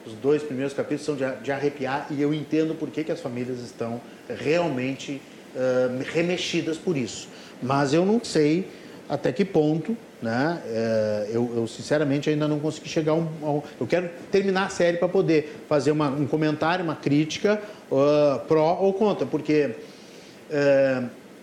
os 0.05 0.13
dois 0.13 0.41
primeiros 0.41 0.73
capítulos 0.73 1.05
são 1.05 1.15
de, 1.15 1.51
arrepiar 1.51 2.07
e 2.09 2.21
eu 2.21 2.33
entendo 2.33 2.73
por 2.73 2.89
que, 2.89 3.03
que 3.03 3.11
as 3.11 3.19
famílias 3.19 3.59
estão 3.59 4.01
realmente 4.27 5.21
uh, 5.55 6.03
remexidas 6.11 6.77
por 6.77 6.97
isso. 6.97 7.27
Mas 7.61 7.93
eu 7.93 8.05
não 8.05 8.23
sei 8.23 8.67
até 9.07 9.31
que 9.31 9.43
ponto, 9.43 9.95
né? 10.21 10.61
Uh, 10.65 11.31
eu, 11.31 11.53
eu, 11.57 11.67
sinceramente 11.67 12.29
ainda 12.29 12.47
não 12.47 12.59
consegui 12.59 12.89
chegar 12.89 13.11
a 13.11 13.15
um, 13.15 13.27
a 13.43 13.51
um, 13.51 13.63
Eu 13.79 13.85
quero 13.85 14.09
terminar 14.31 14.67
a 14.67 14.69
série 14.69 14.97
para 14.97 15.09
poder 15.09 15.63
fazer 15.67 15.91
uma, 15.91 16.09
um 16.09 16.25
comentário, 16.25 16.83
uma 16.83 16.95
crítica 16.95 17.61
uh, 17.91 18.39
pró 18.47 18.77
ou 18.81 18.93
contra, 18.93 19.25
porque 19.25 19.75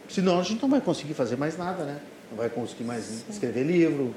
senão 0.06 0.39
a 0.39 0.43
gente 0.43 0.60
não 0.60 0.69
vai 0.69 0.82
conseguir 0.82 1.15
fazer 1.15 1.36
mais 1.36 1.56
nada, 1.56 1.85
né? 1.85 1.97
Não 2.30 2.36
vai 2.36 2.48
conseguir 2.50 2.84
mais 2.84 3.05
Sim. 3.05 3.24
escrever 3.30 3.64
livro, 3.64 4.14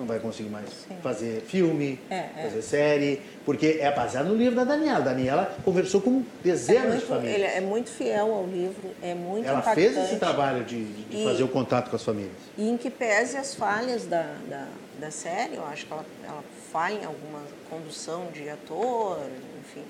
não 0.00 0.06
vai 0.06 0.18
conseguir 0.18 0.48
mais 0.48 0.68
Sim. 0.70 0.96
fazer 1.02 1.42
filme, 1.42 2.00
é, 2.10 2.14
é. 2.14 2.42
fazer 2.44 2.62
série, 2.62 3.20
porque 3.44 3.78
é 3.80 3.92
baseado 3.92 4.28
no 4.28 4.34
livro 4.34 4.56
da 4.56 4.64
Daniela. 4.64 5.00
Daniela 5.00 5.54
conversou 5.62 6.00
com 6.00 6.24
dezenas 6.42 6.84
é 6.84 6.88
muito, 6.88 7.00
de 7.00 7.06
famílias. 7.06 7.34
Ele 7.34 7.44
é 7.44 7.60
muito 7.60 7.90
fiel 7.90 8.32
ao 8.32 8.46
livro, 8.46 8.90
é 9.02 9.14
muito 9.14 9.46
Ela 9.46 9.58
impactante. 9.58 9.94
fez 9.94 10.04
esse 10.04 10.16
trabalho 10.16 10.64
de, 10.64 10.84
de 10.84 11.20
e, 11.20 11.24
fazer 11.24 11.42
o 11.42 11.48
contato 11.48 11.90
com 11.90 11.96
as 11.96 12.02
famílias. 12.02 12.32
E 12.56 12.68
em 12.68 12.76
que 12.76 12.90
pese 12.90 13.36
as 13.36 13.54
falhas 13.54 14.06
da, 14.06 14.34
da, 14.48 14.66
da 14.98 15.10
série, 15.10 15.56
eu 15.56 15.66
acho 15.66 15.86
que 15.86 15.92
ela, 15.92 16.06
ela 16.26 16.44
falha 16.72 16.94
em 16.94 17.04
alguma 17.04 17.42
condução 17.68 18.28
de 18.32 18.48
ator, 18.48 19.18
enfim. 19.60 19.84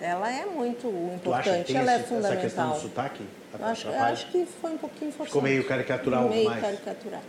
Ela 0.00 0.32
é 0.32 0.46
muito 0.46 0.88
importante, 1.14 1.76
ela 1.76 1.92
é 1.92 1.96
é 1.96 1.98
fundamental. 2.00 2.32
Essa 2.32 2.40
questão 2.40 2.70
do 2.70 2.80
sotaque? 2.80 3.22
Acho, 3.60 3.88
acho 3.88 4.30
que 4.30 4.46
foi 4.60 4.70
um 4.72 4.78
pouquinho 4.78 5.10
forçado. 5.10 5.28
Ficou 5.28 5.42
meio 5.42 5.64
caricatural 5.66 6.28
meio 6.28 6.48
mais. 6.48 6.60
caricaturado. 6.60 7.24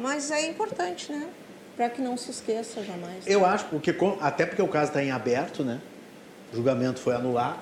Mas 0.00 0.30
é 0.30 0.48
importante, 0.48 1.10
né? 1.10 1.28
Para 1.76 1.88
que 1.88 2.02
não 2.02 2.16
se 2.16 2.30
esqueça 2.30 2.82
jamais. 2.82 3.26
Eu 3.26 3.44
acho, 3.46 3.64
porque, 3.66 3.94
até 4.20 4.44
porque 4.44 4.60
o 4.60 4.68
caso 4.68 4.88
está 4.88 5.02
em 5.02 5.10
aberto, 5.10 5.64
né? 5.64 5.80
O 6.52 6.56
julgamento 6.56 7.00
foi 7.00 7.14
anulado. 7.14 7.58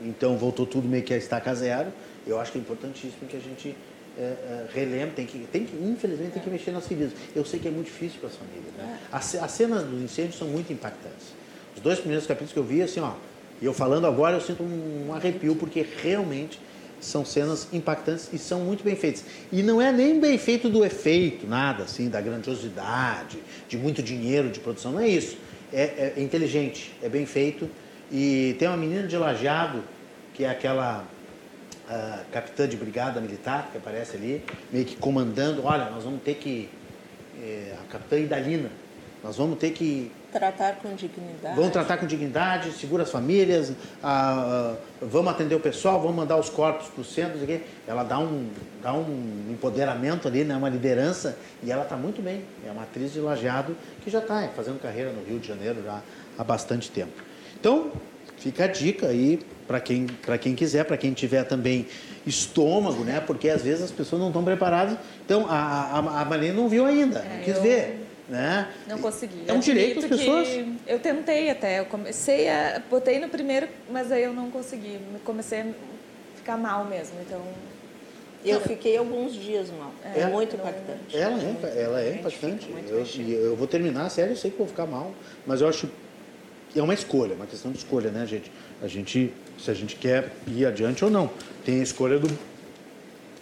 então 0.00 0.36
voltou 0.36 0.66
tudo 0.66 0.88
meio 0.88 1.02
que 1.02 1.14
a 1.14 1.16
estaca 1.16 1.54
zero. 1.54 1.92
Eu 2.26 2.40
acho 2.40 2.50
que 2.50 2.58
é 2.58 2.60
importantíssimo 2.60 3.28
que 3.28 3.36
a 3.36 3.40
gente 3.40 3.76
é, 4.18 4.22
é, 4.22 4.66
relembre, 4.74 5.14
tem 5.14 5.26
que, 5.26 5.38
tem 5.46 5.64
que, 5.64 5.76
infelizmente, 5.76 6.32
tem 6.32 6.42
que 6.42 6.50
mexer 6.50 6.72
nas 6.72 6.86
feridas. 6.86 7.12
Eu 7.34 7.44
sei 7.44 7.60
que 7.60 7.68
é 7.68 7.70
muito 7.70 7.86
difícil 7.86 8.18
para 8.18 8.28
as 8.30 8.34
famílias. 8.34 8.72
Né? 8.76 8.98
As, 9.12 9.34
as 9.36 9.50
cenas 9.52 9.84
dos 9.84 10.02
incêndios 10.02 10.36
são 10.36 10.48
muito 10.48 10.72
impactantes. 10.72 11.34
Os 11.76 11.82
dois 11.82 11.98
primeiros 11.98 12.26
capítulos 12.26 12.52
que 12.52 12.58
eu 12.58 12.64
vi, 12.64 12.82
assim, 12.82 13.00
ó, 13.00 13.12
e 13.60 13.64
eu 13.64 13.72
falando 13.72 14.06
agora, 14.06 14.36
eu 14.36 14.40
sinto 14.40 14.62
um 14.62 15.12
arrepio, 15.14 15.54
porque 15.54 15.86
realmente 16.02 16.58
são 17.00 17.24
cenas 17.24 17.68
impactantes 17.72 18.30
e 18.32 18.38
são 18.38 18.60
muito 18.60 18.82
bem 18.82 18.96
feitas. 18.96 19.24
E 19.52 19.62
não 19.62 19.80
é 19.80 19.92
nem 19.92 20.18
bem 20.18 20.38
feito 20.38 20.68
do 20.68 20.84
efeito, 20.84 21.46
nada 21.46 21.84
assim, 21.84 22.08
da 22.08 22.20
grandiosidade, 22.20 23.38
de 23.68 23.76
muito 23.76 24.02
dinheiro 24.02 24.48
de 24.50 24.60
produção, 24.60 24.92
não 24.92 25.00
é 25.00 25.08
isso. 25.08 25.36
É, 25.72 26.12
é 26.16 26.22
inteligente, 26.22 26.94
é 27.02 27.08
bem 27.08 27.26
feito. 27.26 27.68
E 28.10 28.54
tem 28.58 28.68
uma 28.68 28.76
menina 28.76 29.06
de 29.06 29.16
Lajeado, 29.16 29.82
que 30.32 30.44
é 30.44 30.48
aquela 30.48 31.04
uh, 31.88 32.30
capitã 32.30 32.68
de 32.68 32.76
brigada 32.76 33.20
militar, 33.20 33.68
que 33.70 33.78
aparece 33.78 34.16
ali, 34.16 34.44
meio 34.72 34.84
que 34.84 34.96
comandando, 34.96 35.64
olha, 35.64 35.90
nós 35.90 36.04
vamos 36.04 36.22
ter 36.22 36.34
que. 36.34 36.68
É, 37.42 37.74
a 37.82 37.92
capitã 37.92 38.18
Idalina, 38.18 38.70
nós 39.26 39.36
vamos 39.36 39.58
ter 39.58 39.72
que 39.72 40.12
tratar 40.30 40.76
com 40.76 40.94
dignidade. 40.94 41.56
Vamos 41.56 41.72
tratar 41.72 41.96
com 41.96 42.06
dignidade, 42.06 42.70
segura 42.70 43.02
as 43.02 43.10
famílias, 43.10 43.72
ah, 44.00 44.76
vamos 45.02 45.32
atender 45.32 45.56
o 45.56 45.60
pessoal, 45.60 46.00
vamos 46.00 46.14
mandar 46.14 46.36
os 46.36 46.48
corpos 46.48 46.86
para 46.86 47.00
o 47.00 47.04
centro. 47.04 47.40
Ela 47.88 48.04
dá 48.04 48.20
um, 48.20 48.48
dá 48.80 48.92
um 48.92 49.48
empoderamento 49.50 50.28
ali, 50.28 50.44
né, 50.44 50.56
uma 50.56 50.68
liderança, 50.68 51.36
e 51.60 51.72
ela 51.72 51.82
está 51.82 51.96
muito 51.96 52.22
bem. 52.22 52.44
É 52.64 52.70
uma 52.70 52.84
atriz 52.84 53.12
de 53.12 53.18
lajeado 53.18 53.76
que 54.04 54.10
já 54.10 54.20
está 54.20 54.48
fazendo 54.54 54.80
carreira 54.80 55.10
no 55.10 55.24
Rio 55.24 55.40
de 55.40 55.48
Janeiro 55.48 55.82
já 55.84 56.00
há 56.38 56.44
bastante 56.44 56.88
tempo. 56.88 57.20
Então, 57.58 57.90
fica 58.36 58.66
a 58.66 58.68
dica 58.68 59.08
aí 59.08 59.40
para 59.66 59.80
quem, 59.80 60.06
quem 60.40 60.54
quiser, 60.54 60.84
para 60.84 60.96
quem 60.96 61.12
tiver 61.12 61.42
também 61.42 61.88
estômago, 62.24 63.02
né? 63.02 63.18
Porque 63.18 63.48
às 63.48 63.62
vezes 63.62 63.82
as 63.82 63.90
pessoas 63.90 64.20
não 64.20 64.28
estão 64.28 64.44
preparadas. 64.44 64.96
Então, 65.24 65.46
a, 65.48 65.56
a, 65.56 66.20
a 66.20 66.24
Marlene 66.24 66.54
não 66.54 66.68
viu 66.68 66.86
ainda, 66.86 67.18
é, 67.18 67.38
não 67.38 67.42
quis 67.42 67.56
eu... 67.56 67.62
ver 67.62 68.05
né? 68.28 68.68
Não 68.88 68.98
consegui. 68.98 69.44
É 69.46 69.52
um 69.52 69.60
direito 69.60 70.00
das 70.00 70.10
pessoas. 70.10 70.48
Eu 70.86 70.98
tentei 70.98 71.50
até, 71.50 71.80
eu 71.80 71.86
comecei 71.86 72.48
a. 72.48 72.82
Botei 72.90 73.18
no 73.18 73.28
primeiro, 73.28 73.68
mas 73.90 74.10
aí 74.10 74.24
eu 74.24 74.32
não 74.32 74.50
consegui. 74.50 74.98
Comecei 75.24 75.60
a 75.60 75.66
ficar 76.36 76.56
mal 76.56 76.84
mesmo, 76.84 77.14
então. 77.20 77.42
Eu 78.44 78.60
fiquei 78.60 78.96
alguns 78.96 79.34
dias 79.34 79.70
mal. 79.70 79.92
É, 80.04 80.20
é 80.20 80.26
muito 80.26 80.54
impactante. 80.54 81.16
Ela 81.16 81.40
é, 81.40 81.82
ela 81.82 82.00
é 82.00 82.14
impactante. 82.14 82.68
Eu, 82.88 83.04
eu 83.28 83.56
vou 83.56 83.66
terminar 83.66 84.06
a 84.06 84.10
série, 84.10 84.30
eu 84.30 84.36
sei 84.36 84.52
que 84.52 84.58
vou 84.58 84.68
ficar 84.68 84.86
mal, 84.86 85.12
mas 85.44 85.60
eu 85.60 85.68
acho 85.68 85.90
que 86.70 86.78
é 86.78 86.82
uma 86.82 86.94
escolha, 86.94 87.34
uma 87.34 87.46
questão 87.46 87.72
de 87.72 87.78
escolha, 87.78 88.10
né, 88.10 88.24
gente? 88.24 88.52
A 88.82 88.86
gente, 88.86 89.32
se 89.58 89.70
a 89.70 89.74
gente 89.74 89.96
quer 89.96 90.30
ir 90.46 90.64
adiante 90.64 91.04
ou 91.04 91.10
não. 91.10 91.30
Tem 91.64 91.80
a 91.80 91.82
escolha 91.82 92.18
do, 92.18 92.28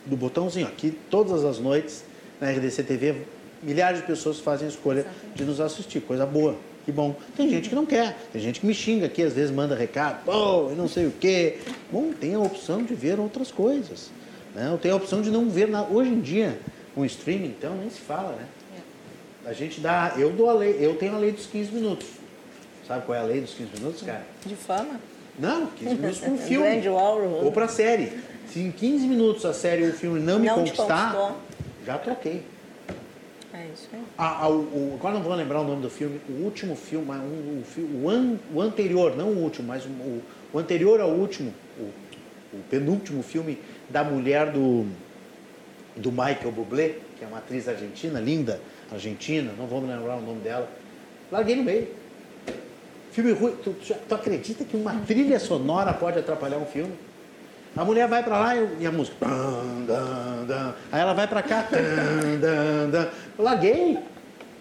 do 0.06 0.16
botãozinho. 0.16 0.66
Aqui, 0.66 0.98
todas 1.10 1.44
as 1.44 1.58
noites, 1.58 2.04
na 2.40 2.50
RDC 2.50 2.82
TV, 2.84 3.16
milhares 3.64 4.00
de 4.00 4.06
pessoas 4.06 4.38
fazem 4.38 4.66
a 4.66 4.70
escolha 4.70 5.00
Exatamente. 5.00 5.36
de 5.36 5.44
nos 5.44 5.60
assistir, 5.60 6.00
coisa 6.00 6.24
boa. 6.26 6.56
Que 6.84 6.92
bom. 6.92 7.16
Tem 7.34 7.48
gente 7.48 7.70
que 7.70 7.74
não 7.74 7.86
quer, 7.86 8.14
tem 8.30 8.42
gente 8.42 8.60
que 8.60 8.66
me 8.66 8.74
xinga 8.74 9.06
aqui, 9.06 9.22
às 9.22 9.32
vezes 9.32 9.50
manda 9.50 9.74
recado, 9.74 10.22
pô, 10.24 10.68
eu 10.68 10.76
não 10.76 10.86
sei 10.86 11.06
o 11.06 11.10
quê. 11.10 11.56
Bom, 11.90 12.12
tem 12.12 12.34
a 12.34 12.38
opção 12.38 12.82
de 12.82 12.94
ver 12.94 13.18
outras 13.18 13.50
coisas. 13.50 14.10
Né? 14.54 14.68
Eu 14.70 14.76
tenho 14.76 14.92
a 14.94 14.96
opção 14.98 15.22
de 15.22 15.30
não 15.30 15.48
ver 15.48 15.66
nada. 15.66 15.88
Hoje 15.90 16.10
em 16.10 16.20
dia, 16.20 16.58
um 16.94 17.04
streaming, 17.04 17.54
então, 17.58 17.74
nem 17.74 17.88
se 17.88 18.00
fala, 18.00 18.36
né? 18.36 18.46
É. 19.46 19.48
A 19.48 19.52
gente 19.54 19.80
dá. 19.80 20.12
Eu 20.18 20.30
dou 20.30 20.50
a 20.50 20.52
lei, 20.52 20.76
eu 20.78 20.94
tenho 20.96 21.14
a 21.14 21.18
lei 21.18 21.32
dos 21.32 21.46
15 21.46 21.72
minutos. 21.72 22.06
Sabe 22.86 23.06
qual 23.06 23.16
é 23.16 23.20
a 23.22 23.24
lei 23.24 23.40
dos 23.40 23.54
15 23.54 23.70
minutos, 23.78 24.02
cara? 24.02 24.22
De 24.44 24.54
fama? 24.54 25.00
Não, 25.38 25.66
15 25.68 25.94
minutos 25.94 26.18
para 26.18 26.30
um 26.30 26.38
filme. 26.38 26.88
ou 26.88 27.50
para 27.50 27.66
série. 27.66 28.12
Se 28.52 28.60
em 28.60 28.70
15 28.70 29.06
minutos 29.06 29.44
a 29.46 29.54
série 29.54 29.84
ou 29.84 29.88
o 29.88 29.92
filme 29.94 30.20
não 30.20 30.38
me 30.38 30.46
não 30.48 30.56
conquistar, 30.56 31.34
já 31.86 31.96
troquei. 31.96 32.42
É 33.54 33.68
isso 33.72 33.88
aí. 33.92 34.02
Ah, 34.18 34.48
o, 34.48 34.62
o, 34.62 34.96
agora 34.98 35.14
não 35.14 35.22
vou 35.22 35.32
lembrar 35.32 35.60
o 35.60 35.64
nome 35.64 35.80
do 35.80 35.88
filme. 35.88 36.20
O 36.28 36.44
último 36.44 36.74
filme, 36.74 37.08
um, 37.12 37.62
o, 38.02 38.10
an, 38.10 38.36
o, 38.52 38.60
anterior, 38.60 39.16
não 39.16 39.28
o 39.28 39.38
último, 39.38 39.68
mas 39.68 39.84
o, 39.86 40.20
o 40.52 40.58
anterior 40.58 41.00
ao 41.00 41.10
último, 41.10 41.54
o, 41.78 41.88
penúltimo 42.68 43.22
filme 43.22 43.58
da 43.88 44.02
mulher 44.02 44.50
do, 44.50 44.84
do 45.94 46.10
Michael 46.10 46.50
Bublé, 46.50 46.96
que 47.16 47.24
é 47.24 47.28
uma 47.28 47.38
atriz 47.38 47.68
argentina, 47.68 48.18
linda, 48.18 48.60
argentina, 48.90 49.52
não 49.56 49.66
vou 49.66 49.80
lembrar 49.80 50.16
o 50.16 50.20
nome 50.20 50.40
dela. 50.40 50.68
Larguei 51.30 51.54
no 51.54 51.62
meio. 51.62 51.88
Filme 53.12 53.32
ruim. 53.32 53.54
Tu, 53.62 53.72
tu 54.08 54.14
acredita 54.14 54.64
que 54.64 54.76
uma 54.76 54.94
trilha 55.06 55.38
sonora 55.38 55.92
pode 55.92 56.18
atrapalhar 56.18 56.58
um 56.58 56.66
filme? 56.66 56.92
A 57.76 57.84
mulher 57.84 58.06
vai 58.06 58.22
para 58.22 58.38
lá 58.38 58.56
e 58.56 58.86
a 58.86 58.92
música. 58.92 59.16
Aí 60.92 61.00
ela 61.00 61.12
vai 61.12 61.26
para 61.26 61.42
cá. 61.42 61.68
Eu 63.36 63.44
larguei. 63.44 63.98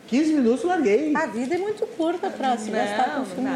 15 0.07 0.33
minutos 0.33 0.63
larguei. 0.63 1.15
A 1.15 1.27
vida 1.27 1.55
é 1.55 1.57
muito 1.57 1.85
curta 1.87 2.29
para 2.29 2.57
se 2.57 2.69
gastar 2.69 3.15
com 3.15 3.25
filme 3.25 3.49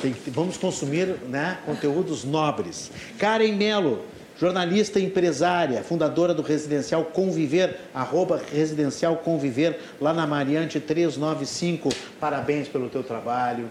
Tem, 0.00 0.14
vamos 0.28 0.56
consumir 0.56 1.06
né, 1.28 1.58
conteúdos 1.66 2.24
nobres. 2.24 2.90
Karen 3.18 3.52
Melo, 3.52 4.04
jornalista 4.38 4.98
e 4.98 5.04
empresária, 5.04 5.82
fundadora 5.82 6.32
do 6.32 6.42
Residencial 6.42 7.04
Conviver, 7.04 7.78
arroba 7.94 8.40
Residencial 8.52 9.16
Conviver, 9.16 9.78
lá 10.00 10.12
na 10.12 10.26
Mariante 10.26 10.80
395. 10.80 11.90
Parabéns 12.18 12.66
pelo 12.66 12.88
teu 12.88 13.04
trabalho, 13.04 13.68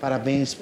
parabéns 0.00 0.58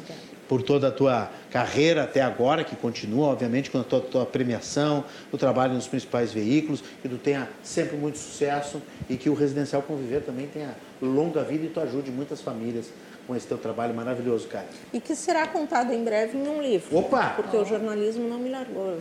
por 0.49 0.63
toda 0.63 0.89
a 0.89 0.91
tua 0.91 1.31
carreira 1.51 2.05
até 2.05 2.23
agora, 2.23 2.65
que 2.65 2.75
continua, 2.75 3.29
obviamente, 3.29 3.71
com 3.71 3.79
a 3.79 3.85
tua, 3.85 4.01
tua, 4.01 4.27
premiação, 4.27 5.05
o 5.31 5.37
trabalho 5.37 5.75
nos 5.75 5.87
principais 5.87 6.33
veículos, 6.33 6.83
que 7.03 7.09
tu 7.09 7.19
tenha 7.19 7.49
sempre 7.63 7.97
muito 7.97 8.19
sucesso 8.19 8.81
e 9.09 9.17
que 9.17 9.29
o 9.29 9.35
Residencial 9.35 9.83
Conviver 9.83 10.23
também 10.23 10.47
tenha 10.47 10.75
longa 11.01 11.45
vida 11.45 11.67
e 11.67 11.69
tu 11.69 11.81
ajude 11.81 12.11
muitas 12.11 12.41
famílias 12.41 12.91
com 13.29 13.37
esse 13.37 13.47
teu 13.47 13.59
trabalho 13.59 13.95
maravilhoso, 13.95 14.49
cara. 14.49 14.65
E 14.91 14.99
que 14.99 15.15
será 15.15 15.47
contado 15.47 15.93
em 15.93 16.03
breve 16.03 16.39
em 16.39 16.49
um 16.49 16.63
livro. 16.63 16.97
Opa! 16.97 17.35
Porque 17.37 17.59
o 17.59 17.65
jornalismo 17.65 18.27
não 18.27 18.39
me 18.39 18.49
largou. 18.49 18.97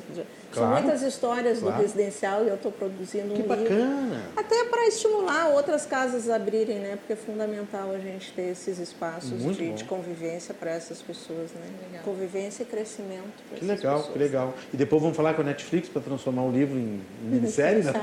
Claro, 0.52 0.74
São 0.74 0.84
muitas 0.84 1.02
histórias 1.02 1.60
claro. 1.60 1.78
do 1.78 1.82
residencial 1.82 2.44
e 2.44 2.50
eu 2.50 2.56
estou 2.56 2.72
produzindo 2.72 3.34
que 3.34 3.42
um 3.42 3.48
bacana. 3.48 3.70
livro. 3.70 3.86
bacana! 3.86 4.22
Até 4.36 4.66
para 4.66 4.88
estimular 4.88 5.48
outras 5.48 5.86
casas 5.86 6.30
a 6.30 6.36
abrirem, 6.36 6.80
né? 6.80 6.98
Porque 6.98 7.14
é 7.14 7.16
fundamental 7.16 7.92
a 7.92 8.00
gente 8.00 8.34
ter 8.34 8.52
esses 8.52 8.80
espaços 8.80 9.42
de, 9.56 9.74
de, 9.74 9.84
convivência 9.86 10.54
para 10.54 10.72
essas 10.72 11.02
pessoas, 11.02 11.52
né? 11.52 11.68
Legal. 11.90 12.04
Convivência 12.04 12.64
e 12.64 12.66
crescimento. 12.66 13.32
Que 13.56 13.64
legal, 13.64 13.98
pessoas. 13.98 14.14
que 14.14 14.20
legal. 14.20 14.54
E 14.74 14.78
depois 14.78 15.02
vamos 15.02 15.16
falar 15.16 15.36
com 15.36 15.42
a 15.42 15.46
Netflix 15.46 15.88
para 15.88 16.02
transformar 16.02 16.44
o 16.44 16.52
livro 16.52 16.78
em, 16.78 17.02
em 17.24 17.28
minissérie, 17.30 17.84
né? 17.84 17.94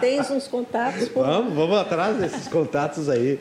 Tens 0.00 0.30
uns 0.30 0.46
contatos? 0.46 1.08
Por... 1.08 1.26
Vamos, 1.26 1.54
vamos 1.54 1.78
atrás 1.78 2.16
desses 2.16 2.46
contatos 2.46 3.08
aí. 3.08 3.40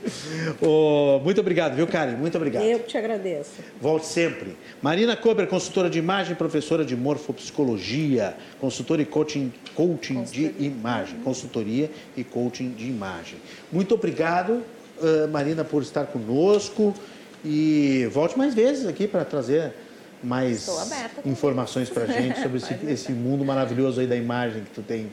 Oh, 0.62 1.20
muito 1.24 1.42
obrigado, 1.42 1.76
viu, 1.76 1.88
Karen? 2.08 2.18
Muito 2.18 2.38
obrigado. 2.38 2.64
Eu 2.64 2.80
que 2.80 2.88
te 2.88 2.98
agradeço. 2.98 3.52
Volte 3.82 4.06
sempre. 4.06 4.58
Marina 4.82 5.16
Kober, 5.16 5.48
consultora 5.48 5.90
de 5.90 6.00
imagem, 6.00 6.36
professora 6.36 6.86
de 6.86 6.96
morfopsicologia 6.96 8.36
consultora 8.60 9.02
e 9.02 9.06
coaching, 9.06 9.54
coaching 9.76 10.24
de 10.24 10.54
imagem, 10.60 11.20
consultoria 11.20 11.90
e 12.16 12.24
coaching 12.24 12.72
de 12.72 12.88
imagem. 12.88 13.40
Muito 13.72 13.94
obrigado, 13.96 14.64
uh, 14.98 15.28
Marina, 15.32 15.64
por 15.64 15.82
estar 15.82 16.06
conosco 16.08 16.94
e 17.44 18.08
volte 18.12 18.38
mais 18.38 18.54
vezes 18.54 18.88
aqui 18.88 19.08
para 19.08 19.24
trazer 19.24 19.74
mais 20.24 20.68
informações 21.26 21.90
para 21.90 22.04
a 22.04 22.08
gente 22.08 22.42
sobre 22.42 22.58
esse, 22.58 22.74
esse, 22.90 23.12
mundo 23.12 23.46
maravilhoso 23.46 24.00
aí 24.00 24.08
da 24.08 24.16
imagem 24.16 24.64
que 24.64 24.72
tu 24.72 24.82
tem. 24.82 25.12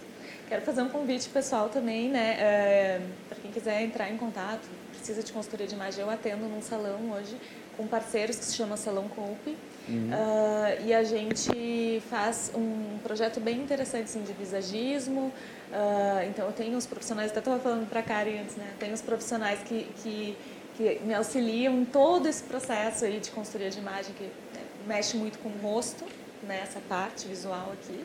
Quero 0.48 0.62
fazer 0.62 0.82
um 0.82 0.88
convite 0.88 1.28
pessoal 1.28 1.68
também, 1.68 2.08
né? 2.08 2.36
É, 2.38 3.00
para 3.28 3.38
quem 3.40 3.50
quiser 3.50 3.82
entrar 3.82 4.10
em 4.10 4.16
contato, 4.16 4.66
precisa 5.04 5.22
de 5.22 5.32
consultoria 5.34 5.66
de 5.66 5.74
imagem, 5.74 6.00
eu 6.00 6.08
atendo 6.08 6.46
num 6.46 6.62
salão 6.62 7.10
hoje 7.12 7.36
com 7.76 7.86
parceiros 7.86 8.36
que 8.36 8.44
se 8.46 8.54
chama 8.54 8.74
Salão 8.78 9.06
Coupe. 9.06 9.54
Uhum. 9.86 10.08
Uh, 10.08 10.86
e 10.86 10.94
a 10.94 11.04
gente 11.04 12.02
faz 12.08 12.50
um 12.54 12.96
projeto 13.02 13.38
bem 13.38 13.60
interessante 13.60 14.04
assim, 14.04 14.22
de 14.22 14.32
visagismo. 14.32 15.30
Uh, 15.70 16.26
então, 16.30 16.46
eu 16.46 16.52
tenho 16.52 16.78
os 16.78 16.86
profissionais, 16.86 17.30
até 17.30 17.40
estava 17.40 17.60
falando 17.60 17.86
para 17.86 18.00
a 18.00 18.02
Karen 18.02 18.40
antes, 18.40 18.56
né? 18.56 18.72
Tem 18.78 18.94
os 18.94 19.02
profissionais 19.02 19.60
que, 19.64 19.86
que, 20.02 20.38
que, 20.78 21.00
me 21.04 21.12
auxiliam 21.12 21.74
em 21.74 21.84
todo 21.84 22.26
esse 22.26 22.42
processo 22.42 23.04
aí 23.04 23.20
de 23.20 23.30
consultoria 23.30 23.68
de 23.68 23.80
imagem, 23.80 24.14
que 24.14 24.24
né, 24.24 24.62
mexe 24.86 25.18
muito 25.18 25.38
com 25.40 25.50
o 25.50 25.58
rosto, 25.60 26.02
né? 26.44 26.60
essa 26.62 26.80
parte 26.88 27.28
visual 27.28 27.74
aqui, 27.74 28.02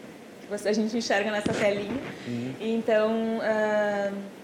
que 0.49 0.67
a 0.67 0.73
gente 0.73 0.97
enxerga 0.97 1.31
nessa 1.31 1.53
telinha. 1.53 2.01
Uhum. 2.27 2.55
Então, 2.59 3.37
uh, 3.37 4.38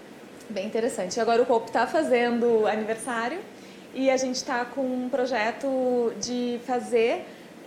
bem 0.48 0.66
interessante. 0.66 1.20
Agora 1.20 1.42
o 1.42 1.46
Cope 1.46 1.68
está 1.68 1.86
fazendo 1.86 2.66
aniversário 2.66 3.38
e 3.94 4.10
a 4.10 4.16
gente 4.16 4.36
está 4.36 4.64
com 4.64 4.82
um 4.82 5.08
projeto 5.08 6.12
de 6.20 6.60
fazer, 6.66 7.24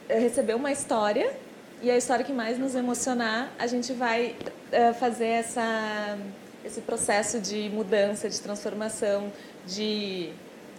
eh, 0.08 0.20
receber 0.20 0.56
uma 0.56 0.72
história 0.72 1.34
e 1.82 1.90
a 1.90 1.98
história 1.98 2.26
que 2.26 2.34
mais 2.34 2.58
nos 2.60 2.76
emocionar, 2.76 3.52
a 3.58 3.66
gente 3.66 3.94
vai 3.94 4.36
uh, 4.74 4.94
fazer 4.96 5.28
essa, 5.28 6.18
esse 6.66 6.82
processo 6.82 7.40
de 7.40 7.70
mudança, 7.70 8.30
de 8.30 8.40
transformação 8.42 9.32
de 9.66 10.30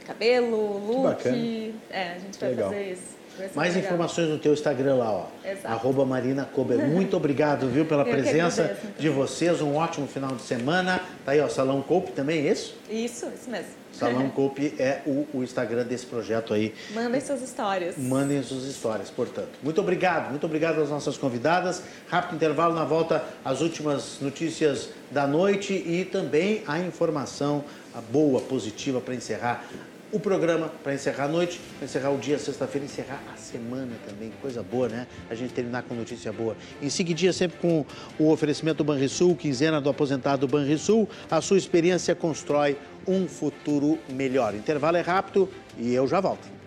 cabelo, 0.06 0.78
look. 0.86 1.74
É, 1.90 2.12
a 2.16 2.18
gente 2.18 2.38
vai 2.38 2.54
fazer 2.54 2.92
isso. 2.92 3.19
Mais 3.54 3.76
informações 3.76 4.28
no 4.28 4.38
teu 4.38 4.52
Instagram 4.52 4.96
lá, 4.96 5.10
ó. 5.12 5.26
Exato. 5.44 5.66
Arroba 5.68 6.04
Marina 6.04 6.44
Kober. 6.44 6.78
Muito 6.78 7.16
obrigado, 7.16 7.68
viu, 7.68 7.84
pela 7.84 8.04
presença 8.06 8.76
de 8.98 9.08
vocês. 9.08 9.60
Um 9.60 9.76
ótimo 9.76 10.06
final 10.06 10.34
de 10.34 10.42
semana. 10.42 11.00
Tá 11.24 11.32
aí, 11.32 11.40
ó, 11.40 11.48
Salão 11.48 11.82
Coupe 11.82 12.12
também, 12.12 12.46
é 12.46 12.52
isso? 12.52 12.74
Isso, 12.88 13.26
isso 13.34 13.50
mesmo. 13.50 13.80
Salão 13.92 14.28
Coupe 14.30 14.74
é 14.78 15.02
o, 15.06 15.26
o, 15.34 15.42
Instagram 15.42 15.84
desse 15.84 16.06
projeto 16.06 16.54
aí. 16.54 16.74
Mandem 16.94 17.20
suas 17.20 17.42
histórias. 17.42 17.96
Mandem 17.96 18.42
suas 18.42 18.64
histórias, 18.64 19.10
portanto. 19.10 19.50
Muito 19.62 19.80
obrigado, 19.80 20.30
muito 20.30 20.46
obrigado 20.46 20.80
às 20.80 20.90
nossas 20.90 21.16
convidadas. 21.16 21.82
Rápido 22.08 22.36
intervalo 22.36 22.74
na 22.74 22.84
volta, 22.84 23.24
as 23.44 23.60
últimas 23.60 24.18
notícias 24.20 24.90
da 25.10 25.26
noite 25.26 25.72
e 25.74 26.04
também 26.04 26.62
a 26.66 26.78
informação 26.78 27.64
boa, 28.10 28.40
positiva 28.40 29.00
para 29.00 29.14
encerrar 29.14 29.64
o 30.12 30.18
programa 30.18 30.70
para 30.82 30.94
encerrar 30.94 31.24
a 31.24 31.28
noite, 31.28 31.60
encerrar 31.82 32.10
o 32.10 32.18
dia, 32.18 32.38
sexta-feira, 32.38 32.84
encerrar 32.84 33.20
a 33.32 33.36
semana 33.36 33.92
também. 34.06 34.32
Coisa 34.40 34.62
boa, 34.62 34.88
né? 34.88 35.06
A 35.28 35.34
gente 35.34 35.52
terminar 35.52 35.82
com 35.82 35.94
notícia 35.94 36.32
boa. 36.32 36.56
Em 36.82 36.90
seguidinha, 36.90 37.32
sempre 37.32 37.58
com 37.58 37.84
o 38.18 38.30
oferecimento 38.30 38.78
do 38.78 38.84
Banrisul, 38.84 39.36
quinzena 39.36 39.80
do 39.80 39.88
aposentado 39.88 40.46
Banrisul, 40.48 41.08
a 41.30 41.40
sua 41.40 41.58
experiência 41.58 42.14
constrói 42.14 42.76
um 43.06 43.26
futuro 43.28 43.98
melhor. 44.08 44.54
Intervalo 44.54 44.96
é 44.96 45.00
rápido 45.00 45.48
e 45.78 45.94
eu 45.94 46.06
já 46.06 46.20
volto. 46.20 46.59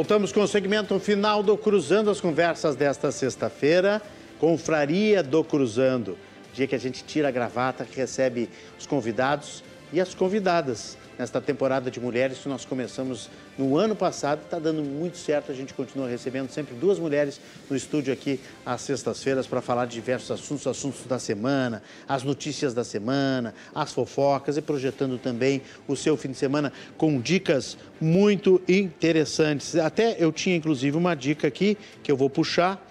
Voltamos 0.00 0.32
com 0.32 0.40
o 0.40 0.48
segmento 0.48 0.98
final 0.98 1.42
do 1.42 1.58
Cruzando 1.58 2.08
as 2.08 2.22
Conversas 2.22 2.74
desta 2.74 3.12
sexta-feira. 3.12 4.00
Confraria 4.38 5.22
do 5.22 5.44
Cruzando. 5.44 6.16
Dia 6.54 6.66
que 6.66 6.74
a 6.74 6.78
gente 6.78 7.04
tira 7.04 7.28
a 7.28 7.30
gravata, 7.30 7.84
que 7.84 7.98
recebe 7.98 8.48
os 8.78 8.86
convidados 8.86 9.62
e 9.92 10.00
as 10.00 10.14
convidadas 10.14 10.96
nesta 11.20 11.38
temporada 11.38 11.90
de 11.90 12.00
mulheres 12.00 12.38
que 12.38 12.48
nós 12.48 12.64
começamos 12.64 13.28
no 13.58 13.76
ano 13.76 13.94
passado. 13.94 14.40
Está 14.42 14.58
dando 14.58 14.82
muito 14.82 15.18
certo, 15.18 15.52
a 15.52 15.54
gente 15.54 15.74
continua 15.74 16.08
recebendo 16.08 16.50
sempre 16.50 16.74
duas 16.74 16.98
mulheres 16.98 17.38
no 17.68 17.76
estúdio 17.76 18.10
aqui 18.10 18.40
às 18.64 18.80
sextas-feiras 18.80 19.46
para 19.46 19.60
falar 19.60 19.84
de 19.84 19.92
diversos 19.92 20.30
assuntos, 20.30 20.66
assuntos 20.66 21.04
da 21.04 21.18
semana, 21.18 21.82
as 22.08 22.22
notícias 22.22 22.72
da 22.72 22.82
semana, 22.84 23.54
as 23.74 23.92
fofocas 23.92 24.56
e 24.56 24.62
projetando 24.62 25.18
também 25.18 25.60
o 25.86 25.94
seu 25.94 26.16
fim 26.16 26.30
de 26.30 26.38
semana 26.38 26.72
com 26.96 27.20
dicas 27.20 27.76
muito 28.00 28.58
interessantes. 28.66 29.76
Até 29.76 30.16
eu 30.18 30.32
tinha 30.32 30.56
inclusive 30.56 30.96
uma 30.96 31.14
dica 31.14 31.46
aqui 31.46 31.76
que 32.02 32.10
eu 32.10 32.16
vou 32.16 32.30
puxar, 32.30 32.82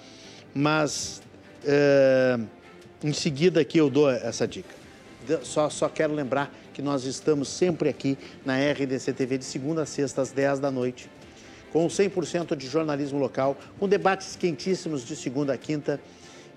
mas 0.54 1.20
é, 1.66 2.40
em 3.04 3.12
seguida 3.12 3.60
aqui 3.60 3.80
eu 3.80 3.90
dou 3.90 4.08
essa 4.08 4.48
dica. 4.48 4.78
Só, 5.44 5.68
só 5.70 5.90
quero 5.90 6.14
lembrar 6.14 6.54
que 6.80 6.84
nós 6.84 7.04
estamos 7.04 7.50
sempre 7.50 7.90
aqui 7.90 8.18
na 8.46 8.56
RDC 8.56 9.12
TV 9.12 9.38
de 9.38 9.44
segunda 9.44 9.82
a 9.82 9.86
sexta 9.86 10.22
às 10.22 10.32
10 10.32 10.60
da 10.60 10.72
noite, 10.72 11.10
com 11.74 11.86
100% 11.88 12.56
de 12.56 12.68
jornalismo 12.68 13.20
local, 13.20 13.58
com 13.78 13.86
debates 13.86 14.38
quentíssimos 14.38 15.04
de 15.04 15.14
segunda 15.14 15.52
a 15.52 15.58
quinta. 15.58 16.00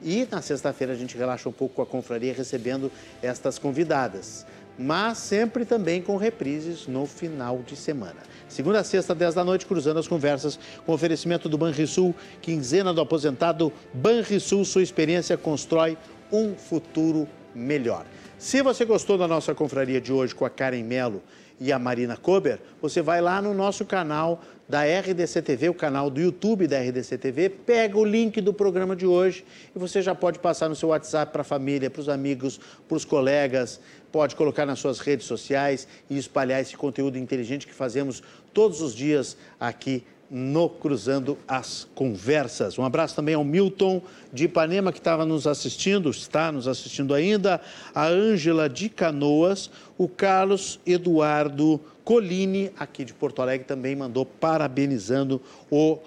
E 0.00 0.24
na 0.30 0.40
sexta-feira 0.40 0.92
a 0.92 0.96
gente 0.96 1.18
relaxa 1.18 1.48
um 1.48 1.52
pouco 1.52 1.74
com 1.74 1.82
a 1.82 1.86
confraria 1.86 2.32
recebendo 2.32 2.88
estas 3.20 3.58
convidadas, 3.58 4.46
mas 4.78 5.18
sempre 5.18 5.64
também 5.64 6.00
com 6.00 6.16
reprises 6.16 6.86
no 6.86 7.04
final 7.04 7.58
de 7.66 7.74
semana. 7.74 8.20
Segunda 8.48 8.78
a 8.78 8.84
sexta, 8.84 9.16
10 9.16 9.34
da 9.34 9.42
noite, 9.42 9.66
cruzando 9.66 9.98
as 9.98 10.06
conversas 10.06 10.56
com 10.86 10.92
oferecimento 10.92 11.48
do 11.48 11.58
Banrisul, 11.58 12.14
quinzena 12.40 12.94
do 12.94 13.00
aposentado 13.00 13.72
Banrisul, 13.92 14.64
sua 14.64 14.84
experiência 14.84 15.36
constrói 15.36 15.98
um 16.30 16.54
futuro 16.54 17.26
melhor. 17.52 18.06
Se 18.42 18.60
você 18.60 18.84
gostou 18.84 19.16
da 19.16 19.28
nossa 19.28 19.54
confraria 19.54 20.00
de 20.00 20.12
hoje 20.12 20.34
com 20.34 20.44
a 20.44 20.50
Karen 20.50 20.82
Melo 20.82 21.22
e 21.60 21.70
a 21.70 21.78
Marina 21.78 22.16
Kober, 22.16 22.58
você 22.80 23.00
vai 23.00 23.20
lá 23.20 23.40
no 23.40 23.54
nosso 23.54 23.84
canal 23.84 24.42
da 24.68 24.82
RDC 24.82 25.42
TV, 25.42 25.68
o 25.68 25.74
canal 25.74 26.10
do 26.10 26.20
YouTube 26.20 26.66
da 26.66 26.76
RDC 26.80 27.18
TV, 27.18 27.48
pega 27.48 27.96
o 27.96 28.04
link 28.04 28.40
do 28.40 28.52
programa 28.52 28.96
de 28.96 29.06
hoje 29.06 29.44
e 29.76 29.78
você 29.78 30.02
já 30.02 30.12
pode 30.12 30.40
passar 30.40 30.68
no 30.68 30.74
seu 30.74 30.88
WhatsApp 30.88 31.30
para 31.30 31.42
a 31.42 31.44
família, 31.44 31.88
para 31.88 32.00
os 32.00 32.08
amigos, 32.08 32.58
para 32.88 32.96
os 32.96 33.04
colegas, 33.04 33.80
pode 34.10 34.34
colocar 34.34 34.66
nas 34.66 34.80
suas 34.80 34.98
redes 34.98 35.24
sociais 35.24 35.86
e 36.10 36.18
espalhar 36.18 36.60
esse 36.60 36.76
conteúdo 36.76 37.16
inteligente 37.16 37.64
que 37.64 37.72
fazemos 37.72 38.24
todos 38.52 38.82
os 38.82 38.92
dias 38.92 39.36
aqui 39.60 40.04
no 40.34 40.66
Cruzando 40.66 41.36
as 41.46 41.86
Conversas. 41.94 42.78
Um 42.78 42.84
abraço 42.84 43.14
também 43.14 43.34
ao 43.34 43.44
Milton 43.44 44.00
de 44.32 44.44
Ipanema, 44.44 44.90
que 44.90 44.98
estava 44.98 45.26
nos 45.26 45.46
assistindo, 45.46 46.08
está 46.08 46.50
nos 46.50 46.66
assistindo 46.66 47.12
ainda, 47.12 47.60
a 47.94 48.06
Ângela 48.06 48.66
de 48.66 48.88
Canoas, 48.88 49.70
o 49.98 50.08
Carlos 50.08 50.80
Eduardo 50.86 51.78
Colini, 52.02 52.72
aqui 52.78 53.04
de 53.04 53.12
Porto 53.12 53.42
Alegre, 53.42 53.66
também 53.66 53.94
mandou 53.94 54.24
parabenizando 54.24 55.38
o, 55.70 55.98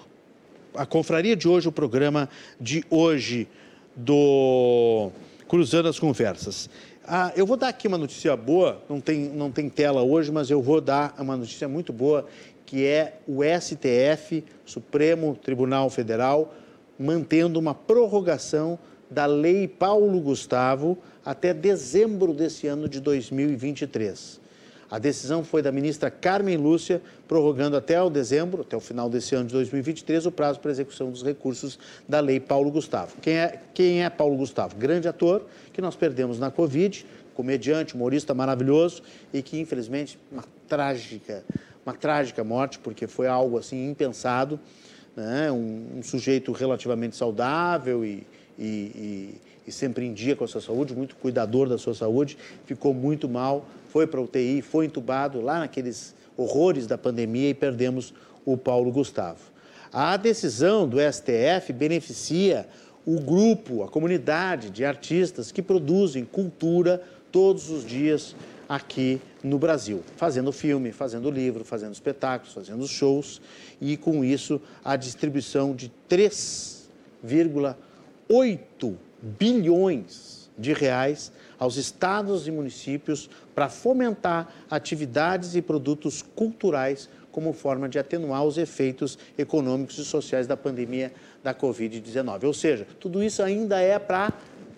a 0.74 0.84
confraria 0.84 1.36
de 1.36 1.46
hoje, 1.46 1.68
o 1.68 1.72
programa 1.72 2.28
de 2.60 2.84
hoje 2.90 3.46
do 3.94 5.12
Cruzando 5.46 5.88
as 5.88 6.00
Conversas. 6.00 6.68
Ah, 7.06 7.32
eu 7.36 7.46
vou 7.46 7.56
dar 7.56 7.68
aqui 7.68 7.86
uma 7.86 7.96
notícia 7.96 8.36
boa, 8.36 8.82
não 8.88 9.00
tem, 9.00 9.28
não 9.28 9.52
tem 9.52 9.68
tela 9.68 10.02
hoje, 10.02 10.32
mas 10.32 10.50
eu 10.50 10.60
vou 10.60 10.80
dar 10.80 11.14
uma 11.20 11.36
notícia 11.36 11.68
muito 11.68 11.92
boa 11.92 12.26
que 12.66 12.84
é 12.84 13.18
o 13.26 13.38
STF, 13.42 14.44
Supremo 14.64 15.36
Tribunal 15.36 15.88
Federal, 15.88 16.52
mantendo 16.98 17.58
uma 17.58 17.74
prorrogação 17.74 18.78
da 19.08 19.24
Lei 19.24 19.68
Paulo 19.68 20.20
Gustavo 20.20 20.98
até 21.24 21.54
dezembro 21.54 22.34
desse 22.34 22.66
ano 22.66 22.88
de 22.88 23.00
2023. 23.00 24.44
A 24.90 24.98
decisão 24.98 25.42
foi 25.42 25.62
da 25.62 25.72
ministra 25.72 26.10
Carmen 26.10 26.56
Lúcia, 26.56 27.02
prorrogando 27.26 27.76
até 27.76 28.00
o 28.00 28.08
dezembro, 28.08 28.62
até 28.62 28.76
o 28.76 28.80
final 28.80 29.10
desse 29.10 29.34
ano 29.34 29.46
de 29.46 29.52
2023, 29.54 30.26
o 30.26 30.32
prazo 30.32 30.60
para 30.60 30.70
execução 30.70 31.10
dos 31.10 31.24
recursos 31.24 31.78
da 32.08 32.20
Lei 32.20 32.38
Paulo 32.38 32.70
Gustavo. 32.70 33.16
Quem 33.20 33.34
é, 33.34 33.60
quem 33.74 34.04
é 34.04 34.10
Paulo 34.10 34.36
Gustavo? 34.36 34.76
Grande 34.76 35.08
ator 35.08 35.44
que 35.72 35.80
nós 35.80 35.96
perdemos 35.96 36.38
na 36.38 36.52
Covid, 36.52 37.04
comediante, 37.34 37.94
humorista 37.94 38.32
maravilhoso 38.32 39.02
e 39.32 39.42
que, 39.42 39.58
infelizmente, 39.58 40.18
uma 40.30 40.44
trágica 40.68 41.44
uma 41.86 41.94
trágica 41.94 42.42
morte, 42.42 42.80
porque 42.80 43.06
foi 43.06 43.28
algo 43.28 43.56
assim 43.56 43.88
impensado. 43.88 44.58
Né? 45.14 45.50
Um, 45.52 45.98
um 45.98 46.02
sujeito 46.02 46.50
relativamente 46.50 47.16
saudável 47.16 48.04
e, 48.04 48.26
e, 48.58 48.64
e, 48.66 49.40
e, 49.66 49.72
sempre 49.72 50.04
em 50.04 50.12
dia 50.12 50.34
com 50.34 50.44
a 50.44 50.48
sua 50.48 50.60
saúde, 50.60 50.94
muito 50.94 51.14
cuidador 51.16 51.68
da 51.68 51.78
sua 51.78 51.94
saúde, 51.94 52.36
ficou 52.66 52.92
muito 52.92 53.28
mal, 53.28 53.64
foi 53.88 54.06
para 54.06 54.20
UTI, 54.20 54.60
foi 54.60 54.86
entubado 54.86 55.40
lá 55.40 55.60
naqueles 55.60 56.14
horrores 56.36 56.86
da 56.86 56.98
pandemia 56.98 57.50
e 57.50 57.54
perdemos 57.54 58.12
o 58.44 58.56
Paulo 58.58 58.90
Gustavo. 58.90 59.40
A 59.92 60.16
decisão 60.16 60.86
do 60.86 60.98
STF 61.00 61.72
beneficia 61.72 62.68
o 63.06 63.20
grupo, 63.20 63.84
a 63.84 63.88
comunidade 63.88 64.68
de 64.68 64.84
artistas 64.84 65.52
que 65.52 65.62
produzem 65.62 66.24
cultura 66.24 67.00
todos 67.30 67.70
os 67.70 67.86
dias 67.86 68.34
aqui 68.68 69.20
no 69.42 69.58
Brasil, 69.58 70.04
fazendo 70.16 70.52
filme, 70.52 70.92
fazendo 70.92 71.28
livro, 71.30 71.64
fazendo 71.64 71.92
espetáculos, 71.92 72.54
fazendo 72.54 72.86
shows 72.86 73.40
e 73.80 73.96
com 73.96 74.24
isso 74.24 74.60
a 74.84 74.94
distribuição 74.96 75.74
de 75.74 75.90
3,8 76.08 78.94
bilhões 79.20 80.36
de 80.58 80.72
reais 80.72 81.32
aos 81.58 81.76
estados 81.76 82.46
e 82.46 82.50
municípios 82.50 83.30
para 83.54 83.68
fomentar 83.68 84.52
atividades 84.70 85.54
e 85.54 85.62
produtos 85.62 86.22
culturais 86.22 87.08
como 87.30 87.52
forma 87.52 87.88
de 87.88 87.98
atenuar 87.98 88.44
os 88.44 88.56
efeitos 88.56 89.18
econômicos 89.36 89.98
e 89.98 90.04
sociais 90.06 90.46
da 90.46 90.56
pandemia 90.56 91.12
da 91.44 91.54
Covid-19. 91.54 92.44
Ou 92.44 92.54
seja, 92.54 92.86
tudo 92.98 93.22
isso 93.22 93.42
ainda 93.42 93.78
é 93.78 93.98
para 93.98 94.32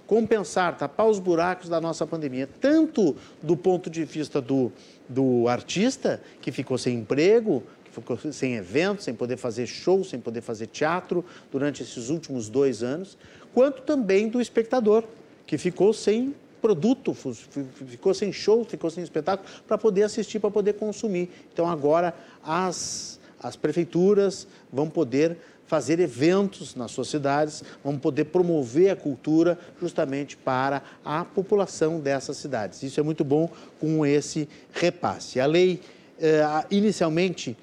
compensar, 0.09 0.77
tapar 0.77 1.07
os 1.07 1.19
buracos 1.19 1.69
da 1.69 1.79
nossa 1.81 2.07
pandemia, 2.07 2.49
tanto 2.61 3.15
do 3.43 3.55
ponto 3.55 3.91
de 3.91 4.05
vista 4.07 4.41
do, 4.41 4.73
do 5.07 5.47
artista, 5.47 6.21
que 6.41 6.51
ficou 6.51 6.79
sem 6.79 6.97
emprego, 6.97 7.63
que 7.85 7.93
ficou 7.93 8.17
sem 8.33 8.55
eventos, 8.55 9.05
sem 9.05 9.15
poder 9.15 9.37
fazer 9.37 9.67
show, 9.67 10.03
sem 10.03 10.19
poder 10.19 10.41
fazer 10.41 10.67
teatro 10.69 11.23
durante 11.53 11.83
esses 11.83 12.09
últimos 12.09 12.49
dois 12.49 12.83
anos, 12.83 13.19
quanto 13.53 13.83
também 13.83 14.29
do 14.29 14.41
espectador, 14.41 15.05
que 15.47 15.59
ficou 15.59 15.93
sem 15.93 16.35
produto, 16.63 17.15
ficou 17.15 18.15
sem 18.15 18.33
show, 18.33 18.65
ficou 18.65 18.91
sem 18.91 19.05
espetáculo 19.05 19.47
para 19.67 19.77
poder 19.77 20.05
assistir, 20.05 20.41
para 20.41 20.51
poder 20.51 20.73
consumir. 20.73 21.29
Então 21.53 21.69
agora 21.69 22.15
as, 22.43 23.21
as 23.39 23.57
prefeituras 23.57 24.49
vão 24.73 24.89
poder 24.89 25.37
fazer 25.69 26.01
eventos 26.01 26.75
nas 26.75 26.91
suas 26.91 27.09
cidades, 27.09 27.63
vamos 27.85 28.01
poder 28.01 28.25
promover 28.25 28.91
a 28.91 28.97
cultura 28.97 29.57
justamente 29.81 30.37
para 30.37 30.83
a 31.05 31.25
população 31.25 32.01
dessas 32.01 32.39
cidades. 32.39 32.83
Isso 32.83 32.99
é 32.99 33.03
muito 33.03 33.23
bom 33.23 33.51
com 33.79 34.05
esse 34.05 34.49
repasse. 34.73 35.39
A 35.39 35.47
lei, 35.47 35.81
eh, 36.19 36.43
inicialmente, 36.71 37.55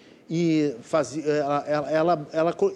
fazia, 0.82 1.24
ela, 1.26 2.28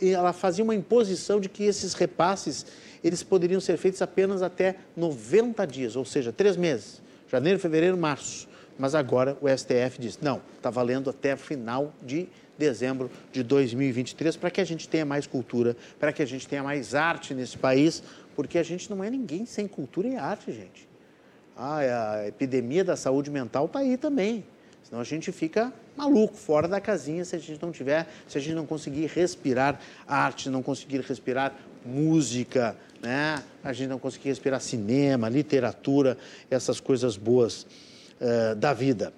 ela, 0.01 0.33
fazia 0.33 0.63
uma 0.63 0.75
imposição 0.75 1.39
de 1.39 1.47
que 1.47 1.63
esses 1.63 1.93
repasses 1.93 2.65
eles 3.03 3.23
poderiam 3.23 3.61
ser 3.61 3.77
feitos 3.77 4.01
apenas 4.01 4.41
até 4.41 4.75
90 4.97 5.65
dias, 5.65 5.95
ou 5.95 6.03
seja, 6.05 6.33
três 6.33 6.57
meses, 6.57 7.01
janeiro, 7.31 7.59
fevereiro, 7.59 7.97
março. 7.97 8.47
Mas 8.77 8.95
agora 8.95 9.37
o 9.41 9.47
STF 9.47 9.99
diz, 9.99 10.17
não, 10.21 10.41
está 10.57 10.69
valendo 10.69 11.09
até 11.09 11.35
final 11.35 11.93
de 12.01 12.27
dezembro 12.59 13.09
de 13.31 13.41
2023, 13.41 14.35
para 14.35 14.51
que 14.51 14.61
a 14.61 14.65
gente 14.65 14.87
tenha 14.87 15.05
mais 15.05 15.25
cultura, 15.25 15.75
para 15.97 16.11
que 16.13 16.21
a 16.21 16.25
gente 16.25 16.47
tenha 16.47 16.61
mais 16.61 16.93
arte 16.93 17.33
nesse 17.33 17.57
país, 17.57 18.03
porque 18.35 18.57
a 18.57 18.63
gente 18.63 18.89
não 18.89 19.03
é 19.03 19.09
ninguém 19.09 19.45
sem 19.45 19.67
cultura 19.67 20.07
e 20.07 20.15
arte, 20.15 20.51
gente. 20.51 20.87
Ah, 21.57 22.19
a 22.19 22.27
epidemia 22.27 22.83
da 22.83 22.95
saúde 22.95 23.31
mental 23.31 23.65
está 23.65 23.79
aí 23.79 23.97
também. 23.97 24.45
Senão 24.83 25.01
a 25.01 25.03
gente 25.03 25.31
fica 25.31 25.73
maluco, 25.95 26.35
fora 26.35 26.67
da 26.67 26.79
casinha, 26.79 27.23
se 27.25 27.35
a 27.35 27.39
gente 27.39 27.61
não 27.61 27.71
tiver, 27.71 28.07
se 28.27 28.37
a 28.37 28.41
gente 28.41 28.55
não 28.55 28.65
conseguir 28.65 29.05
respirar 29.07 29.79
arte, 30.07 30.49
não 30.49 30.63
conseguir 30.63 31.01
respirar 31.01 31.53
música, 31.85 32.75
né? 33.01 33.43
A 33.63 33.73
gente 33.73 33.89
não 33.89 33.99
conseguir 33.99 34.29
respirar 34.29 34.59
cinema, 34.61 35.29
literatura, 35.29 36.17
essas 36.49 36.79
coisas 36.79 37.17
boas 37.17 37.67
uh, 38.19 38.55
da 38.55 38.73
vida. 38.73 39.13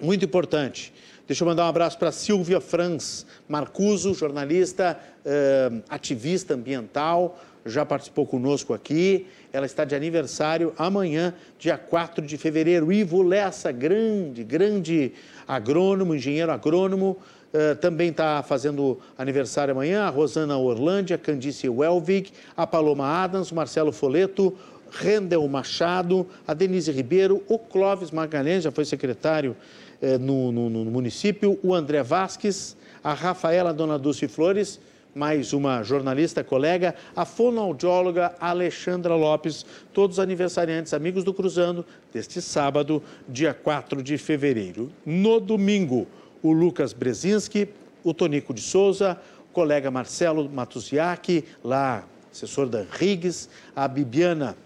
Muito 0.00 0.24
importante. 0.24 0.92
Deixa 1.28 1.44
eu 1.44 1.46
mandar 1.46 1.66
um 1.66 1.68
abraço 1.68 1.98
para 1.98 2.10
Silvia 2.10 2.58
Franz 2.58 3.26
Marcuso, 3.46 4.14
jornalista, 4.14 4.98
uh, 5.26 5.82
ativista 5.86 6.54
ambiental, 6.54 7.38
já 7.66 7.84
participou 7.84 8.24
conosco 8.24 8.72
aqui. 8.72 9.26
Ela 9.52 9.66
está 9.66 9.84
de 9.84 9.94
aniversário 9.94 10.72
amanhã, 10.78 11.34
dia 11.58 11.76
4 11.76 12.24
de 12.24 12.38
fevereiro. 12.38 12.90
Ivo 12.90 13.22
Lessa, 13.22 13.70
grande, 13.70 14.42
grande 14.42 15.12
agrônomo, 15.46 16.14
engenheiro 16.14 16.50
agrônomo, 16.50 17.18
uh, 17.52 17.76
também 17.76 18.08
está 18.08 18.42
fazendo 18.42 18.98
aniversário 19.18 19.72
amanhã. 19.72 20.04
A 20.04 20.08
Rosana 20.08 20.56
Orlândia, 20.56 21.18
Candice 21.18 21.68
Welvig, 21.68 22.32
a 22.56 22.66
Paloma 22.66 23.06
Adams, 23.06 23.52
o 23.52 23.54
Marcelo 23.54 23.92
Foleto, 23.92 24.56
Rendel 24.90 25.46
Machado, 25.46 26.26
a 26.46 26.54
Denise 26.54 26.90
Ribeiro, 26.90 27.42
o 27.48 27.58
Clóvis 27.58 28.10
Magalhães, 28.10 28.64
já 28.64 28.70
foi 28.70 28.86
secretário 28.86 29.54
eh, 29.54 29.87
no, 30.20 30.52
no, 30.52 30.70
no, 30.70 30.84
município, 30.84 31.58
o 31.62 31.74
André 31.74 32.02
Vasques, 32.02 32.76
a 33.02 33.12
Rafaela 33.12 33.72
Dona 33.72 33.98
Dulce 33.98 34.28
Flores, 34.28 34.80
mais 35.14 35.52
uma 35.52 35.82
jornalista 35.82 36.44
colega, 36.44 36.94
a 37.16 37.24
fonoaudióloga 37.24 38.34
Alexandra 38.38 39.14
Lopes, 39.14 39.66
todos 39.92 40.20
aniversariantes, 40.20 40.94
amigos 40.94 41.24
do 41.24 41.34
Cruzando, 41.34 41.84
deste 42.12 42.40
sábado, 42.40 43.02
dia 43.28 43.52
4 43.52 44.02
de 44.02 44.16
fevereiro. 44.16 44.92
No 45.04 45.40
domingo, 45.40 46.06
o 46.42 46.52
Lucas 46.52 46.92
Brezinski, 46.92 47.68
o 48.04 48.14
Tonico 48.14 48.54
de 48.54 48.60
Souza, 48.60 49.18
o 49.50 49.52
colega 49.52 49.90
Marcelo 49.90 50.48
Matusiak, 50.48 51.44
lá 51.64 52.04
assessor 52.30 52.68
da 52.68 52.84
Riggs, 52.88 53.48
a 53.74 53.88
Bibiana 53.88 54.56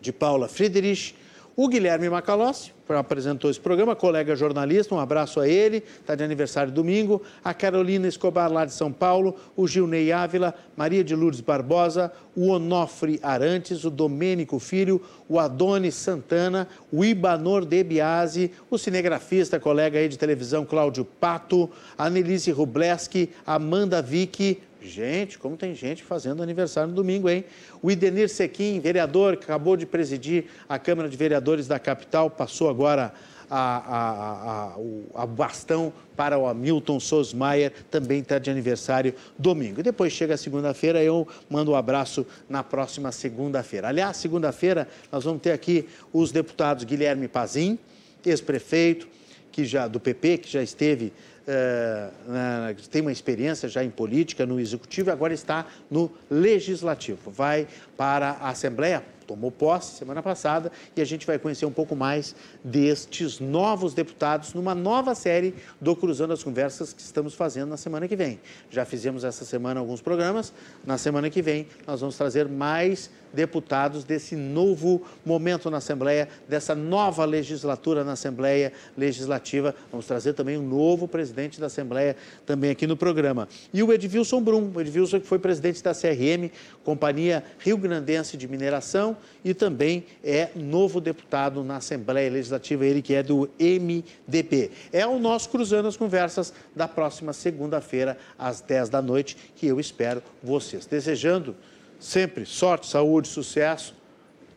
de 0.00 0.12
Paula 0.12 0.48
Friedrich, 0.48 1.14
o 1.56 1.68
Guilherme 1.68 2.08
Macalossi, 2.08 2.72
apresentou 2.88 3.50
esse 3.50 3.60
programa, 3.60 3.94
colega 3.94 4.34
jornalista, 4.34 4.94
um 4.94 4.98
abraço 4.98 5.40
a 5.40 5.48
ele, 5.48 5.84
está 6.00 6.14
de 6.14 6.24
aniversário 6.24 6.72
domingo, 6.72 7.22
a 7.44 7.54
Carolina 7.54 8.08
Escobar 8.08 8.52
lá 8.52 8.64
de 8.64 8.72
São 8.72 8.92
Paulo, 8.92 9.36
o 9.56 9.66
Gilney 9.66 10.12
Ávila, 10.12 10.52
Maria 10.76 11.04
de 11.04 11.14
Lourdes 11.14 11.40
Barbosa, 11.40 12.12
o 12.36 12.48
Onofre 12.48 13.20
Arantes, 13.22 13.84
o 13.84 13.90
Domênico 13.90 14.58
Filho, 14.58 15.00
o 15.28 15.38
Adonis 15.38 15.94
Santana, 15.94 16.68
o 16.92 17.04
Ibanor 17.04 17.64
Debiase, 17.64 18.50
o 18.68 18.76
cinegrafista, 18.76 19.60
colega 19.60 19.98
aí 19.98 20.08
de 20.08 20.18
televisão 20.18 20.64
Cláudio 20.64 21.04
Pato, 21.04 21.70
a 21.96 22.10
Nelise 22.10 22.50
Rubleski, 22.50 23.30
Amanda 23.46 24.02
Vicky, 24.02 24.60
Gente, 24.84 25.38
como 25.38 25.56
tem 25.56 25.74
gente 25.74 26.02
fazendo 26.02 26.42
aniversário 26.42 26.90
no 26.90 26.94
domingo, 26.94 27.28
hein? 27.28 27.44
O 27.82 27.90
Idenir 27.90 28.28
Sequim, 28.28 28.78
vereador, 28.80 29.36
que 29.36 29.44
acabou 29.44 29.76
de 29.76 29.86
presidir 29.86 30.44
a 30.68 30.78
Câmara 30.78 31.08
de 31.08 31.16
Vereadores 31.16 31.66
da 31.66 31.78
capital, 31.78 32.28
passou 32.28 32.68
agora 32.68 33.14
a, 33.50 33.76
a, 33.76 34.74
a, 34.74 34.78
o 34.78 35.04
a 35.14 35.26
bastão 35.26 35.92
para 36.14 36.38
o 36.38 36.46
Hamilton 36.46 37.00
Sosmaier, 37.00 37.72
também 37.90 38.20
está 38.20 38.38
de 38.38 38.50
aniversário 38.50 39.14
domingo. 39.38 39.80
E 39.80 39.82
depois 39.82 40.12
chega 40.12 40.34
a 40.34 40.36
segunda-feira, 40.36 41.02
eu 41.02 41.26
mando 41.48 41.72
um 41.72 41.74
abraço 41.74 42.26
na 42.48 42.62
próxima 42.62 43.10
segunda-feira. 43.10 43.88
Aliás, 43.88 44.18
segunda-feira 44.18 44.86
nós 45.10 45.24
vamos 45.24 45.40
ter 45.40 45.52
aqui 45.52 45.88
os 46.12 46.30
deputados 46.30 46.84
Guilherme 46.84 47.26
Pazim, 47.26 47.78
ex-prefeito 48.24 49.08
que 49.50 49.64
já 49.64 49.86
do 49.86 50.00
PP, 50.00 50.38
que 50.38 50.50
já 50.50 50.62
esteve 50.62 51.12
uh, 51.46 52.74
tem 52.90 53.02
uma 53.02 53.12
experiência 53.12 53.68
já 53.68 53.84
em 53.84 53.90
política 53.90 54.46
no 54.46 54.58
executivo 54.58 55.10
e 55.10 55.12
agora 55.12 55.34
está 55.34 55.66
no 55.90 56.10
legislativo. 56.30 57.30
Vai 57.30 57.66
para 57.96 58.30
a 58.30 58.50
Assembleia 58.50 59.02
tomou 59.26 59.50
posse 59.50 59.96
semana 59.96 60.22
passada 60.22 60.70
e 60.96 61.00
a 61.00 61.04
gente 61.04 61.26
vai 61.26 61.38
conhecer 61.38 61.66
um 61.66 61.72
pouco 61.72 61.96
mais 61.96 62.34
destes 62.62 63.40
novos 63.40 63.94
deputados 63.94 64.54
numa 64.54 64.74
nova 64.74 65.14
série 65.14 65.54
do 65.80 65.94
Cruzando 65.96 66.32
as 66.32 66.42
Conversas 66.42 66.92
que 66.92 67.00
estamos 67.00 67.34
fazendo 67.34 67.70
na 67.70 67.76
semana 67.76 68.06
que 68.08 68.16
vem. 68.16 68.40
Já 68.70 68.84
fizemos 68.84 69.24
essa 69.24 69.44
semana 69.44 69.80
alguns 69.80 70.00
programas, 70.00 70.52
na 70.84 70.98
semana 70.98 71.30
que 71.30 71.42
vem 71.42 71.66
nós 71.86 72.00
vamos 72.00 72.16
trazer 72.16 72.48
mais 72.48 73.10
deputados 73.34 74.04
desse 74.04 74.36
novo 74.36 75.02
momento 75.26 75.70
na 75.70 75.78
Assembleia, 75.78 76.28
dessa 76.48 76.74
nova 76.74 77.24
legislatura 77.24 78.04
na 78.04 78.12
Assembleia 78.12 78.72
Legislativa. 78.96 79.74
Vamos 79.90 80.06
trazer 80.06 80.32
também 80.32 80.56
um 80.56 80.66
novo 80.66 81.08
presidente 81.08 81.60
da 81.60 81.66
Assembleia 81.66 82.16
também 82.46 82.70
aqui 82.70 82.86
no 82.86 82.96
programa. 82.96 83.48
E 83.72 83.82
o 83.82 83.92
Edvilson 83.92 84.40
Brum, 84.40 84.70
o 84.74 84.80
Edvilson 84.80 85.20
que 85.20 85.26
foi 85.26 85.38
presidente 85.38 85.82
da 85.82 85.92
CRM, 85.92 86.50
Companhia 86.84 87.44
Rio 87.58 87.76
Grandense 87.76 88.36
de 88.36 88.46
Mineração, 88.46 89.13
e 89.44 89.54
também 89.54 90.04
é 90.22 90.48
novo 90.54 91.00
deputado 91.00 91.62
na 91.62 91.76
Assembleia 91.76 92.30
Legislativa, 92.30 92.84
ele 92.84 93.02
que 93.02 93.14
é 93.14 93.22
do 93.22 93.48
MDP. 93.58 94.70
É 94.92 95.06
o 95.06 95.18
nosso 95.18 95.50
Cruzando 95.50 95.88
as 95.88 95.96
Conversas 95.96 96.52
da 96.74 96.88
próxima 96.88 97.32
segunda-feira, 97.32 98.18
às 98.38 98.60
10 98.60 98.88
da 98.88 99.02
noite, 99.02 99.36
que 99.56 99.66
eu 99.66 99.80
espero 99.80 100.22
vocês. 100.42 100.86
Desejando 100.86 101.56
sempre 101.98 102.44
sorte, 102.44 102.86
saúde, 102.86 103.28
sucesso 103.28 103.94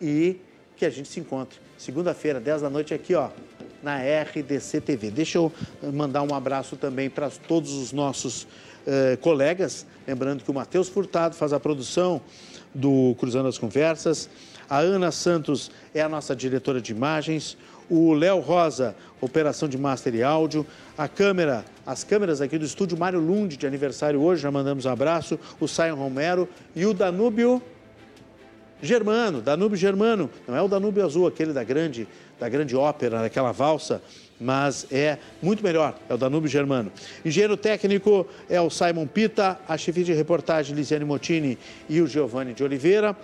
e 0.01 0.39
que 0.75 0.85
a 0.85 0.89
gente 0.89 1.07
se 1.07 1.19
encontre 1.19 1.59
segunda-feira, 1.77 2.39
10 2.39 2.61
da 2.61 2.69
noite, 2.69 2.93
aqui, 2.93 3.13
ó, 3.13 3.29
na 3.81 3.97
RDC 3.97 4.81
TV. 4.81 5.11
Deixa 5.11 5.37
eu 5.37 5.51
mandar 5.93 6.23
um 6.23 6.33
abraço 6.33 6.75
também 6.75 7.09
para 7.09 7.29
todos 7.29 7.73
os 7.73 7.91
nossos 7.91 8.47
eh, 8.85 9.17
colegas, 9.21 9.85
lembrando 10.07 10.43
que 10.43 10.49
o 10.49 10.53
Matheus 10.53 10.87
Furtado 10.87 11.35
faz 11.35 11.51
a 11.51 11.59
produção 11.59 12.21
do 12.77 13.15
Cruzando 13.19 13.49
as 13.49 13.57
Conversas. 13.57 14.29
A 14.69 14.79
Ana 14.79 15.11
Santos 15.11 15.71
é 15.93 16.01
a 16.01 16.07
nossa 16.07 16.35
diretora 16.35 16.79
de 16.79 16.91
imagens. 16.91 17.57
O 17.89 18.13
Léo 18.13 18.39
Rosa, 18.39 18.95
operação 19.19 19.67
de 19.67 19.77
master 19.77 20.13
e 20.13 20.21
áudio. 20.21 20.65
A 20.97 21.07
câmera, 21.07 21.65
as 21.85 22.03
câmeras 22.03 22.41
aqui 22.41 22.57
do 22.57 22.65
estúdio 22.65 22.97
Mário 22.97 23.19
Lund, 23.19 23.57
de 23.57 23.65
aniversário 23.65 24.21
hoje, 24.21 24.41
já 24.41 24.51
mandamos 24.51 24.85
um 24.85 24.89
abraço. 24.89 25.39
O 25.59 25.67
Sion 25.67 25.95
Romero 25.95 26.47
e 26.75 26.85
o 26.85 26.93
Danúbio 26.93 27.61
Germano, 28.81 29.41
Danúbio 29.41 29.77
Germano. 29.77 30.29
Não 30.47 30.55
é 30.55 30.61
o 30.61 30.67
Danúbio 30.67 31.03
Azul, 31.03 31.25
aquele 31.25 31.53
da 31.53 31.63
grande, 31.63 32.07
da 32.39 32.47
grande 32.47 32.75
ópera, 32.75 33.21
daquela 33.21 33.51
valsa 33.51 34.01
mas 34.39 34.85
é 34.91 35.17
muito 35.41 35.63
melhor, 35.63 35.97
é 36.09 36.13
o 36.13 36.17
Danúbio 36.17 36.49
Germano. 36.49 36.91
Engenheiro 37.25 37.57
técnico 37.57 38.27
é 38.49 38.59
o 38.61 38.69
Simon 38.69 39.07
Pita, 39.07 39.59
a 39.67 39.77
chefe 39.77 40.03
de 40.03 40.13
reportagem 40.13 40.75
Lisiane 40.75 41.05
Motini 41.05 41.57
e 41.89 42.01
o 42.01 42.07
Giovanni 42.07 42.53
de 42.53 42.63
Oliveira, 42.63 43.15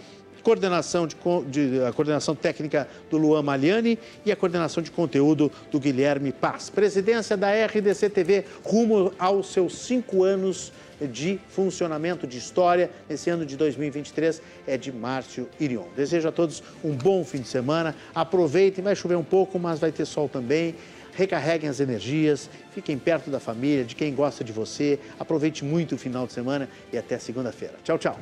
coordenação, 0.43 1.07
de, 1.07 1.15
de, 1.47 1.83
a 1.83 1.93
coordenação 1.93 2.35
técnica 2.35 2.87
do 3.09 3.17
Luan 3.17 3.41
Maliani 3.41 3.97
e 4.25 4.31
a 4.31 4.35
coordenação 4.35 4.83
de 4.83 4.91
conteúdo 4.91 5.51
do 5.71 5.79
Guilherme 5.79 6.31
Paz. 6.31 6.69
Presidência 6.69 7.37
da 7.37 7.49
RDC 7.65 8.09
TV 8.09 8.45
rumo 8.63 9.13
aos 9.17 9.53
seus 9.53 9.77
cinco 9.77 10.23
anos 10.23 10.71
de 11.01 11.39
funcionamento 11.49 12.27
de 12.27 12.37
história. 12.37 12.89
Esse 13.09 13.29
ano 13.29 13.45
de 13.45 13.57
2023 13.57 14.41
é 14.67 14.77
de 14.77 14.91
Márcio 14.91 15.49
Irion. 15.59 15.85
Desejo 15.95 16.27
a 16.27 16.31
todos 16.31 16.61
um 16.83 16.91
bom 16.91 17.23
fim 17.23 17.39
de 17.39 17.47
semana. 17.47 17.95
Aproveitem, 18.13 18.83
vai 18.83 18.95
chover 18.95 19.15
um 19.15 19.23
pouco, 19.23 19.57
mas 19.57 19.79
vai 19.79 19.91
ter 19.91 20.05
sol 20.05 20.29
também 20.29 20.75
recarreguem 21.15 21.69
as 21.69 21.79
energias, 21.79 22.49
fiquem 22.71 22.97
perto 22.97 23.29
da 23.29 23.39
família, 23.39 23.83
de 23.83 23.95
quem 23.95 24.13
gosta 24.13 24.43
de 24.43 24.51
você. 24.51 24.99
Aproveite 25.19 25.63
muito 25.63 25.95
o 25.95 25.97
final 25.97 26.25
de 26.27 26.33
semana 26.33 26.69
e 26.91 26.97
até 26.97 27.17
segunda-feira. 27.17 27.75
Tchau, 27.83 27.97
tchau. 27.97 28.19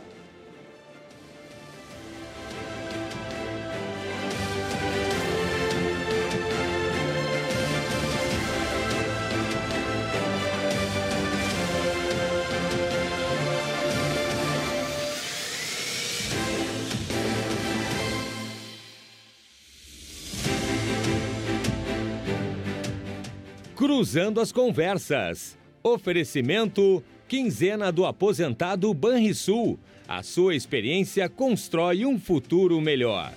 Cruzando 24.02 24.42
as 24.42 24.52
Conversas. 24.52 25.56
Oferecimento 25.84 27.04
Quinzena 27.28 27.92
do 27.92 28.04
Aposentado 28.04 28.92
Banrisul. 28.96 29.78
A 30.08 30.24
sua 30.24 30.56
experiência 30.56 31.30
constrói 31.30 32.04
um 32.04 32.20
futuro 32.20 32.82
melhor. 32.82 33.32